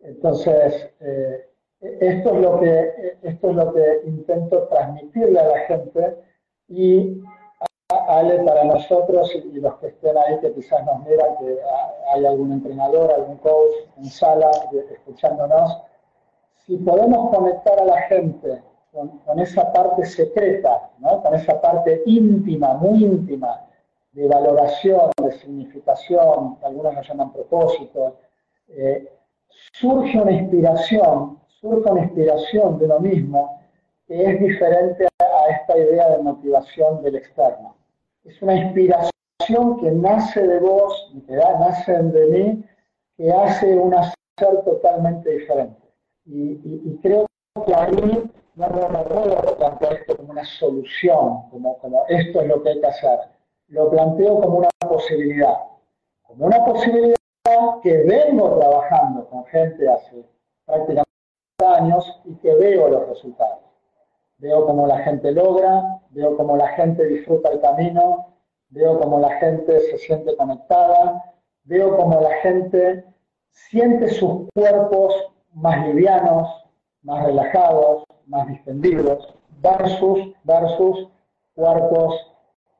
Entonces, 0.00 0.90
eh, 1.00 1.48
esto, 1.80 2.34
es 2.34 2.40
lo 2.40 2.60
que, 2.60 3.18
esto 3.22 3.50
es 3.50 3.56
lo 3.56 3.72
que 3.72 4.00
intento 4.04 4.68
transmitirle 4.68 5.38
a 5.38 5.48
la 5.48 5.58
gente 5.60 6.16
y 6.68 7.22
Ale, 7.88 8.40
para 8.44 8.64
nosotros 8.64 9.34
y 9.34 9.60
los 9.60 9.76
que 9.76 9.88
estén 9.88 10.16
ahí, 10.18 10.38
que 10.40 10.52
quizás 10.52 10.84
nos 10.84 11.06
miran, 11.06 11.36
que 11.38 11.58
hay 12.12 12.26
algún 12.26 12.52
entrenador, 12.52 13.10
algún 13.12 13.38
coach 13.38 13.72
en 13.96 14.04
sala 14.04 14.50
escuchándonos, 14.90 15.82
si 16.66 16.76
podemos 16.76 17.34
conectar 17.34 17.80
a 17.80 17.84
la 17.84 18.02
gente 18.02 18.62
con, 18.92 19.38
esa 19.40 19.72
parte 19.72 20.04
secreta, 20.04 20.90
¿no? 20.98 21.22
con 21.22 21.34
esa 21.34 21.60
parte 21.60 22.02
íntima, 22.04 22.74
muy 22.74 23.04
íntima, 23.04 23.64
de 24.12 24.28
valoración, 24.28 25.10
de 25.22 25.32
significación, 25.32 26.58
algunos 26.62 26.94
lo 26.94 27.02
llaman 27.02 27.32
propósito, 27.32 28.16
eh, 28.68 29.10
surge 29.72 30.20
una 30.20 30.32
inspiración, 30.32 31.38
surge 31.46 31.90
una 31.90 32.02
inspiración 32.02 32.78
de 32.78 32.86
lo 32.86 33.00
mismo 33.00 33.62
que 34.06 34.30
es 34.30 34.40
diferente 34.40 35.08
esta 35.68 35.78
idea 35.78 36.08
de 36.10 36.22
motivación 36.22 37.02
del 37.02 37.16
externo 37.16 37.76
es 38.24 38.40
una 38.40 38.54
inspiración 38.54 39.12
que 39.80 39.90
nace 39.90 40.46
de 40.46 40.60
vos, 40.60 41.12
que 41.26 41.34
nace 41.34 41.92
de 41.92 42.26
mí, 42.26 42.64
que 43.16 43.30
hace 43.30 43.76
un 43.76 43.94
hacer 43.94 44.64
totalmente 44.64 45.30
diferente. 45.30 45.80
Y, 46.24 46.98
creo 47.02 47.26
que 47.66 47.74
ahí 47.74 48.30
no, 48.54 48.68
no, 48.68 49.04
puedo 49.04 49.56
plantear 49.56 49.92
esto 49.94 50.16
como 50.16 50.32
una 50.32 50.44
solución, 50.44 51.48
como, 51.50 51.78
como 51.78 52.04
esto 52.08 52.40
es 52.40 52.48
lo 52.48 52.62
que 52.62 52.70
hay 52.70 52.80
que 52.80 52.86
hacer. 52.86 53.18
Lo 53.68 53.90
planteo 53.90 54.40
como 54.40 54.58
una 54.58 54.68
posibilidad. 54.80 55.56
Como 56.22 56.46
una 56.46 56.64
posibilidad 56.64 57.16
que 57.82 57.96
vengo 58.04 58.58
trabajando 58.58 59.26
con 59.28 59.44
gente 59.46 59.88
hace 59.88 60.24
prácticamente 60.66 61.08
años 61.66 62.20
y 62.24 62.34
que 62.36 62.54
veo 62.54 62.88
los 62.88 63.08
resultados 63.08 63.67
veo 64.38 64.66
cómo 64.66 64.86
la 64.86 64.98
gente 65.00 65.32
logra, 65.32 66.00
veo 66.10 66.36
cómo 66.36 66.56
la 66.56 66.68
gente 66.68 67.04
disfruta 67.06 67.50
el 67.50 67.60
camino, 67.60 68.34
veo 68.70 68.98
cómo 68.98 69.18
la 69.20 69.30
gente 69.38 69.80
se 69.80 69.98
siente 69.98 70.36
conectada, 70.36 71.34
veo 71.64 71.96
cómo 71.96 72.20
la 72.20 72.34
gente 72.42 73.04
siente 73.50 74.08
sus 74.08 74.48
cuerpos 74.54 75.14
más 75.54 75.86
livianos, 75.86 76.48
más 77.02 77.24
relajados, 77.24 78.04
más 78.26 78.46
distendidos, 78.48 79.34
versus, 79.60 80.32
versus 80.44 81.08
cuerpos 81.54 82.14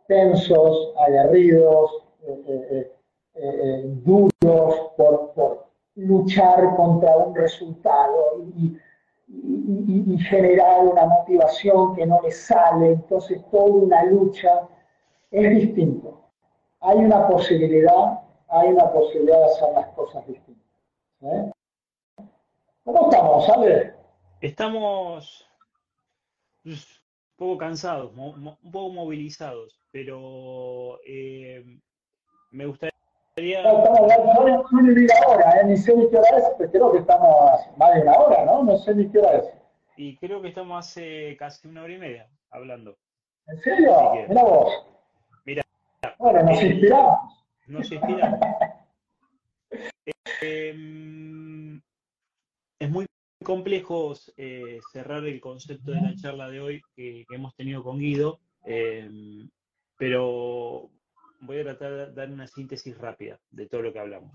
tensos, 0.06 0.92
aguerridos, 1.06 1.90
eh, 2.22 2.42
eh, 2.46 2.92
eh, 3.34 3.82
duros 4.04 4.92
por, 4.96 5.32
por, 5.34 5.68
luchar 5.94 6.76
contra 6.76 7.16
un 7.16 7.34
resultado 7.34 8.38
y, 8.56 8.76
y, 9.28 10.18
generar 10.18 10.86
una 10.86 11.06
motivación 11.06 11.94
que 11.94 12.06
no 12.06 12.20
le 12.22 12.30
sale, 12.30 12.92
entonces 12.92 13.40
toda 13.50 13.64
una 13.64 14.04
lucha 14.04 14.68
es 15.30 15.50
distinto. 15.50 16.24
Hay 16.80 16.96
una 16.98 17.28
posibilidad, 17.28 18.20
hay 18.48 18.68
una 18.68 18.90
posibilidad 18.90 19.38
de 19.38 19.44
hacer 19.44 19.68
las 19.74 19.88
cosas 19.88 20.26
distintas. 20.26 20.66
¿eh? 21.22 21.52
¿Cómo 22.84 23.10
estamos, 23.10 23.48
Ale? 23.48 23.94
Estamos 24.40 25.46
un 26.64 26.76
poco 27.36 27.58
cansados, 27.58 28.12
un 28.16 28.56
poco 28.72 28.90
movilizados, 28.90 29.78
pero 29.92 30.98
eh, 31.06 31.64
me 32.50 32.66
gustaría 32.66 32.97
estamos, 33.46 34.00
no, 34.00 34.66
no, 34.72 34.82
ni 34.82 35.06
ahora, 35.24 35.60
¿eh? 35.60 35.64
ni 35.66 35.76
sé 35.76 35.94
ni 35.96 36.08
qué 36.10 36.16
hora 36.16 36.38
es, 36.38 36.44
pero 36.58 36.70
creo 36.70 36.92
que 36.92 36.98
estamos 36.98 37.60
más 37.76 37.94
de 37.94 38.02
una 38.02 38.12
hora, 38.18 38.44
¿no? 38.44 38.62
No 38.62 38.78
sé 38.78 38.94
ni 38.94 39.08
qué 39.10 39.18
hora 39.18 39.38
es. 39.38 39.52
Y 39.96 40.16
creo 40.16 40.40
que 40.42 40.48
estamos 40.48 40.86
hace 40.86 41.36
casi 41.36 41.68
una 41.68 41.82
hora 41.82 41.92
y 41.92 41.98
media 41.98 42.28
hablando. 42.50 42.96
¿En 43.46 43.58
serio? 43.60 43.94
Mira 44.28 44.42
vos. 44.42 44.86
Mira. 45.44 45.62
Bueno, 46.18 46.42
nos 46.42 46.60
eh, 46.60 46.66
inspiramos. 46.66 47.44
Nos 47.66 47.92
inspiramos. 47.92 48.40
Em, 50.40 51.80
es 52.78 52.90
muy 52.90 53.06
complejo 53.44 54.14
eh, 54.36 54.78
cerrar 54.92 55.24
el 55.24 55.40
concepto 55.40 55.90
de 55.90 56.00
la 56.00 56.14
charla 56.14 56.48
de 56.48 56.60
hoy 56.60 56.82
que, 56.94 57.24
que 57.28 57.34
hemos 57.34 57.56
tenido 57.56 57.82
con 57.82 57.98
Guido, 57.98 58.38
em, 58.64 59.50
pero 59.96 60.90
voy 61.40 61.60
a 61.60 61.64
tratar 61.64 61.92
de 61.92 62.12
dar 62.12 62.30
una 62.30 62.46
síntesis 62.46 62.96
rápida 62.98 63.38
de 63.50 63.66
todo 63.66 63.82
lo 63.82 63.92
que 63.92 63.98
hablamos. 63.98 64.32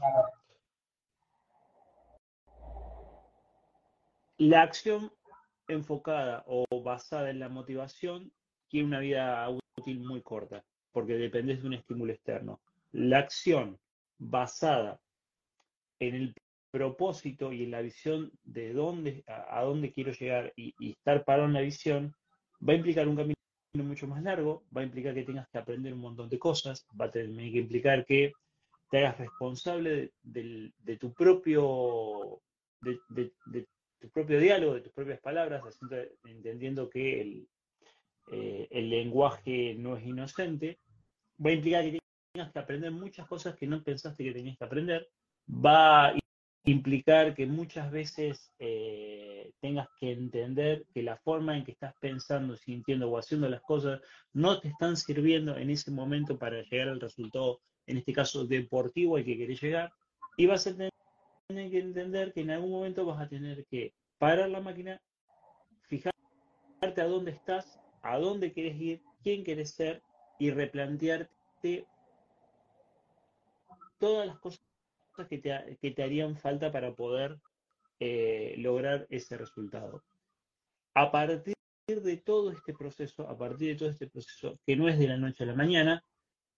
la 4.50 4.62
acción 4.62 5.12
enfocada 5.68 6.44
o 6.48 6.66
basada 6.84 7.30
en 7.30 7.40
la 7.40 7.50
motivación 7.50 8.32
tiene 8.68 8.88
una 8.88 9.00
vida 9.00 9.48
útil 9.78 10.00
muy 10.02 10.22
corta, 10.22 10.64
porque 10.92 11.14
dependes 11.14 11.62
de 11.62 11.68
un 11.68 11.74
estímulo 11.76 12.12
externo. 12.12 12.62
La 12.92 13.20
acción 13.20 13.80
basada 14.18 15.00
en 16.00 16.16
el 16.16 16.36
propósito 16.72 17.54
y 17.54 17.64
en 17.64 17.72
la 17.72 17.82
visión 17.82 18.32
de 18.44 18.74
dónde, 18.74 19.24
a, 19.28 19.62
dónde 19.62 19.94
quiero 19.94 20.12
llegar 20.12 20.52
y, 20.56 20.74
y 20.80 20.92
estar 20.92 21.24
parado 21.24 21.48
en 21.48 21.54
la 21.54 21.62
visión, 21.62 22.14
va 22.68 22.74
a 22.74 22.78
implicar 22.78 23.08
un 23.08 23.16
camino 23.16 23.36
mucho 23.82 24.08
más 24.08 24.22
largo, 24.22 24.64
va 24.76 24.82
a 24.82 24.84
implicar 24.84 25.16
que 25.16 25.24
tengas 25.24 25.50
que 25.50 25.58
aprender 25.58 25.94
un 25.94 26.00
montón 26.00 26.30
de 26.30 26.38
cosas, 26.38 26.86
va 27.00 27.06
a 27.06 27.12
tener 27.12 27.52
que 27.52 27.58
implicar 27.58 28.06
que 28.06 28.34
te 28.91 29.00
hagas 29.00 29.18
responsable 29.18 30.12
de, 30.22 30.72
de 30.78 30.98
tu 30.98 31.12
propio 31.12 32.40
de, 32.82 33.32
tu 34.00 34.10
propio 34.10 34.40
diálogo, 34.40 34.76
de 34.76 34.82
tus 34.82 34.94
propias 34.94 35.20
palabras, 35.22 35.64
entendiendo 36.26 36.88
que 36.88 37.22
el, 37.22 37.48
eh, 38.32 38.68
el 38.70 38.91
lenguaje 38.91 39.76
no 39.80 39.98
es 39.98 40.06
inocente, 40.06 40.78
va 41.44 41.50
a 41.50 41.54
implicar 41.54 41.84
que 41.84 42.00
tengas 42.32 42.52
que 42.52 42.60
aprender 42.60 42.91
muchas 42.91 43.28
cosas 43.28 43.56
que 43.56 43.66
no 43.66 43.82
pensaste 43.82 44.24
que 44.24 44.34
tenías 44.34 44.58
que 44.58 44.66
aprender, 44.66 45.10
va 45.50 46.10
a 46.10 46.16
implicar 46.66 47.34
que 47.34 47.48
muchas 47.48 47.91
veces 47.91 48.54
eh, 48.60 49.32
tengas 49.64 49.88
que 49.98 50.11
entender 50.11 50.85
que 50.94 51.02
la 51.02 51.15
forma 51.15 51.56
en 51.56 51.64
que 51.64 51.72
estás 51.72 51.94
pensando, 52.02 52.57
sintiendo 52.57 53.10
o 53.10 53.18
haciendo 53.18 53.48
las 53.48 53.61
cosas 53.61 54.02
no 54.34 54.60
te 54.60 54.68
están 54.68 54.98
sirviendo 54.98 55.56
en 55.56 55.69
ese 55.69 55.90
momento 55.90 56.38
para 56.38 56.61
llegar 56.64 56.90
al 56.90 56.99
resultado, 56.99 57.61
en 57.88 57.95
este 57.95 58.11
caso 58.11 58.45
deportivo 58.45 59.15
al 59.15 59.23
que 59.23 59.38
querés 59.38 59.61
llegar, 59.61 59.94
y 60.35 60.48
vas 60.48 60.68
a 60.68 60.72
tener 60.76 60.91
que 61.48 61.80
entender 61.80 62.34
que 62.34 62.41
en 62.41 62.52
algún 62.52 62.72
momento 62.72 63.06
vas 63.06 63.22
a 63.22 63.30
tener 63.30 63.65
que 63.68 63.94
parar 64.18 64.49
la 64.49 64.60
máquina, 64.60 65.02
fijarte 65.84 67.02
a 67.02 67.06
dónde 67.06 67.31
estás, 67.31 67.80
a 68.02 68.18
dónde 68.18 68.52
quieres 68.52 68.76
ir, 68.81 69.02
quién 69.23 69.45
quieres 69.45 69.72
ser 69.72 70.02
y 70.40 70.52
replantearte 70.52 71.88
todas 73.98 74.27
las 74.27 74.38
cosas 74.40 74.60
que 75.30 75.38
te, 75.38 75.77
que 75.81 75.91
te 75.91 76.03
harían 76.03 76.35
falta 76.35 76.69
para 76.69 76.94
poder 76.94 77.40
eh, 78.06 78.56
lograr 78.58 79.08
ese 79.10 79.38
resultado. 79.38 80.04
A 80.94 81.10
partir 81.10 81.56
de 81.88 82.18
todo 82.18 82.52
este 82.52 82.74
proceso, 82.74 83.30
a 83.30 83.38
partir 83.38 83.70
de 83.70 83.76
todo 83.76 83.90
este 83.90 84.08
proceso, 84.08 84.60
que 84.66 84.76
no 84.76 84.90
es 84.90 85.00
de 85.00 85.08
la 85.08 85.16
noche 85.16 85.46
a 85.46 85.48
la 85.48 85.56
mañana, 85.56 86.04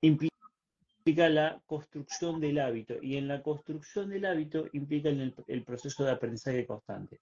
implica 0.02 1.30
la 1.30 1.62
construcción 1.68 2.40
del 2.40 2.58
hábito 2.58 2.96
y 3.00 3.18
en 3.18 3.28
la 3.28 3.44
construcción 3.44 4.10
del 4.10 4.26
hábito 4.26 4.66
implica 4.74 5.10
el, 5.10 5.36
el 5.46 5.64
proceso 5.64 6.04
de 6.04 6.14
aprendizaje 6.14 6.66
constante. 6.66 7.20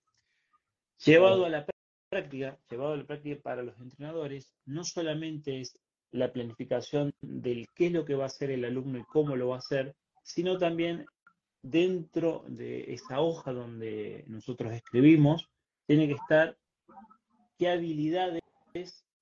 Llevado 1.03 1.43
a 1.43 1.49
la 1.49 1.65
práctica, 2.09 2.57
llevado 2.69 2.93
a 2.93 2.97
la 2.97 3.05
práctica 3.05 3.41
para 3.43 3.61
los 3.61 3.77
entrenadores, 3.77 4.53
no 4.65 4.85
solamente 4.85 5.59
es 5.59 5.77
la 6.11 6.31
planificación 6.31 7.13
del 7.19 7.67
qué 7.75 7.87
es 7.87 7.91
lo 7.91 8.05
que 8.05 8.15
va 8.15 8.23
a 8.23 8.27
hacer 8.27 8.51
el 8.51 8.63
alumno 8.63 8.99
y 8.99 9.03
cómo 9.03 9.35
lo 9.35 9.49
va 9.49 9.55
a 9.55 9.59
hacer, 9.59 9.93
sino 10.23 10.57
también 10.57 11.05
dentro 11.63 12.43
de 12.47 12.93
esa 12.93 13.21
hoja 13.21 13.53
donde 13.53 14.23
nosotros 14.27 14.73
escribimos, 14.73 15.49
tiene 15.87 16.07
que 16.07 16.13
estar 16.13 16.57
qué 17.57 17.69
habilidades 17.69 18.41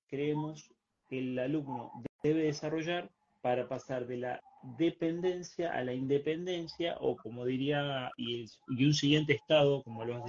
creemos 0.08 0.70
que 1.08 1.20
el 1.20 1.38
alumno 1.38 1.92
debe 2.22 2.42
desarrollar 2.42 3.10
para 3.40 3.68
pasar 3.68 4.06
de 4.06 4.18
la 4.18 4.40
dependencia 4.78 5.72
a 5.72 5.82
la 5.82 5.92
independencia, 5.92 6.96
o 7.00 7.16
como 7.16 7.44
diría, 7.44 8.10
y, 8.16 8.46
y 8.68 8.84
un 8.84 8.94
siguiente 8.94 9.34
estado, 9.34 9.82
como 9.82 10.04
lo, 10.04 10.24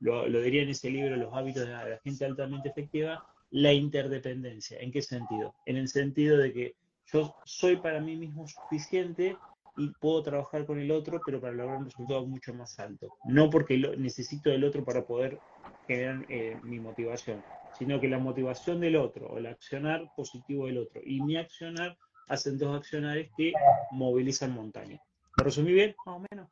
lo, 0.00 0.28
lo, 0.28 0.40
diría 0.40 0.62
en 0.62 0.68
ese 0.70 0.90
libro, 0.90 1.16
Los 1.16 1.32
hábitos 1.32 1.66
de 1.66 1.72
la, 1.72 1.98
gente 2.04 2.24
altamente 2.24 2.68
efectiva, 2.68 3.24
la 3.50 3.72
interdependencia. 3.72 4.78
¿En 4.78 4.92
qué 4.92 5.00
sentido? 5.00 5.54
En 5.64 5.76
el 5.76 5.88
sentido 5.88 6.36
de 6.36 6.52
que 6.52 6.74
yo 7.06 7.34
soy 7.44 7.76
para 7.76 8.00
mí 8.00 8.16
mismo 8.16 8.46
suficiente 8.46 9.36
y 9.76 9.90
puedo 10.00 10.22
trabajar 10.22 10.66
con 10.66 10.78
el 10.78 10.90
otro, 10.90 11.20
pero 11.24 11.40
para 11.40 11.52
lograr 11.54 11.78
un 11.78 11.84
resultado 11.86 12.26
mucho 12.26 12.52
más 12.54 12.78
alto. 12.78 13.08
No 13.24 13.50
porque 13.50 13.76
lo, 13.76 13.96
necesito 13.96 14.50
del 14.50 14.64
otro 14.64 14.84
para 14.84 15.04
poder 15.04 15.38
generar 15.86 16.24
eh, 16.28 16.58
mi 16.62 16.78
motivación, 16.78 17.42
sino 17.78 18.00
que 18.00 18.08
la 18.08 18.18
motivación 18.18 18.80
del 18.80 18.96
otro 18.96 19.28
o 19.28 19.38
el 19.38 19.46
accionar 19.46 20.10
positivo 20.16 20.66
del 20.66 20.78
otro 20.78 21.00
y 21.04 21.20
mi 21.22 21.36
accionar 21.36 21.96
hacen 22.28 22.58
dos 22.58 22.76
accionares 22.76 23.30
que 23.36 23.52
movilizan 23.90 24.54
montaña. 24.54 25.00
¿Lo 25.38 25.44
resumí 25.44 25.72
bien, 25.72 25.94
más 26.04 26.16
o 26.16 26.24
menos? 26.30 26.48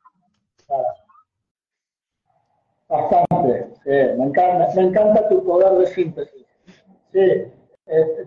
Bastante, 2.87 3.73
sí, 3.83 4.17
me, 4.17 4.25
encanta, 4.25 4.67
me 4.75 4.81
encanta 4.81 5.29
tu 5.29 5.43
poder 5.45 5.73
de 5.79 5.87
síntesis. 5.87 6.45
Sí, 7.13 7.45
eh, 7.87 8.25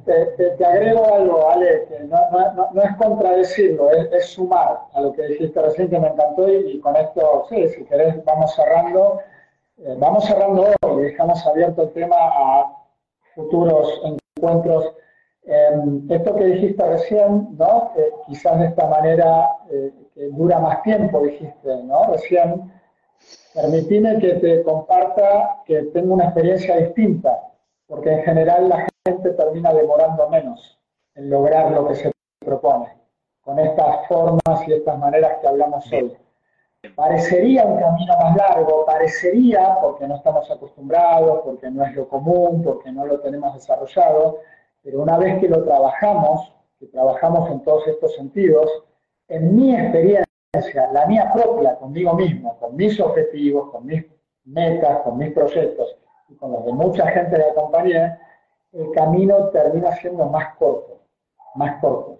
te, 0.56 0.64
agrego 0.64 1.14
algo, 1.14 1.48
Ale, 1.48 1.86
que 1.88 2.00
no, 2.00 2.82
es 2.82 2.96
contradecirlo, 2.96 3.90
es, 3.90 4.26
sumar 4.26 4.80
a 4.92 5.00
lo 5.00 5.12
que 5.12 5.26
dijiste 5.28 5.60
recién 5.60 5.88
que 5.88 5.98
me 5.98 6.08
encantó 6.08 6.50
y, 6.52 6.80
con 6.80 6.96
esto, 6.96 7.46
sí, 7.48 7.68
si 7.68 7.84
querés, 7.84 8.22
vamos 8.24 8.54
cerrando. 8.54 9.20
Eh, 9.78 9.94
vamos 9.98 10.24
cerrando 10.24 10.68
hoy 10.82 11.02
dejamos 11.02 11.44
abierto 11.46 11.82
el 11.82 11.92
tema 11.92 12.16
a 12.16 12.76
futuros 13.34 14.00
encuentros. 14.36 14.92
Eh, 15.46 15.70
esto 16.10 16.36
que 16.36 16.44
dijiste 16.44 16.86
recién, 16.86 17.56
¿no? 17.58 17.92
quizás 18.26 18.58
de 18.58 18.66
esta 18.66 18.86
manera 18.86 19.48
eh, 19.70 19.92
que 20.14 20.26
dura 20.28 20.58
más 20.58 20.82
tiempo, 20.82 21.20
dijiste, 21.20 21.82
¿no? 21.84 22.06
Recién, 22.12 22.72
permitime 23.54 24.18
que 24.18 24.34
te 24.34 24.62
comparta 24.62 25.62
que 25.66 25.82
tengo 25.92 26.14
una 26.14 26.24
experiencia 26.24 26.76
distinta, 26.76 27.50
porque 27.86 28.10
en 28.10 28.22
general 28.22 28.68
la 28.68 28.76
gente 28.76 28.93
termina 29.04 29.70
demorando 29.74 30.30
menos 30.30 30.80
en 31.14 31.28
lograr 31.28 31.70
lo 31.70 31.86
que 31.88 31.94
se 31.94 32.12
propone, 32.42 32.88
con 33.42 33.58
estas 33.58 34.08
formas 34.08 34.66
y 34.66 34.72
estas 34.72 34.98
maneras 34.98 35.38
que 35.40 35.46
hablamos 35.46 35.92
hoy. 35.92 36.16
Parecería 36.94 37.66
un 37.66 37.78
camino 37.78 38.14
más 38.18 38.34
largo, 38.34 38.86
parecería, 38.86 39.76
porque 39.82 40.08
no 40.08 40.16
estamos 40.16 40.50
acostumbrados, 40.50 41.42
porque 41.44 41.70
no 41.70 41.84
es 41.84 41.94
lo 41.94 42.08
común, 42.08 42.62
porque 42.62 42.90
no 42.92 43.04
lo 43.04 43.20
tenemos 43.20 43.54
desarrollado, 43.54 44.38
pero 44.82 45.02
una 45.02 45.18
vez 45.18 45.38
que 45.38 45.48
lo 45.48 45.62
trabajamos, 45.64 46.54
que 46.78 46.86
trabajamos 46.86 47.50
en 47.50 47.60
todos 47.62 47.86
estos 47.86 48.14
sentidos, 48.14 48.70
en 49.28 49.54
mi 49.54 49.74
experiencia, 49.74 50.26
la 50.92 51.04
mía 51.06 51.30
propia, 51.30 51.76
conmigo 51.76 52.14
mismo, 52.14 52.58
con 52.58 52.74
mis 52.74 52.98
objetivos, 53.00 53.70
con 53.70 53.84
mis 53.84 54.02
metas, 54.44 55.00
con 55.00 55.18
mis 55.18 55.30
proyectos 55.32 55.94
y 56.30 56.36
con 56.36 56.52
los 56.52 56.64
de 56.64 56.72
mucha 56.72 57.06
gente 57.08 57.36
que 57.36 57.50
acompañé, 57.50 58.18
el 58.74 58.90
camino 58.90 59.48
termina 59.50 59.92
siendo 59.96 60.26
más 60.26 60.54
corto, 60.56 61.00
más 61.54 61.80
corto. 61.80 62.18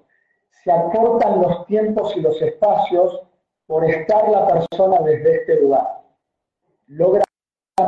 Se 0.63 0.71
acortan 0.71 1.43
los 1.43 1.67
tiempos 1.67 2.17
y 2.17 2.21
los 2.21 2.41
espacios 2.41 3.23
por 3.67 3.85
estar 3.85 4.29
la 4.29 4.47
persona 4.47 5.01
desde 5.01 5.37
este 5.37 5.61
lugar. 5.61 6.03
Logra 6.87 7.25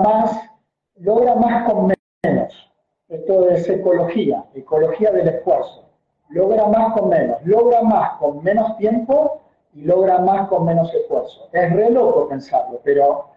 más, 0.02 0.51
logra 0.97 1.36
más 1.36 1.70
con 1.70 1.93
menos. 2.24 2.72
Esto 3.09 3.48
es 3.51 3.68
ecología, 3.68 4.44
ecología 4.55 5.12
del 5.12 5.28
esfuerzo. 5.28 5.84
Logra 6.28 6.66
más 6.66 6.93
con 6.93 7.09
menos, 7.09 7.40
logra 7.44 7.82
más 7.82 8.18
con 8.18 8.43
menos 8.43 8.76
tiempo 8.78 9.43
y 9.72 9.82
logra 9.82 10.18
más 10.18 10.48
con 10.48 10.64
menos 10.64 10.93
esfuerzo. 10.93 11.48
Es 11.52 11.72
re 11.72 11.90
loco 11.90 12.28
pensarlo, 12.28 12.80
pero 12.82 13.28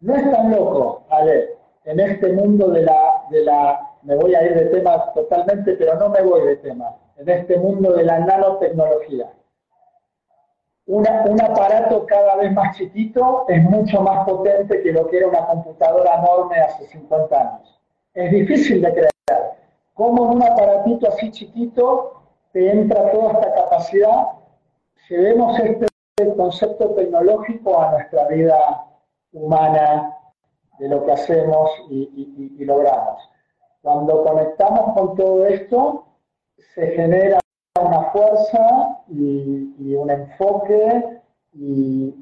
no 0.00 0.16
es 0.16 0.30
tan 0.32 0.50
loco, 0.50 1.04
Ale, 1.10 1.56
en 1.84 2.00
este 2.00 2.32
mundo 2.32 2.68
de 2.68 2.82
la, 2.82 3.24
de 3.30 3.44
la, 3.44 3.93
me 4.04 4.16
voy 4.16 4.34
a 4.34 4.42
ir 4.42 4.54
de 4.54 4.66
tema 4.66 5.12
totalmente, 5.12 5.74
pero 5.74 5.94
no 5.94 6.08
me 6.08 6.22
voy 6.22 6.46
de 6.46 6.56
tema, 6.56 6.96
en 7.16 7.28
este 7.28 7.58
mundo 7.58 7.92
de 7.92 8.04
la 8.04 8.20
nanotecnología. 8.20 9.32
Una, 10.86 11.24
un 11.26 11.40
aparato 11.40 12.04
cada 12.06 12.36
vez 12.36 12.52
más 12.52 12.76
chiquito 12.76 13.46
es 13.48 13.62
mucho 13.62 14.02
más 14.02 14.26
potente 14.28 14.82
que 14.82 14.92
lo 14.92 15.06
que 15.08 15.18
era 15.18 15.28
una 15.28 15.46
computadora 15.46 16.16
enorme 16.16 16.60
hace 16.60 16.86
50 16.86 17.40
años. 17.40 17.80
Es 18.12 18.30
difícil 18.30 18.82
de 18.82 18.92
creer. 18.92 19.10
¿Cómo 19.94 20.26
en 20.26 20.36
un 20.36 20.42
aparatito 20.42 21.08
así 21.08 21.30
chiquito 21.30 22.22
te 22.52 22.70
entra 22.70 23.10
toda 23.10 23.32
esta 23.32 23.54
capacidad? 23.54 24.26
Llevemos 25.08 25.58
este 25.58 25.86
concepto 26.36 26.90
tecnológico 26.90 27.80
a 27.80 27.92
nuestra 27.92 28.26
vida 28.28 28.86
humana, 29.32 30.14
de 30.78 30.88
lo 30.88 31.04
que 31.04 31.12
hacemos 31.12 31.70
y, 31.90 32.64
logramos. 32.64 33.30
Cuando 33.84 34.24
conectamos 34.24 34.94
con 34.94 35.14
todo 35.14 35.44
esto, 35.44 36.06
se 36.74 36.86
genera 36.92 37.38
una 37.78 38.04
fuerza 38.12 39.02
y, 39.08 39.94
un 39.94 40.10
enfoque 40.10 41.20
y, 41.52 42.14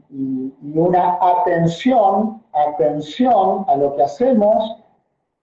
una 0.75 1.19
atención, 1.21 2.43
atención 2.53 3.65
a 3.69 3.77
lo 3.77 3.95
que 3.95 4.03
hacemos, 4.03 4.83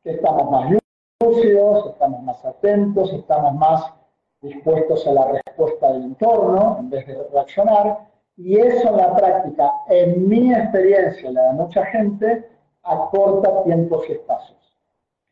que 0.04 0.12
estamos 0.12 0.52
más 0.52 0.74
lúcidos, 1.22 1.88
estamos 1.88 2.22
más 2.24 2.44
atentos, 2.44 3.14
estamos 3.14 3.56
más 3.56 3.94
dispuestos 4.42 5.08
a 5.08 5.14
la 5.14 5.26
respuesta 5.26 5.94
del 5.94 6.04
entorno 6.04 6.80
en 6.82 6.90
vez 6.90 7.08
de 7.08 7.30
reaccionar. 7.32 8.10
Y 8.36 8.58
eso 8.58 8.90
en 8.90 8.98
la 8.98 9.16
práctica, 9.16 9.72
en 9.88 10.28
mi 10.28 10.54
experiencia, 10.54 11.32
la 11.32 11.44
de 11.44 11.54
mucha 11.54 11.86
gente, 11.86 12.50
acorta 12.84 13.64
tiempos 13.64 14.04
y 14.10 14.12
espacios, 14.12 14.60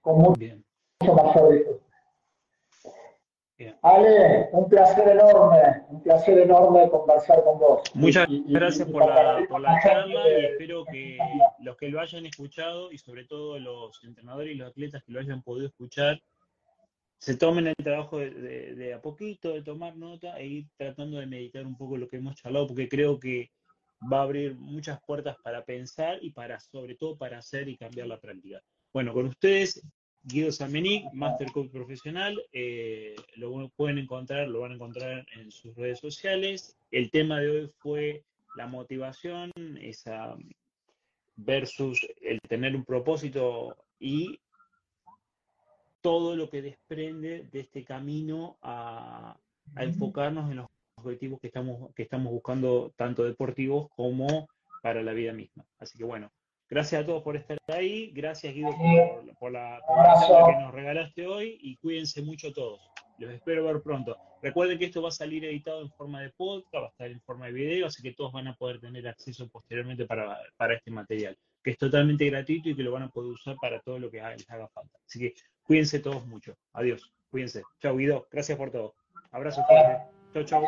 con 0.01 0.19
mucho 0.19 0.39
Bien. 0.39 0.66
Disfrute. 1.01 1.79
Bien. 3.57 3.75
Ale, 3.81 4.49
un 4.51 4.69
placer 4.69 5.07
enorme, 5.07 5.57
un 5.89 6.03
placer 6.03 6.37
enorme 6.37 6.89
conversar 6.91 7.43
con 7.43 7.57
vos. 7.57 7.81
Muchas 7.95 8.27
Y- 8.29 8.43
gracias 8.53 8.87
y 8.87 8.91
por 8.91 9.07
la, 9.07 9.43
por 9.49 9.63
charla 9.83 10.29
y 10.29 10.45
espero 10.45 10.85
que 10.85 11.17
los 11.59 11.75
que 11.75 11.89
lo 11.89 11.99
hayan 11.99 12.27
escuchado 12.27 12.91
y 12.91 12.99
sobre 12.99 13.25
todo 13.25 13.57
los 13.57 14.03
entrenadores 14.03 14.53
y 14.53 14.57
los 14.57 14.69
atletas 14.69 15.03
que 15.03 15.11
lo 15.11 15.19
hayan 15.19 15.41
podido 15.41 15.67
escuchar 15.67 16.21
se 17.19 17.35
tomen 17.35 17.65
el 17.65 17.75
trabajo 17.77 18.19
de, 18.19 18.29
de- 18.29 18.75
de 18.75 18.93
a 18.93 19.01
poquito, 19.01 19.49
de 19.51 19.63
tomar 19.63 19.95
nota 19.97 20.37
e 20.39 20.45
ir 20.45 20.67
tratando 20.77 21.17
de 21.17 21.25
meditar 21.25 21.65
un 21.65 21.75
poco 21.75 21.97
lo 21.97 22.07
que 22.07 22.17
hemos 22.17 22.35
charlado 22.35 22.67
porque 22.67 22.87
creo 22.87 23.19
que 23.19 23.49
va 24.13 24.19
a 24.19 24.23
abrir 24.23 24.53
muchas 24.55 24.99
puertas 25.01 25.35
para 25.43 25.65
pensar 25.65 26.19
y 26.21 26.29
para 26.29 26.59
sobre 26.59 26.93
todo 26.93 27.17
para 27.17 27.39
hacer 27.39 27.67
y 27.69 27.75
cambiar 27.75 28.05
la 28.05 28.19
práctica. 28.19 28.61
Bueno, 28.93 29.13
con 29.15 29.25
ustedes 29.25 29.81
Guido 30.23 30.51
Samenic, 30.51 31.11
Master 31.13 31.51
Coach 31.51 31.71
Profesional, 31.71 32.37
eh, 32.51 33.15
lo 33.35 33.69
pueden 33.69 33.97
encontrar, 33.97 34.47
lo 34.47 34.61
van 34.61 34.71
a 34.71 34.75
encontrar 34.75 35.25
en 35.35 35.51
sus 35.51 35.75
redes 35.75 35.99
sociales. 35.99 36.77
El 36.91 37.11
tema 37.11 37.39
de 37.39 37.49
hoy 37.49 37.71
fue 37.77 38.23
la 38.55 38.67
motivación, 38.67 39.51
esa 39.79 40.35
versus 41.37 42.05
el 42.21 42.41
tener 42.41 42.75
un 42.75 42.83
propósito 42.83 43.77
y 43.99 44.39
todo 46.01 46.35
lo 46.35 46.49
que 46.49 46.61
desprende 46.61 47.47
de 47.51 47.59
este 47.59 47.83
camino 47.83 48.57
a, 48.61 49.37
a 49.75 49.83
enfocarnos 49.83 50.49
en 50.49 50.57
los 50.57 50.67
objetivos 50.95 51.39
que 51.39 51.47
estamos, 51.47 51.93
que 51.93 52.03
estamos 52.03 52.31
buscando, 52.33 52.91
tanto 52.95 53.23
deportivos 53.23 53.87
como 53.95 54.47
para 54.81 55.03
la 55.03 55.13
vida 55.13 55.33
misma. 55.33 55.65
Así 55.79 55.97
que 55.97 56.03
bueno, 56.03 56.31
gracias 56.69 57.01
a 57.01 57.05
todos 57.05 57.23
por 57.23 57.35
estar 57.35 57.57
ahí, 57.67 58.11
gracias 58.11 58.53
Guido 58.53 58.71
por, 58.71 59.37
por 59.37 59.51
la, 59.51 59.81
por 59.87 59.97
la 59.97 60.03
Abrazo. 60.03 60.27
charla 60.27 60.47
que 60.57 60.63
nos 60.63 60.73
regalaste 60.73 61.27
hoy 61.27 61.57
y 61.61 61.77
cuídense 61.77 62.21
mucho 62.21 62.51
todos. 62.53 62.79
Los 63.19 63.31
espero 63.31 63.65
ver 63.65 63.81
pronto. 63.81 64.15
Recuerden 64.43 64.77
que 64.77 64.85
esto 64.85 65.01
va 65.01 65.09
a 65.09 65.11
salir 65.11 65.43
editado 65.43 65.81
en 65.81 65.89
forma 65.89 66.21
de 66.21 66.29
podcast, 66.29 66.75
va 66.75 66.85
a 66.87 66.89
estar 66.89 67.07
en 67.09 67.19
forma 67.21 67.47
de 67.47 67.53
video, 67.53 67.87
así 67.87 68.03
que 68.03 68.13
todos 68.13 68.31
van 68.31 68.47
a 68.47 68.55
poder 68.55 68.79
tener 68.79 69.07
acceso 69.07 69.47
posteriormente 69.49 70.05
para, 70.05 70.37
para 70.55 70.75
este 70.75 70.91
material, 70.91 71.35
que 71.63 71.71
es 71.71 71.77
totalmente 71.77 72.25
gratuito 72.29 72.69
y 72.69 72.75
que 72.75 72.83
lo 72.83 72.91
van 72.91 73.03
a 73.03 73.09
poder 73.09 73.31
usar 73.31 73.55
para 73.59 73.79
todo 73.81 73.97
lo 73.97 74.11
que 74.11 74.21
les 74.21 74.49
haga 74.49 74.67
falta. 74.67 74.97
Así 75.07 75.19
que 75.19 75.33
cuídense 75.63 75.99
todos 75.99 76.27
mucho. 76.27 76.55
Adiós. 76.73 77.11
Cuídense. 77.31 77.63
Chao 77.81 77.95
Guido. 77.97 78.27
Gracias 78.31 78.57
por 78.57 78.71
todo. 78.71 78.93
Abrazo 79.31 79.63
fuerte. 79.65 80.03
Chao, 80.33 80.43
chao. 80.43 80.63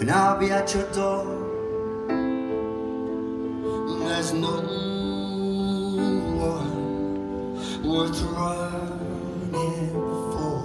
And 0.00 0.18
I'll 0.18 0.38
be 0.38 0.50
at 0.50 0.74
your 0.74 0.90
door. 0.92 1.24
And 2.08 4.02
there's 4.02 4.32
no 4.32 4.56
one 6.36 7.54
worth 7.84 8.20
running 8.22 9.90
for 10.32 10.58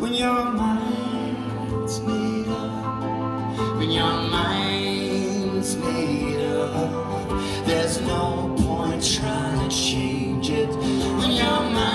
when 0.00 0.14
your 0.14 0.44
mind's 0.44 2.00
made 2.00 2.48
up. 2.48 3.76
When 3.76 3.90
your 3.90 4.14
mind's 4.30 5.76
made 5.76 6.26
up, 6.26 6.31
there's 7.66 8.00
no 8.00 8.54
point 8.58 9.04
trying 9.04 9.68
to 9.68 9.76
change 9.76 10.50
it. 10.50 10.68
When 10.68 11.30
your 11.32 11.60
mind's 11.70 11.91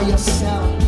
by 0.00 0.08
yourself. 0.08 0.79